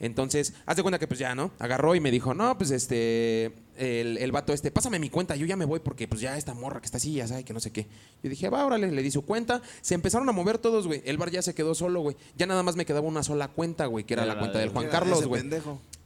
Entonces, 0.01 0.55
haz 0.64 0.76
de 0.76 0.82
cuenta 0.82 0.99
que 0.99 1.07
pues 1.09 1.18
ya, 1.18 1.34
¿no? 1.34 1.51
Agarró 1.59 1.94
y 1.94 2.01
me 2.01 2.11
dijo, 2.12 2.32
no, 2.32 2.57
pues 2.57 2.70
este, 2.70 3.46
el, 3.76 4.16
el 4.18 4.30
vato 4.32 4.53
este, 4.53 4.70
pásame 4.70 4.99
mi 5.01 5.11
cuenta, 5.11 5.34
yo 5.34 5.44
ya 5.44 5.57
me 5.57 5.64
voy 5.64 5.80
porque 5.80 6.07
pues 6.07 6.20
ya 6.20 6.36
esta 6.36 6.55
morra 6.55 6.80
que 6.80 6.86
está 6.86 6.99
así, 6.99 7.14
ya 7.14 7.26
sabe 7.26 7.44
que 7.44 7.53
no 7.53 7.59
sé 7.61 7.72
qué. 7.72 7.86
Yo 8.22 8.30
dije, 8.30 8.49
va, 8.49 8.64
órale, 8.64 8.90
le 8.92 9.03
di 9.03 9.11
su 9.11 9.22
cuenta. 9.22 9.61
Se 9.80 9.94
empezaron 9.94 10.28
a 10.28 10.32
mover 10.32 10.59
todos, 10.59 10.86
güey. 10.86 11.03
El 11.05 11.18
bar 11.18 11.30
ya 11.30 11.42
se 11.42 11.53
quedó 11.55 11.74
solo, 11.74 12.01
güey. 12.01 12.16
Ya 12.36 12.46
nada 12.46 12.62
más 12.62 12.76
me 12.76 12.86
quedaba 12.86 13.09
una 13.09 13.22
sola 13.24 13.49
cuenta, 13.49 13.86
güey, 13.86 14.05
que 14.05 14.14
era 14.14 14.24
la 14.24 14.34
la 14.34 14.38
cuenta 14.40 14.59
de- 14.59 14.64
del 14.64 14.72
Juan 14.72 14.84
Era 14.84 14.92
Carlos, 14.92 15.18
güey. 15.26 15.40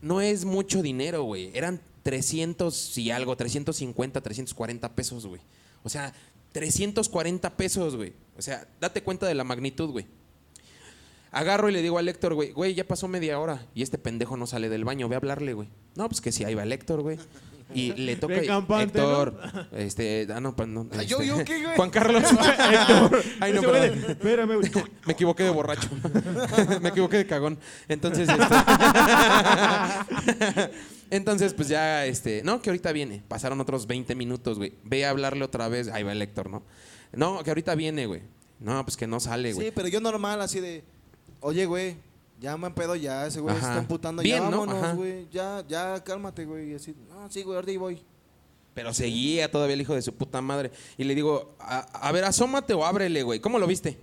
No 0.00 0.20
es 0.22 0.44
mucho 0.46 0.80
dinero, 0.82 1.24
güey. 1.24 1.50
Eran 1.54 1.80
300 2.02 2.96
y 2.98 3.10
algo, 3.10 3.36
350, 3.36 4.20
340 4.22 4.88
pesos, 4.94 5.26
güey. 5.26 5.40
O 5.84 5.88
sea, 5.90 6.12
340 6.52 7.56
pesos, 7.56 7.96
güey. 7.96 8.12
O 8.38 8.42
sea, 8.42 8.66
date 8.80 9.02
cuenta 9.02 9.26
de 9.26 9.34
la 9.34 9.44
magnitud, 9.44 9.90
güey. 9.90 10.06
Agarro 11.32 11.68
y 11.70 11.72
le 11.72 11.80
digo 11.80 11.96
al 11.98 12.06
Héctor, 12.08 12.34
güey, 12.34 12.52
güey, 12.52 12.74
ya 12.74 12.84
pasó 12.86 13.08
media 13.08 13.40
hora 13.40 13.66
y 13.74 13.82
este 13.82 13.96
pendejo 13.96 14.36
no 14.36 14.46
sale 14.46 14.68
del 14.68 14.84
baño, 14.84 15.08
ve 15.08 15.16
a 15.16 15.18
hablarle, 15.18 15.54
güey. 15.54 15.68
No, 15.96 16.06
pues 16.08 16.20
que 16.20 16.30
sí, 16.30 16.44
ahí 16.44 16.54
va 16.54 16.62
el 16.62 16.72
Héctor, 16.72 17.00
güey. 17.00 17.18
Y 17.74 17.94
le 17.94 18.16
toca 18.16 18.42
campante, 18.44 18.98
Héctor, 18.98 19.40
este, 19.72 20.28
ah, 20.34 20.40
no, 20.40 20.54
pues 20.54 20.68
no. 20.68 20.86
Ah, 20.92 21.02
¿yo- 21.02 21.22
este, 21.22 21.26
yo 21.26 21.42
qué, 21.42 21.62
güey? 21.62 21.74
Juan 21.76 21.88
Carlos. 21.88 22.22
Héctor. 22.32 23.22
Ay, 23.40 23.54
no, 23.54 23.62
perdón. 23.62 24.04
Espérame, 24.10 24.56
güey. 24.56 24.70
Me 25.06 25.14
equivoqué 25.14 25.44
de 25.44 25.50
borracho. 25.50 25.88
Me 26.82 26.90
equivoqué 26.90 27.16
de 27.16 27.26
cagón. 27.26 27.58
Entonces, 27.88 28.28
este... 28.28 28.44
Entonces, 31.10 31.54
pues 31.54 31.68
ya, 31.68 32.04
este... 32.04 32.42
No, 32.42 32.60
que 32.60 32.68
ahorita 32.68 32.92
viene. 32.92 33.22
Pasaron 33.26 33.58
otros 33.60 33.86
20 33.86 34.14
minutos, 34.14 34.58
güey. 34.58 34.74
Ve 34.84 35.06
a 35.06 35.10
hablarle 35.10 35.42
otra 35.44 35.68
vez. 35.68 35.88
Ahí 35.88 36.02
va 36.02 36.12
el 36.12 36.20
Héctor, 36.20 36.50
¿no? 36.50 36.62
No, 37.12 37.42
que 37.42 37.50
ahorita 37.50 37.74
viene, 37.74 38.04
güey. 38.06 38.22
No, 38.60 38.84
pues 38.84 38.96
que 38.96 39.06
no 39.06 39.18
sale, 39.18 39.52
güey. 39.52 39.68
Sí, 39.68 39.72
pero 39.74 39.88
yo 39.88 40.00
normal, 40.00 40.40
así 40.40 40.60
de, 40.60 40.84
oye, 41.42 41.66
güey, 41.66 41.96
ya 42.40 42.56
me 42.56 42.70
pedo 42.70 42.96
ya, 42.96 43.26
ese 43.26 43.40
güey 43.40 43.54
se 43.54 43.60
está 43.60 43.78
emputando, 43.78 44.22
Bien, 44.22 44.42
ya 44.42 44.50
¿no? 44.50 44.60
vámonos, 44.60 44.82
Ajá. 44.82 44.94
güey, 44.94 45.28
ya, 45.30 45.62
ya, 45.68 46.02
cálmate, 46.02 46.44
güey, 46.44 46.72
y 46.72 46.74
así, 46.74 46.94
no, 47.10 47.30
sí, 47.30 47.42
güey, 47.42 47.56
ahorita 47.56 47.70
ahí 47.70 47.76
voy. 47.76 48.02
Pero 48.74 48.94
seguía 48.94 49.50
todavía 49.50 49.74
el 49.74 49.82
hijo 49.82 49.94
de 49.94 50.00
su 50.00 50.14
puta 50.14 50.40
madre. 50.40 50.70
Y 50.96 51.04
le 51.04 51.14
digo, 51.14 51.54
a, 51.60 51.80
a 51.80 52.10
ver, 52.10 52.24
asómate 52.24 52.72
o 52.72 52.86
ábrele, 52.86 53.22
güey. 53.22 53.38
¿Cómo 53.38 53.58
lo 53.58 53.66
viste? 53.66 53.98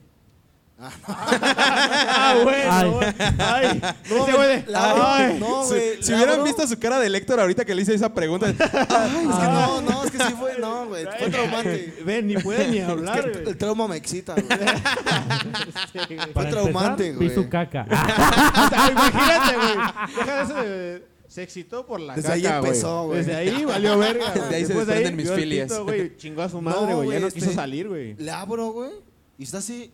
Ah, 0.82 2.40
bueno. 2.44 2.72
Ay. 2.72 2.90
güey. 2.90 3.08
Ay. 3.38 3.82
No, 4.10 4.24
Ese 4.28 4.32
güey 4.38 4.48
de, 4.48 4.64
la- 4.72 5.16
ay. 5.18 5.38
no, 5.40 5.64
Si, 5.66 5.70
güey. 5.74 6.04
si 6.04 6.12
la 6.12 6.18
hubieran 6.18 6.36
abro- 6.36 6.44
visto 6.46 6.68
su 6.68 6.80
cara 6.80 7.00
de 7.00 7.08
Héctor 7.18 7.40
ahorita 7.40 7.66
que 7.66 7.76
le 7.76 7.82
hice 7.82 7.94
esa 7.96 8.14
pregunta. 8.14 8.48
Ay, 8.48 8.54
es 8.56 9.36
que 9.36 9.44
no, 9.46 9.82
no, 9.82 10.04
es 10.06 10.12
que 10.12 10.18
sí 10.20 10.34
fue, 10.40 10.58
no, 10.60 10.86
güey, 10.88 11.06
fue 11.18 11.30
traumante. 11.30 11.94
Ven, 12.06 12.28
ni 12.28 12.38
puede 12.38 12.68
ni 12.70 12.78
Es 12.80 12.86
que 12.86 12.92
hablar, 12.92 13.20
el, 13.26 13.32
güey. 13.34 13.50
el 13.50 13.58
trauma 13.58 13.88
me 13.88 13.98
excita, 13.98 14.36
güey. 14.36 14.48
Para 14.50 16.28
Fue 16.34 16.46
traumante, 16.46 17.08
empezar, 17.10 17.20
Vi 17.20 17.26
güey. 17.26 17.36
su 17.36 17.50
caca. 17.50 17.86
Ah, 17.92 18.90
imagínate, 18.92 19.56
güey. 19.58 20.16
Deja 20.26 20.42
eso 20.44 20.54
de- 20.56 21.08
Se 21.28 21.44
excitó 21.44 21.86
por 21.86 22.00
la 22.00 22.16
Desde 22.16 22.32
ahí 22.32 22.42
caca, 22.44 22.58
empezó, 22.60 23.06
güey. 23.08 23.18
Desde 23.20 23.36
ahí 23.36 23.66
valió 23.66 23.98
verga. 23.98 24.32
Desde 24.34 24.56
ahí 24.56 24.66
se 24.66 24.74
desprenden 24.74 25.16
mis 25.16 25.30
filias. 25.32 25.72
chingó 26.18 26.42
a 26.42 26.50
su 26.50 26.62
madre, 26.62 26.92
No, 26.92 26.98
güey. 26.98 27.12
ya 27.12 27.20
no 27.20 27.28
este- 27.28 27.40
quiso 27.40 27.52
salir, 27.54 27.88
güey. 27.88 28.16
Le 28.16 28.32
abro, 28.32 28.72
güey, 28.72 28.92
y 29.38 29.44
está 29.44 29.58
así, 29.60 29.92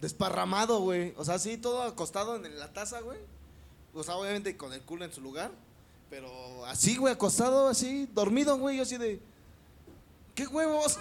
desparramado, 0.00 0.80
güey. 0.80 1.14
O 1.16 1.24
sea, 1.24 1.34
así 1.34 1.56
todo 1.56 1.82
acostado 1.82 2.36
en 2.36 2.58
la 2.58 2.72
taza, 2.72 3.00
güey. 3.00 3.18
O 3.94 4.02
sea, 4.02 4.16
obviamente 4.16 4.56
con 4.56 4.72
el 4.72 4.80
culo 4.82 5.04
en 5.04 5.12
su 5.12 5.20
lugar. 5.20 5.50
Pero 6.10 6.64
así, 6.66 6.96
güey, 6.96 7.12
acostado, 7.14 7.68
así, 7.68 8.08
dormido, 8.14 8.56
güey. 8.58 8.76
Yo 8.76 8.82
así 8.84 8.96
de. 8.96 9.20
¿Qué 10.34 10.46
huevos? 10.46 10.98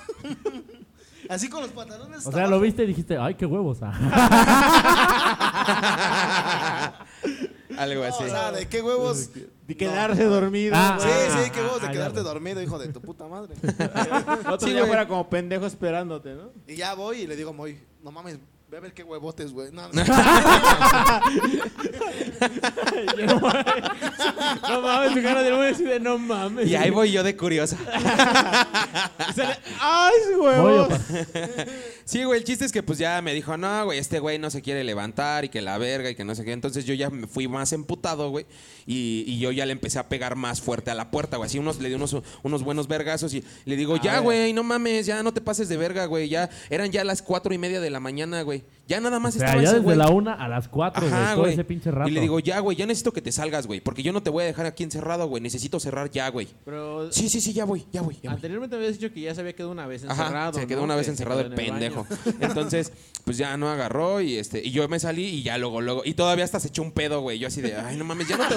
así 1.29 1.49
con 1.49 1.61
los 1.61 1.71
pantalones. 1.71 2.25
O 2.25 2.31
sea, 2.31 2.47
lo 2.47 2.59
viste 2.59 2.83
y 2.83 2.87
dijiste, 2.87 3.17
ay, 3.17 3.35
qué 3.35 3.45
huevos. 3.45 3.79
ah". 3.81 3.93
Algo 7.77 8.01
No, 8.01 8.07
así. 8.07 8.23
o 8.23 8.29
sea, 8.29 8.51
de 8.51 8.67
qué 8.67 8.81
huevos. 8.81 9.29
De 9.67 9.75
quedarse 9.75 10.23
dormido. 10.23 10.73
Ah, 10.77 10.97
Sí, 10.99 11.07
sí, 11.43 11.49
qué 11.51 11.59
huevos 11.61 11.81
de 11.81 11.87
ah, 11.87 11.91
quedarte 11.91 12.21
dormido, 12.21 12.61
hijo 12.61 12.79
de 12.79 12.87
tu 12.93 13.01
puta 13.01 13.27
madre. 13.27 13.55
Otro 14.47 14.59
Sí, 14.67 14.73
día 14.73 14.85
fuera 14.85 15.07
como 15.07 15.27
pendejo 15.29 15.65
esperándote, 15.65 16.33
¿no? 16.35 16.51
y 16.67 16.75
ya 16.75 16.93
voy 16.93 17.21
y 17.21 17.27
le 17.27 17.35
digo, 17.35 17.51
Moy, 17.51 17.77
no 18.03 18.11
mames, 18.11 18.37
ve 18.75 18.79
a 18.79 18.81
ver 18.81 18.93
qué 18.93 19.03
huevotes, 19.03 19.53
güey. 19.53 19.71
No, 19.71 19.87
no. 19.87 20.03
No 24.67 24.81
mames, 24.81 25.13
su 25.13 25.21
cara 25.21 25.43
de 25.43 25.51
hombre 25.51 25.69
así 25.69 25.83
de 25.83 25.99
no 25.99 26.17
mames. 26.17 26.67
Y 26.67 26.75
ahí 26.75 26.89
voy 26.89 27.11
yo 27.11 27.23
de 27.23 27.35
curiosa. 27.37 27.77
Sale, 29.35 29.57
¡Ay, 29.79 30.13
su 30.31 30.37
Voy, 30.39 30.53
huevo! 30.55 30.83
opa. 30.83 30.99
Sí, 32.03 32.23
güey, 32.23 32.39
el 32.39 32.45
chiste 32.45 32.65
es 32.65 32.71
que 32.71 32.83
pues 32.83 32.99
ya 32.99 33.21
me 33.21 33.33
dijo, 33.33 33.57
no, 33.57 33.85
güey, 33.85 33.99
este 33.99 34.19
güey 34.19 34.37
no 34.37 34.49
se 34.49 34.61
quiere 34.61 34.83
levantar 34.83 35.45
y 35.45 35.49
que 35.49 35.61
la 35.61 35.77
verga 35.77 36.09
y 36.09 36.15
que 36.15 36.25
no 36.25 36.35
sé 36.35 36.43
qué. 36.43 36.51
Entonces 36.51 36.85
yo 36.85 36.93
ya 36.93 37.09
me 37.09 37.27
fui 37.27 37.47
más 37.47 37.73
emputado, 37.73 38.29
güey. 38.29 38.45
Y, 38.85 39.23
y 39.27 39.39
yo 39.39 39.51
ya 39.51 39.65
le 39.65 39.71
empecé 39.71 39.99
a 39.99 40.09
pegar 40.09 40.35
más 40.35 40.61
fuerte 40.61 40.91
a 40.91 40.95
la 40.95 41.09
puerta, 41.11 41.37
güey. 41.37 41.47
Así 41.47 41.57
unos, 41.57 41.79
le 41.79 41.89
di 41.89 41.95
unos, 41.95 42.15
unos 42.43 42.63
buenos 42.63 42.87
vergazos 42.87 43.33
y 43.33 43.43
le 43.65 43.75
digo, 43.75 43.97
ya, 43.97 44.19
güey, 44.19 44.53
no 44.53 44.63
mames, 44.63 45.05
ya 45.05 45.23
no 45.23 45.33
te 45.33 45.41
pases 45.41 45.69
de 45.69 45.77
verga, 45.77 46.05
güey. 46.05 46.27
Ya 46.29 46.49
eran 46.69 46.91
ya 46.91 47.03
las 47.03 47.21
cuatro 47.21 47.53
y 47.53 47.57
media 47.57 47.79
de 47.79 47.89
la 47.89 47.99
mañana, 47.99 48.41
güey. 48.41 48.64
Ya 48.87 48.99
nada 48.99 49.17
O 49.17 49.19
más 49.19 49.33
sea, 49.33 49.45
estaba 49.45 49.61
ya 49.63 49.69
ese 49.69 49.75
desde 49.77 49.85
güey. 49.85 49.97
la 49.97 50.09
una 50.09 50.33
a 50.33 50.47
las 50.47 50.67
cuatro, 50.67 51.01
güey. 51.01 51.13
Ajá, 51.13 51.31
Todo 51.33 51.41
güey. 51.41 51.53
ese 51.53 51.63
pinche 51.63 51.89
rato. 51.89 52.07
Y 52.07 52.11
le 52.13 52.21
digo, 52.21 52.37
ya, 52.39 52.59
güey, 52.59 52.77
ya 52.77 52.85
necesito 52.85 53.11
que 53.11 53.21
te 53.21 53.31
salgas, 53.31 53.65
güey. 53.65 53.81
Porque 53.81 54.03
yo 54.03 54.13
no 54.13 54.21
te 54.21 54.29
voy 54.29 54.43
a 54.43 54.45
dejar 54.45 54.67
aquí 54.67 54.83
encerrado, 54.83 55.27
güey. 55.27 55.41
Necesito 55.41 55.79
cerrar 55.79 56.11
ya, 56.11 56.29
güey. 56.29 56.47
Pero 56.65 57.11
Sí, 57.11 57.27
sí, 57.29 57.41
sí, 57.41 57.51
ya 57.53 57.65
voy, 57.65 57.85
ya 57.91 58.03
voy, 58.03 58.13
ya 58.21 58.29
voy. 58.29 58.35
anteriormente 58.35 58.75
habías 58.75 58.99
dicho 58.99 59.11
que 59.11 59.21
ya 59.21 59.33
se 59.33 59.41
había 59.41 59.53
quedado 59.53 59.71
una 59.71 59.87
vez 59.87 60.03
Ajá, 60.05 60.21
encerrado. 60.23 60.59
se 60.59 60.67
quedó 60.67 60.77
¿no? 60.79 60.83
una 60.85 60.95
vez 60.95 61.01
Que 61.01 61.05
se 61.05 61.11
encerrado 61.13 61.39
quedó 61.43 61.53
el 61.55 61.59
en 61.59 61.65
pendejo. 61.71 62.05
Entonces, 62.39 62.91
pues 63.23 63.37
ya 63.37 63.57
no 63.57 63.69
agarró 63.71 64.21
y 64.21 64.37
este 64.37 64.63
y 64.63 64.69
yo 64.69 64.87
me 64.87 64.99
salí 64.99 65.23
y 65.25 65.41
ya 65.41 65.57
luego 65.57 65.81
luego 65.81 66.03
y 66.05 66.13
todavía 66.13 66.43
hasta 66.45 66.59
se 66.59 66.67
echó 66.67 66.83
un 66.83 66.91
pedo, 66.91 67.21
güey. 67.21 67.39
Yo 67.39 67.47
así 67.47 67.61
de, 67.61 67.75
ay, 67.75 67.97
no 67.97 68.05
mames, 68.05 68.27
ya 68.27 68.37
no 68.37 68.47
te 68.47 68.53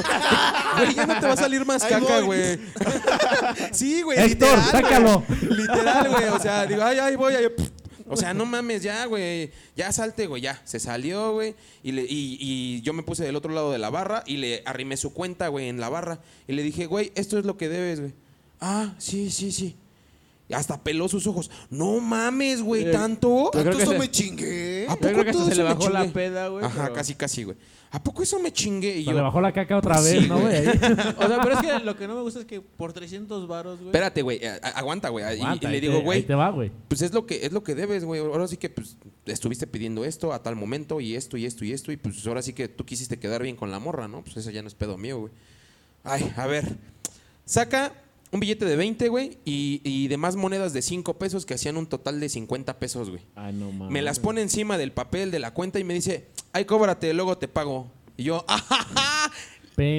güey, 0.76 0.94
ya 0.94 1.06
no 1.06 1.18
te 1.20 1.26
va 1.26 1.32
a 1.32 1.36
salir 1.38 1.64
más 1.64 1.82
Ahí 1.84 1.90
caca, 1.90 2.20
voy. 2.20 2.24
güey. 2.26 2.58
sí, 3.72 4.02
güey, 4.02 4.18
Héctor, 4.18 4.58
literal, 4.58 4.70
sácalo. 4.70 5.24
güey. 5.26 5.56
Literal, 5.56 6.08
güey, 6.10 6.24
o 6.28 6.38
sea, 6.38 6.66
digo, 6.66 6.82
ay, 6.82 6.98
ay, 6.98 7.16
voy, 7.16 7.34
ay, 7.34 7.46
pff. 7.56 7.70
O 8.08 8.16
sea, 8.16 8.34
no 8.34 8.44
mames, 8.46 8.82
ya, 8.82 9.04
güey. 9.06 9.50
Ya 9.76 9.92
salte, 9.92 10.26
güey, 10.26 10.42
ya. 10.42 10.60
Se 10.64 10.80
salió, 10.80 11.32
güey. 11.32 11.54
Y, 11.82 11.98
y, 11.98 12.38
y 12.40 12.80
yo 12.82 12.92
me 12.92 13.02
puse 13.02 13.24
del 13.24 13.36
otro 13.36 13.52
lado 13.52 13.72
de 13.72 13.78
la 13.78 13.90
barra 13.90 14.22
y 14.26 14.36
le 14.38 14.62
arrimé 14.66 14.96
su 14.96 15.12
cuenta, 15.12 15.48
güey, 15.48 15.68
en 15.68 15.80
la 15.80 15.88
barra. 15.88 16.20
Y 16.46 16.52
le 16.52 16.62
dije, 16.62 16.86
güey, 16.86 17.12
esto 17.14 17.38
es 17.38 17.44
lo 17.44 17.56
que 17.56 17.68
debes, 17.68 18.00
güey. 18.00 18.12
Ah, 18.60 18.94
sí, 18.98 19.30
sí, 19.30 19.52
sí. 19.52 19.76
Hasta 20.52 20.82
peló 20.82 21.08
sus 21.08 21.26
ojos. 21.26 21.50
No 21.68 22.00
mames, 22.00 22.62
güey, 22.62 22.84
Eh, 22.84 22.90
¿tanto? 22.90 23.28
Yo 23.28 23.50
creo 23.50 23.64
¿Tanto 23.64 23.76
que 23.76 23.82
eso 23.82 23.92
se- 23.92 23.98
me 23.98 24.10
chingué? 24.10 24.86
¿A 24.88 24.92
Yo 24.94 24.98
creo 24.98 25.12
poco 25.12 25.22
que 25.24 25.30
hasta 25.30 25.32
todo 25.32 25.42
se 25.50 25.54
le 25.56 25.62
eso 25.62 25.62
me 25.68 25.74
bajó 25.74 25.88
la 25.90 26.00
chingué? 26.00 26.14
peda, 26.14 26.48
güey. 26.48 26.64
Ajá, 26.64 26.82
pero- 26.84 26.94
casi, 26.94 27.14
casi, 27.14 27.44
güey. 27.44 27.56
¿A 27.90 28.02
poco 28.02 28.22
eso 28.22 28.38
me 28.38 28.52
chingué? 28.52 28.98
Y 28.98 29.04
yo, 29.04 29.12
le 29.12 29.20
bajó 29.22 29.40
la 29.40 29.52
caca 29.52 29.76
otra 29.78 29.98
vez, 30.00 30.28
¿no, 30.28 30.40
güey. 30.40 30.66
O 30.68 30.72
sea, 30.72 31.40
pero 31.42 31.52
es 31.52 31.60
que 31.60 31.78
lo 31.84 31.96
que 31.96 32.06
no 32.06 32.16
me 32.16 32.20
gusta 32.22 32.40
es 32.40 32.44
que 32.46 32.60
por 32.60 32.92
300 32.92 33.46
varos, 33.46 33.76
güey. 33.78 33.88
espérate, 33.88 34.20
güey, 34.22 34.44
a- 34.46 34.58
a- 34.62 34.68
aguanta, 34.78 35.08
güey. 35.10 35.24
Y- 35.24 35.40
Aguanta, 35.40 35.68
le 35.68 35.74
ahí 35.76 35.80
digo, 35.80 35.92
te- 35.94 35.98
Ahí 36.00 36.04
güey, 36.04 36.22
te 36.26 36.34
va, 36.34 36.50
güey. 36.50 36.70
pues 36.88 37.00
es 37.02 37.12
lo 37.14 37.24
que 37.26 37.46
es 37.46 37.52
lo 37.52 37.62
que 37.62 37.74
debes, 37.74 38.04
güey. 38.04 38.20
Ahora 38.20 38.46
sí 38.48 38.56
que 38.58 38.68
pues 38.70 38.96
estuviste 39.26 39.66
pidiendo 39.66 40.04
esto 40.04 40.32
a 40.34 40.42
tal 40.42 40.54
momento 40.56 41.00
y 41.00 41.14
esto 41.16 41.36
y 41.38 41.44
esto 41.46 41.64
y 41.64 41.72
esto 41.72 41.90
y 41.92 41.96
pues 41.98 42.26
ahora 42.26 42.42
sí 42.42 42.52
que 42.52 42.68
tú 42.68 42.84
quisiste 42.84 43.18
quedar 43.18 43.42
bien 43.42 43.56
con 43.56 43.70
la 43.70 43.78
morra, 43.78 44.06
¿no? 44.08 44.22
Pues 44.22 44.36
eso 44.38 44.50
ya 44.50 44.60
no 44.62 44.68
es 44.68 44.74
pedo 44.74 44.96
mío, 44.98 45.18
güey. 45.20 45.32
Ay, 46.04 46.30
a 46.36 46.46
ver. 46.46 46.76
Saca 47.46 47.92
un 48.30 48.40
billete 48.40 48.64
de 48.64 48.76
20, 48.76 49.08
güey, 49.08 49.38
y, 49.44 49.80
y 49.84 50.08
demás 50.08 50.36
monedas 50.36 50.72
de 50.72 50.82
5 50.82 51.18
pesos 51.18 51.46
que 51.46 51.54
hacían 51.54 51.76
un 51.76 51.86
total 51.86 52.20
de 52.20 52.28
50 52.28 52.78
pesos, 52.78 53.10
güey. 53.10 53.22
Ay, 53.34 53.52
no 53.54 53.72
mames. 53.72 53.92
Me 53.92 54.02
las 54.02 54.18
pone 54.18 54.42
encima 54.42 54.76
del 54.78 54.92
papel 54.92 55.30
de 55.30 55.38
la 55.38 55.52
cuenta 55.54 55.78
y 55.78 55.84
me 55.84 55.94
dice, 55.94 56.28
ay, 56.52 56.64
cóbrate, 56.64 57.12
luego 57.14 57.38
te 57.38 57.48
pago. 57.48 57.90
Y 58.16 58.24
yo, 58.24 58.44
¡ajaja! 58.48 59.32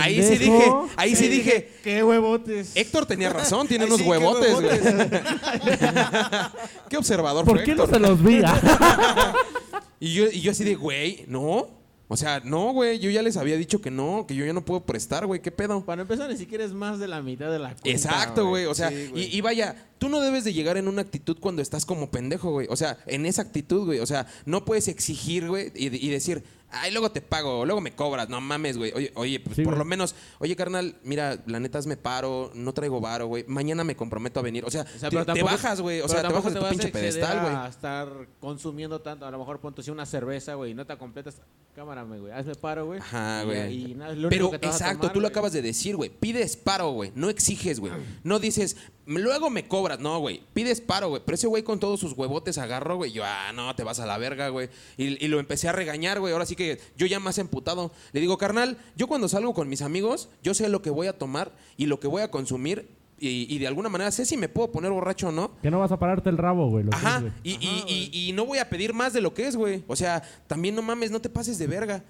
Ahí 0.01 0.21
sí 0.21 0.37
dije, 0.37 0.71
ahí 0.97 1.15
sí 1.15 1.29
dije, 1.29 1.71
¡Qué 1.83 2.03
huevotes! 2.03 2.75
Héctor 2.75 3.05
tenía 3.05 3.29
razón, 3.29 3.65
tiene 3.65 3.85
Ay, 3.85 3.87
unos 3.87 3.99
sí, 3.99 4.03
qué 4.03 4.09
huevotes, 4.09 4.53
güey. 4.55 4.67
huevotes. 4.67 4.93
Qué 6.89 6.97
observador 6.97 7.45
¿Por 7.45 7.57
fue 7.57 7.65
qué 7.65 7.75
no 7.75 7.87
se 7.87 7.99
los 7.99 8.21
vi? 8.21 8.41
Y 10.01 10.13
yo, 10.13 10.27
y 10.31 10.39
yo 10.41 10.51
así 10.51 10.63
de, 10.63 10.75
güey, 10.75 11.25
no. 11.27 11.67
O 12.11 12.17
sea, 12.17 12.41
no, 12.43 12.73
güey, 12.73 12.97
yo 12.97 13.11
ya 13.11 13.21
les 13.21 13.37
había 13.37 13.55
dicho 13.55 13.81
que 13.81 13.91
no, 13.91 14.25
que 14.27 14.33
yo 14.35 14.43
ya 14.43 14.51
no 14.51 14.65
puedo 14.65 14.81
prestar, 14.81 15.27
güey, 15.27 15.43
¿qué 15.43 15.51
pedo? 15.51 15.85
Para 15.85 16.01
empezar, 16.01 16.27
ni 16.27 16.37
siquiera 16.37 16.63
es 16.63 16.73
más 16.73 16.97
de 16.97 17.07
la 17.07 17.21
mitad 17.21 17.51
de 17.51 17.59
la 17.59 17.69
cuenta. 17.69 17.87
Exacto, 17.89 18.47
güey. 18.47 18.65
O 18.65 18.73
sea, 18.73 18.89
Sí, 18.89 19.11
y, 19.13 19.37
y 19.37 19.41
vaya, 19.41 19.75
tú 19.99 20.09
no 20.09 20.19
debes 20.19 20.43
de 20.43 20.51
llegar 20.53 20.77
en 20.77 20.87
una 20.87 21.03
actitud 21.03 21.37
cuando 21.39 21.61
estás 21.61 21.85
como 21.85 22.09
pendejo, 22.09 22.49
güey. 22.49 22.65
O 22.71 22.75
sea, 22.75 22.97
en 23.05 23.27
esa 23.27 23.43
actitud, 23.43 23.85
güey. 23.85 23.99
O 23.99 24.07
sea, 24.07 24.25
no 24.45 24.65
puedes 24.65 24.87
exigir, 24.87 25.47
güey, 25.47 25.71
y, 25.75 25.85
y 26.03 26.09
decir, 26.09 26.43
ay, 26.71 26.91
luego 26.91 27.11
te 27.11 27.21
pago, 27.21 27.63
luego 27.63 27.79
me 27.79 27.91
cobras. 27.91 28.27
No 28.27 28.41
mames, 28.41 28.77
güey. 28.77 28.91
Oye, 28.95 29.11
oye 29.13 29.39
pues 29.39 29.57
Sí, 29.57 29.63
por 29.63 29.77
lo 29.77 29.85
menos, 29.85 30.15
oye, 30.39 30.55
carnal, 30.55 30.95
mira, 31.03 31.37
la 31.45 31.59
neta 31.59 31.79
me 31.85 31.95
paro, 31.95 32.49
no 32.55 32.73
traigo 32.73 32.99
varo, 32.99 33.27
güey. 33.27 33.45
Mañana 33.47 33.83
me 33.83 33.95
comprometo 33.95 34.39
a 34.39 34.43
venir. 34.43 34.65
O 34.65 34.71
sea, 34.71 34.81
O 34.81 34.99
sea, 34.99 35.09
te, 35.11 35.15
pero 35.15 35.25
te 35.25 35.33
tampoco- 35.33 35.51
bajas, 35.51 35.81
güey. 35.81 36.01
O 36.01 36.07
sea, 36.07 36.17
te 36.17 36.23
tampoco 36.23 36.45
bajas 36.49 36.53
de 36.55 36.59
tu 36.59 36.69
pinche 36.69 36.87
pedestal, 36.89 37.41
güey. 37.41 37.53
A 37.55 37.67
estar 37.67 38.09
consumiendo 38.39 38.99
tanto. 39.01 39.27
A 39.27 39.31
lo 39.31 39.37
mejor, 39.37 39.59
ponte 39.59 39.83
si 39.83 39.91
una 39.91 40.07
cerveza, 40.07 40.55
güey, 40.55 40.73
no 40.73 40.87
te 40.87 40.97
completas. 40.97 41.39
Cámara, 41.75 42.03
güey. 42.03 42.31
Hazme 42.31 42.55
paro, 42.55 42.85
güey. 42.87 42.99
Ajá, 42.99 43.43
güey. 43.43 43.95
Pero 44.29 44.53
exacto, 44.55 44.97
tomar, 44.97 45.13
tú 45.13 45.21
lo 45.21 45.27
acabas 45.27 45.53
de 45.53 45.61
decir, 45.61 45.95
güey. 45.95 46.09
Pides 46.09 46.57
paro, 46.57 46.91
güey. 46.91 47.11
No 47.15 47.29
exiges, 47.29 47.79
güey. 47.79 47.93
No 48.23 48.39
dices, 48.39 48.75
Luego 49.09 49.49
me 49.49 49.67
cobras. 49.67 49.99
No, 49.99 50.19
güey. 50.19 50.43
Pides 50.53 50.81
paro, 50.81 51.09
güey. 51.09 51.23
Pero 51.25 51.33
ese 51.33 51.47
güey 51.47 51.63
con 51.63 51.79
todos 51.79 51.99
sus 51.99 52.13
huevotes 52.13 52.59
agarró, 52.59 52.97
güey. 52.97 53.11
Yo, 53.11 53.23
ah, 53.25 53.51
no, 53.55 53.75
te 53.75 53.83
vas 53.83 53.99
a 53.99 54.05
la 54.05 54.19
verga, 54.19 54.49
güey. 54.49 54.69
Y, 54.97 55.23
y 55.23 55.27
lo 55.29 55.39
empecé 55.39 55.67
a 55.67 55.71
regañar, 55.71 56.19
güey. 56.19 56.31
Ahora 56.31 56.45
sí 56.45 56.55
que 56.55 56.79
yo 56.95 57.07
ya 57.07 57.19
más 57.19 57.39
emputado. 57.39 57.91
Le 58.11 58.21
digo, 58.21 58.37
carnal, 58.37 58.77
yo 58.95 59.07
cuando 59.07 59.27
salgo 59.27 59.55
con 59.55 59.67
mis 59.67 59.81
amigos, 59.81 60.29
yo 60.43 60.53
sé 60.53 60.69
lo 60.69 60.83
que 60.83 60.91
voy 60.91 61.07
a 61.07 61.17
tomar 61.17 61.51
y 61.75 61.87
lo 61.87 61.99
que 61.99 62.07
voy 62.07 62.21
a 62.21 62.29
consumir. 62.29 62.98
Y, 63.19 63.53
y 63.53 63.59
de 63.59 63.67
alguna 63.67 63.89
manera 63.89 64.11
sé 64.11 64.25
si 64.25 64.37
me 64.37 64.49
puedo 64.49 64.71
poner 64.71 64.91
borracho 64.91 65.27
o 65.27 65.31
no. 65.31 65.51
Que 65.61 65.69
no 65.71 65.79
vas 65.79 65.91
a 65.91 65.99
pararte 65.99 66.29
el 66.29 66.37
rabo, 66.37 66.69
güey. 66.69 66.85
lo 66.85 66.93
Ajá. 66.93 67.19
güey. 67.19 67.31
Y, 67.43 67.51
y- 67.53 67.83
y- 68.13 68.29
y 68.29 68.33
no 68.33 68.45
voy 68.45 68.57
a 68.59 68.69
pedir 68.69 68.93
más 68.93 69.13
de 69.13 69.21
lo 69.21 69.33
que 69.33 69.47
es, 69.47 69.55
güey. 69.55 69.83
O 69.87 69.95
sea, 69.95 70.21
también 70.47 70.75
no 70.75 70.81
mames, 70.81 71.11
no 71.11 71.19
te 71.21 71.29
pases 71.29 71.57
de 71.57 71.67
verga. 71.67 72.03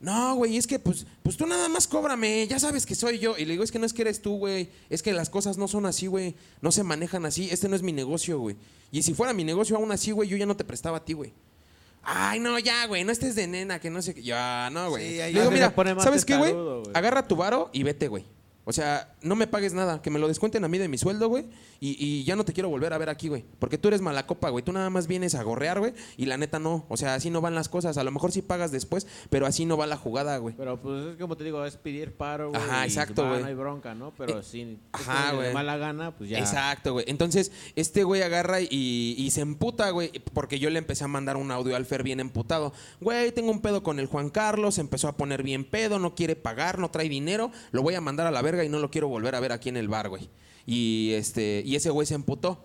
No, 0.00 0.34
güey, 0.34 0.56
es 0.56 0.66
que 0.66 0.80
pues, 0.80 1.06
pues 1.22 1.36
tú 1.36 1.46
nada 1.46 1.68
más 1.68 1.86
cóbrame, 1.86 2.44
ya 2.48 2.58
sabes 2.58 2.86
que 2.86 2.96
soy 2.96 3.20
yo. 3.20 3.38
Y 3.38 3.44
le 3.44 3.52
digo, 3.52 3.62
es 3.62 3.70
que 3.70 3.78
no 3.78 3.86
es 3.86 3.92
que 3.92 4.02
eres 4.02 4.20
tú, 4.20 4.36
güey. 4.36 4.68
Es 4.90 5.00
que 5.00 5.12
las 5.12 5.30
cosas 5.30 5.58
no 5.58 5.68
son 5.68 5.86
así, 5.86 6.08
güey. 6.08 6.34
No 6.60 6.72
se 6.72 6.82
manejan 6.82 7.24
así. 7.24 7.48
Este 7.52 7.68
no 7.68 7.76
es 7.76 7.82
mi 7.82 7.92
negocio, 7.92 8.38
güey. 8.40 8.56
Y 8.90 9.02
si 9.04 9.14
fuera 9.14 9.32
mi 9.32 9.44
negocio 9.44 9.76
aún 9.76 9.92
así, 9.92 10.10
güey, 10.10 10.28
yo 10.28 10.36
ya 10.36 10.44
no 10.46 10.56
te 10.56 10.64
prestaba 10.64 10.96
a 10.98 11.04
ti, 11.04 11.12
güey. 11.12 11.32
Ay, 12.02 12.40
no, 12.40 12.58
ya, 12.58 12.84
güey, 12.88 13.04
no 13.04 13.12
estés 13.12 13.36
de 13.36 13.46
nena, 13.46 13.78
que 13.78 13.90
no 13.90 14.02
sé 14.02 14.12
qué. 14.12 14.24
Ya, 14.24 14.68
no, 14.72 14.90
güey. 14.90 15.08
Sí, 15.14 15.20
ahí 15.20 15.32
le 15.32 15.38
digo, 15.40 15.52
mira, 15.52 15.72
¿sabes 16.00 16.24
qué, 16.24 16.36
güey. 16.36 16.52
Agarra 16.94 17.28
tu 17.28 17.36
varo 17.36 17.70
y 17.72 17.84
vete, 17.84 18.08
güey. 18.08 18.24
O 18.64 18.72
sea, 18.72 19.14
no 19.22 19.34
me 19.34 19.46
pagues 19.48 19.72
nada, 19.74 20.00
que 20.02 20.10
me 20.10 20.20
lo 20.20 20.28
descuenten 20.28 20.64
a 20.64 20.68
mí 20.68 20.78
de 20.78 20.86
mi 20.88 20.96
sueldo, 20.96 21.28
güey. 21.28 21.46
Y, 21.80 21.96
y 21.98 22.22
ya 22.22 22.36
no 22.36 22.44
te 22.44 22.52
quiero 22.52 22.68
volver 22.68 22.92
a 22.92 22.98
ver 22.98 23.08
aquí, 23.08 23.26
güey. 23.28 23.44
Porque 23.58 23.76
tú 23.76 23.88
eres 23.88 24.00
mala 24.00 24.24
copa, 24.24 24.50
güey. 24.50 24.64
Tú 24.64 24.72
nada 24.72 24.88
más 24.88 25.08
vienes 25.08 25.34
a 25.34 25.42
gorrear, 25.42 25.80
güey. 25.80 25.94
Y 26.16 26.26
la 26.26 26.36
neta 26.36 26.60
no. 26.60 26.86
O 26.88 26.96
sea, 26.96 27.14
así 27.14 27.28
no 27.28 27.40
van 27.40 27.56
las 27.56 27.68
cosas. 27.68 27.98
A 27.98 28.04
lo 28.04 28.12
mejor 28.12 28.30
sí 28.30 28.40
pagas 28.40 28.70
después, 28.70 29.08
pero 29.30 29.46
así 29.46 29.64
no 29.64 29.76
va 29.76 29.88
la 29.88 29.96
jugada, 29.96 30.38
güey. 30.38 30.54
Pero 30.56 30.80
pues 30.80 31.04
es 31.06 31.16
como 31.16 31.36
te 31.36 31.42
digo, 31.42 31.64
es 31.66 31.76
pedir 31.76 32.12
paro, 32.14 32.50
güey. 32.50 32.62
Ajá, 32.62 32.84
exacto, 32.84 33.26
güey. 33.28 33.40
No 33.40 33.46
hay 33.48 33.54
bronca, 33.54 33.94
¿no? 33.96 34.12
Pero 34.16 34.38
Eh, 34.38 34.42
sí, 34.44 34.78
ajá, 34.92 35.34
de 35.36 35.52
mala 35.52 35.76
gana, 35.76 36.14
pues 36.16 36.30
ya. 36.30 36.38
Exacto, 36.38 36.92
güey. 36.92 37.04
Entonces, 37.08 37.50
este 37.74 38.04
güey 38.04 38.22
agarra 38.22 38.60
y, 38.60 38.68
y 39.18 39.30
se 39.32 39.40
emputa, 39.40 39.90
güey, 39.90 40.12
porque 40.34 40.60
yo 40.60 40.70
le 40.70 40.78
empecé 40.78 41.02
a 41.02 41.08
mandar 41.08 41.36
un 41.36 41.50
audio 41.50 41.74
al 41.74 41.84
Fer 41.84 42.04
bien 42.04 42.20
emputado. 42.20 42.72
Güey, 43.00 43.32
tengo 43.32 43.50
un 43.50 43.60
pedo 43.60 43.82
con 43.82 43.98
el 43.98 44.06
Juan 44.06 44.30
Carlos, 44.30 44.78
empezó 44.78 45.08
a 45.08 45.16
poner 45.16 45.42
bien 45.42 45.64
pedo, 45.64 45.98
no 45.98 46.14
quiere 46.14 46.36
pagar, 46.36 46.78
no 46.78 46.92
trae 46.92 47.08
dinero, 47.08 47.50
lo 47.72 47.82
voy 47.82 47.96
a 47.96 48.00
mandar 48.00 48.28
a 48.28 48.30
la 48.30 48.40
verga 48.40 48.51
y 48.64 48.68
no 48.68 48.78
lo 48.78 48.90
quiero 48.90 49.08
volver 49.08 49.34
a 49.34 49.40
ver 49.40 49.52
aquí 49.52 49.68
en 49.68 49.76
el 49.76 49.88
bar, 49.88 50.08
güey. 50.08 50.28
Y 50.66 51.12
este, 51.14 51.62
y 51.64 51.76
ese 51.76 51.90
güey 51.90 52.06
se 52.06 52.14
emputó. 52.14 52.64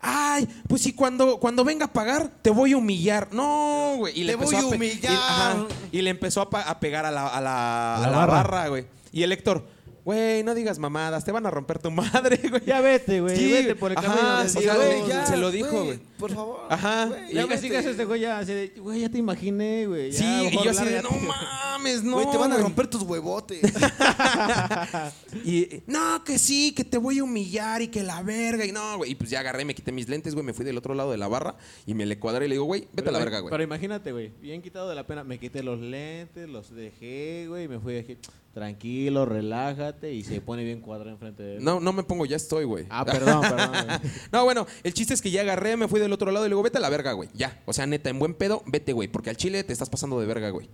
Ay, 0.00 0.46
pues 0.68 0.82
si 0.82 0.92
cuando, 0.92 1.38
cuando 1.40 1.64
venga 1.64 1.86
a 1.86 1.92
pagar, 1.92 2.30
te 2.42 2.50
voy 2.50 2.72
a 2.72 2.76
humillar. 2.76 3.28
No, 3.32 3.94
güey. 3.98 4.18
Y 4.20 4.24
le 4.24 4.36
Te 4.36 4.44
empezó 4.44 4.56
voy 4.62 4.72
a 4.72 4.76
humillar. 4.76 5.12
Y, 5.12 5.16
ajá, 5.16 5.66
y 5.90 6.02
le 6.02 6.10
empezó 6.10 6.42
a, 6.52 6.60
a 6.60 6.80
pegar 6.80 7.06
a 7.06 7.10
la, 7.10 7.26
a 7.28 7.40
la, 7.40 7.94
A 7.94 7.96
a 7.96 8.00
la 8.00 8.10
la 8.10 8.16
barra. 8.18 8.32
barra, 8.34 8.68
güey. 8.68 8.86
Y 9.12 9.22
el 9.22 9.32
Héctor, 9.32 9.66
güey, 10.04 10.42
no 10.44 10.54
digas 10.54 10.78
mamadas, 10.78 11.24
te 11.24 11.32
van 11.32 11.46
a 11.46 11.50
romper 11.50 11.78
tu 11.78 11.90
madre, 11.92 12.38
güey. 12.48 12.62
Ya 12.66 12.80
vete, 12.80 13.20
güey. 13.20 13.36
Sí, 13.36 13.50
vete 13.50 13.74
por 13.74 13.90
el 13.92 13.98
ajá, 13.98 14.06
camino 14.08 14.38
del 14.38 14.50
sí, 14.50 14.58
O 14.58 14.60
diablo, 14.60 14.82
sea, 14.82 14.90
güey, 14.90 15.00
güey, 15.02 15.12
ya, 15.12 15.26
se 15.26 15.36
lo 15.38 15.50
dijo, 15.50 15.84
güey. 15.84 15.98
Por 16.18 16.32
favor. 16.34 16.60
Ajá. 16.70 17.06
güey, 17.06 17.30
Y 17.30 17.34
Ya 17.34 17.46
vete. 17.46 17.60
sigas 17.60 17.84
este 17.84 18.04
güey 18.04 18.20
ya 18.22 18.38
así 18.38 18.52
de, 18.52 18.68
güey, 18.78 19.00
ya 19.00 19.08
te 19.10 19.18
imaginé, 19.18 19.86
güey. 19.86 20.10
ya, 20.12 20.18
Sí, 20.18 20.48
y 20.52 20.64
yo 20.64 20.70
así 20.70 20.84
de, 20.84 21.02
no 21.02 21.10
lárgate". 21.10 21.26
mames, 21.26 22.02
no. 22.04 22.12
Güey, 22.14 22.30
te 22.30 22.36
van 22.38 22.52
a 22.52 22.54
güey". 22.56 22.62
romper 22.64 22.86
tus 22.88 23.02
huevotes. 23.02 23.60
Y 25.44 25.82
no, 25.86 26.24
que 26.24 26.38
sí, 26.38 26.72
que 26.72 26.84
te 26.84 26.98
voy 26.98 27.18
a 27.18 27.24
humillar 27.24 27.82
y 27.82 27.88
que 27.88 28.02
la 28.02 28.22
verga. 28.22 28.64
Y 28.64 28.72
no, 28.72 28.96
güey. 28.98 29.12
Y 29.12 29.14
pues 29.14 29.30
ya 29.30 29.40
agarré, 29.40 29.64
me 29.64 29.74
quité 29.74 29.92
mis 29.92 30.08
lentes, 30.08 30.34
güey. 30.34 30.44
Me 30.44 30.52
fui 30.52 30.64
del 30.64 30.76
otro 30.78 30.94
lado 30.94 31.10
de 31.10 31.18
la 31.18 31.28
barra 31.28 31.56
y 31.86 31.94
me 31.94 32.06
le 32.06 32.18
cuadré 32.18 32.46
y 32.46 32.48
le 32.48 32.54
digo, 32.54 32.64
güey, 32.64 32.88
vete 32.92 33.08
a 33.10 33.12
la 33.12 33.18
verga, 33.18 33.40
güey. 33.40 33.50
Pero 33.50 33.62
imagínate, 33.62 34.12
güey, 34.12 34.32
bien 34.40 34.62
quitado 34.62 34.88
de 34.88 34.94
la 34.94 35.06
pena. 35.06 35.24
Me 35.24 35.38
quité 35.38 35.62
los 35.62 35.78
lentes, 35.80 36.48
los 36.48 36.74
dejé, 36.74 37.46
güey, 37.48 37.64
y 37.64 37.68
me 37.68 37.78
fui 37.78 37.94
y 37.94 37.96
dije, 37.98 38.18
tranquilo, 38.54 39.26
relájate, 39.26 40.12
y 40.14 40.24
se 40.24 40.40
pone 40.40 40.64
bien 40.64 40.80
cuadrado 40.80 41.10
enfrente 41.10 41.42
de 41.42 41.56
él. 41.56 41.64
No, 41.64 41.78
no 41.80 41.92
me 41.92 42.02
pongo, 42.02 42.24
ya 42.24 42.36
estoy, 42.36 42.64
güey. 42.64 42.86
Ah, 42.88 43.04
perdón, 43.04 43.42
perdón. 43.42 43.86
No, 44.32 44.44
bueno, 44.44 44.66
el 44.82 44.94
chiste 44.94 45.12
es 45.14 45.20
que 45.20 45.30
ya 45.30 45.42
agarré, 45.42 45.76
me 45.76 45.88
fui 45.88 46.00
del 46.06 46.12
otro 46.12 46.30
lado 46.30 46.46
y 46.46 46.48
le 46.48 46.54
digo, 46.54 46.62
vete 46.62 46.78
a 46.78 46.80
la 46.80 46.88
verga, 46.88 47.12
güey. 47.12 47.28
Ya. 47.34 47.60
O 47.66 47.72
sea, 47.72 47.86
neta, 47.86 48.10
en 48.10 48.18
buen 48.18 48.34
pedo, 48.34 48.62
vete, 48.66 48.92
güey. 48.92 49.08
Porque 49.08 49.30
al 49.30 49.36
chile 49.36 49.62
te 49.64 49.72
estás 49.72 49.90
pasando 49.90 50.18
de 50.18 50.26
verga, 50.26 50.50
güey. 50.50 50.68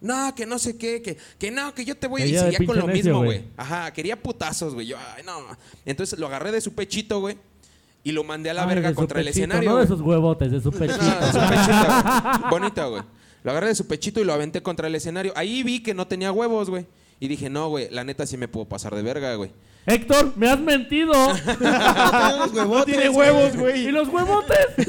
No, 0.00 0.34
que 0.34 0.46
no 0.46 0.58
sé 0.58 0.78
qué, 0.78 1.02
que, 1.02 1.18
que 1.38 1.50
no, 1.50 1.74
que 1.74 1.84
yo 1.84 1.96
te 1.96 2.06
voy 2.06 2.22
a... 2.22 2.26
Seguía 2.26 2.66
con 2.66 2.78
lo 2.78 2.86
necio, 2.86 3.12
mismo, 3.12 3.24
güey. 3.24 3.44
Ajá, 3.56 3.92
quería 3.92 4.20
putazos, 4.20 4.74
güey. 4.74 4.86
Yo, 4.86 4.96
ay, 5.14 5.22
no. 5.24 5.38
Entonces 5.84 6.18
lo 6.18 6.26
agarré 6.26 6.52
de 6.52 6.60
su 6.60 6.74
pechito, 6.74 7.20
güey. 7.20 7.36
Y 8.02 8.12
lo 8.12 8.24
mandé 8.24 8.48
a 8.48 8.54
la 8.54 8.62
Ay, 8.62 8.68
verga 8.68 8.94
contra 8.94 9.20
el 9.20 9.28
escenario. 9.28 9.70
No 9.70 9.76
de 9.76 9.86
sus 9.86 10.00
huevotes, 10.00 10.50
de 10.50 10.60
su 10.60 10.72
pechito. 10.72 10.98
No, 11.02 11.26
de 11.26 11.32
su 11.32 11.38
pechito, 11.38 11.86
güey. 11.86 12.50
Bonito, 12.50 12.90
güey. 12.90 13.02
Lo 13.42 13.50
agarré 13.50 13.68
de 13.68 13.74
su 13.74 13.86
pechito 13.86 14.20
y 14.20 14.24
lo 14.24 14.32
aventé 14.32 14.62
contra 14.62 14.86
el 14.86 14.94
escenario. 14.94 15.32
Ahí 15.36 15.62
vi 15.62 15.82
que 15.82 15.94
no 15.94 16.06
tenía 16.06 16.32
huevos, 16.32 16.70
güey. 16.70 16.86
Y 17.20 17.28
dije, 17.28 17.50
no, 17.50 17.68
güey, 17.68 17.88
la 17.90 18.04
neta 18.04 18.26
sí 18.26 18.38
me 18.38 18.48
puedo 18.48 18.66
pasar 18.66 18.94
de 18.94 19.02
verga, 19.02 19.34
güey. 19.34 19.52
Héctor, 19.86 20.34
me 20.36 20.48
has 20.48 20.60
mentido. 20.60 21.14
no 22.54 22.84
tiene 22.84 23.08
huevos, 23.08 23.56
güey. 23.56 23.88
¿Y 23.88 23.90
los 23.90 24.08
huevotes? 24.08 24.66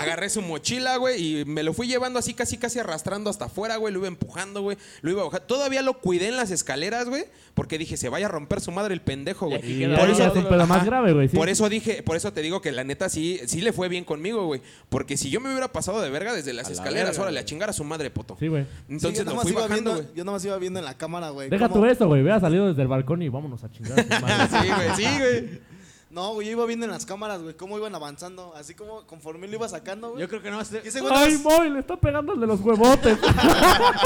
Agarré 0.00 0.30
su 0.30 0.42
mochila, 0.42 0.96
güey, 0.96 1.40
y 1.40 1.44
me 1.44 1.62
lo 1.62 1.72
fui 1.72 1.86
llevando 1.86 2.18
así, 2.18 2.34
casi, 2.34 2.56
casi 2.58 2.78
arrastrando 2.78 3.30
hasta 3.30 3.46
afuera, 3.46 3.76
güey. 3.76 3.92
Lo 3.92 4.00
iba 4.00 4.08
empujando, 4.08 4.62
güey. 4.62 4.76
Lo 5.02 5.10
iba 5.10 5.24
bajando. 5.24 5.46
Todavía 5.46 5.82
lo 5.82 5.98
cuidé 6.00 6.28
en 6.28 6.36
las 6.36 6.50
escaleras, 6.50 7.08
güey, 7.08 7.24
porque 7.54 7.78
dije, 7.78 7.96
se 7.96 8.08
vaya 8.08 8.26
a 8.26 8.28
romper 8.28 8.60
su 8.60 8.72
madre 8.72 8.94
el 8.94 9.00
pendejo, 9.02 9.46
güey. 9.46 9.60
Y 9.82 9.86
Por 9.96 10.08
eso, 10.10 10.24
es 10.24 10.34
un 10.34 10.48
pedo 10.48 10.66
más 10.66 10.84
grave, 10.84 11.12
güey. 11.12 11.28
sí. 11.28 11.36
Por 11.36 11.48
eso 11.48 11.68
dije, 11.68 12.02
por 12.02 12.16
eso 12.16 12.32
te 12.32 12.40
digo 12.42 12.60
que 12.60 12.72
la 12.72 12.84
neta 12.84 13.08
sí, 13.08 13.40
sí 13.46 13.60
le 13.60 13.72
fue 13.72 13.88
bien 13.88 14.04
conmigo, 14.04 14.46
güey. 14.46 14.60
Porque 14.88 15.16
si 15.16 15.30
yo 15.30 15.40
me 15.40 15.50
hubiera 15.50 15.68
pasado 15.72 16.00
de 16.00 16.10
verga 16.10 16.32
desde 16.34 16.52
las 16.52 16.66
A 16.66 16.70
la 16.70 16.74
escaleras, 16.74 17.10
verga, 17.10 17.22
órale, 17.22 17.40
a 17.40 17.44
chingar 17.44 17.70
a 17.70 17.72
su 17.72 17.84
madre, 17.84 18.10
poto. 18.10 18.36
Sí, 18.40 18.48
güey. 18.48 18.66
Entonces 18.88 19.20
Sí, 19.20 19.24
yo 19.26 19.34
lo 19.34 19.40
fui 19.40 19.52
iba 19.52 19.62
bajando, 19.62 19.90
viendo- 19.92 20.02
güey. 20.04 20.16
Yo 20.16 20.24
nomás 20.24 20.44
iba 20.44 20.56
viendo 20.58 20.78
en 20.78 20.84
la 20.84 20.96
cámara, 20.96 21.30
güey. 21.30 21.48
Deja 21.50 21.68
cómo- 21.68 21.80
tú 21.80 21.86
eso, 21.90 22.06
güey. 22.06 22.22
Hubiera 22.22 22.40
salido 22.40 22.68
desde 22.68 22.82
el 22.82 22.88
balcón 22.88 23.22
y 23.22 23.28
vámonos 23.28 23.62
a 23.64 23.70
chingar 23.70 24.00
a 24.00 24.02
su 24.02 24.08
madre. 24.22 24.48
Sí, 24.60 24.68
güey, 24.74 24.96
sí, 24.96 25.18
güey. 25.18 25.69
No, 26.10 26.34
güey, 26.34 26.48
yo 26.48 26.52
iba 26.54 26.66
viendo 26.66 26.86
en 26.86 26.90
las 26.90 27.06
cámaras, 27.06 27.40
güey, 27.40 27.54
cómo 27.56 27.78
iban 27.78 27.94
avanzando. 27.94 28.52
Así 28.56 28.74
como 28.74 29.06
conforme 29.06 29.46
lo 29.46 29.54
iba 29.54 29.68
sacando, 29.68 30.08
güey. 30.10 30.20
Yo 30.22 30.28
creo 30.28 30.42
que 30.42 30.50
no 30.50 30.56
va 30.56 30.62
a 30.62 30.64
ser. 30.64 30.82
Y 30.84 30.88
ese 30.88 31.00
güey 31.00 31.12
Ay, 31.14 31.34
nomás- 31.34 31.58
Moy, 31.58 31.70
le 31.70 31.78
está 31.78 31.96
pegando 31.96 32.32
el 32.34 32.40
de 32.40 32.46
los 32.48 32.60
huevotes. 32.60 33.16
Yo 33.22 33.28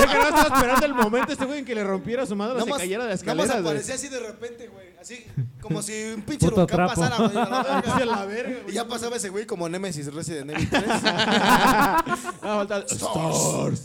creo 0.06 0.08
que 0.08 0.30
no 0.30 0.36
estaba 0.36 0.54
esperando 0.56 0.84
el 0.86 0.94
momento 0.94 1.32
este 1.32 1.46
güey 1.46 1.60
en 1.60 1.64
que 1.64 1.74
le 1.74 1.82
rompiera 1.82 2.26
su 2.26 2.36
madre 2.36 2.60
o 2.60 2.64
se 2.66 2.70
cayera 2.72 3.04
de 3.04 3.08
la 3.10 3.14
nomás 3.16 3.20
escalera, 3.22 3.54
güey. 3.54 3.60
aparecía 3.66 3.94
así 3.94 4.08
de 4.08 4.20
repente, 4.20 4.68
güey. 4.68 4.94
Así, 5.00 5.24
como 5.62 5.80
si 5.82 5.92
un 6.14 6.22
pinche 6.22 6.46
trapo. 6.50 6.66
pasara, 6.94 7.16
güey. 7.16 7.36
a 7.36 7.44
la 7.48 7.62
verga. 7.62 7.94
A 7.96 8.04
la 8.04 8.24
verga, 8.26 8.58
Y 8.68 8.72
ya 8.72 8.86
pasaba 8.86 9.16
ese 9.16 9.30
güey 9.30 9.46
como 9.46 9.66
Nemesis 9.68 10.12
Resident 10.12 10.50
Evil 10.50 10.68
3. 10.70 10.82
Ah, 10.86 12.04
falta 12.42 12.76
el- 12.78 13.78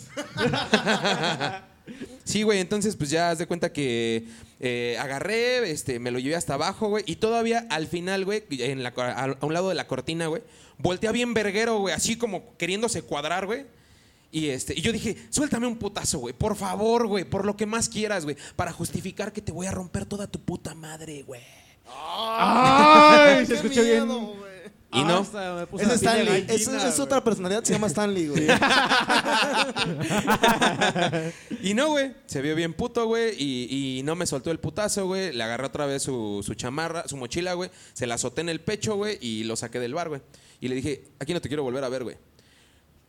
Sí, 2.24 2.44
güey, 2.44 2.60
entonces 2.60 2.96
pues 2.96 3.10
ya 3.10 3.32
haz 3.32 3.40
de 3.40 3.48
cuenta 3.48 3.72
que 3.74 4.28
eh, 4.60 4.97
agarré, 4.99 5.72
este, 5.72 5.99
me 5.99 6.12
lo 6.12 6.20
llevé 6.20 6.36
hasta 6.36 6.55
abajo, 6.55 6.89
güey, 6.89 7.03
y 7.07 7.18
todavía 7.18 7.66
al 7.70 7.88
final, 7.88 8.26
güey, 8.26 8.43
en 8.49 8.84
la, 8.84 8.93
a, 8.97 9.24
a 9.24 9.45
un 9.45 9.53
lado 9.53 9.70
de 9.70 9.76
la 9.76 9.88
cortina, 9.88 10.28
güey, 10.28 10.41
voltea 10.78 11.12
bien 11.12 11.34
verguero, 11.34 11.80
güey, 11.80 11.93
así 11.93 12.18
como 12.18 12.57
queriéndose 12.57 13.01
cuadrar, 13.01 13.45
güey. 13.45 13.66
Y, 14.32 14.49
este, 14.49 14.78
y 14.78 14.82
yo 14.82 14.91
dije, 14.91 15.18
suéltame 15.32 15.66
un 15.66 15.78
putazo, 15.78 16.20
güey, 16.20 16.34
por 16.34 16.55
favor, 16.55 17.07
güey, 17.07 17.24
por 17.24 17.45
lo 17.45 17.57
que 17.57 17.66
más 17.66 17.89
quieras, 17.89 18.26
güey, 18.26 18.38
para 18.55 18.72
justificar 18.72 19.34
que 19.34 19.41
te 19.41 19.51
voy 19.51 19.66
a 19.66 19.72
romper 19.72 20.05
toda 20.05 20.28
tu 20.28 20.39
puta 20.39 20.76
madre, 20.76 21.24
güey. 21.24 21.41
¡Ay! 21.88 23.45
Se 23.45 23.53
¡Qué 23.53 23.57
escuchó 23.57 23.82
bien. 23.82 24.07
Y 24.92 25.04
no. 25.04 25.24
Puse 25.70 25.84
Es 25.84 25.92
Stanley. 25.94 26.46
Es, 26.48 27.00
otra 27.00 27.24
personalidad, 27.24 27.64
se 27.64 27.74
llama 27.74 27.88
Stanley, 27.88 28.28
güey. 28.28 28.48
Y 31.62 31.74
no, 31.74 31.90
güey. 31.90 32.14
Se 32.26 32.42
vio 32.42 32.56
bien 32.56 32.74
puto, 32.74 33.06
güey. 33.06 33.36
Y, 33.38 34.00
y 34.00 34.04
no 34.04 34.16
me 34.16 34.26
soltó 34.26 34.50
el 34.50 34.60
putazo, 34.60 35.06
güey. 35.06 35.34
Le 35.34 35.44
agarré 35.44 35.68
otra 35.68 35.86
vez 35.86 36.02
su, 36.04 36.42
su 36.44 36.56
chamarra, 36.56 37.08
su 37.08 37.18
mochila, 37.18 37.54
güey. 37.54 37.70
Se 37.94 38.08
la 38.08 38.16
azoté 38.16 38.42
en 38.42 38.50
el 38.50 38.62
pecho, 38.62 38.96
güey. 38.96 39.18
Y 39.22 39.44
lo 39.44 39.56
saqué 39.56 39.80
del 39.80 39.94
bar, 39.94 40.10
güey. 40.10 40.22
Y 40.60 40.68
le 40.70 40.76
dije, 40.76 41.04
aquí 41.20 41.34
no 41.34 41.42
te 41.42 41.50
quiero 41.50 41.64
volver 41.64 41.84
a 41.84 41.90
ver, 41.90 42.04
güey. 42.04 42.18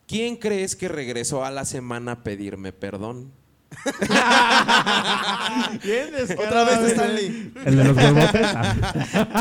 ¿Quién 0.07 0.35
crees 0.35 0.75
que 0.75 0.87
regresó 0.87 1.45
a 1.45 1.51
la 1.51 1.65
semana 1.65 2.11
a 2.11 2.23
pedirme 2.23 2.73
perdón? 2.73 3.31
Bien 5.83 6.09
Otra 6.37 6.63
vez 6.65 6.91
Stanley. 6.91 7.51
El 7.65 7.77
de 7.77 7.83
los 7.83 7.97
huevotes. 7.97 8.47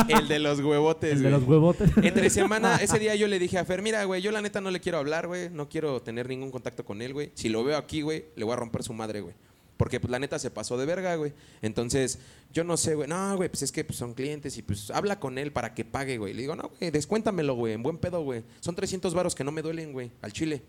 El 0.09 0.29
de 0.29 0.39
los 0.39 0.61
huevotes, 0.61 1.13
el 1.13 1.23
de 1.23 1.31
los 1.31 1.43
huevotes. 1.43 1.91
Entre 1.97 2.31
semana, 2.31 2.77
ese 2.77 2.99
día 2.99 3.15
yo 3.17 3.27
le 3.27 3.39
dije 3.39 3.59
a 3.59 3.65
Fer, 3.65 3.83
mira, 3.83 4.05
güey, 4.05 4.23
yo 4.23 4.31
la 4.31 4.41
neta 4.41 4.61
no 4.61 4.71
le 4.71 4.81
quiero 4.81 4.99
hablar, 4.99 5.27
güey. 5.27 5.51
No 5.51 5.69
quiero 5.69 6.01
tener 6.01 6.29
ningún 6.29 6.51
contacto 6.51 6.85
con 6.85 7.03
él, 7.03 7.13
güey. 7.13 7.33
Si 7.35 7.49
lo 7.49 7.65
veo 7.65 7.77
aquí, 7.77 8.03
güey, 8.03 8.27
le 8.37 8.45
voy 8.45 8.53
a 8.53 8.57
romper 8.57 8.83
su 8.83 8.93
madre, 8.93 9.21
güey. 9.21 9.35
Porque 9.77 9.99
pues 9.99 10.11
la 10.11 10.19
neta 10.19 10.39
se 10.39 10.51
pasó 10.51 10.77
de 10.77 10.87
verga, 10.87 11.15
güey. 11.17 11.33
Entonces, 11.63 12.19
yo 12.53 12.65
no 12.65 12.77
sé, 12.77 12.95
güey. 12.95 13.09
No, 13.09 13.37
güey, 13.37 13.49
pues 13.49 13.63
es 13.63 13.73
que 13.73 13.85
pues, 13.85 13.99
son 13.99 14.15
clientes 14.15 14.57
y 14.59 14.63
pues 14.63 14.91
habla 14.91 15.19
con 15.19 15.39
él 15.39 15.53
para 15.53 15.75
que 15.75 15.85
pague, 15.85 16.19
güey. 16.19 16.35
Le 16.35 16.43
digo, 16.43 16.55
no, 16.55 16.71
güey, 16.79 16.91
descuéntamelo, 16.91 17.55
güey, 17.55 17.75
en 17.75 17.83
buen 17.83 17.99
pedo, 17.99 18.23
güey. 18.23 18.45
Son 18.61 18.75
300 18.75 19.13
varos 19.15 19.35
que 19.35 19.43
no 19.43 19.53
me 19.53 19.63
duelen, 19.63 19.93
güey, 19.93 20.11
al 20.23 20.33
chile. 20.33 20.63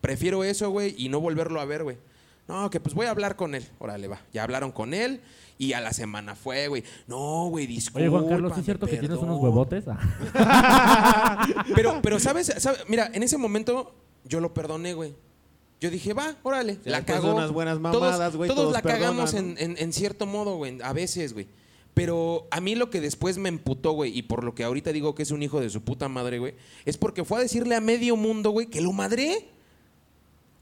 Prefiero 0.00 0.44
eso, 0.44 0.70
güey, 0.70 0.94
y 0.98 1.08
no 1.08 1.20
volverlo 1.20 1.60
a 1.60 1.64
ver, 1.64 1.84
güey. 1.84 1.96
No, 2.46 2.68
que 2.70 2.78
pues 2.80 2.94
voy 2.94 3.06
a 3.06 3.10
hablar 3.10 3.36
con 3.36 3.54
él. 3.54 3.66
Órale, 3.78 4.06
va. 4.06 4.20
Ya 4.32 4.42
hablaron 4.42 4.70
con 4.70 4.92
él 4.92 5.22
y 5.56 5.72
a 5.72 5.80
la 5.80 5.92
semana 5.94 6.34
fue, 6.34 6.68
güey. 6.68 6.84
No, 7.06 7.46
güey, 7.48 7.66
disculpa. 7.66 8.00
Oye, 8.00 8.08
Juan 8.10 8.28
Carlos, 8.28 8.52
¿sí 8.54 8.60
es 8.60 8.64
cierto 8.66 8.86
que 8.86 8.96
tienes 8.98 9.18
unos 9.18 9.40
huevotes? 9.40 9.84
Ah. 9.88 11.46
Pero, 11.74 12.00
pero 12.02 12.20
¿sabes? 12.20 12.52
¿sabes? 12.58 12.84
Mira, 12.88 13.10
en 13.12 13.22
ese 13.22 13.38
momento 13.38 13.94
yo 14.24 14.40
lo 14.40 14.52
perdoné, 14.54 14.94
güey. 14.94 15.14
Yo 15.80 15.90
dije, 15.90 16.12
va, 16.14 16.36
órale. 16.42 16.78
Ya 16.84 16.90
la 16.92 17.00
de 17.00 17.06
cagó. 17.06 17.34
unas 17.34 17.50
buenas 17.50 17.78
todos 17.80 18.00
mamadas, 18.02 18.36
güey, 18.36 18.48
todos, 18.48 18.62
todos 18.62 18.72
la 18.72 18.82
cagamos 18.82 19.32
perdonan, 19.32 19.56
en, 19.58 19.70
en- 19.72 19.76
en 19.82 19.92
cierto 19.92 20.26
modo, 20.26 20.56
güey. 20.56 20.78
A 20.82 20.92
veces, 20.92 21.32
güey. 21.34 21.46
Pero 21.94 22.48
a 22.50 22.60
mí 22.60 22.74
lo 22.74 22.90
que 22.90 23.00
después 23.00 23.38
me 23.38 23.48
emputó, 23.48 23.92
güey, 23.92 24.16
y 24.16 24.22
por 24.22 24.42
lo 24.44 24.54
que 24.54 24.64
ahorita 24.64 24.92
digo 24.92 25.14
que 25.14 25.22
es 25.22 25.30
un 25.30 25.42
hijo 25.42 25.60
de 25.60 25.70
su 25.70 25.82
puta 25.82 26.08
madre, 26.08 26.38
güey, 26.38 26.54
es 26.84 26.96
porque 26.96 27.24
fue 27.24 27.38
a 27.38 27.42
decirle 27.42 27.74
a 27.76 27.80
medio 27.80 28.16
mundo, 28.16 28.50
güey, 28.50 28.66
que 28.66 28.80
lo 28.80 28.92
madré. 28.92 29.48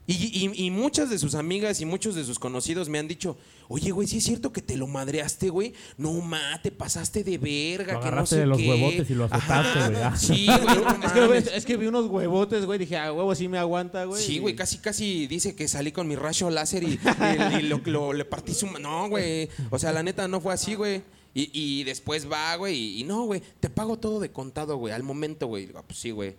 Y, 0.05 0.13
y- 0.15 0.65
y 0.65 0.69
muchas 0.69 1.09
de 1.09 1.17
sus 1.17 1.33
amigas 1.33 1.79
y 1.79 1.85
muchos 1.85 2.13
de 2.15 2.25
sus 2.25 2.37
conocidos 2.37 2.89
me 2.89 2.99
han 2.99 3.07
dicho, 3.07 3.37
oye, 3.69 3.91
güey, 3.91 4.05
¿sí 4.05 4.17
es 4.17 4.25
cierto 4.25 4.51
que 4.51 4.61
te 4.61 4.75
lo 4.75 4.85
madreaste, 4.85 5.49
güey? 5.49 5.73
No, 5.97 6.11
ma, 6.19 6.59
te 6.61 6.71
pasaste 6.71 7.23
de 7.23 7.37
verga, 7.37 7.93
Lo 7.93 7.99
que 7.99 8.05
no 8.05 8.09
agarraste 8.09 8.35
sé 8.35 8.41
de 8.41 8.47
los 8.47 8.57
qué". 8.57 8.69
huevotes 8.69 9.09
y 9.09 9.13
lo 9.15 9.23
azotaste, 9.25 9.79
Ajá, 9.79 9.89
güey, 9.89 10.01
ah. 10.03 10.15
Sí, 10.17 10.45
güey, 10.47 10.75
no 10.75 10.89
Es 11.05 11.11
que, 11.13 11.21
mames. 11.21 11.47
es 11.53 11.65
que 11.65 11.77
vi 11.77 11.87
unos 11.87 12.07
huevotes, 12.07 12.65
güey. 12.65 12.79
Dije, 12.79 12.97
a 12.97 13.13
huevo 13.13 13.33
sí 13.33 13.47
me 13.47 13.57
aguanta, 13.57 14.03
güey. 14.03 14.21
Sí, 14.21 14.39
güey, 14.39 14.55
casi, 14.57 14.79
casi 14.79 15.25
dice 15.27 15.55
que 15.55 15.69
salí 15.69 15.93
con 15.93 16.05
mi 16.07 16.15
rayo 16.17 16.49
láser 16.49 16.83
y, 16.83 16.99
y- 16.99 17.59
y 17.59 17.61
lo, 17.63 17.77
lo- 17.85 18.11
le 18.11 18.25
partí 18.25 18.53
su... 18.53 18.67
ma- 18.67 18.79
No, 18.79 19.07
güey. 19.07 19.47
O 19.69 19.79
sea, 19.79 19.93
la 19.93 20.03
neta 20.03 20.27
no 20.27 20.41
fue 20.41 20.53
así, 20.53 20.75
güey. 20.75 21.01
Y, 21.33 21.49
y 21.53 21.83
después 21.85 22.29
va, 22.29 22.55
güey, 22.57 22.75
y, 22.77 22.99
y 22.99 23.03
no, 23.05 23.23
güey, 23.23 23.41
te 23.61 23.69
pago 23.69 23.97
todo 23.97 24.19
de 24.19 24.31
contado, 24.31 24.75
güey, 24.77 24.93
al 24.93 25.01
momento, 25.03 25.47
güey. 25.47 25.69
"Ah, 25.75 25.81
pues 25.87 25.97
sí, 25.99 26.11
güey. 26.11 26.35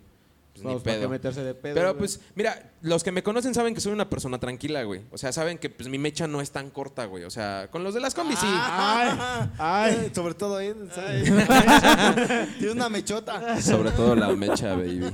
Pues 0.55 0.63
Vamos, 0.63 0.81
ni 0.81 0.85
¿para 0.85 0.95
pedo. 0.95 1.07
qué 1.09 1.11
meterse 1.11 1.43
de 1.43 1.53
pedo? 1.53 1.75
Pero 1.75 1.87
güey? 1.89 1.97
pues, 1.99 2.21
mira, 2.33 2.71
los 2.81 3.03
que 3.03 3.11
me 3.11 3.23
conocen 3.23 3.53
saben 3.53 3.75
que 3.75 3.81
soy 3.81 3.91
una 3.91 4.09
persona 4.09 4.39
tranquila, 4.39 4.83
güey. 4.83 5.01
O 5.11 5.17
sea, 5.17 5.33
saben 5.33 5.57
que 5.57 5.69
pues 5.69 5.89
mi 5.89 5.97
mecha 5.97 6.27
no 6.27 6.39
es 6.39 6.51
tan 6.51 6.69
corta, 6.69 7.03
güey. 7.07 7.25
O 7.25 7.29
sea, 7.29 7.67
con 7.71 7.83
los 7.83 7.93
de 7.93 7.99
las 7.99 8.15
combis 8.15 8.39
sí. 8.39 8.45
Ay, 8.49 9.49
ay. 9.57 10.11
Sobre 10.15 10.33
todo 10.33 10.55
ahí. 10.55 10.73
Tiene 12.57 12.71
una 12.71 12.87
mechota. 12.87 13.61
Sobre 13.61 13.91
todo 13.91 14.15
la 14.15 14.29
mecha, 14.29 14.75
baby. 14.75 15.11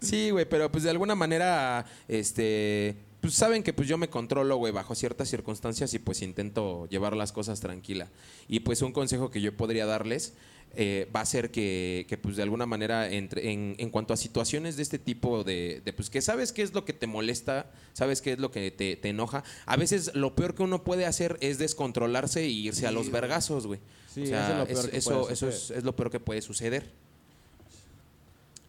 sí, 0.00 0.30
güey, 0.30 0.44
pero 0.44 0.70
pues 0.70 0.84
de 0.84 0.90
alguna 0.90 1.14
manera, 1.14 1.86
este, 2.06 2.96
pues 3.22 3.32
saben 3.32 3.62
que 3.62 3.72
pues 3.72 3.88
yo 3.88 3.96
me 3.96 4.10
controlo, 4.10 4.56
güey, 4.56 4.70
bajo 4.70 4.94
ciertas 4.94 5.30
circunstancias 5.30 5.94
y 5.94 5.98
pues 5.98 6.20
intento 6.20 6.86
llevar 6.90 7.16
las 7.16 7.32
cosas 7.32 7.60
tranquila. 7.60 8.08
Y 8.48 8.60
pues 8.60 8.82
un 8.82 8.92
consejo 8.92 9.30
que 9.30 9.40
yo 9.40 9.56
podría 9.56 9.86
darles 9.86 10.34
eh, 10.76 11.08
va 11.14 11.20
a 11.20 11.26
ser 11.26 11.50
que, 11.50 12.06
que, 12.08 12.16
pues 12.18 12.36
de 12.36 12.42
alguna 12.42 12.66
manera 12.66 13.08
entre, 13.10 13.50
en, 13.52 13.74
en 13.78 13.90
cuanto 13.90 14.12
a 14.12 14.16
situaciones 14.16 14.76
de 14.76 14.82
este 14.82 14.98
tipo 14.98 15.44
de, 15.44 15.82
de, 15.84 15.92
pues 15.92 16.10
que 16.10 16.20
sabes 16.20 16.52
qué 16.52 16.62
es 16.62 16.74
lo 16.74 16.84
que 16.84 16.92
te 16.92 17.06
molesta, 17.06 17.70
sabes 17.92 18.20
qué 18.22 18.32
es 18.32 18.38
lo 18.38 18.50
que 18.50 18.70
te, 18.70 18.96
te 18.96 19.08
enoja, 19.08 19.44
a 19.66 19.76
veces 19.76 20.14
lo 20.14 20.34
peor 20.34 20.54
que 20.54 20.62
uno 20.62 20.84
puede 20.84 21.06
hacer 21.06 21.36
es 21.40 21.58
descontrolarse 21.58 22.40
e 22.44 22.48
irse 22.48 22.86
a 22.86 22.90
los 22.92 23.10
vergazos, 23.10 23.66
güey. 23.66 23.80
Sí, 24.12 24.22
o 24.22 24.26
sea, 24.26 24.62
eso 24.68 24.88
es 24.92 25.06
lo 25.06 25.12
peor 25.12 25.32
es- 25.32 25.42
eso, 25.42 25.74
es, 25.74 25.84
lo 25.84 25.96
peor 25.96 26.10
que 26.10 26.20
puede 26.20 26.40
suceder. 26.42 26.90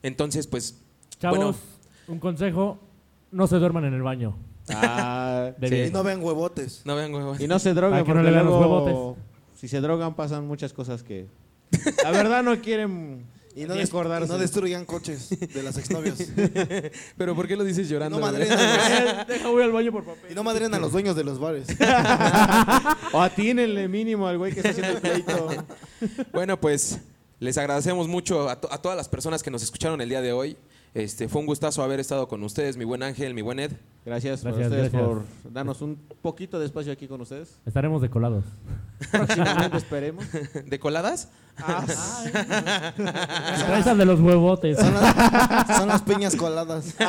Entonces, 0.03 0.47
pues, 0.47 0.79
Chavos, 1.19 1.37
Bueno. 1.37 1.55
un 2.07 2.19
consejo, 2.19 2.79
no 3.31 3.47
se 3.47 3.57
duerman 3.57 3.85
en 3.85 3.93
el 3.93 4.01
baño. 4.01 4.35
Ah, 4.69 5.51
sí. 5.61 5.89
no 5.91 6.03
vean 6.03 6.23
huevotes. 6.23 6.81
no 6.85 6.95
vean, 6.95 7.11
güey. 7.11 7.43
Y 7.43 7.47
no 7.47 7.59
se 7.59 7.73
droguen 7.73 7.91
Para 7.91 8.03
que 8.03 8.09
no 8.09 8.15
porque 8.15 8.25
le 8.25 8.31
vean 8.31 8.45
los 8.45 8.59
luego, 8.59 9.17
si 9.55 9.67
se 9.67 9.79
drogan 9.81 10.15
pasan 10.15 10.47
muchas 10.47 10.73
cosas 10.73 11.01
que 11.03 11.27
la 12.03 12.11
verdad 12.11 12.43
no 12.43 12.59
quieren 12.61 13.25
Y 13.55 13.63
no, 13.65 13.73
acordarse. 13.73 14.27
no 14.27 14.37
destruyan 14.37 14.85
coches 14.85 15.29
de 15.29 15.63
las 15.63 15.77
exnovias. 15.77 16.17
Pero 17.17 17.35
¿por 17.35 17.47
qué 17.47 17.55
lo 17.55 17.63
dices 17.63 17.87
llorando? 17.89 18.19
No 18.19 18.25
madren 18.25 18.51
a 18.57 19.15
los, 19.17 19.27
Deja, 19.27 19.47
voy 19.49 19.63
al 19.63 19.71
baño 19.71 19.91
por 19.91 20.03
papel. 20.03 20.31
y 20.31 20.35
no 20.35 20.43
madren 20.43 20.73
a 20.73 20.79
los 20.79 20.91
dueños 20.91 21.15
de 21.15 21.23
los 21.23 21.39
bares. 21.39 21.67
o 23.13 23.21
atínenle 23.21 23.87
mínimo 23.87 24.27
al 24.27 24.37
güey 24.37 24.51
que 24.53 24.59
está 24.59 24.69
haciendo 24.71 24.93
el 24.93 25.01
pleito. 25.01 25.49
Bueno, 26.33 26.59
pues 26.59 26.99
les 27.39 27.57
agradecemos 27.57 28.07
mucho 28.07 28.49
a, 28.49 28.59
to- 28.59 28.71
a 28.71 28.81
todas 28.81 28.97
las 28.97 29.09
personas 29.09 29.41
que 29.43 29.51
nos 29.51 29.63
escucharon 29.63 29.99
el 30.01 30.09
día 30.09 30.21
de 30.21 30.31
hoy. 30.33 30.57
Este, 30.95 31.27
fue 31.27 31.41
un 31.41 31.45
gustazo 31.45 31.83
haber 31.83 31.99
estado 31.99 32.25
con 32.29 32.41
ustedes, 32.41 32.77
mi 32.77 32.85
buen 32.85 33.03
Ángel, 33.03 33.33
mi 33.33 33.41
buen 33.41 33.59
Ed. 33.59 33.73
Gracias, 34.05 34.39
por 34.39 34.53
Gracias, 34.53 34.71
ustedes 34.71 34.91
gracias. 34.93 35.09
por 35.09 35.51
darnos 35.51 35.81
un 35.81 35.97
poquito 36.21 36.57
de 36.57 36.65
espacio 36.65 36.93
aquí 36.93 37.05
con 37.05 37.19
ustedes. 37.19 37.59
Estaremos 37.65 38.01
decolados. 38.01 38.45
Próximamente 39.11 39.75
esperemos. 39.75 40.23
¿De 40.65 40.79
coladas? 40.79 41.27
Traes 42.95 43.97
de 43.97 44.05
los 44.05 44.21
huevotes. 44.21 44.77
Son 44.77 44.93
las, 44.93 45.77
son 45.77 45.89
las 45.89 46.01
piñas 46.01 46.35
coladas. 46.35 46.95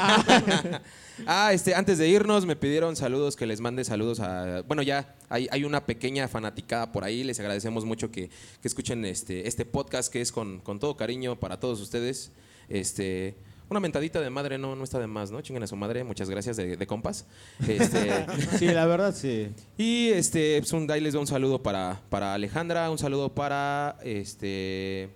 Ah, 1.26 1.54
este, 1.54 1.74
antes 1.74 1.96
de 1.96 2.08
irnos 2.08 2.44
me 2.44 2.56
pidieron 2.56 2.94
saludos, 2.94 3.36
que 3.36 3.46
les 3.46 3.62
mande 3.62 3.84
saludos 3.84 4.20
a... 4.20 4.60
Bueno, 4.68 4.82
ya 4.82 5.14
hay, 5.30 5.48
hay 5.50 5.64
una 5.64 5.86
pequeña 5.86 6.28
fanaticada 6.28 6.92
por 6.92 7.04
ahí, 7.04 7.24
les 7.24 7.40
agradecemos 7.40 7.86
mucho 7.86 8.10
que, 8.10 8.28
que 8.60 8.68
escuchen 8.68 9.02
este, 9.06 9.48
este 9.48 9.64
podcast 9.64 10.12
que 10.12 10.20
es 10.20 10.30
con, 10.30 10.60
con 10.60 10.78
todo 10.78 10.94
cariño 10.94 11.40
para 11.40 11.58
todos 11.58 11.80
ustedes. 11.80 12.32
Este, 12.68 13.34
una 13.68 13.80
mentadita 13.80 14.20
de 14.20 14.30
madre 14.30 14.58
no, 14.58 14.76
no 14.76 14.84
está 14.84 14.98
de 14.98 15.06
más, 15.06 15.30
¿no? 15.30 15.40
Chinguen 15.40 15.62
a 15.62 15.66
su 15.66 15.76
madre, 15.76 16.04
muchas 16.04 16.30
gracias 16.30 16.56
de, 16.56 16.76
de 16.76 16.86
compas. 16.86 17.26
Este, 17.66 18.26
Sí, 18.58 18.66
la 18.66 18.86
verdad 18.86 19.14
sí. 19.14 19.48
y 19.76 20.08
este, 20.10 20.60
pues 20.60 20.72
un, 20.72 20.90
ahí 20.90 21.00
les 21.00 21.12
doy 21.14 21.20
un 21.22 21.26
saludo 21.26 21.62
para, 21.62 22.00
para 22.08 22.34
Alejandra, 22.34 22.90
un 22.90 22.98
saludo 22.98 23.34
para 23.34 23.96
este... 24.04 25.10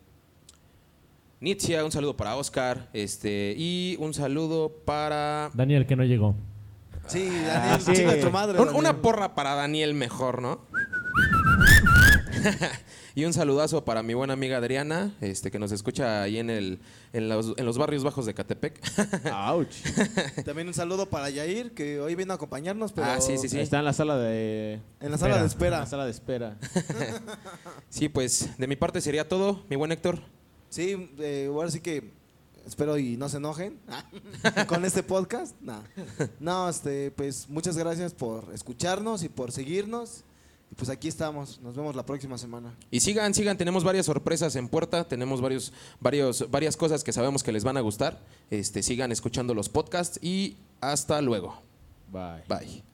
Nitzia, 1.40 1.84
un 1.86 1.90
saludo 1.92 2.16
para 2.18 2.36
Oscar, 2.36 2.90
este, 2.92 3.54
y 3.56 3.96
un 3.98 4.12
saludo 4.12 4.68
para... 4.84 5.50
Daniel, 5.54 5.86
que 5.86 5.96
no 5.96 6.04
llegó. 6.04 6.34
Sí, 7.06 7.24
Daniel, 7.24 7.48
Ah, 7.50 7.78
sí. 7.80 7.94
tu 8.20 8.30
madre. 8.30 8.58
Un- 8.60 8.66
Daniel. 8.66 8.76
una 8.78 9.00
porra 9.00 9.34
para 9.34 9.54
Daniel 9.54 9.94
mejor, 9.94 10.42
¿no? 10.42 10.60
y 13.14 13.24
un 13.24 13.32
saludazo 13.32 13.84
para 13.84 14.02
mi 14.02 14.14
buena 14.14 14.34
amiga 14.34 14.58
Adriana, 14.58 15.14
este, 15.20 15.50
que 15.50 15.58
nos 15.58 15.72
escucha 15.72 16.22
ahí 16.22 16.38
en, 16.38 16.50
el, 16.50 16.80
en, 17.12 17.28
los, 17.28 17.54
en 17.56 17.64
los 17.66 17.78
barrios 17.78 18.04
bajos 18.04 18.26
de 18.26 18.34
Catepec. 18.34 18.80
Ouch. 19.32 19.74
También 20.44 20.68
un 20.68 20.74
saludo 20.74 21.06
para 21.08 21.30
Yair, 21.30 21.72
que 21.72 22.00
hoy 22.00 22.14
vino 22.14 22.32
a 22.32 22.36
acompañarnos, 22.36 22.92
pero 22.92 23.06
Ah, 23.08 23.20
sí, 23.20 23.36
sí, 23.38 23.48
sí. 23.48 23.58
Está 23.58 23.78
en 23.80 23.84
la 23.84 23.92
sala 23.92 24.16
de 24.16 24.80
en 25.00 25.10
la 25.10 25.18
sala 25.18 25.34
de 25.34 25.40
en 25.40 25.46
espera. 25.46 25.80
la 25.80 25.86
sala 25.86 26.04
de 26.04 26.10
espera. 26.10 26.56
sí, 27.88 28.08
pues 28.08 28.50
de 28.58 28.66
mi 28.66 28.76
parte 28.76 29.00
sería 29.00 29.28
todo, 29.28 29.64
mi 29.68 29.76
buen 29.76 29.92
Héctor. 29.92 30.20
Sí, 30.68 31.10
eh, 31.18 31.48
ahora 31.52 31.70
sí 31.70 31.80
que 31.80 32.12
espero 32.66 32.96
y 32.98 33.16
no 33.16 33.28
se 33.28 33.38
enojen 33.38 33.78
con 34.68 34.84
este 34.84 35.02
podcast. 35.02 35.56
Nah. 35.60 35.80
No, 36.38 36.68
este, 36.68 37.10
pues 37.10 37.48
muchas 37.48 37.76
gracias 37.76 38.14
por 38.14 38.52
escucharnos 38.54 39.22
y 39.24 39.28
por 39.28 39.50
seguirnos. 39.50 40.22
Y 40.70 40.74
pues 40.74 40.88
aquí 40.88 41.08
estamos. 41.08 41.60
Nos 41.60 41.74
vemos 41.74 41.96
la 41.96 42.06
próxima 42.06 42.38
semana. 42.38 42.74
Y 42.90 43.00
sigan, 43.00 43.34
sigan, 43.34 43.56
tenemos 43.56 43.82
varias 43.82 44.06
sorpresas 44.06 44.54
en 44.56 44.68
puerta, 44.68 45.06
tenemos 45.08 45.40
varios, 45.40 45.72
varios, 46.00 46.48
varias 46.50 46.76
cosas 46.76 47.02
que 47.02 47.12
sabemos 47.12 47.42
que 47.42 47.52
les 47.52 47.64
van 47.64 47.76
a 47.76 47.80
gustar. 47.80 48.20
Este, 48.50 48.82
sigan 48.82 49.10
escuchando 49.12 49.54
los 49.54 49.68
podcasts 49.68 50.18
y 50.22 50.56
hasta 50.80 51.20
luego. 51.20 51.60
Bye. 52.12 52.44
Bye. 52.48 52.89